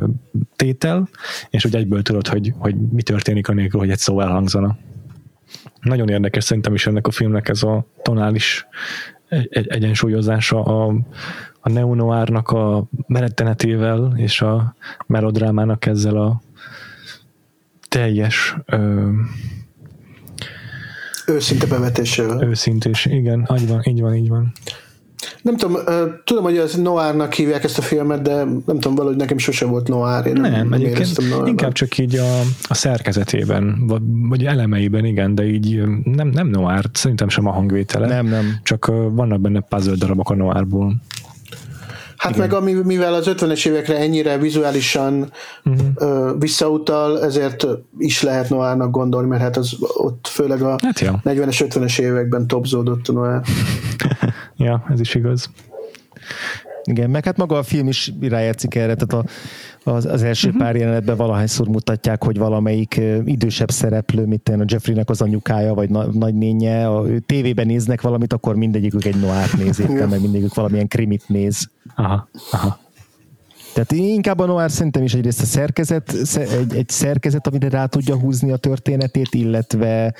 tétel, 0.57 1.09
és 1.51 1.63
hogy 1.63 1.75
egyből 1.75 2.03
tudod, 2.03 2.29
hogy, 2.29 2.53
hogy 2.59 2.75
mi 2.93 3.03
történik 3.03 3.49
anélkül, 3.49 3.81
hogy 3.81 3.91
egy 3.91 3.99
szó 3.99 4.21
elhangzana. 4.21 4.77
Nagyon 5.85 6.09
érdekes 6.09 6.45
szerintem 6.45 6.75
is 6.75 6.87
ennek 6.87 7.07
a 7.07 7.11
filmnek 7.11 7.49
ez 7.49 7.63
a 7.63 7.87
tonális 8.03 8.67
egy, 9.29 9.67
egyensúlyozása 9.69 10.63
a, 10.63 10.95
a 11.61 11.69
neonoárnak 11.71 12.51
a 12.51 12.85
merettenetével 13.07 14.13
és 14.17 14.41
a 14.41 14.75
melodrámának 15.07 15.87
ezzel 15.87 16.17
a 16.17 16.43
teljes 17.89 18.57
ö, 18.67 19.11
őszinte 21.27 21.67
bevetésével. 21.67 22.43
Őszintés, 22.43 23.07
igen, 23.07 23.49
így 23.61 23.69
van, 23.69 23.83
így 23.85 24.01
van, 24.01 24.15
így 24.15 24.29
van. 24.29 24.53
Nem 25.45 25.57
tudom, 25.57 25.77
tudom, 26.25 26.43
hogy 26.43 26.59
az 26.59 26.75
noárnak 26.75 27.33
hívják 27.33 27.65
ezt 27.65 27.79
a 27.79 27.83
filmet, 27.83 28.23
de 28.23 28.35
nem 28.45 28.63
tudom, 28.65 28.95
valahogy 28.95 29.17
nekem 29.17 29.39
sose 29.39 29.67
volt 29.67 29.89
noár. 29.89 30.27
Én 30.27 30.33
nem, 30.33 30.53
nem 30.53 30.73
egyébként 30.73 31.23
inkább 31.45 31.73
csak 31.73 31.99
így 31.99 32.17
a, 32.17 32.41
a 32.69 32.75
szerkezetében, 32.75 33.87
vagy, 33.87 34.03
vagy 34.29 34.45
elemeiben, 34.45 35.05
igen, 35.05 35.35
de 35.35 35.47
így 35.47 35.83
nem, 36.05 36.29
nem 36.29 36.47
noár, 36.47 36.85
szerintem 36.93 37.29
sem 37.29 37.47
a 37.47 37.51
hangvétele. 37.51 38.07
Nem, 38.07 38.27
nem. 38.27 38.61
Csak 38.63 38.87
vannak 39.11 39.41
benne 39.41 39.61
puzzle 39.61 39.95
darabok 39.95 40.31
a 40.31 40.35
noárból. 40.35 40.95
Hát 42.17 42.37
Igen. 42.37 42.49
meg 42.49 42.57
ami, 42.57 42.73
mivel 42.73 43.15
az 43.15 43.27
50-es 43.31 43.67
évekre 43.67 43.97
ennyire 43.97 44.39
vizuálisan 44.39 45.31
uh-huh. 45.65 45.87
ö, 45.95 46.33
visszautal, 46.39 47.23
ezért 47.23 47.67
is 47.99 48.23
lehet 48.23 48.49
Noárnak 48.49 48.91
gondolni, 48.91 49.29
mert 49.29 49.43
hát 49.43 49.57
az 49.57 49.77
ott 49.79 50.29
főleg 50.31 50.63
a 50.63 50.79
hát 50.83 51.01
40-es, 51.01 51.67
50-es 51.69 52.01
években 52.01 52.47
topzódott 52.47 53.09
a 53.09 53.13
Noár. 53.13 53.43
ja, 54.57 54.85
ez 54.91 55.01
is 55.01 55.15
igaz. 55.15 55.51
Igen, 56.85 57.11
meg 57.11 57.25
hát 57.25 57.37
maga 57.37 57.59
a 57.59 57.63
film 57.63 57.89
is 57.89 58.13
rájátszik 58.21 58.75
erre, 58.75 58.95
tehát 58.95 59.27
a, 59.85 59.91
az, 59.91 60.05
az 60.05 60.23
első 60.23 60.49
uh-huh. 60.49 60.63
pár 60.63 60.77
jelenetben 60.77 61.17
valahányszor 61.17 61.69
mutatják, 61.69 62.25
hogy 62.25 62.39
valamelyik 62.39 63.01
idősebb 63.25 63.71
szereplő, 63.71 64.27
mint 64.27 64.49
a 64.49 64.65
Jeffreynek 64.67 65.11
az 65.11 65.21
anyukája, 65.21 65.75
vagy 65.75 65.91
na, 65.91 66.07
nagynénye, 66.13 66.89
a 66.89 67.05
tévében 67.27 67.67
néznek 67.67 68.01
valamit, 68.01 68.33
akkor 68.33 68.57
mindegyikük 68.57 69.05
egy 69.05 69.21
noát 69.21 69.57
néz 69.57 69.81
éppen, 69.81 70.09
meg 70.09 70.21
mindegyikük 70.21 70.55
valamilyen 70.55 70.89
krimit 70.89 71.29
néz. 71.29 71.71
Aha, 71.95 72.29
aha. 72.51 72.79
Tehát 73.75 73.93
inkább 73.93 74.39
a 74.39 74.47
noir 74.47 74.71
szerintem 74.71 75.03
is 75.03 75.15
egyrészt 75.15 75.41
a 75.41 75.45
szerkezet, 75.45 76.15
egy, 76.35 76.75
egy 76.75 76.89
szerkezet, 76.89 77.47
amire 77.47 77.69
rá 77.69 77.87
tudja 77.87 78.19
húzni 78.19 78.53
a 78.53 78.57
történetét, 78.57 79.35
illetve 79.35 80.15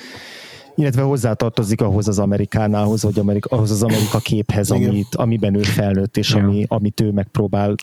illetve 0.75 1.01
hozzátartozik 1.01 1.81
ahhoz 1.81 2.07
az 2.07 2.19
Amerikánához, 2.19 3.03
vagy 3.03 3.19
Amerika, 3.19 3.55
ahhoz 3.55 3.71
az 3.71 3.83
Amerika 3.83 4.19
képhez, 4.19 4.71
amit, 4.71 5.15
amiben 5.15 5.55
ő 5.55 5.61
felnőtt, 5.61 6.17
és 6.17 6.33
ami, 6.33 6.65
amit 6.67 7.01
ő 7.01 7.11
megpróbál 7.11 7.75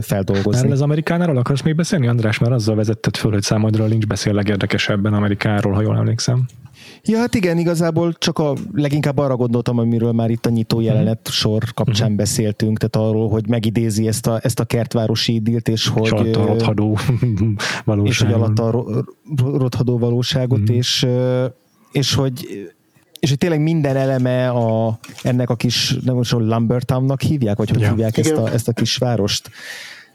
feldolgozni. 0.00 0.58
Erről 0.58 0.72
az 0.72 0.80
Amerikánáról 0.80 1.36
akarsz 1.36 1.62
még 1.62 1.76
beszélni, 1.76 2.06
András? 2.06 2.38
Mert 2.38 2.52
azzal 2.52 2.74
vezetted 2.74 3.16
föl, 3.16 3.32
hogy 3.32 3.42
számodra 3.42 3.84
Lynch 3.84 4.06
beszél 4.06 4.32
legérdekesebben 4.32 5.14
Amerikáról, 5.14 5.72
ha 5.72 5.80
jól 5.80 5.96
emlékszem. 5.96 6.46
Ja, 7.04 7.18
hát 7.18 7.34
igen, 7.34 7.58
igazából 7.58 8.12
csak 8.12 8.38
a 8.38 8.54
leginkább 8.72 9.18
arra 9.18 9.36
gondoltam, 9.36 9.78
amiről 9.78 10.12
már 10.12 10.30
itt 10.30 10.46
a 10.46 10.50
nyitó 10.50 10.80
jelenet 10.80 11.28
sor 11.30 11.62
kapcsán 11.74 12.02
uh-huh. 12.02 12.16
beszéltünk, 12.16 12.78
tehát 12.78 13.08
arról, 13.08 13.28
hogy 13.28 13.48
megidézi 13.48 14.06
ezt 14.06 14.26
a, 14.26 14.40
ezt 14.42 14.60
a 14.60 14.64
kertvárosi 14.64 15.34
idilt, 15.34 15.68
és 15.68 15.88
hogy... 15.88 16.04
És 16.04 16.10
alatt 16.10 16.36
a 16.36 16.46
rothadó 16.46 16.98
valóságot. 17.84 18.10
És 18.10 18.22
hogy 18.22 18.32
alatt 18.32 18.58
a 18.58 18.70
rothadó 19.36 19.98
valóságot, 19.98 20.60
uh-huh. 20.60 20.76
és, 20.76 21.06
és 21.92 22.14
hogy 22.14 22.70
és 23.20 23.28
hogy 23.28 23.38
tényleg 23.38 23.60
minden 23.60 23.96
eleme 23.96 24.48
a, 24.48 24.98
ennek 25.22 25.50
a 25.50 25.56
kis, 25.56 25.96
nem 26.04 26.14
most 26.14 26.32
Lumbertownnak 26.32 27.20
hívják, 27.20 27.56
vagy 27.56 27.70
hogy 27.70 27.80
ja. 27.80 27.88
hívják 27.88 28.16
ezt 28.16 28.32
a, 28.32 28.52
ezt 28.52 28.68
a 28.68 28.72
kis 28.72 28.96
várost. 28.96 29.50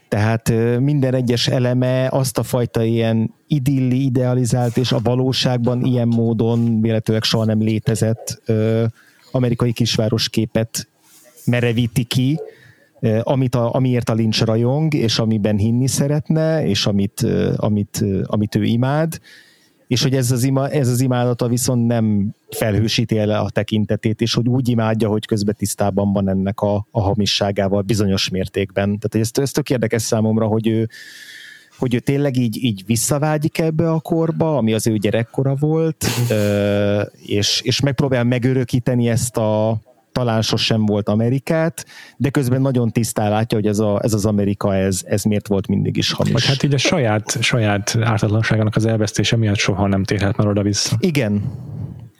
Tehát 0.08 0.52
minden 0.78 1.14
egyes 1.14 1.46
eleme 1.46 2.08
azt 2.10 2.38
a 2.38 2.42
fajta 2.42 2.82
ilyen 2.82 3.34
idilli, 3.46 4.04
idealizált, 4.04 4.76
és 4.76 4.92
a 4.92 5.00
valóságban 5.02 5.84
ilyen 5.84 6.08
módon 6.08 6.80
véletlenül 6.80 7.22
soha 7.22 7.44
nem 7.44 7.62
létezett 7.62 8.42
ö, 8.46 8.84
amerikai 9.30 9.72
kisváros 9.72 10.28
képet 10.28 10.88
merevíti 11.44 12.04
ki, 12.04 12.40
amit 13.22 13.54
a, 13.54 13.74
amiért 13.74 14.08
a 14.08 14.14
Lynch 14.14 14.44
rajong, 14.44 14.94
és 14.94 15.18
amiben 15.18 15.56
hinni 15.56 15.86
szeretne, 15.86 16.66
és 16.66 16.86
amit, 16.86 17.26
amit, 17.56 18.04
amit 18.24 18.54
ő 18.54 18.64
imád, 18.64 19.18
és 19.88 20.02
hogy 20.02 20.14
ez 20.14 20.30
az, 20.30 20.44
ima, 20.44 20.68
ez 20.68 20.88
az 20.88 21.00
imádata 21.00 21.48
viszont 21.48 21.86
nem 21.86 22.34
felhősíti 22.50 23.18
el 23.18 23.30
a 23.30 23.50
tekintetét, 23.50 24.20
és 24.20 24.34
hogy 24.34 24.48
úgy 24.48 24.68
imádja, 24.68 25.08
hogy 25.08 25.26
közben 25.26 25.54
tisztában 25.58 26.12
van 26.12 26.28
ennek 26.28 26.60
a, 26.60 26.86
a 26.90 27.00
hamisságával 27.00 27.82
bizonyos 27.82 28.28
mértékben. 28.28 28.98
Tehát 28.98 29.26
ez, 29.26 29.42
ez 29.42 29.50
tök 29.50 29.70
érdekes 29.70 30.02
számomra, 30.02 30.46
hogy 30.46 30.66
ő, 30.66 30.88
hogy 31.78 31.94
ő 31.94 31.98
tényleg 31.98 32.36
így, 32.36 32.64
így 32.64 32.82
visszavágyik 32.86 33.58
ebbe 33.58 33.90
a 33.90 34.00
korba, 34.00 34.56
ami 34.56 34.72
az 34.74 34.86
ő 34.86 34.96
gyerekkora 34.96 35.54
volt, 35.54 36.04
és, 37.26 37.60
és 37.60 37.80
megpróbál 37.80 38.24
megörökíteni 38.24 39.08
ezt 39.08 39.36
a, 39.36 39.80
talán 40.18 40.42
sosem 40.42 40.86
volt 40.86 41.08
Amerikát, 41.08 41.86
de 42.16 42.30
közben 42.30 42.60
nagyon 42.60 42.90
tisztán 42.90 43.30
látja, 43.30 43.58
hogy 43.58 43.66
ez, 43.66 43.78
a, 43.78 44.00
ez 44.02 44.14
az 44.14 44.26
Amerika, 44.26 44.74
ez, 44.74 45.00
ez 45.04 45.22
miért 45.22 45.48
volt 45.48 45.66
mindig 45.66 45.96
is 45.96 46.12
hamis. 46.12 46.32
Vagy 46.32 46.44
hát 46.46 46.62
így 46.62 46.74
a 46.74 46.78
saját, 46.78 47.42
saját 47.42 47.96
ártatlanságának 48.00 48.76
az 48.76 48.86
elvesztése 48.86 49.36
miatt 49.36 49.56
soha 49.56 49.86
nem 49.86 50.04
térhet 50.04 50.36
már 50.36 50.46
oda-vissza. 50.46 50.96
Igen. 51.00 51.52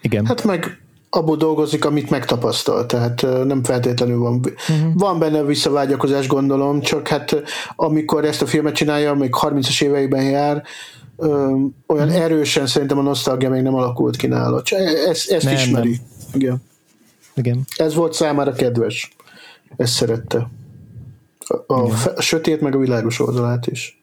Igen. 0.03 0.27
Hát 0.27 0.45
meg 0.45 0.81
abból 1.11 1.37
dolgozik, 1.37 1.85
amit 1.85 2.11
megtapasztal, 2.11 2.87
tehát 2.87 3.27
nem 3.45 3.65
feltétlenül 3.65 4.19
van. 4.19 4.35
Uh-huh. 4.35 4.95
Van 4.95 5.19
benne 5.19 5.43
visszavágyakozás, 5.43 6.27
gondolom, 6.27 6.81
csak 6.81 7.09
hát 7.09 7.43
amikor 7.77 8.25
ezt 8.25 8.43
a 8.43 8.47
filmet 8.47 8.75
csinálja, 8.75 9.15
még 9.15 9.31
30-as 9.41 9.83
éveiben 9.83 10.23
jár, 10.23 10.63
ö, 11.17 11.27
olyan 11.87 12.09
uh-huh. 12.09 12.23
erősen 12.23 12.67
szerintem 12.67 12.99
a 12.99 13.03
nosztalgia 13.03 13.51
még 13.51 13.63
nem 13.63 13.75
alakult 13.75 14.17
ki 14.17 14.27
nála. 14.27 14.63
Ezt, 15.09 15.31
ezt 15.31 15.45
nem, 15.45 15.55
ismeri. 15.55 15.91
Nem. 15.91 16.41
Igen. 16.41 16.63
Igen. 17.39 17.65
Ez 17.77 17.95
volt 17.95 18.13
számára 18.13 18.53
kedves. 18.53 19.17
Ezt 19.77 19.93
szerette. 19.93 20.49
A, 21.39 21.73
a, 21.75 21.91
a 22.15 22.21
sötét 22.21 22.61
meg 22.61 22.75
a 22.75 22.79
világos 22.79 23.21
oldalát 23.21 23.67
is. 23.67 24.03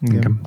Igen. 0.00 0.16
Igen. 0.16 0.40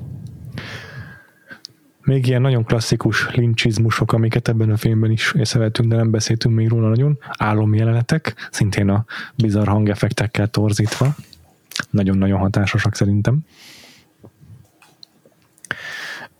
Még 2.03 2.27
ilyen 2.27 2.41
nagyon 2.41 2.63
klasszikus 2.63 3.35
lincsizmusok, 3.35 4.13
amiket 4.13 4.47
ebben 4.47 4.69
a 4.69 4.77
filmben 4.77 5.11
is 5.11 5.33
észrevettünk, 5.37 5.89
de 5.89 5.95
nem 5.95 6.11
beszéltünk 6.11 6.55
még 6.55 6.67
róla 6.67 6.87
nagyon. 6.87 7.17
Álomjelenetek, 7.37 8.49
szintén 8.51 8.89
a 8.89 9.05
bizarr 9.35 9.67
hangeffektekkel 9.67 10.47
torzítva. 10.47 11.15
Nagyon-nagyon 11.89 12.39
hatásosak 12.39 12.95
szerintem 12.95 13.39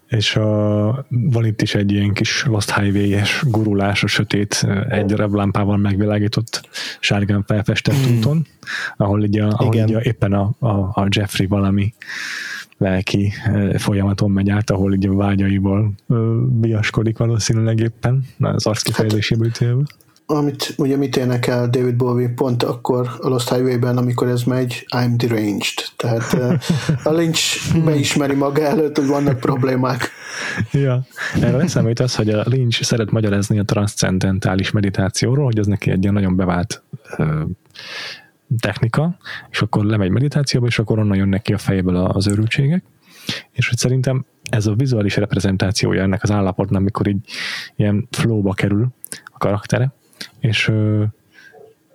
és 0.10 0.36
a, 0.36 1.06
van 1.10 1.46
itt 1.46 1.62
is 1.62 1.76
egy 1.76 1.92
ilyen 1.92 2.14
kis 2.14 2.46
Lost 2.46 2.74
Highway-es 2.76 3.44
gurulás 3.48 4.04
a 4.04 4.08
sötét, 4.08 4.68
egy 4.90 5.12
lámpával 5.32 5.78
megvilágított 5.78 6.70
sárgán 7.00 7.44
felfestett 7.44 8.10
mm. 8.10 8.18
úton, 8.18 8.46
ahol, 8.98 9.20
ugye, 9.20 9.44
ahol 9.44 9.68
ugye 9.68 10.02
éppen 10.02 10.34
a, 10.34 10.52
a, 10.60 10.70
a 10.70 11.08
Jeffrey 11.10 11.48
valami 11.48 11.94
lelki 12.78 13.34
folyamaton 13.78 14.32
megy 14.32 14.50
át, 14.50 14.70
ahol 14.70 14.92
ugye 14.92 15.10
vágyaiból 15.10 15.92
biaskodik 16.48 17.18
valószínűleg 17.18 17.80
éppen, 17.80 18.26
az 18.40 18.66
arc 18.66 18.82
kifejezéséből 18.82 19.52
télve 19.52 19.84
amit 20.32 20.74
ugye 20.78 20.98
mit 20.98 21.18
énekel 21.18 21.70
David 21.70 21.96
Bowie 21.96 22.30
pont 22.30 22.64
akkor 22.64 23.10
a 23.20 23.28
Lost 23.28 23.50
Highway-ben, 23.50 23.98
amikor 23.98 24.28
ez 24.28 24.44
megy, 24.44 24.86
I'm 24.96 25.14
deranged. 25.16 25.74
Tehát 25.96 26.34
a 27.04 27.12
Lynch 27.12 27.76
beismeri 27.84 28.36
maga 28.36 28.62
előtt, 28.62 28.98
hogy 28.98 29.08
vannak 29.08 29.40
problémák. 29.40 30.10
Ja, 30.72 31.06
erre 31.42 31.60
eszembe 31.60 32.04
az, 32.04 32.16
hogy 32.16 32.30
a 32.30 32.44
Lynch 32.46 32.84
szeret 32.84 33.12
magyarázni 33.12 33.60
a 33.60 33.64
transzcendentális 33.64 34.72
meditációról, 34.72 35.46
hogy 35.46 35.60
az 35.60 35.68
neki 35.68 35.92
egy 35.92 36.02
ilyen 36.02 36.14
nagyon 36.14 36.36
bevált 36.36 36.84
technika, 38.60 39.18
és 39.50 39.62
akkor 39.62 39.86
lemegy 39.86 40.10
meditációba, 40.10 40.68
és 40.68 40.80
akkor 40.80 41.00
onnan 41.00 41.18
jönnek 41.18 41.42
ki 41.42 41.54
a 41.54 41.58
fejéből 41.58 41.96
az 41.96 42.28
őrültségek, 42.28 42.84
és 43.52 43.68
hogy 43.68 43.78
szerintem 43.78 44.26
ez 44.50 44.66
a 44.66 44.74
vizuális 44.74 45.16
reprezentációja 45.16 46.02
ennek 46.02 46.24
az 46.24 46.32
állapotnak, 46.32 46.80
amikor 46.80 47.08
így 47.08 47.20
ilyen 47.76 48.08
flowba 48.12 48.54
kerül 48.54 48.88
a 49.26 49.38
karaktere, 49.38 49.92
és 50.40 50.72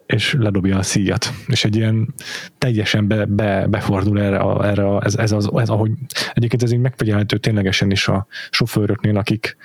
és 0.06 0.36
ledobja 0.38 0.78
a 0.78 0.82
szíjat, 0.82 1.32
és 1.46 1.64
egy 1.64 1.76
ilyen 1.76 2.14
teljesen 2.58 3.06
be, 3.06 3.24
be, 3.24 3.66
befordul 3.66 4.20
erre, 4.20 4.38
a, 4.38 4.66
erre 4.66 4.88
a, 4.88 5.04
ez, 5.04 5.14
ez, 5.14 5.32
az, 5.32 5.50
ez, 5.54 5.68
ahogy 5.68 5.90
egyébként 6.32 6.62
ez 6.62 6.72
így 6.72 6.78
megfigyelhető 6.78 7.36
ténylegesen 7.38 7.90
is 7.90 8.08
a 8.08 8.26
sofőröknél, 8.50 9.16
akik 9.16 9.56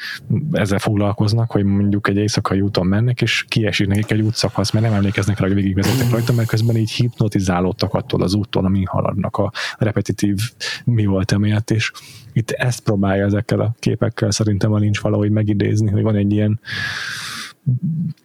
ezzel 0.51 0.79
foglalkoznak, 0.79 1.51
hogy 1.51 1.63
mondjuk 1.63 2.07
egy 2.07 2.17
éjszakai 2.17 2.61
úton 2.61 2.87
mennek, 2.87 3.21
és 3.21 3.45
kiesik 3.47 3.87
nekik 3.87 4.11
egy 4.11 4.21
útszakasz, 4.21 4.71
mert 4.71 4.85
nem 4.85 4.93
emlékeznek 4.93 5.39
rá, 5.39 5.45
hogy 5.45 5.55
végigvezettek 5.55 6.11
rajta, 6.11 6.33
mert 6.33 6.47
közben 6.47 6.75
így 6.75 6.91
hipnotizálódtak 6.91 7.93
attól 7.93 8.21
az 8.21 8.33
úton, 8.33 8.65
amin 8.65 8.85
haladnak 8.85 9.37
a 9.37 9.51
repetitív 9.77 10.37
mi 10.85 11.05
volt 11.05 11.31
emiatt, 11.31 11.71
és 11.71 11.91
itt 12.33 12.51
ezt 12.51 12.83
próbálja 12.83 13.25
ezekkel 13.25 13.59
a 13.59 13.75
képekkel 13.79 14.31
szerintem 14.31 14.73
a 14.73 14.79
nincs 14.79 14.99
valahogy 14.99 15.31
megidézni, 15.31 15.91
hogy 15.91 16.01
van 16.01 16.15
egy 16.15 16.31
ilyen 16.31 16.59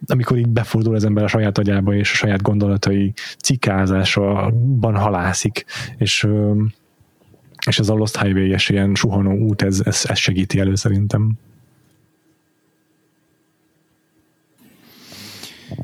amikor 0.05 0.37
így 0.37 0.49
befordul 0.49 0.95
az 0.95 1.03
ember 1.03 1.23
a 1.23 1.27
saját 1.27 1.57
agyába, 1.57 1.93
és 1.95 2.11
a 2.11 2.15
saját 2.15 2.41
gondolatai 2.41 3.13
cikázásban 3.37 4.95
halászik, 4.95 5.65
és 5.97 6.27
és 7.65 7.79
ez 7.79 7.89
a 7.89 7.93
Lost 7.93 8.21
Highway-es 8.21 8.69
ilyen 8.69 8.95
suhanó 8.95 9.37
út, 9.37 9.61
ez, 9.61 9.81
ez, 9.85 10.05
ez 10.07 10.17
segíti 10.17 10.59
elő 10.59 10.75
szerintem. 10.75 11.31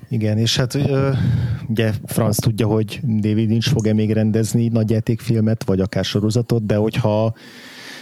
Igen, 0.10 0.38
és 0.38 0.56
hát 0.56 0.78
ugye 1.68 1.92
Franz 2.06 2.36
tudja, 2.36 2.68
hogy 2.68 3.00
David 3.04 3.50
Lynch 3.50 3.70
fog-e 3.70 3.94
még 3.94 4.12
rendezni 4.12 4.68
nagyjátékfilmet, 4.68 5.64
vagy 5.64 5.80
akár 5.80 6.06
sorozatot, 6.06 6.66
de 6.66 6.76
hogyha 6.76 7.34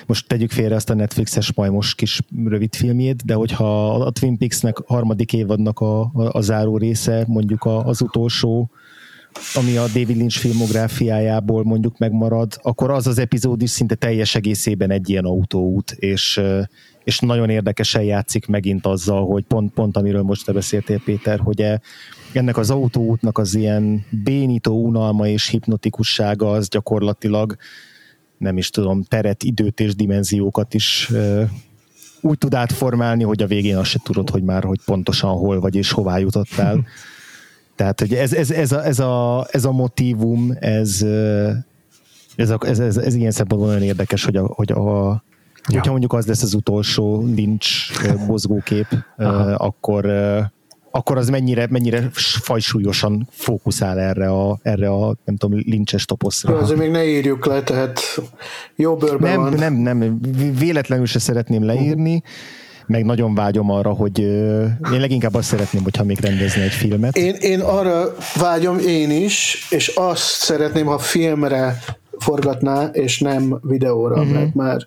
most 0.09 0.27
tegyük 0.27 0.51
félre 0.51 0.75
azt 0.75 0.89
a 0.89 0.93
Netflixes 0.93 1.53
majmos 1.53 1.95
kis 1.95 2.21
rövid 2.45 2.75
filmjét, 2.75 3.25
de 3.25 3.33
hogyha 3.33 3.93
a 3.93 4.11
Twin 4.11 4.37
Peaks-nek 4.37 4.77
harmadik 4.77 5.33
évadnak 5.33 5.79
a, 5.79 6.01
a, 6.01 6.09
a 6.13 6.41
záró 6.41 6.77
része, 6.77 7.23
mondjuk 7.27 7.63
a, 7.63 7.85
az 7.85 8.01
utolsó, 8.01 8.69
ami 9.53 9.77
a 9.77 9.85
David 9.85 10.17
Lynch 10.17 10.37
filmográfiájából 10.37 11.63
mondjuk 11.63 11.97
megmarad, 11.97 12.59
akkor 12.61 12.91
az 12.91 13.07
az 13.07 13.17
epizód 13.17 13.61
is 13.61 13.69
szinte 13.69 13.95
teljes 13.95 14.35
egészében 14.35 14.91
egy 14.91 15.09
ilyen 15.09 15.25
autóút, 15.25 15.91
és, 15.91 16.41
és 17.03 17.19
nagyon 17.19 17.49
érdekesen 17.49 18.03
játszik 18.03 18.45
megint 18.45 18.85
azzal, 18.85 19.25
hogy 19.25 19.43
pont, 19.43 19.73
pont 19.73 19.97
amiről 19.97 20.23
most 20.23 20.45
te 20.45 20.51
beszéltél, 20.51 21.01
Péter, 21.05 21.39
hogy 21.39 21.61
e, 21.61 21.81
ennek 22.33 22.57
az 22.57 22.69
autóútnak 22.69 23.37
az 23.37 23.55
ilyen 23.55 24.05
bénító 24.23 24.85
unalma 24.85 25.27
és 25.27 25.47
hipnotikussága 25.47 26.51
az 26.51 26.67
gyakorlatilag 26.69 27.57
nem 28.39 28.57
is 28.57 28.69
tudom, 28.69 29.03
teret, 29.03 29.43
időt 29.43 29.79
és 29.79 29.95
dimenziókat 29.95 30.73
is 30.73 31.11
úgy 32.21 32.37
tud 32.37 32.53
átformálni, 32.53 33.23
hogy 33.23 33.41
a 33.41 33.47
végén 33.47 33.77
azt 33.77 33.89
se 33.89 33.99
tudod, 34.03 34.29
hogy 34.29 34.43
már 34.43 34.63
hogy 34.63 34.79
pontosan 34.85 35.31
hol 35.31 35.59
vagy 35.59 35.75
és 35.75 35.91
hová 35.91 36.17
jutottál. 36.17 36.85
Tehát, 37.75 37.99
hogy 37.99 38.13
ez, 38.13 38.33
ez, 38.33 38.51
ez, 38.51 38.71
a, 38.71 38.85
ez, 38.85 38.99
a, 38.99 39.47
ez 39.51 39.65
a 39.65 39.71
motívum, 39.71 40.51
ez, 40.59 41.05
ez, 42.35 42.49
a, 42.49 42.57
ez, 42.65 42.79
ez, 42.79 42.97
ez 42.97 43.15
ilyen 43.15 43.31
szempontból 43.31 43.71
nagyon 43.71 43.87
érdekes, 43.87 44.23
hogy 44.23 44.35
a, 44.35 44.45
hogy 44.45 44.71
a 44.71 45.23
Ja. 45.67 45.75
Hogyha 45.75 45.91
mondjuk 45.91 46.13
az 46.13 46.25
lesz 46.25 46.43
az 46.43 46.53
utolsó 46.53 47.23
lincs 47.25 47.67
mozgókép, 48.27 48.87
akkor 49.57 50.05
akkor 50.91 51.17
az 51.17 51.29
mennyire, 51.29 51.67
mennyire 51.69 52.09
fajsúlyosan 52.41 53.27
fókuszál 53.31 53.99
erre 53.99 54.29
a, 54.29 54.59
erre 54.61 54.89
a 54.89 55.15
nem 55.25 55.35
tudom, 55.35 55.59
lincses 55.65 56.05
toposzra. 56.05 56.57
Azért 56.57 56.79
még 56.79 56.91
ne 56.91 57.05
írjuk 57.05 57.45
le, 57.45 57.63
tehát 57.63 57.99
jó 58.75 58.95
bőrben 58.95 59.31
nem, 59.31 59.41
van. 59.41 59.53
Nem, 59.53 59.73
nem, 59.73 60.19
véletlenül 60.59 61.05
se 61.05 61.19
szeretném 61.19 61.65
leírni, 61.65 62.23
meg 62.85 63.05
nagyon 63.05 63.35
vágyom 63.35 63.71
arra, 63.71 63.89
hogy 63.89 64.19
én 64.93 64.99
leginkább 64.99 65.33
azt 65.33 65.47
szeretném, 65.47 65.83
hogyha 65.83 66.03
még 66.03 66.19
rendezni 66.19 66.61
egy 66.61 66.71
filmet. 66.71 67.17
Én, 67.17 67.35
én 67.35 67.59
arra 67.59 68.15
vágyom 68.35 68.77
én 68.79 69.11
is, 69.11 69.67
és 69.69 69.87
azt 69.87 70.23
szeretném, 70.23 70.85
ha 70.85 70.97
filmre 70.97 71.79
forgatná, 72.19 72.85
és 72.85 73.19
nem 73.19 73.59
videóra, 73.61 74.15
uh-huh. 74.15 74.33
mert 74.33 74.53
már 74.53 74.85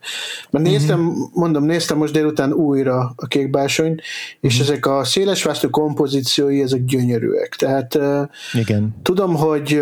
mert 0.50 0.64
néztem, 0.64 1.08
uh-huh. 1.08 1.28
mondom, 1.32 1.64
néztem 1.64 1.98
most 1.98 2.12
délután 2.12 2.52
újra 2.52 3.12
a 3.16 3.26
kékbásonyt, 3.26 4.02
és 4.40 4.58
uh-huh. 4.58 4.70
ezek 4.70 4.86
a 4.86 5.04
szélesvásztó 5.04 5.68
kompozíciói, 5.68 6.62
ezek 6.62 6.84
gyönyörűek. 6.84 7.56
Tehát 7.58 7.98
Igen. 8.52 8.94
tudom, 9.02 9.34
hogy 9.34 9.80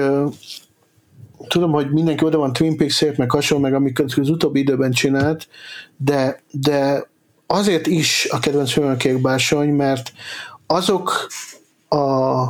tudom, 1.48 1.72
hogy 1.72 1.90
mindenki 1.90 2.24
oda 2.24 2.38
van 2.38 2.52
Twin 2.52 2.76
Peaks-ért, 2.76 3.16
meg 3.16 3.30
hasonló, 3.30 3.62
meg 3.62 3.74
amiket 3.74 4.12
az 4.16 4.28
utóbbi 4.28 4.60
időben 4.60 4.90
csinált, 4.90 5.48
de, 5.96 6.42
de 6.50 7.08
azért 7.46 7.86
is 7.86 8.28
a 8.30 8.38
kedvenc 8.38 8.72
filmem 8.72 8.92
a 8.92 8.96
kékbásony, 8.96 9.68
mert 9.68 10.12
azok 10.66 11.26
a 11.88 12.44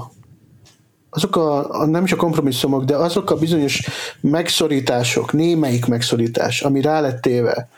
azok 1.11 1.37
a, 1.37 1.81
a, 1.81 1.87
nem 1.87 2.05
is 2.05 2.12
a 2.12 2.16
kompromisszumok, 2.16 2.85
de 2.85 2.97
azok 2.97 3.31
a 3.31 3.37
bizonyos 3.37 3.89
megszorítások, 4.20 5.32
némelyik 5.32 5.87
megszorítás, 5.87 6.62
ami 6.62 6.81
rá 6.81 7.01
lett 7.01 7.20
téve, 7.20 7.69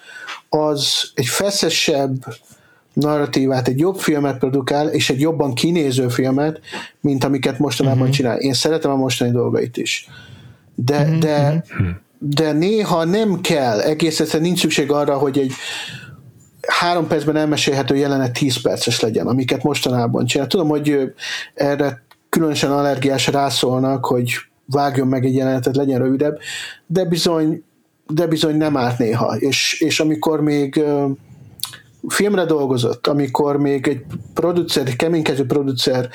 az 0.48 1.10
egy 1.14 1.26
feszesebb 1.26 2.24
narratívát, 2.92 3.68
egy 3.68 3.78
jobb 3.78 3.96
filmet 3.96 4.38
produkál, 4.38 4.88
és 4.88 5.10
egy 5.10 5.20
jobban 5.20 5.54
kinéző 5.54 6.09
filmet, 6.09 6.60
mint 7.00 7.24
amiket 7.24 7.59
mostanában 7.59 7.98
uh-huh. 7.98 8.14
csinál. 8.14 8.38
Én 8.38 8.52
szeretem 8.52 8.90
a 8.90 8.96
mostani 8.96 9.30
dolgait 9.30 9.76
is. 9.76 10.09
De, 10.74 11.00
uh-huh. 11.00 11.18
de, 11.18 11.64
mhm. 11.78 11.88
de 12.18 12.52
néha 12.52 13.04
nem 13.04 13.40
kell, 13.40 13.80
egész 13.80 14.20
egyszerűen 14.20 14.48
nincs 14.48 14.60
szükség 14.60 14.90
arra, 14.90 15.18
hogy 15.18 15.38
egy 15.38 15.52
három 16.66 17.06
percben 17.06 17.36
elmesélhető 17.36 17.96
jelenet 17.96 18.32
10 18.32 18.60
perces 18.60 19.00
legyen, 19.00 19.26
amiket 19.26 19.62
mostanában 19.62 20.26
csinál. 20.26 20.46
Tudom, 20.46 20.68
hogy 20.68 21.12
erre 21.54 22.02
különösen 22.32 22.72
allergiás 22.72 23.26
rászólnak, 23.26 24.04
hogy 24.04 24.34
vágjon 24.64 25.09
meg 25.09 25.24
egy 25.24 25.34
jelenetet, 25.34 25.76
legyen 25.76 25.98
rövidebb, 25.98 26.38
de 26.86 27.04
bizony, 27.04 27.62
de 28.06 28.26
bizony 28.26 28.56
nem 28.56 28.76
árt 28.76 28.98
néha. 28.98 29.36
És, 29.36 29.80
és 29.80 30.00
amikor 30.00 30.40
még 30.40 30.84
filmre 32.09 32.44
dolgozott, 32.44 33.06
amikor 33.06 33.56
még 33.56 33.86
egy 33.86 34.04
producer, 34.34 34.86
egy 34.86 34.96
keménykező 34.96 35.46
producer 35.46 36.09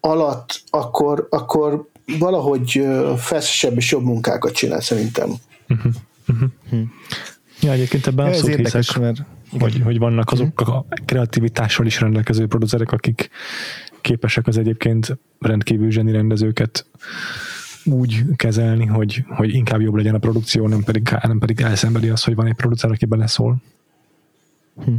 alatt, 0.00 0.60
akkor, 0.70 1.26
akkor 1.30 1.88
valahogy 2.18 2.86
feszesebb 3.16 3.76
és 3.76 3.90
jobb 3.90 4.04
munkákat 4.04 4.52
csinál 4.52 4.80
szerintem. 4.80 5.30
Uh-huh. 5.68 5.92
Uh-huh. 6.28 6.88
Ja, 7.60 7.72
egyébként 7.72 8.06
ebben 8.06 8.24
ja, 8.24 8.30
abszolút 8.30 8.58
érdekes, 8.58 8.86
hiszek, 8.86 9.02
mert 9.02 9.22
hogy, 9.58 9.80
hogy 9.84 9.98
vannak 9.98 10.30
azok 10.30 10.60
a 10.60 10.86
kreativitással 11.04 11.86
is 11.86 12.00
rendelkező 12.00 12.46
producerek, 12.46 12.92
akik 12.92 13.30
képesek 14.08 14.46
az 14.46 14.58
egyébként 14.58 15.18
rendkívül 15.38 15.90
zseni 15.90 16.12
rendezőket 16.12 16.86
úgy 17.84 18.24
kezelni, 18.36 18.86
hogy, 18.86 19.24
hogy 19.28 19.54
inkább 19.54 19.80
jobb 19.80 19.94
legyen 19.94 20.14
a 20.14 20.18
produkció, 20.18 20.66
nem 20.66 20.82
pedig, 20.84 21.10
nem 21.22 21.38
pedig 21.38 21.60
elszenvedi 21.60 22.08
az, 22.08 22.24
hogy 22.24 22.34
van 22.34 22.46
egy 22.46 22.54
producer, 22.54 22.90
aki 22.90 23.04
beleszól. 23.04 23.56
Hm. 24.84 24.94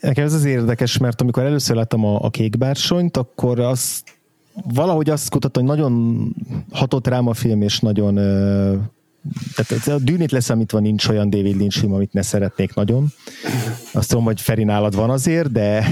Nekem 0.00 0.24
ez 0.24 0.32
az 0.32 0.44
érdekes, 0.44 0.98
mert 0.98 1.20
amikor 1.20 1.42
először 1.42 1.76
láttam 1.76 2.04
a, 2.04 2.24
a 2.24 2.30
kékbársonyt, 2.30 3.16
akkor 3.16 3.60
az 3.60 4.02
valahogy 4.74 5.10
azt 5.10 5.30
kutattam, 5.30 5.66
hogy 5.66 5.76
nagyon 5.76 6.26
hatott 6.70 7.06
rám 7.06 7.26
a 7.26 7.34
film, 7.34 7.62
és 7.62 7.80
nagyon 7.80 8.14
tehát 9.54 9.86
a 9.86 10.04
dűnét 10.04 10.30
leszámítva 10.30 10.78
nincs 10.78 11.08
olyan 11.08 11.30
David 11.30 11.56
Lynch 11.56 11.78
film, 11.78 11.92
amit 11.92 12.12
ne 12.12 12.22
szeretnék 12.22 12.74
nagyon. 12.74 13.12
Azt 13.92 14.08
tudom, 14.08 14.24
hogy 14.24 14.40
Feri 14.40 14.64
nálad 14.64 14.94
van 14.94 15.10
azért, 15.10 15.52
de 15.52 15.86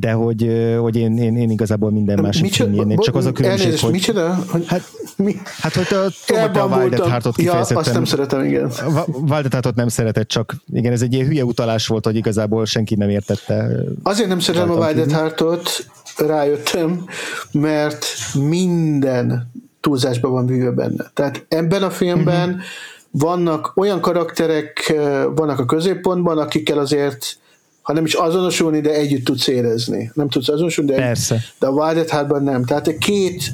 de 0.00 0.12
hogy, 0.12 0.74
hogy 0.80 0.96
én, 0.96 1.18
én, 1.18 1.36
én 1.36 1.50
igazából 1.50 1.90
minden 1.90 2.18
másik 2.20 2.52
filmjénél, 2.52 2.96
csak 2.96 3.14
az 3.14 3.26
a 3.26 3.32
különbség, 3.32 3.78
hogy... 3.78 3.92
Micsoda? 3.92 4.44
Hogy, 4.48 4.66
hát, 4.66 4.82
mi? 5.16 5.36
hát, 5.60 5.74
hogy 5.74 5.86
a, 5.90 6.10
tudom, 6.26 6.72
a 6.72 6.76
Wild 6.76 7.04
Heartot 7.04 7.34
kifejezetten... 7.34 7.76
Ja, 7.76 7.80
azt 7.80 7.92
nem 7.92 8.04
szeretem, 8.04 8.44
igen. 8.44 8.70
Wild 9.06 9.48
Heartot 9.50 9.74
nem 9.74 9.88
szeretett, 9.88 10.28
csak 10.28 10.54
igen, 10.72 10.92
ez 10.92 11.02
egy 11.02 11.12
ilyen 11.12 11.26
hülye 11.26 11.44
utalás 11.44 11.86
volt, 11.86 12.04
hogy 12.04 12.16
igazából 12.16 12.64
senki 12.66 12.94
nem 12.94 13.08
értette. 13.08 13.70
Azért 14.02 14.28
nem 14.28 14.38
szeretem 14.38 14.70
a 14.70 14.86
Wild 14.86 15.12
Heartot, 15.12 15.86
rájöttem, 16.16 17.04
mert 17.52 18.06
minden 18.34 19.50
túlzásban 19.80 20.32
van 20.32 20.46
vívő 20.46 20.72
benne. 20.72 21.10
Tehát 21.14 21.44
ebben 21.48 21.82
a 21.82 21.90
filmben 21.90 22.48
uh-huh. 22.48 22.64
vannak 23.10 23.72
olyan 23.74 24.00
karakterek, 24.00 24.94
vannak 25.34 25.58
a 25.58 25.64
középpontban, 25.64 26.38
akikkel 26.38 26.78
azért 26.78 27.38
ha 27.84 27.92
nem 27.92 28.04
is 28.04 28.14
azonosulni, 28.14 28.80
de 28.80 28.94
együtt 28.94 29.24
tudsz 29.24 29.46
érezni. 29.46 30.10
Nem 30.14 30.28
tudsz 30.28 30.48
azonosulni, 30.48 30.90
de, 30.90 30.96
Persze. 30.96 31.40
De 31.58 31.66
a 31.66 31.70
Wild 31.70 32.08
Heartban 32.08 32.42
nem. 32.42 32.64
Tehát 32.64 32.86
a 32.86 32.98
két 32.98 33.52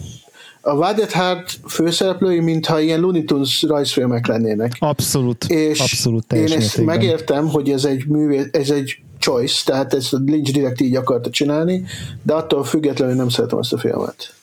a 0.61 0.73
Wild 0.73 1.11
Heart 1.11 1.59
főszereplői, 1.67 2.41
mintha 2.41 2.81
ilyen 2.81 3.01
Looney 3.01 3.25
Tunes 3.25 3.63
rajzfilmek 3.63 4.27
lennének. 4.27 4.77
Abszolút. 4.79 5.45
És 5.45 5.81
abszolút 5.81 6.33
én 6.33 6.43
ezt 6.43 6.57
mértékben. 6.57 6.85
megértem, 6.85 7.49
hogy 7.49 7.71
ez 7.71 7.85
egy 7.85 8.07
művé, 8.07 8.49
ez 8.53 8.71
egy 8.71 8.99
choice, 9.19 9.63
tehát 9.65 9.95
ezt 9.95 10.13
a 10.13 10.19
Lynch 10.25 10.53
direkt 10.53 10.81
így 10.81 10.97
akarta 10.97 11.31
csinálni, 11.31 11.85
de 12.23 12.35
attól 12.35 12.65
függetlenül 12.65 13.15
nem 13.15 13.29
szeretem 13.29 13.59
azt 13.59 13.73
a 13.73 13.79
filmet. 13.79 14.35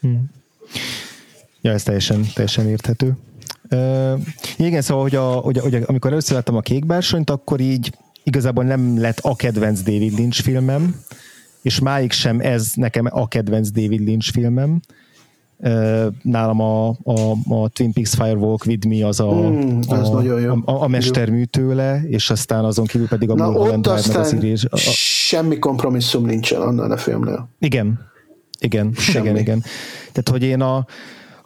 Hmm. 0.00 0.24
Ja, 1.60 1.72
ez 1.72 1.82
teljesen, 1.82 2.26
teljesen 2.34 2.68
érthető. 2.68 3.16
Uh, 3.70 4.20
igen, 4.56 4.82
szóval, 4.82 5.02
hogy, 5.02 5.14
a, 5.14 5.30
hogy, 5.30 5.58
hogy 5.58 5.78
amikor 5.86 6.10
először 6.10 6.34
láttam 6.34 6.56
a 6.56 6.60
kékbársonyt, 6.60 7.30
akkor 7.30 7.60
így 7.60 7.92
igazából 8.28 8.64
nem 8.64 9.00
lett 9.00 9.18
a 9.18 9.36
kedvenc 9.36 9.80
David 9.80 10.18
Lynch 10.18 10.42
filmem, 10.42 10.94
és 11.62 11.78
máig 11.78 12.12
sem 12.12 12.40
ez 12.40 12.72
nekem 12.74 13.06
a 13.10 13.28
kedvenc 13.28 13.70
David 13.70 14.00
Lynch 14.00 14.32
filmem. 14.32 14.80
Nálam 16.22 16.60
a, 16.60 16.88
a, 16.88 17.36
a 17.48 17.68
Twin 17.68 17.92
Peaks 17.92 18.14
Firewalk 18.14 18.66
With 18.66 18.86
Me 18.86 19.06
az 19.06 19.20
a, 19.20 19.32
mm, 19.32 19.78
az 19.88 20.10
a, 20.10 20.22
jó. 20.22 20.54
a, 20.54 20.62
a, 20.64 20.82
a 20.82 20.88
mestermű 20.88 21.44
tőle, 21.44 22.02
és 22.06 22.30
aztán 22.30 22.64
azon 22.64 22.86
kívül 22.86 23.08
pedig 23.08 23.30
a 23.30 23.34
Na, 23.34 23.50
Mulholland 23.50 23.88
Drive 23.88 24.18
az 24.18 24.34
írés. 24.34 24.64
A, 24.64 24.74
a... 24.74 24.78
Semmi 25.26 25.58
kompromisszum 25.58 26.24
nincsen 26.24 26.60
annál 26.60 26.90
a 26.90 26.96
filmnél. 26.96 27.48
Igen, 27.58 28.00
igen, 28.60 28.92
Semmi. 28.94 29.24
igen, 29.24 29.40
igen. 29.40 29.62
Tehát, 30.12 30.28
hogy 30.28 30.42
én 30.42 30.60
a, 30.60 30.86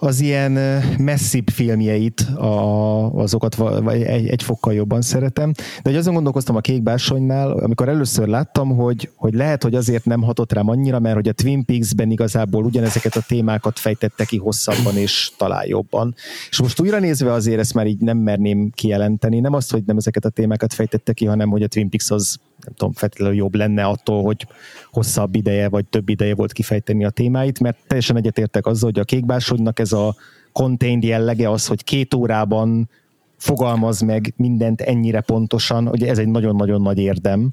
az 0.04 0.20
ilyen 0.20 0.52
messzibb 0.98 1.48
filmjeit, 1.48 2.20
a, 2.20 3.12
azokat 3.12 3.56
egy, 3.88 4.28
egy 4.28 4.42
fokkal 4.42 4.72
jobban 4.74 5.02
szeretem. 5.02 5.52
De 5.54 5.90
hogy 5.90 5.96
azon 5.96 6.14
gondolkoztam 6.14 6.56
a 6.56 6.60
Kékbásonynál, 6.60 7.50
amikor 7.50 7.88
először 7.88 8.28
láttam, 8.28 8.76
hogy, 8.76 9.10
hogy 9.14 9.34
lehet, 9.34 9.62
hogy 9.62 9.74
azért 9.74 10.04
nem 10.04 10.22
hatott 10.22 10.52
rám 10.52 10.68
annyira, 10.68 10.98
mert 10.98 11.14
hogy 11.14 11.28
a 11.28 11.32
Twin 11.32 11.64
Peaks-ben 11.64 12.10
igazából 12.10 12.64
ugyanezeket 12.64 13.16
a 13.16 13.22
témákat 13.26 13.78
fejtette 13.78 14.24
ki 14.24 14.36
hosszabban 14.36 14.96
és 14.96 15.30
talán 15.36 15.66
jobban. 15.66 16.14
És 16.50 16.60
most 16.60 16.80
újra 16.80 16.98
nézve 16.98 17.32
azért 17.32 17.58
ezt 17.58 17.74
már 17.74 17.86
így 17.86 18.00
nem 18.00 18.18
merném 18.18 18.70
kijelenteni. 18.74 19.40
Nem 19.40 19.52
azt, 19.52 19.70
hogy 19.70 19.82
nem 19.86 19.96
ezeket 19.96 20.24
a 20.24 20.30
témákat 20.30 20.72
fejtette 20.72 21.12
ki, 21.12 21.24
hanem 21.24 21.48
hogy 21.48 21.62
a 21.62 21.68
Twin 21.68 21.88
Peaks 21.88 22.10
az 22.10 22.38
nem 22.64 22.74
tudom, 22.76 22.92
feltétlenül 22.92 23.36
jobb 23.36 23.54
lenne 23.54 23.84
attól, 23.84 24.22
hogy 24.22 24.46
hosszabb 24.90 25.34
ideje 25.34 25.68
vagy 25.68 25.84
több 25.84 26.08
ideje 26.08 26.34
volt 26.34 26.52
kifejteni 26.52 27.04
a 27.04 27.10
témáit, 27.10 27.60
mert 27.60 27.76
teljesen 27.86 28.16
egyetértek 28.16 28.66
azzal, 28.66 28.90
hogy 28.90 29.00
a 29.00 29.04
kékbásodnak 29.04 29.78
ez 29.78 29.92
a 29.92 30.14
contained 30.52 31.02
jellege 31.02 31.50
az, 31.50 31.66
hogy 31.66 31.84
két 31.84 32.14
órában 32.14 32.88
fogalmaz 33.36 34.00
meg 34.00 34.32
mindent 34.36 34.80
ennyire 34.80 35.20
pontosan, 35.20 35.86
hogy 35.86 36.02
ez 36.02 36.18
egy 36.18 36.28
nagyon-nagyon 36.28 36.82
nagy 36.82 36.98
érdem, 36.98 37.50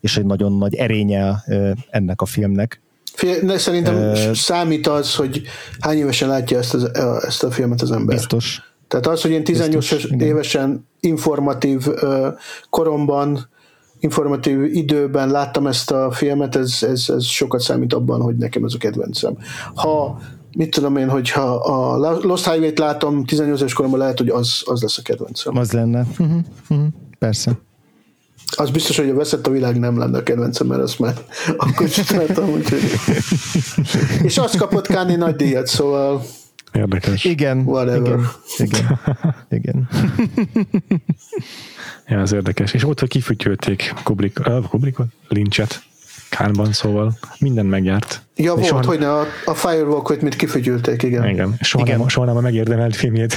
és 0.00 0.16
egy 0.16 0.26
nagyon 0.26 0.52
nagy 0.52 0.74
erénye 0.74 1.44
ennek 1.90 2.20
a 2.20 2.26
filmnek. 2.26 2.80
Fél, 3.12 3.58
szerintem 3.58 3.96
uh, 3.96 4.32
számít 4.32 4.86
az, 4.86 5.14
hogy 5.14 5.42
hány 5.80 5.96
évesen 5.96 6.28
látja 6.28 6.58
ezt, 6.58 6.74
az, 6.74 6.90
ezt 7.26 7.42
a 7.42 7.50
filmet 7.50 7.82
az 7.82 7.90
ember. 7.90 8.16
Biztos. 8.16 8.60
Tehát 8.88 9.06
az, 9.06 9.22
hogy 9.22 9.30
én 9.30 9.44
18 9.44 9.90
Biztos, 9.90 10.10
évesen 10.18 10.68
igen. 10.68 10.86
informatív 11.00 11.86
koromban 12.70 13.48
informatív 14.00 14.62
időben 14.64 15.30
láttam 15.30 15.66
ezt 15.66 15.90
a 15.90 16.10
filmet, 16.10 16.56
ez, 16.56 16.78
ez, 16.80 17.04
ez 17.08 17.24
sokat 17.24 17.60
számít 17.60 17.92
abban, 17.92 18.20
hogy 18.20 18.36
nekem 18.36 18.64
ez 18.64 18.74
a 18.74 18.78
kedvencem. 18.78 19.36
Ha 19.74 20.18
mit 20.56 20.70
tudom 20.70 20.96
én, 20.96 21.08
hogyha 21.08 21.54
a 21.54 21.96
Lost 22.22 22.50
Highway-t 22.50 22.78
látom 22.78 23.24
18 23.24 23.60
éves 23.60 23.72
koromban, 23.72 23.98
lehet, 23.98 24.18
hogy 24.18 24.28
az, 24.28 24.62
az 24.64 24.82
lesz 24.82 24.98
a 24.98 25.02
kedvencem. 25.02 25.56
Az 25.56 25.72
lenne. 25.72 26.00
Uh-huh, 26.18 26.36
uh-huh. 26.68 26.86
Persze. 27.18 27.58
Az 28.56 28.70
biztos, 28.70 28.96
hogy 28.96 29.08
a 29.08 29.14
veszett 29.14 29.46
a 29.46 29.50
világ 29.50 29.78
nem 29.78 29.98
lenne 29.98 30.18
a 30.18 30.22
kedvencem, 30.22 30.66
mert 30.66 30.82
azt 30.82 30.98
már 30.98 31.14
akkor 31.56 31.88
csináltam, 31.88 32.48
úgyhogy... 32.48 32.80
És 34.22 34.38
azt 34.38 34.56
kapott 34.56 34.86
Káni 34.86 35.14
nagy 35.14 35.36
díjat, 35.36 35.66
szóval... 35.66 36.22
Érdekes. 36.72 37.24
Igen. 37.24 37.58
Whatever. 37.58 38.18
Igen. 38.56 39.00
Igen. 39.48 39.88
igen. 39.88 39.88
Ja, 42.08 42.20
ez 42.20 42.32
érdekes. 42.32 42.72
És 42.72 42.84
ott, 42.84 43.00
hogy 43.00 43.08
kifütyölték 43.08 43.94
Kubrick, 44.02 44.48
uh, 44.48 44.68
Kubrickot, 44.68 45.06
Lynchet, 45.28 45.82
Kánban, 46.28 46.72
szóval 46.72 47.18
minden 47.38 47.66
megjárt. 47.66 48.22
Ja, 48.36 48.54
volt, 48.54 48.66
soha... 48.66 48.84
hogy 48.84 49.02
a, 49.02 49.20
a 49.44 49.54
Firewalk-ot 49.54 50.20
mit 50.20 50.36
kifütyülték, 50.36 51.02
igen. 51.02 51.28
Igen, 51.28 51.56
soha, 51.60 51.84
igen. 51.84 51.98
Nem, 51.98 52.08
soha 52.08 52.26
nem 52.26 52.36
a 52.36 52.40
megérdemelt 52.40 52.96
filmjét. 52.96 53.36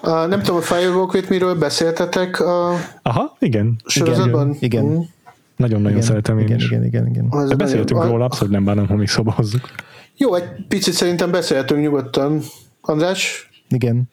a, 0.00 0.10
nem 0.26 0.42
tudom, 0.42 0.56
a 0.56 0.60
Firewalk-ot 0.60 1.28
miről 1.28 1.54
beszéltetek 1.54 2.40
a 2.40 2.74
Aha, 3.02 3.36
igen. 3.38 3.80
sorozatban? 3.84 4.56
Igen. 4.60 4.84
igen. 4.84 5.08
Nagyon-nagyon 5.56 5.96
igen, 5.96 6.08
szeretem 6.08 6.38
én 6.38 6.44
igen, 6.44 6.56
is. 6.56 6.64
Igen, 6.64 6.84
igen, 6.84 7.06
igen. 7.06 7.28
igen. 7.32 7.56
Beszéltünk 7.56 8.00
nagyon... 8.00 8.12
róla, 8.12 8.24
abszolút 8.24 8.52
nem 8.52 8.64
bánom, 8.64 8.86
ha 8.86 8.94
még 8.94 9.08
szóba 9.08 9.32
hozzuk. 9.32 9.68
Jó, 10.16 10.34
egy 10.34 10.48
picit 10.68 10.94
szerintem 10.94 11.30
beszéltünk 11.30 11.80
nyugodtan. 11.80 12.42
András? 12.80 13.47
Igen. 13.68 14.08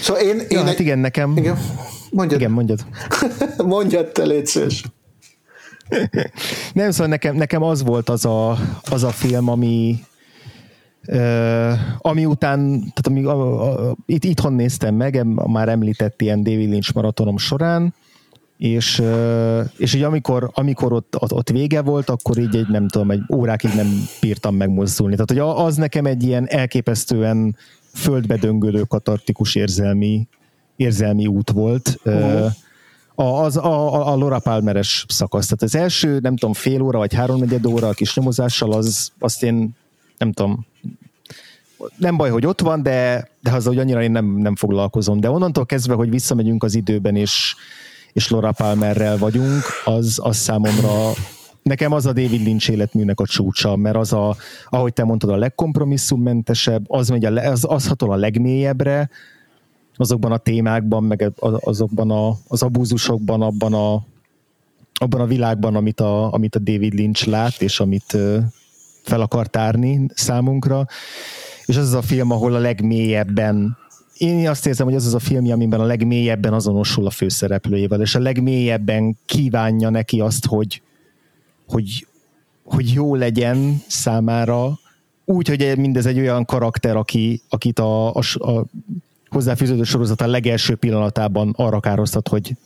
Szóval 0.00 0.22
én... 0.22 0.38
én 0.38 0.46
ja, 0.48 0.64
hát 0.64 0.78
igen, 0.78 0.98
nekem... 0.98 1.36
Igen, 1.36 1.58
mondjad. 2.10 2.40
Igen, 2.40 2.52
mondjad. 2.52 2.86
mondjad 3.74 4.12
te, 4.12 4.24
légy 4.24 4.46
szíves. 4.46 4.84
Nem, 6.72 6.90
szóval 6.90 7.06
nekem, 7.06 7.36
nekem 7.36 7.62
az 7.62 7.82
volt 7.82 8.08
az 8.08 8.24
a, 8.24 8.58
az 8.90 9.02
a 9.02 9.10
film, 9.10 9.48
ami 9.48 10.00
Uh, 11.10 11.72
ami 11.98 12.24
után, 12.24 12.78
tehát 12.78 13.06
ami, 13.06 13.24
a, 13.24 13.88
a, 13.88 13.96
itt, 14.06 14.24
itthon 14.24 14.52
néztem 14.52 14.94
meg, 14.94 15.24
már 15.24 15.68
említett 15.68 16.22
ilyen 16.22 16.42
David 16.42 16.70
Lynch 16.70 16.94
maratonom 16.94 17.38
során, 17.38 17.94
és, 18.56 18.98
uh, 18.98 19.60
és 19.76 19.94
így 19.94 20.02
amikor, 20.02 20.50
amikor 20.54 20.92
ott, 20.92 21.16
ott, 21.18 21.32
ott 21.32 21.48
vége 21.48 21.82
volt, 21.82 22.10
akkor 22.10 22.38
így 22.38 22.56
egy 22.56 22.68
nem 22.68 22.88
tudom, 22.88 23.10
egy 23.10 23.22
órákig 23.34 23.70
nem 23.74 23.86
bírtam 24.20 24.54
megmozdulni. 24.54 25.16
Tehát, 25.16 25.44
hogy 25.44 25.64
az 25.66 25.76
nekem 25.76 26.06
egy 26.06 26.22
ilyen 26.22 26.46
elképesztően 26.48 27.56
földbe 27.94 28.36
döngölő 28.36 28.82
katartikus 28.82 29.54
érzelmi, 29.54 30.26
érzelmi 30.76 31.26
út 31.26 31.50
volt. 31.50 32.00
Uh-huh. 32.04 32.50
A, 33.14 33.22
az, 33.22 33.56
a, 33.56 34.08
a 34.12 34.16
Laura 34.16 34.38
Palmeres 34.38 35.04
szakasz. 35.08 35.44
Tehát 35.44 35.62
az 35.62 35.74
első, 35.74 36.18
nem 36.18 36.36
tudom, 36.36 36.54
fél 36.54 36.82
óra 36.82 36.98
vagy 36.98 37.14
háromnegyed 37.14 37.66
óra 37.66 37.88
a 37.88 37.92
kis 37.92 38.14
nyomozással, 38.16 38.72
az, 38.72 39.12
azt 39.18 39.42
én 39.42 39.76
nem 40.18 40.32
tudom, 40.32 40.66
nem 41.96 42.16
baj, 42.16 42.30
hogy 42.30 42.46
ott 42.46 42.60
van, 42.60 42.82
de, 42.82 43.28
de 43.42 43.52
az, 43.52 43.64
hogy 43.64 43.78
annyira 43.78 44.02
én 44.02 44.10
nem, 44.10 44.26
nem 44.26 44.56
foglalkozom. 44.56 45.20
De 45.20 45.30
onnantól 45.30 45.66
kezdve, 45.66 45.94
hogy 45.94 46.10
visszamegyünk 46.10 46.62
az 46.62 46.74
időben, 46.74 47.16
és, 47.16 47.54
és 48.12 48.30
Laura 48.30 48.52
Palmerrel 48.52 49.18
vagyunk, 49.18 49.62
az, 49.84 50.18
az 50.22 50.36
számomra 50.36 51.12
nekem 51.68 51.92
az 51.92 52.06
a 52.06 52.12
David 52.12 52.46
Lynch 52.46 52.70
életműnek 52.70 53.20
a 53.20 53.26
csúcsa, 53.26 53.76
mert 53.76 53.96
az 53.96 54.12
a, 54.12 54.36
ahogy 54.68 54.92
te 54.92 55.04
mondtad, 55.04 55.30
a 55.30 55.36
legkompromisszummentesebb, 55.36 56.84
az 56.90 57.08
megy 57.08 57.24
a, 57.24 57.50
az, 57.50 57.64
az 57.68 57.86
hatol 57.86 58.12
a 58.12 58.16
legmélyebbre, 58.16 59.10
azokban 59.96 60.32
a 60.32 60.36
témákban, 60.36 61.04
meg 61.04 61.32
azokban 61.60 62.10
a, 62.10 62.36
az 62.48 62.62
abúzusokban, 62.62 63.42
abban 63.42 63.74
a, 63.74 64.02
abban 64.94 65.20
a 65.20 65.26
világban, 65.26 65.76
amit 65.76 66.00
a, 66.00 66.32
amit 66.32 66.54
a 66.54 66.58
David 66.58 66.92
Lynch 66.92 67.28
lát, 67.28 67.62
és 67.62 67.80
amit 67.80 68.16
fel 69.02 69.20
akar 69.20 69.46
tárni 69.46 70.06
számunkra. 70.14 70.86
És 71.64 71.76
az 71.76 71.86
az 71.86 71.94
a 71.94 72.02
film, 72.02 72.30
ahol 72.30 72.54
a 72.54 72.58
legmélyebben 72.58 73.76
én 74.18 74.48
azt 74.48 74.66
érzem, 74.66 74.86
hogy 74.86 74.94
az 74.94 75.06
az 75.06 75.14
a 75.14 75.18
film, 75.18 75.50
amiben 75.50 75.80
a 75.80 75.84
legmélyebben 75.84 76.52
azonosul 76.52 77.06
a 77.06 77.10
főszereplőjével, 77.10 78.00
és 78.00 78.14
a 78.14 78.20
legmélyebben 78.20 79.16
kívánja 79.26 79.90
neki 79.90 80.20
azt, 80.20 80.46
hogy, 80.46 80.82
hogy, 81.68 82.06
hogy 82.64 82.92
jó 82.92 83.14
legyen 83.14 83.82
számára, 83.86 84.78
úgy, 85.24 85.48
hogy 85.48 85.78
mindez 85.78 86.06
egy 86.06 86.18
olyan 86.18 86.44
karakter, 86.44 86.96
aki, 86.96 87.42
akit 87.48 87.78
a, 87.78 88.14
a, 88.14 88.20
a 88.38 88.64
hozzáfűződő 89.28 89.82
sorozat 89.82 90.20
a 90.20 90.26
legelső 90.26 90.74
pillanatában 90.74 91.54
arra 91.56 91.80
károztat, 91.80 92.28
hogy, 92.28 92.56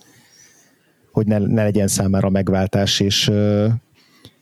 hogy 1.13 1.27
ne, 1.27 1.39
ne 1.39 1.63
legyen 1.63 1.89
számára 1.89 2.31
megváltás, 2.31 3.01
és 3.01 3.29
uh, 3.29 3.37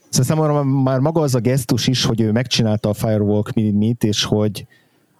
szóval 0.08 0.26
számomra 0.26 0.62
már 0.64 0.98
maga 0.98 1.20
az 1.20 1.34
a 1.34 1.38
gesztus 1.38 1.86
is, 1.86 2.04
hogy 2.04 2.20
ő 2.20 2.32
megcsinálta 2.32 2.88
a 2.88 2.94
Firewalk 2.94 3.52
mit, 3.52 4.04
és 4.04 4.24
hogy 4.24 4.66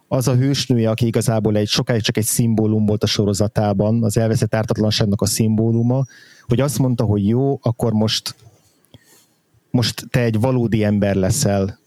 az 0.08 0.28
a 0.28 0.34
hősnője, 0.34 0.90
aki 0.90 1.06
igazából 1.06 1.56
egy 1.56 1.68
sokáig 1.68 2.00
csak 2.00 2.16
egy 2.16 2.24
szimbólum 2.24 2.86
volt 2.86 3.02
a 3.02 3.06
sorozatában, 3.06 4.04
az 4.04 4.16
elveszett 4.16 4.54
ártatlanságnak 4.54 5.20
a 5.20 5.26
szimbóluma, 5.26 6.04
hogy 6.46 6.60
azt 6.60 6.78
mondta, 6.78 7.04
hogy 7.04 7.28
jó, 7.28 7.58
akkor 7.62 7.92
most 7.92 8.34
most 9.70 10.06
te 10.10 10.20
egy 10.20 10.40
valódi 10.40 10.84
ember 10.84 11.14
leszel 11.14 11.78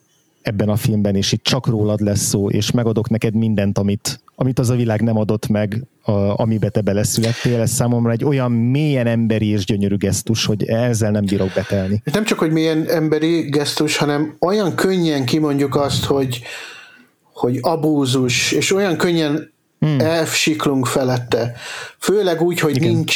ebben 0.42 0.70
a 0.70 0.76
filmben, 0.76 1.16
és 1.16 1.32
itt 1.32 1.44
csak 1.44 1.68
rólad 1.68 2.00
lesz 2.00 2.22
szó, 2.22 2.50
és 2.50 2.72
megadok 2.72 3.10
neked 3.10 3.34
mindent, 3.34 3.78
amit, 3.78 4.20
amit 4.36 4.60
az 4.60 4.70
a 4.70 4.76
világ 4.76 5.02
nem 5.02 5.18
adott 5.18 5.48
meg, 5.48 5.84
a, 6.02 6.12
amibe 6.42 6.70
te 6.70 6.82
beleszülettél. 6.82 7.62
Ez 7.62 7.72
számomra 7.72 8.12
egy 8.12 8.24
olyan 8.24 8.52
mélyen 8.52 9.08
emberi 9.08 9.48
és 9.48 9.66
gyönyörű 9.66 9.96
gesztus, 9.96 10.46
hogy 10.46 10.64
ezzel 10.64 11.12
nem 11.12 11.26
bírok 11.26 11.52
betelni. 11.56 12.02
Nem 12.14 12.24
csak, 12.24 12.40
hogy 12.40 12.52
milyen 12.52 12.90
emberi 12.90 13.42
gesztus, 13.42 13.98
hanem 13.98 14.36
olyan 14.40 14.76
könnyen 14.76 15.26
kimondjuk 15.26 15.76
azt, 15.76 16.06
hogy, 16.06 16.42
hogy 17.34 17.58
abúzus, 17.62 18.52
és 18.52 18.74
olyan 18.74 18.98
könnyen 18.98 19.52
hmm. 19.80 20.00
elsiklunk 20.00 20.86
felette. 20.86 21.54
Főleg 22.00 22.42
úgy, 22.42 22.60
hogy 22.60 22.76
Igen. 22.76 22.92
nincs, 22.92 23.16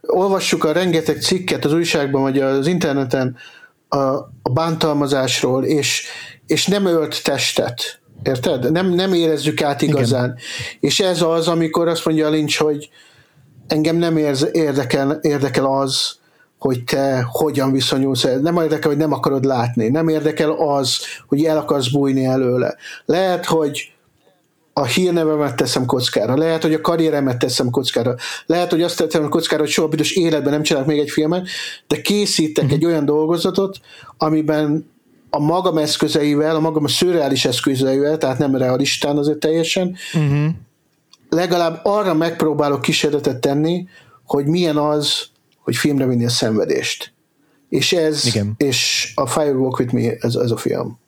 olvassuk 0.00 0.64
a 0.64 0.72
rengeteg 0.72 1.22
cikket 1.22 1.64
az 1.64 1.72
újságban, 1.72 2.22
vagy 2.22 2.38
az 2.38 2.66
interneten, 2.66 3.36
a, 3.88 3.98
a 4.42 4.50
bántalmazásról, 4.52 5.64
és, 5.64 6.06
és 6.46 6.66
nem 6.66 6.86
ölt 6.86 7.22
testet. 7.24 8.00
Érted? 8.22 8.72
Nem, 8.72 8.88
nem 8.88 9.12
érezzük 9.12 9.62
át 9.62 9.82
igazán. 9.82 10.24
Igen. 10.24 10.38
És 10.80 11.00
ez 11.00 11.22
az, 11.22 11.48
amikor 11.48 11.88
azt 11.88 12.04
mondja 12.04 12.26
a 12.26 12.30
Lynch, 12.30 12.58
hogy 12.58 12.88
engem 13.66 13.96
nem 13.96 14.16
érz, 14.16 14.48
érdekel, 14.52 15.18
érdekel 15.22 15.64
az, 15.64 16.16
hogy 16.58 16.84
te 16.84 17.26
hogyan 17.30 17.72
viszonyulsz 17.72 18.24
el. 18.24 18.38
Nem 18.38 18.56
érdekel, 18.56 18.90
hogy 18.90 18.98
nem 18.98 19.12
akarod 19.12 19.44
látni. 19.44 19.88
Nem 19.88 20.08
érdekel 20.08 20.50
az, 20.50 20.98
hogy 21.26 21.44
el 21.44 21.58
akarsz 21.58 21.88
bújni 21.88 22.24
előle. 22.24 22.76
Lehet, 23.04 23.44
hogy 23.44 23.92
a 24.78 24.84
hírnevemet 24.84 25.56
teszem 25.56 25.86
kockára, 25.86 26.36
lehet, 26.36 26.62
hogy 26.62 26.74
a 26.74 26.80
karrieremet 26.80 27.38
teszem 27.38 27.70
kockára, 27.70 28.14
lehet, 28.46 28.70
hogy 28.70 28.82
azt 28.82 28.96
teszem 28.96 29.28
kockára, 29.28 29.62
hogy 29.62 29.70
soha 29.70 29.88
büdös 29.88 30.12
életben 30.12 30.52
nem 30.52 30.62
csinálok 30.62 30.88
még 30.88 30.98
egy 30.98 31.10
filmet, 31.10 31.48
de 31.86 32.00
készítek 32.00 32.64
uh-huh. 32.64 32.78
egy 32.78 32.84
olyan 32.84 33.04
dolgozatot, 33.04 33.80
amiben 34.16 34.90
a 35.30 35.38
magam 35.38 35.78
eszközeivel, 35.78 36.56
a 36.56 36.60
magam 36.60 36.84
a 36.84 36.88
szürreális 36.88 37.44
eszközeivel, 37.44 38.18
tehát 38.18 38.38
nem 38.38 38.56
realistán 38.56 39.16
azért 39.18 39.38
teljesen, 39.38 39.96
uh-huh. 40.14 40.48
legalább 41.28 41.80
arra 41.82 42.14
megpróbálok 42.14 42.82
kísérletet 42.82 43.40
tenni, 43.40 43.88
hogy 44.24 44.46
milyen 44.46 44.76
az, 44.76 45.22
hogy 45.58 45.76
filmre 45.76 46.06
vinni 46.06 46.24
a 46.24 46.30
szenvedést. 46.30 47.12
És 47.68 47.92
ez, 47.92 48.26
Igen. 48.26 48.54
és 48.56 49.12
a 49.14 49.26
Firewalk 49.26 49.78
with 49.78 49.92
Me, 49.92 50.12
ez, 50.18 50.34
ez 50.34 50.50
a 50.50 50.56
film. 50.56 50.98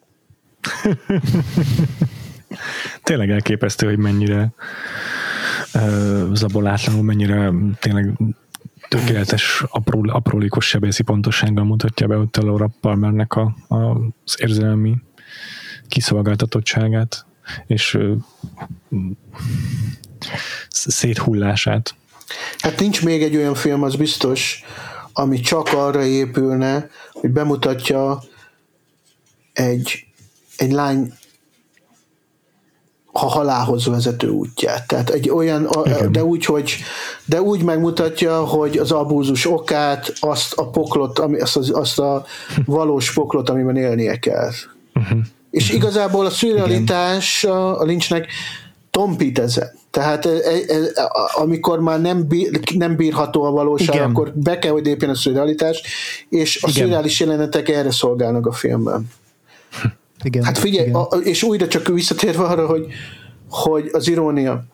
Tényleg 3.02 3.30
elképesztő, 3.30 3.86
hogy 3.86 3.98
mennyire 3.98 4.52
zabolátlanul, 6.32 7.02
mennyire 7.02 7.52
tényleg 7.80 8.18
tökéletes, 8.88 9.64
apró, 9.66 10.04
aprólékos 10.06 10.66
sebészi 10.66 11.02
pontossággal 11.02 11.64
mutatja 11.64 12.06
be 12.06 12.16
ott 12.16 12.36
a 12.36 12.42
Laura 12.42 12.70
Palmernek 12.80 13.34
a, 13.34 13.56
a, 13.68 13.76
az 14.24 14.36
érzelmi 14.36 14.96
kiszolgáltatottságát, 15.88 17.26
és 17.66 17.94
uh, 17.94 18.16
széthullását. 20.68 21.94
Hát 22.58 22.80
nincs 22.80 23.04
még 23.04 23.22
egy 23.22 23.36
olyan 23.36 23.54
film, 23.54 23.82
az 23.82 23.96
biztos, 23.96 24.64
ami 25.12 25.40
csak 25.40 25.72
arra 25.72 26.04
épülne, 26.04 26.90
hogy 27.12 27.30
bemutatja 27.30 28.22
egy, 29.52 30.06
egy 30.56 30.72
lány 30.72 31.12
a 33.20 33.26
halálhoz 33.26 33.86
vezető 33.86 34.28
útját. 34.28 34.86
Tehát 34.86 35.10
egy 35.10 35.30
olyan, 35.30 35.64
a, 35.64 36.08
de 36.08 36.24
úgy, 36.24 36.44
hogy 36.44 36.76
de 37.24 37.42
úgy 37.42 37.62
megmutatja, 37.62 38.44
hogy 38.44 38.76
az 38.76 38.90
abúzus 38.90 39.46
okát, 39.46 40.12
azt 40.20 40.52
a 40.52 40.70
poklot, 40.70 41.18
ami, 41.18 41.40
azt, 41.40 41.56
az, 41.56 41.70
azt 41.74 41.98
a 41.98 42.24
valós 42.64 43.12
poklot, 43.12 43.48
amiben 43.48 43.76
élnie 43.76 44.18
kell. 44.18 44.50
Uh-huh. 44.94 45.18
És 45.50 45.64
uh-huh. 45.64 45.78
igazából 45.78 46.26
a 46.26 46.30
szürrealitás 46.30 47.44
a, 47.44 47.80
a 47.80 47.84
lincsnek 47.84 48.26
tompít 48.90 49.38
ezen. 49.38 49.76
Tehát 49.90 50.26
e, 50.26 50.30
e, 50.30 50.74
e, 50.94 51.10
amikor 51.34 51.80
már 51.80 52.00
nem, 52.00 52.28
bír, 52.28 52.60
nem 52.74 52.96
bírható 52.96 53.42
a 53.42 53.50
valóság, 53.50 53.94
Igen. 53.94 54.10
akkor 54.10 54.32
be 54.34 54.58
kell, 54.58 54.72
hogy 54.72 54.84
lépjen 54.84 55.10
a 55.10 55.14
szürrealitás, 55.14 55.82
és 56.28 56.62
a 56.62 56.70
szürreális 56.70 57.20
jelenetek 57.20 57.68
erre 57.68 57.90
szolgálnak 57.90 58.46
a 58.46 58.52
filmben. 58.52 59.10
Igen, 60.24 60.44
hát 60.44 60.58
figyelj, 60.58 60.88
igen. 60.88 61.00
A, 61.00 61.16
és 61.16 61.42
újra 61.42 61.68
csak 61.68 61.86
visszatérve 61.86 62.42
arra, 62.42 62.66
hogy, 62.66 62.86
hogy 63.48 63.88
az 63.92 64.08
irónia. 64.08 64.64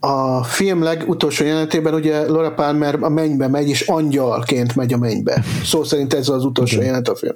A 0.00 0.44
film 0.44 0.82
legutolsó 0.82 1.44
jelenetében 1.44 1.94
ugye 1.94 2.28
Laura 2.28 2.54
Palmer 2.54 2.98
a 3.00 3.08
mennybe 3.08 3.48
megy, 3.48 3.68
és 3.68 3.80
angyalként 3.80 4.74
megy 4.74 4.92
a 4.92 4.98
mennybe. 4.98 5.44
Szó 5.64 5.84
szerint 5.84 6.14
ez 6.14 6.28
az 6.28 6.44
utolsó 6.44 6.74
igen. 6.74 6.86
jelenet 6.86 7.08
a 7.08 7.16
film. 7.16 7.34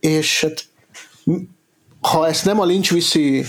És 0.00 0.40
hát 0.40 0.64
ha 2.00 2.28
ezt 2.28 2.44
nem 2.44 2.60
a 2.60 2.64
Lynch 2.64 2.92
viszi 2.92 3.44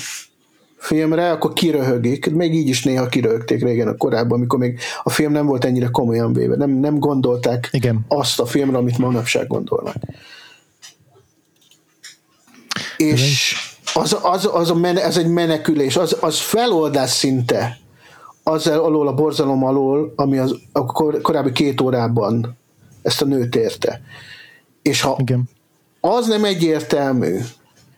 filmre, 0.77 1.31
akkor 1.31 1.53
kiröhögik. 1.53 2.31
Még 2.31 2.53
így 2.53 2.67
is 2.67 2.83
néha 2.83 3.07
kiröhögték 3.07 3.63
régen 3.63 3.87
a 3.87 3.95
korábban, 3.95 4.37
amikor 4.37 4.59
még 4.59 4.79
a 5.03 5.09
film 5.09 5.31
nem 5.31 5.45
volt 5.45 5.65
ennyire 5.65 5.87
komolyan 5.87 6.33
véve. 6.33 6.55
Nem, 6.55 6.69
nem 6.69 6.99
gondolták 6.99 7.69
Igen. 7.71 8.05
azt 8.07 8.39
a 8.39 8.45
filmre, 8.45 8.77
amit 8.77 8.97
manapság 8.97 9.47
gondolnak. 9.47 9.95
És 13.11 13.55
az, 13.93 14.17
az, 14.21 14.49
az, 14.53 14.69
a 14.69 14.75
men, 14.75 14.97
ez 14.97 15.17
egy 15.17 15.27
menekülés, 15.27 15.95
az, 15.95 16.17
az 16.19 16.39
feloldás 16.39 17.09
szinte 17.09 17.79
az 18.47 18.67
alól 18.67 19.07
a 19.07 19.13
borzalom 19.13 19.63
alól, 19.63 20.13
ami 20.15 20.37
az, 20.37 20.55
a 20.71 20.85
kor, 20.85 21.21
korábbi 21.21 21.51
két 21.51 21.81
órában 21.81 22.57
ezt 23.01 23.21
a 23.21 23.25
nőt 23.25 23.55
érte. 23.55 24.01
És 24.81 25.01
ha 25.01 25.15
Igen. 25.19 25.43
az 25.99 26.27
nem 26.27 26.45
egyértelmű, 26.45 27.39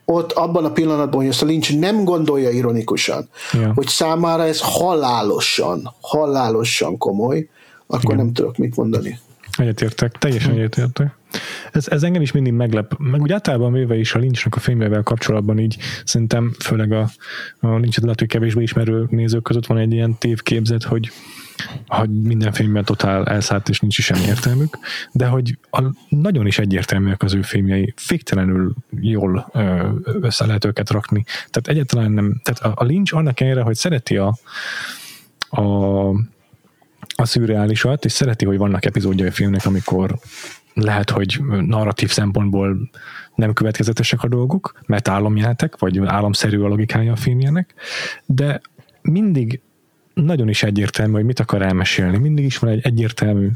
ott 0.05 0.31
abban 0.31 0.65
a 0.65 0.71
pillanatban, 0.71 1.19
hogy 1.19 1.29
ezt 1.29 1.41
a 1.41 1.45
Lynch 1.45 1.77
nem 1.77 2.03
gondolja 2.03 2.49
ironikusan, 2.49 3.29
ja. 3.53 3.71
hogy 3.75 3.87
számára 3.87 4.43
ez 4.43 4.59
halálosan, 4.61 5.93
halálosan 6.01 6.97
komoly, 6.97 7.49
akkor 7.87 8.13
Igen. 8.13 8.25
nem 8.25 8.33
tudok 8.33 8.57
mit 8.57 8.75
mondani. 8.75 9.19
Egyetértek, 9.57 10.11
teljesen 10.11 10.51
hm. 10.51 10.57
egyetértek. 10.57 11.15
Ez, 11.71 11.87
ez 11.87 12.03
engem 12.03 12.21
is 12.21 12.31
mindig 12.31 12.53
meglep. 12.53 12.93
Meg 12.97 13.21
úgy 13.21 13.31
általában 13.31 13.71
véve 13.71 13.95
is 13.97 14.13
a 14.13 14.19
Lynchnek 14.19 14.55
a 14.55 14.59
filmjével 14.59 15.03
kapcsolatban 15.03 15.59
így 15.59 15.77
szerintem 16.03 16.53
főleg 16.59 16.91
a, 16.91 17.09
a 17.59 17.67
Lynchet 17.67 18.03
lehet, 18.03 18.19
hogy 18.19 18.27
kevésbé 18.27 18.61
ismerő 18.61 19.07
nézők 19.09 19.43
között 19.43 19.65
van 19.65 19.77
egy 19.77 19.93
ilyen 19.93 20.17
tévképzet, 20.17 20.83
hogy 20.83 21.11
hogy 21.87 22.21
minden 22.21 22.51
filmben 22.51 22.85
totál 22.85 23.25
elszállt, 23.25 23.69
és 23.69 23.79
nincs 23.79 23.97
is 23.97 24.05
semmi 24.05 24.25
értelmük, 24.25 24.77
de 25.11 25.25
hogy 25.25 25.57
a, 25.71 25.83
nagyon 26.09 26.47
is 26.47 26.59
egyértelműek 26.59 27.23
az 27.23 27.33
ő 27.33 27.41
filmjei, 27.41 27.93
fiktelenül 27.95 28.73
jól 28.99 29.49
ö, 29.53 29.89
össze 30.03 30.45
lehet 30.45 30.65
őket 30.65 30.89
rakni. 30.89 31.23
Tehát 31.25 31.67
egyáltalán 31.67 32.11
nem, 32.11 32.41
tehát 32.43 32.77
a, 32.77 32.83
a 32.83 32.85
Lynch 32.85 33.15
annak 33.15 33.39
ellenére, 33.39 33.61
hogy 33.61 33.75
szereti 33.75 34.17
a, 34.17 34.37
a 35.49 35.61
a 37.19 37.25
szürreálisat, 37.25 38.05
és 38.05 38.11
szereti, 38.11 38.45
hogy 38.45 38.57
vannak 38.57 38.85
epizódjai 38.85 39.27
a 39.27 39.31
filmnek, 39.31 39.65
amikor 39.65 40.19
lehet, 40.73 41.09
hogy 41.09 41.39
narratív 41.65 42.11
szempontból 42.11 42.89
nem 43.35 43.53
következetesek 43.53 44.23
a 44.23 44.27
dolgok, 44.27 44.79
mert 44.85 45.07
álomjátek, 45.07 45.77
vagy 45.77 45.99
álomszerű 46.05 46.59
a 46.59 46.67
logikája 46.67 47.11
a 47.11 47.15
filmjének, 47.15 47.73
de 48.25 48.61
mindig 49.01 49.61
nagyon 50.13 50.49
is 50.49 50.63
egyértelmű, 50.63 51.13
hogy 51.13 51.25
mit 51.25 51.39
akar 51.39 51.61
elmesélni. 51.61 52.17
Mindig 52.17 52.45
is 52.45 52.57
van 52.57 52.69
egy 52.69 52.85
egyértelmű 52.85 53.49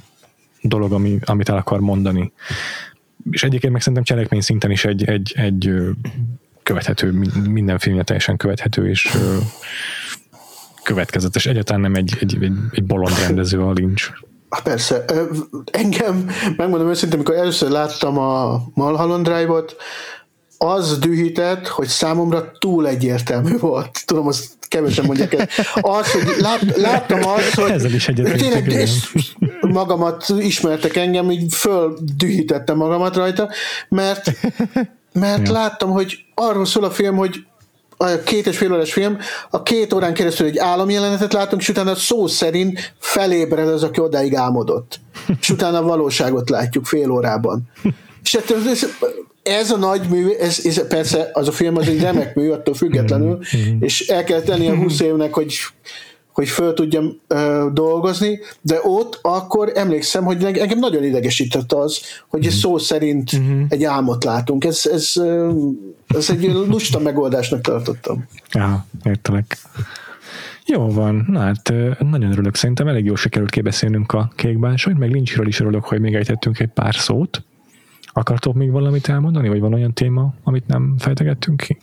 dolog, 0.61 0.91
ami, 0.91 1.19
amit 1.21 1.49
el 1.49 1.57
akar 1.57 1.79
mondani. 1.79 2.31
És 3.31 3.43
egyébként 3.43 3.73
meg 3.73 3.81
szerintem 3.81 4.03
cselekmény 4.03 4.41
szinten 4.41 4.71
is 4.71 4.85
egy, 4.85 5.03
egy, 5.03 5.33
egy 5.35 5.73
követhető, 6.63 7.11
minden 7.49 7.77
filmje 7.77 8.03
teljesen 8.03 8.37
követhető, 8.37 8.89
és 8.89 9.17
következetes. 10.83 11.45
Egyáltalán 11.45 11.81
nem 11.81 11.95
egy, 11.95 12.17
egy, 12.19 12.37
egy, 12.41 12.51
egy 12.71 12.83
bolond 12.83 13.19
rendező 13.19 13.61
a 13.61 13.71
Lynch. 13.71 14.11
Persze. 14.63 15.05
Engem, 15.71 16.29
megmondom 16.57 16.89
őszintén, 16.89 17.19
amikor 17.19 17.35
először 17.35 17.69
láttam 17.69 18.17
a 18.17 18.61
Mulholland 18.73 19.27
Drive-ot, 19.27 19.75
az 20.57 20.99
dühített, 20.99 21.67
hogy 21.67 21.87
számomra 21.87 22.51
túl 22.59 22.87
egyértelmű 22.87 23.57
volt. 23.57 24.05
Tudom, 24.05 24.27
azt 24.27 24.53
kevesen 24.67 25.05
mondják 25.05 25.33
el. 25.33 25.47
Az, 25.81 26.11
hogy 26.11 26.23
lát, 26.39 26.77
láttam 26.77 27.19
azt, 27.25 27.55
hogy 27.55 27.71
Ezzel 27.71 27.93
is 27.93 28.05
tényleg 28.15 28.67
és 28.67 29.13
magamat 29.61 30.25
ismertek 30.39 30.95
engem, 30.95 31.31
így 31.31 31.53
földühítettem 31.53 32.77
magamat 32.77 33.15
rajta, 33.15 33.49
mert 33.89 34.31
mert 35.13 35.47
ja. 35.47 35.53
láttam, 35.53 35.89
hogy 35.89 36.17
arról 36.35 36.65
szól 36.65 36.83
a 36.83 36.91
film, 36.91 37.15
hogy 37.15 37.45
a 38.01 38.23
két 38.23 38.47
és 38.47 38.57
fél 38.57 38.73
órás 38.73 38.93
film, 38.93 39.17
a 39.49 39.63
két 39.63 39.93
órán 39.93 40.13
keresztül 40.13 40.47
egy 40.47 40.57
álomjelenetet 40.57 41.33
látunk, 41.33 41.61
és 41.61 41.69
utána 41.69 41.95
szó 41.95 42.27
szerint 42.27 42.93
felébred 42.99 43.67
az, 43.67 43.83
aki 43.83 43.99
odáig 43.99 44.35
álmodott. 44.35 44.99
És 45.39 45.49
utána 45.49 45.77
a 45.77 45.83
valóságot 45.83 46.49
látjuk 46.49 46.85
fél 46.85 47.11
órában. 47.11 47.69
És 48.23 48.33
ez, 48.33 48.87
ez 49.43 49.71
a 49.71 49.77
nagy 49.77 50.01
mű, 50.09 50.29
ez, 50.29 50.61
ez 50.63 50.87
persze 50.87 51.29
az 51.33 51.47
a 51.47 51.51
film 51.51 51.77
az 51.77 51.87
egy 51.87 52.01
remek 52.01 52.35
mű, 52.35 52.49
attól 52.49 52.73
függetlenül, 52.73 53.37
mm-hmm. 53.37 53.77
és 53.79 54.07
el 54.07 54.23
kell 54.23 54.41
tenni 54.41 54.67
a 54.67 54.75
20 54.75 54.99
évnek, 54.99 55.33
hogy 55.33 55.53
hogy 56.31 56.47
föl 56.47 56.73
tudjam 56.73 57.19
ö, 57.27 57.69
dolgozni, 57.73 58.39
de 58.61 58.79
ott 58.83 59.19
akkor 59.21 59.71
emlékszem, 59.75 60.23
hogy 60.23 60.43
engem 60.43 60.79
nagyon 60.79 61.03
idegesített 61.03 61.71
az, 61.71 62.01
hogy 62.27 62.45
ez 62.45 62.53
szó 62.53 62.77
szerint 62.77 63.33
uh-huh. 63.33 63.65
egy 63.69 63.83
álmot 63.83 64.23
látunk. 64.23 64.63
Ez, 64.63 64.81
ez, 64.91 65.13
ez 66.07 66.29
egy 66.29 66.53
lusta 66.53 66.99
megoldásnak 66.99 67.61
tartottam. 67.61 68.27
Ja, 68.51 68.85
értelek. 69.03 69.57
Jó 70.65 70.91
van, 70.91 71.25
na 71.27 71.39
hát 71.39 71.73
nagyon 71.99 72.31
örülök, 72.31 72.55
szerintem 72.55 72.87
elég 72.87 73.05
jól 73.05 73.15
sikerült 73.15 73.49
kibeszélnünk 73.49 74.11
a 74.11 74.31
kékbásonyt, 74.35 74.97
meg 74.97 75.11
Lynchről 75.11 75.47
is 75.47 75.59
örülök, 75.59 75.83
hogy 75.83 75.99
még 75.99 76.15
ejtettünk 76.15 76.59
egy 76.59 76.69
pár 76.69 76.95
szót. 76.95 77.43
Akartok 78.13 78.53
még 78.53 78.71
valamit 78.71 79.09
elmondani, 79.09 79.49
vagy 79.49 79.59
van 79.59 79.73
olyan 79.73 79.93
téma, 79.93 80.33
amit 80.43 80.67
nem 80.67 80.95
fejtegettünk 80.97 81.61
ki? 81.61 81.77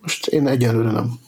Most 0.00 0.26
én 0.26 0.46
egyelőre 0.46 0.90
nem. 0.90 1.18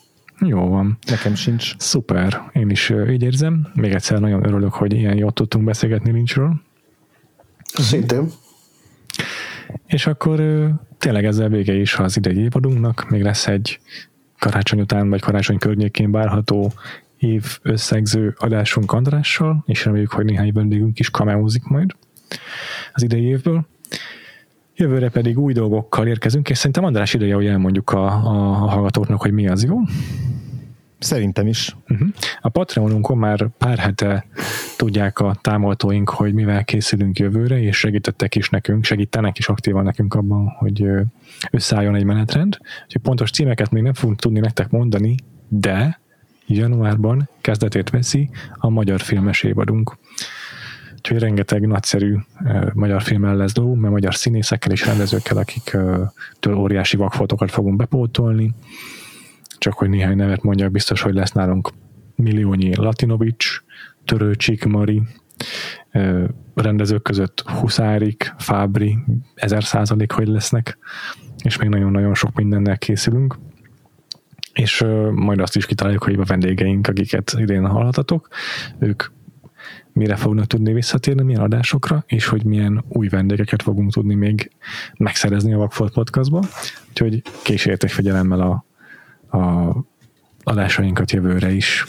Jó 0.47 0.69
van. 0.69 0.98
Nekem 1.06 1.35
sincs. 1.35 1.74
Szuper. 1.78 2.43
Én 2.52 2.70
is 2.70 2.93
így 3.10 3.23
érzem. 3.23 3.69
Még 3.74 3.93
egyszer 3.93 4.20
nagyon 4.20 4.47
örülök, 4.47 4.73
hogy 4.73 4.93
ilyen 4.93 5.16
jól 5.16 5.32
tudtunk 5.32 5.64
beszélgetni 5.64 6.10
Lynchről. 6.10 6.60
Szintén. 7.64 8.31
És 9.86 10.06
akkor 10.06 10.43
tényleg 10.98 11.24
ezzel 11.24 11.48
vége 11.48 11.74
is 11.74 11.94
az 11.94 12.16
idei 12.16 12.39
évadunknak. 12.39 13.10
Még 13.10 13.23
lesz 13.23 13.47
egy 13.47 13.81
karácsony 14.39 14.81
után, 14.81 15.09
vagy 15.09 15.20
karácsony 15.20 15.59
környékén 15.59 16.10
várható 16.10 16.73
év 17.19 17.59
összegző 17.62 18.35
adásunk 18.39 18.93
Andrással, 18.93 19.62
és 19.66 19.85
reméljük, 19.85 20.12
hogy 20.12 20.24
néhány 20.24 20.52
vendégünk 20.52 20.98
is 20.98 21.10
kameózik 21.10 21.64
majd 21.64 21.90
az 22.93 23.02
idei 23.02 23.24
évből. 23.24 23.66
Jövőre 24.82 25.09
pedig 25.09 25.38
új 25.38 25.52
dolgokkal 25.52 26.06
érkezünk, 26.06 26.50
és 26.50 26.56
szerintem 26.56 26.84
András 26.84 27.14
ideje, 27.14 27.34
hogy 27.34 27.46
elmondjuk 27.46 27.90
a, 27.90 28.04
a 28.06 28.68
hallgatóknak, 28.68 29.20
hogy 29.20 29.32
mi 29.32 29.48
az, 29.48 29.64
jó? 29.64 29.76
Szerintem 30.98 31.46
is. 31.46 31.76
Uh-huh. 31.88 32.09
A 32.40 32.48
Patreonunkon 32.48 33.18
már 33.18 33.48
pár 33.59 33.78
hete 33.78 34.26
tudják 34.76 35.18
a 35.18 35.36
támogatóink, 35.40 36.10
hogy 36.10 36.32
mivel 36.34 36.64
készülünk 36.64 37.18
jövőre, 37.18 37.62
és 37.62 37.76
segítettek 37.78 38.34
is 38.34 38.50
nekünk, 38.50 38.84
segítenek 38.84 39.38
is 39.38 39.48
aktívan 39.48 39.84
nekünk 39.84 40.14
abban, 40.14 40.48
hogy 40.59 40.84
összeálljon 41.50 41.94
egy 41.94 42.04
menetrend. 42.04 42.59
Úgyhogy 42.84 43.02
pontos 43.02 43.30
címeket 43.30 43.70
még 43.70 43.82
nem 43.82 43.94
fogunk 43.94 44.20
tudni 44.20 44.40
nektek 44.40 44.70
mondani, 44.70 45.14
de 45.48 46.00
januárban 46.46 47.28
kezdetét 47.40 47.90
veszi 47.90 48.30
a 48.54 48.68
magyar 48.68 49.00
filmes 49.00 49.42
évadunk. 49.42 49.96
Úgyhogy 51.03 51.20
rengeteg 51.20 51.66
nagyszerű 51.66 52.16
magyar 52.73 53.03
filmmel 53.03 53.37
lesz 53.37 53.53
dolgunk, 53.53 53.81
mert 53.81 53.93
magyar 53.93 54.15
színészekkel 54.15 54.73
és 54.73 54.87
rendezőkkel, 54.87 55.37
akik 55.37 55.70
uh, 55.74 56.01
től 56.41 56.55
óriási 56.55 56.97
vakfotokat 56.97 57.51
fogunk 57.51 57.77
bepótolni. 57.77 58.55
Csak 59.59 59.73
hogy 59.73 59.89
néhány 59.89 60.16
nevet 60.16 60.43
mondjak, 60.43 60.70
biztos, 60.70 61.03
hogy 61.03 61.15
lesz 61.15 61.33
nálunk 61.33 61.70
milliónyi 62.15 62.74
Latinovics, 62.74 63.62
Törőcsik 64.05 64.65
Mari, 64.65 65.03
rendezők 66.55 67.03
között 67.03 67.41
Huszárik, 67.41 68.35
Fábri, 68.39 68.99
ezer 69.35 69.65
százalék, 69.65 70.12
hogy 70.12 70.29
lesznek, 70.29 70.79
és 71.45 71.57
még 71.57 71.69
nagyon-nagyon 71.69 72.15
sok 72.15 72.35
mindennel 72.35 72.79
készülünk 72.79 73.39
és 74.53 74.85
majd 75.12 75.41
azt 75.41 75.57
is 75.57 75.66
kitaláljuk, 75.66 76.03
hogy 76.03 76.15
a 76.15 76.24
vendégeink, 76.24 76.87
akiket 76.87 77.35
idén 77.39 77.66
hallhatatok, 77.66 78.29
ők 78.79 79.03
mire 79.93 80.16
fognak 80.16 80.47
tudni 80.47 80.73
visszatérni, 80.73 81.23
milyen 81.23 81.40
adásokra, 81.40 82.05
és 82.06 82.27
hogy 82.27 82.44
milyen 82.44 82.85
új 82.89 83.09
vendégeket 83.09 83.62
fogunk 83.62 83.93
tudni 83.93 84.14
még 84.14 84.51
megszerezni 84.97 85.52
a 85.52 85.59
Vagfolt 85.59 85.93
Podcastba. 85.93 86.43
Úgyhogy 86.89 87.23
kísérjetek 87.43 87.90
figyelemmel 87.90 88.40
a, 88.40 88.64
a 89.39 89.77
adásainkat 90.43 91.10
jövőre 91.10 91.52
is. 91.52 91.85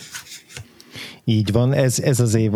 Így 1.26 1.52
van, 1.52 1.74
ez, 1.74 2.00
ez, 2.00 2.20
az 2.20 2.36
év, 2.36 2.52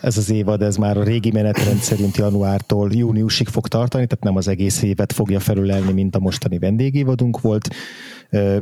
ez 0.00 0.16
az 0.16 0.30
évad, 0.30 0.62
ez 0.62 0.76
már 0.76 0.96
a 0.96 1.02
régi 1.02 1.30
menetrend 1.30 1.78
szerint 1.78 2.16
januártól 2.16 2.90
júniusig 2.92 3.48
fog 3.48 3.68
tartani, 3.68 4.06
tehát 4.06 4.24
nem 4.24 4.36
az 4.36 4.48
egész 4.48 4.82
évet 4.82 5.12
fogja 5.12 5.40
felülelni, 5.40 5.92
mint 5.92 6.16
a 6.16 6.18
mostani 6.18 6.58
vendégévadunk 6.58 7.40
volt. 7.40 7.74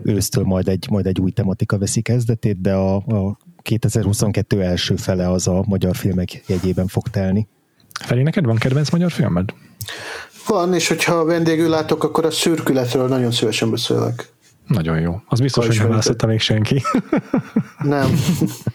Ősztől 0.02 0.44
majd 0.44 0.68
egy, 0.68 0.86
majd 0.90 1.06
egy 1.06 1.20
új 1.20 1.30
tematika 1.30 1.78
veszi 1.78 2.00
kezdetét, 2.00 2.60
de 2.60 2.74
a, 2.74 2.96
a 2.96 3.38
2022 3.64 4.62
első 4.62 4.96
fele 4.96 5.30
az 5.30 5.48
a 5.48 5.64
magyar 5.66 5.96
filmek 5.96 6.42
jegyében 6.46 6.86
fog 6.86 7.08
telni. 7.08 7.48
Feli, 8.00 8.22
neked 8.22 8.44
van 8.44 8.56
kedvenc 8.56 8.90
magyar 8.90 9.10
filmed? 9.10 9.50
Van, 10.46 10.74
és 10.74 10.88
hogyha 10.88 11.24
vendégül 11.24 11.68
látok, 11.68 12.04
akkor 12.04 12.24
a 12.24 12.30
szürkületről 12.30 13.08
nagyon 13.08 13.30
szívesen 13.30 13.70
beszélek. 13.70 14.32
Nagyon 14.66 15.00
jó. 15.00 15.22
Az 15.26 15.40
biztos, 15.40 15.66
hogy 15.66 15.76
nem 15.76 15.88
választotta 15.88 16.26
még 16.26 16.40
senki. 16.40 16.82
Nem. 17.78 18.10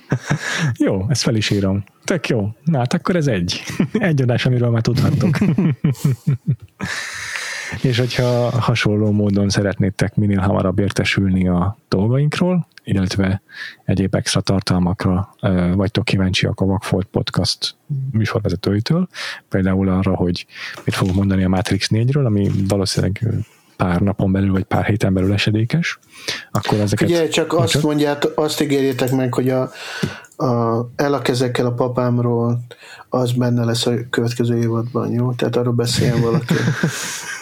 jó, 0.86 1.06
ezt 1.10 1.22
fel 1.22 1.36
is 1.36 1.50
írom. 1.50 1.84
Tök 2.04 2.28
jó. 2.28 2.50
Na, 2.64 2.78
hát 2.78 2.94
akkor 2.94 3.16
ez 3.16 3.28
egy. 3.28 3.64
Egy 3.94 4.22
adás, 4.22 4.46
amiről 4.46 4.70
már 4.70 4.82
tudhattok. 4.82 5.38
És 7.82 8.00
hogyha 8.00 8.50
hasonló 8.60 9.12
módon 9.12 9.50
szeretnétek 9.50 10.16
minél 10.16 10.40
hamarabb 10.40 10.80
értesülni 10.80 11.48
a 11.48 11.78
dolgainkról, 11.90 12.68
illetve 12.84 13.42
egyéb 13.86 14.16
extra 14.16 14.42
tartalmakra 14.42 15.36
vagytok 15.76 16.06
kíváncsiak 16.06 16.60
a 16.60 16.66
Vagfolt 16.66 17.08
Podcast 17.12 17.76
műsorvezetőitől, 18.12 19.08
például 19.50 19.90
arra, 19.90 20.16
hogy 20.16 20.46
mit 20.86 20.96
fogunk 20.96 21.16
mondani 21.16 21.44
a 21.44 21.50
Matrix 21.50 21.88
4-ről, 21.92 22.26
ami 22.26 22.52
valószínűleg 22.68 23.28
pár 23.78 24.02
napon 24.02 24.32
belül, 24.32 24.52
vagy 24.52 24.64
pár 24.64 24.86
héten 24.86 25.14
belül 25.14 25.34
esedékes, 25.34 26.00
akkor 26.52 26.80
ezeket... 26.80 27.10
Ugye, 27.10 27.28
csak 27.28 27.54
azt 27.54 27.72
csak... 27.72 27.82
mondját, 27.82 28.26
azt 28.26 28.62
ígérjétek 28.62 29.12
meg, 29.12 29.34
hogy 29.34 29.50
a, 29.50 29.62
a 30.38 30.90
el 30.96 31.14
a 31.14 31.22
kezekkel 31.22 31.66
a 31.66 31.74
papámról 31.74 32.60
az 33.10 33.32
benne 33.32 33.64
lesz 33.64 33.86
a 33.86 33.94
következő 34.10 34.58
évadban, 34.58 35.12
jó? 35.12 35.34
Tehát 35.34 35.56
arról 35.56 35.74
beszéljen 35.74 36.22
valaki. 36.22 36.54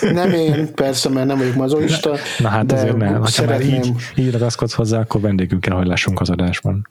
Nem 0.00 0.32
én, 0.32 0.74
persze, 0.74 1.08
mert 1.08 1.26
nem 1.26 1.38
vagyok 1.38 1.54
mazoista. 1.54 2.16
Na 2.38 2.48
hát 2.48 2.66
de 2.66 2.74
azért 2.74 2.96
nem. 2.96 3.20
Ha 3.20 3.26
szeretném... 3.26 3.70
már 3.70 3.84
így, 3.84 3.92
így 4.14 4.32
ragaszkodsz 4.32 4.72
hozzá, 4.74 4.98
akkor 4.98 5.20
vendégünkkel 5.20 5.76
hogy 5.76 5.86
lássunk 5.86 6.20
az 6.20 6.30
adásban. 6.30 6.88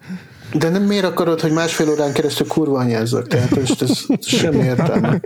De 0.53 0.69
nem 0.69 0.83
miért 0.83 1.05
akarod, 1.05 1.41
hogy 1.41 1.51
másfél 1.51 1.89
órán 1.89 2.13
keresztül 2.13 2.47
kurva 2.47 2.79
anyázzak? 2.79 3.27
Tehát 3.27 3.57
ez, 3.57 3.71
ez 3.79 4.27
semmi 4.27 4.63
értelme. 4.63 5.21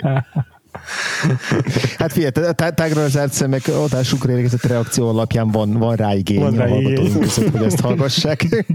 Hát 1.97 2.11
figyelj, 2.11 2.31
tágra 2.75 3.03
az 3.03 3.19
szemek 3.31 3.67
adásukra 3.67 4.31
érkezett 4.31 4.63
reakció 4.63 5.09
alapján 5.09 5.51
van, 5.51 5.73
van 5.73 5.95
rá 5.95 6.13
igény 6.13 6.39
van 6.39 6.55
rá 6.55 6.65
a 6.65 6.67
hallgatóink 6.67 7.19
között, 7.19 7.49
hogy 7.49 7.63
ezt 7.63 7.79
hallgassák. 7.79 8.65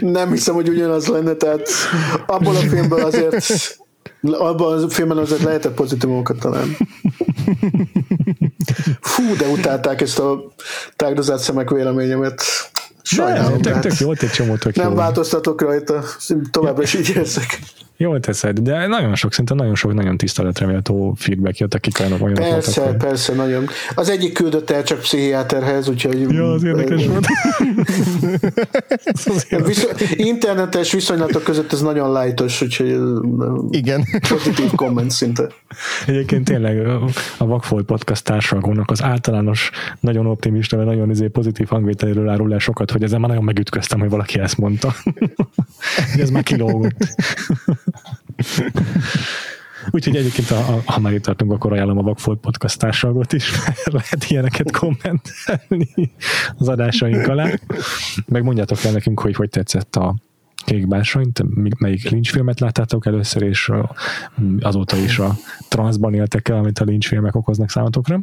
Nem 0.00 0.30
hiszem, 0.30 0.54
hogy 0.54 0.68
ugyanaz 0.68 1.06
lenne, 1.06 1.32
tehát 1.32 1.68
abból 2.26 2.56
a 2.56 2.60
filmből 2.60 3.04
azért 3.04 3.80
abban 4.30 4.82
a 4.82 4.88
filmben 4.88 5.18
azért 5.18 5.42
lehetett 5.42 5.74
pozitívumokat 5.74 6.38
találni. 6.38 6.76
Fú, 9.00 9.36
de 9.36 9.46
utálták 9.46 10.00
ezt 10.00 10.18
a 10.18 10.52
tágdozált 10.96 11.40
szemek 11.40 11.70
véleményemet. 11.70 12.42
Sajnálom. 13.02 13.60
Tök, 13.60 13.78
tök 13.78 13.98
jó, 13.98 14.10
egy 14.12 14.30
csomó 14.30 14.56
tök 14.56 14.76
Nem 14.76 14.90
jó. 14.90 14.94
változtatok 14.94 15.60
rajta, 15.60 16.04
továbbra 16.50 16.82
is 16.82 16.94
így 16.94 17.12
érzek. 17.16 17.58
Jól 18.02 18.20
teszed, 18.20 18.58
de 18.58 18.86
nagyon 18.86 19.14
sok, 19.14 19.32
szinte 19.32 19.54
nagyon 19.54 19.74
sok, 19.74 19.94
nagyon 19.94 20.16
tiszteletre 20.16 20.66
méltó 20.66 21.14
feedback 21.16 21.58
jött, 21.58 21.74
akik 21.74 21.98
olyanok 22.00 22.22
olyanok 22.22 22.48
Persze, 22.48 22.80
voltak, 22.80 22.98
persze, 22.98 23.34
nagyon. 23.34 23.66
Az 23.94 24.08
egyik 24.08 24.32
küldött 24.32 24.70
el 24.70 24.82
csak 24.82 24.98
pszichiáterhez, 24.98 25.88
úgyhogy... 25.88 26.20
Ja, 26.30 26.52
az 26.52 26.64
érdekes 26.64 27.06
volt. 27.06 27.26
Viszont, 29.66 30.00
internetes 30.10 30.92
viszonylatok 30.92 31.42
között 31.42 31.72
ez 31.72 31.80
nagyon 31.80 32.12
lájtos, 32.12 32.62
úgyhogy 32.62 32.98
igen. 33.70 34.04
pozitív 34.28 34.70
komment 34.74 35.10
szinte. 35.10 35.46
Egyébként 36.06 36.44
tényleg 36.44 36.86
a 37.38 37.46
Vagfolt 37.46 37.84
podcast 37.84 38.24
társadalmnak 38.24 38.90
az 38.90 39.02
általános, 39.02 39.70
nagyon 40.00 40.26
optimista, 40.26 40.76
vagy 40.76 40.86
nagyon 40.86 41.10
izé 41.10 41.26
pozitív 41.26 41.68
hangvételéről 41.68 42.28
árul 42.28 42.52
el 42.52 42.58
sokat, 42.58 42.90
hogy 42.90 43.02
ezen 43.02 43.20
már 43.20 43.28
nagyon 43.28 43.44
megütköztem, 43.44 44.00
hogy 44.00 44.10
valaki 44.10 44.38
ezt 44.38 44.58
mondta. 44.58 44.94
ez 46.18 46.30
már 46.30 46.42
kilógott. 46.42 46.96
Úgyhogy 49.90 50.16
egyébként, 50.16 50.48
ha, 50.48 50.82
ha 50.84 51.00
már 51.00 51.12
itt 51.12 51.22
tartunk, 51.22 51.52
akkor 51.52 51.72
ajánlom 51.72 51.98
a 51.98 52.02
Vagfolt 52.02 52.40
podcast 52.40 52.78
társadalmat 52.78 53.32
is, 53.32 53.50
mert 53.66 53.92
lehet 53.92 54.24
ilyeneket 54.28 54.70
kommentelni 54.70 56.12
az 56.56 56.68
adásaink 56.68 57.28
alá. 57.28 57.50
Meg 58.26 58.42
mondjátok 58.42 58.84
el 58.84 58.92
nekünk, 58.92 59.20
hogy 59.20 59.34
hogy 59.34 59.48
tetszett 59.48 59.96
a 59.96 60.14
Kék 60.64 60.88
Bársanyt, 60.88 61.42
melyik 61.78 62.10
Lynch 62.10 62.30
filmet 62.30 62.60
láttátok 62.60 63.06
először, 63.06 63.42
és 63.42 63.70
azóta 64.60 64.96
is 64.96 65.18
a 65.18 65.36
transzban 65.68 66.14
éltek 66.14 66.48
el, 66.48 66.56
amit 66.56 66.78
a 66.78 66.84
Lynch 66.84 67.08
filmek 67.08 67.34
okoznak 67.34 67.70
számotokra. 67.70 68.20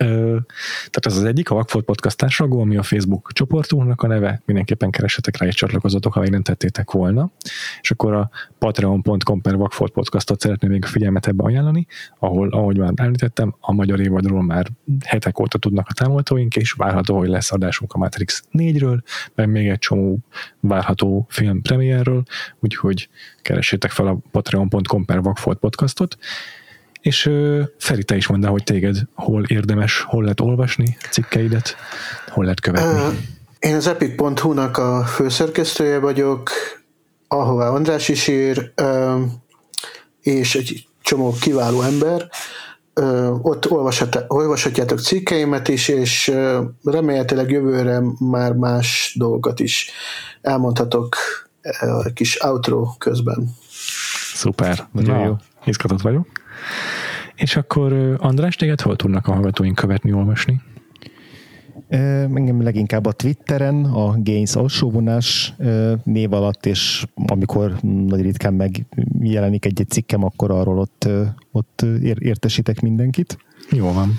Tehát 0.00 1.06
ez 1.06 1.16
az 1.16 1.24
egyik, 1.24 1.50
a 1.50 1.54
Vagfolt 1.54 1.84
Podcast 1.84 2.16
társadalom, 2.16 2.60
ami 2.60 2.76
a 2.76 2.82
Facebook 2.82 3.32
csoportunknak 3.32 4.02
a 4.02 4.06
neve, 4.06 4.42
mindenképpen 4.44 4.90
keresetek 4.90 5.36
rá 5.36 5.46
és 5.46 5.54
csatlakozatok, 5.54 6.12
ha 6.12 6.20
még 6.20 6.30
nem 6.30 6.42
tettétek 6.42 6.90
volna. 6.90 7.30
És 7.80 7.90
akkor 7.90 8.14
a 8.14 8.30
patreon.com 8.58 9.40
per 9.40 9.56
Vagfolt 9.56 9.92
Podcastot 9.92 10.40
szeretném 10.40 10.70
még 10.70 10.84
a 10.84 10.86
figyelmet 10.86 11.26
ebbe 11.26 11.44
ajánlani, 11.44 11.86
ahol, 12.18 12.48
ahogy 12.48 12.78
már 12.78 12.92
említettem, 12.96 13.54
a 13.60 13.72
magyar 13.72 14.00
évadról 14.00 14.42
már 14.42 14.66
hetek 15.04 15.38
óta 15.38 15.58
tudnak 15.58 15.86
a 15.88 15.92
támogatóink, 15.92 16.56
és 16.56 16.72
várható, 16.72 17.18
hogy 17.18 17.28
lesz 17.28 17.52
adásunk 17.52 17.92
a 17.92 17.98
Matrix 17.98 18.44
4-ről, 18.52 19.00
meg 19.34 19.48
még 19.48 19.68
egy 19.68 19.78
csomó 19.78 20.18
várható 20.60 21.26
film 21.28 21.62
premierről, 21.62 22.22
úgyhogy 22.60 23.08
keressétek 23.42 23.90
fel 23.90 24.06
a 24.06 24.18
patreon.com 24.30 25.04
per 25.04 25.22
Vagfolt 25.22 25.58
Podcastot, 25.58 26.18
és 27.00 27.30
Feri, 27.78 28.04
te 28.04 28.16
is 28.16 28.26
mondd 28.26 28.46
hogy 28.46 28.64
téged 28.64 28.96
hol 29.14 29.44
érdemes, 29.46 30.00
hol 30.00 30.22
lehet 30.22 30.40
olvasni 30.40 30.96
cikkeidet, 31.10 31.76
hol 32.28 32.42
lehet 32.42 32.60
követni. 32.60 33.18
Én 33.58 33.74
az 33.74 33.86
epic.hu-nak 33.86 34.78
a 34.78 35.04
főszerkesztője 35.04 35.98
vagyok, 35.98 36.50
ahová 37.28 37.68
András 37.68 38.08
is 38.08 38.28
ír, 38.28 38.72
és 40.20 40.54
egy 40.54 40.86
csomó 41.02 41.34
kiváló 41.40 41.82
ember. 41.82 42.28
Ott 43.42 43.70
olvashat, 43.70 44.24
olvashatjátok 44.28 45.00
cikkeimet 45.00 45.68
is, 45.68 45.88
és 45.88 46.32
remélhetőleg 46.84 47.50
jövőre 47.50 48.02
már 48.18 48.52
más 48.52 49.14
dolgokat 49.18 49.60
is 49.60 49.90
elmondhatok 50.40 51.16
a 51.80 52.12
kis 52.14 52.42
outro 52.42 52.94
közben. 52.98 53.54
Szuper, 54.34 54.88
nagyon 54.92 55.16
Na. 55.16 55.24
jó. 55.24 55.36
Izgatott 55.64 56.00
vagyok. 56.00 56.39
És 57.34 57.56
akkor 57.56 58.16
András, 58.18 58.56
téged 58.56 58.80
hol 58.80 58.96
tudnak 58.96 59.26
a 59.26 59.32
hallgatóink 59.32 59.74
követni, 59.74 60.12
olvasni? 60.12 60.60
Engem 61.88 62.62
leginkább 62.62 63.06
a 63.06 63.12
Twitteren, 63.12 63.84
a 63.84 64.14
Gains 64.22 64.54
alsóvonás 64.54 65.54
név 66.04 66.32
alatt, 66.32 66.66
és 66.66 67.06
amikor 67.26 67.76
nagy 67.82 68.20
ritkán 68.20 68.54
megjelenik 68.54 69.64
egy-egy 69.64 69.90
cikkem, 69.90 70.24
akkor 70.24 70.50
arról 70.50 70.78
ott, 70.78 71.08
ott 71.52 71.84
értesítek 72.18 72.80
mindenkit. 72.80 73.38
Jó 73.70 73.92
van. 73.92 74.14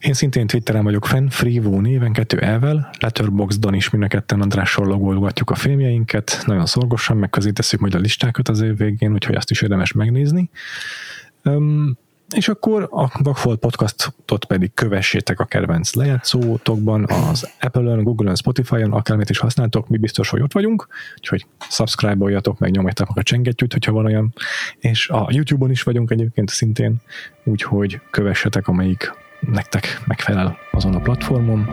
Én 0.00 0.12
szintén 0.12 0.46
Twitteren 0.46 0.84
vagyok 0.84 1.06
fenn, 1.06 1.28
Freevo 1.28 1.80
néven, 1.80 2.12
kettő 2.12 2.38
elvel, 2.38 2.90
Letterboxdon 3.00 3.74
is 3.74 3.90
mind 3.90 4.04
a 4.04 4.06
ketten 4.06 4.40
Andrással 4.40 4.86
logolgatjuk 4.86 5.50
a 5.50 5.54
filmjeinket, 5.54 6.42
nagyon 6.46 6.66
szorgosan 6.66 7.16
megközelítesszük 7.16 7.80
majd 7.80 7.94
a 7.94 7.98
listákat 7.98 8.48
az 8.48 8.60
év 8.60 8.76
végén, 8.76 9.12
úgyhogy 9.12 9.34
azt 9.34 9.50
is 9.50 9.62
érdemes 9.62 9.92
megnézni. 9.92 10.50
Um, 11.44 11.96
És 12.34 12.48
akkor 12.48 12.88
a 12.90 13.22
Vagfolt 13.22 13.58
podcastot 13.58 14.44
pedig 14.44 14.74
kövessétek 14.74 15.40
a 15.40 15.44
kedvenc 15.44 15.94
lejátszótokban, 15.94 17.04
az 17.04 17.50
Apple-ön, 17.60 18.02
Google-ön, 18.02 18.34
Spotify-on, 18.36 18.92
akármit 18.92 19.30
is 19.30 19.38
használtok, 19.38 19.88
mi 19.88 19.96
biztos, 19.96 20.28
hogy 20.28 20.40
ott 20.40 20.52
vagyunk, 20.52 20.86
úgyhogy 21.16 21.46
subscribe-oljatok, 21.70 22.58
meg 22.58 22.70
nyomjátok 22.70 23.08
meg 23.08 23.18
a 23.18 23.22
csengettyűt, 23.22 23.72
hogyha 23.72 23.92
van 23.92 24.04
olyan, 24.04 24.34
és 24.78 25.08
a 25.08 25.28
YouTube-on 25.30 25.70
is 25.70 25.82
vagyunk 25.82 26.10
egyébként 26.10 26.50
szintén, 26.50 26.96
úgyhogy 27.44 28.00
kövessetek, 28.10 28.68
amelyik 28.68 29.17
nektek 29.40 30.00
megfelel 30.06 30.58
azon 30.70 30.94
a 30.94 31.00
platformon, 31.00 31.68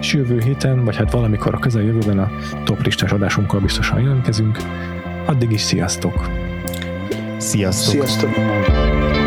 és 0.00 0.12
jövő 0.12 0.40
héten, 0.40 0.84
vagy 0.84 0.96
hát 0.96 1.12
valamikor 1.12 1.54
a 1.54 1.58
közeljövőben 1.58 2.18
a 2.18 2.30
top 2.64 2.82
listás 2.82 3.12
adásunkkal 3.12 3.60
biztosan 3.60 4.00
jelentkezünk. 4.00 4.58
Addig 5.26 5.50
is 5.50 5.60
sziasztok! 5.60 6.30
Sziasztok! 7.38 8.06
Sziasztok! 8.06 9.21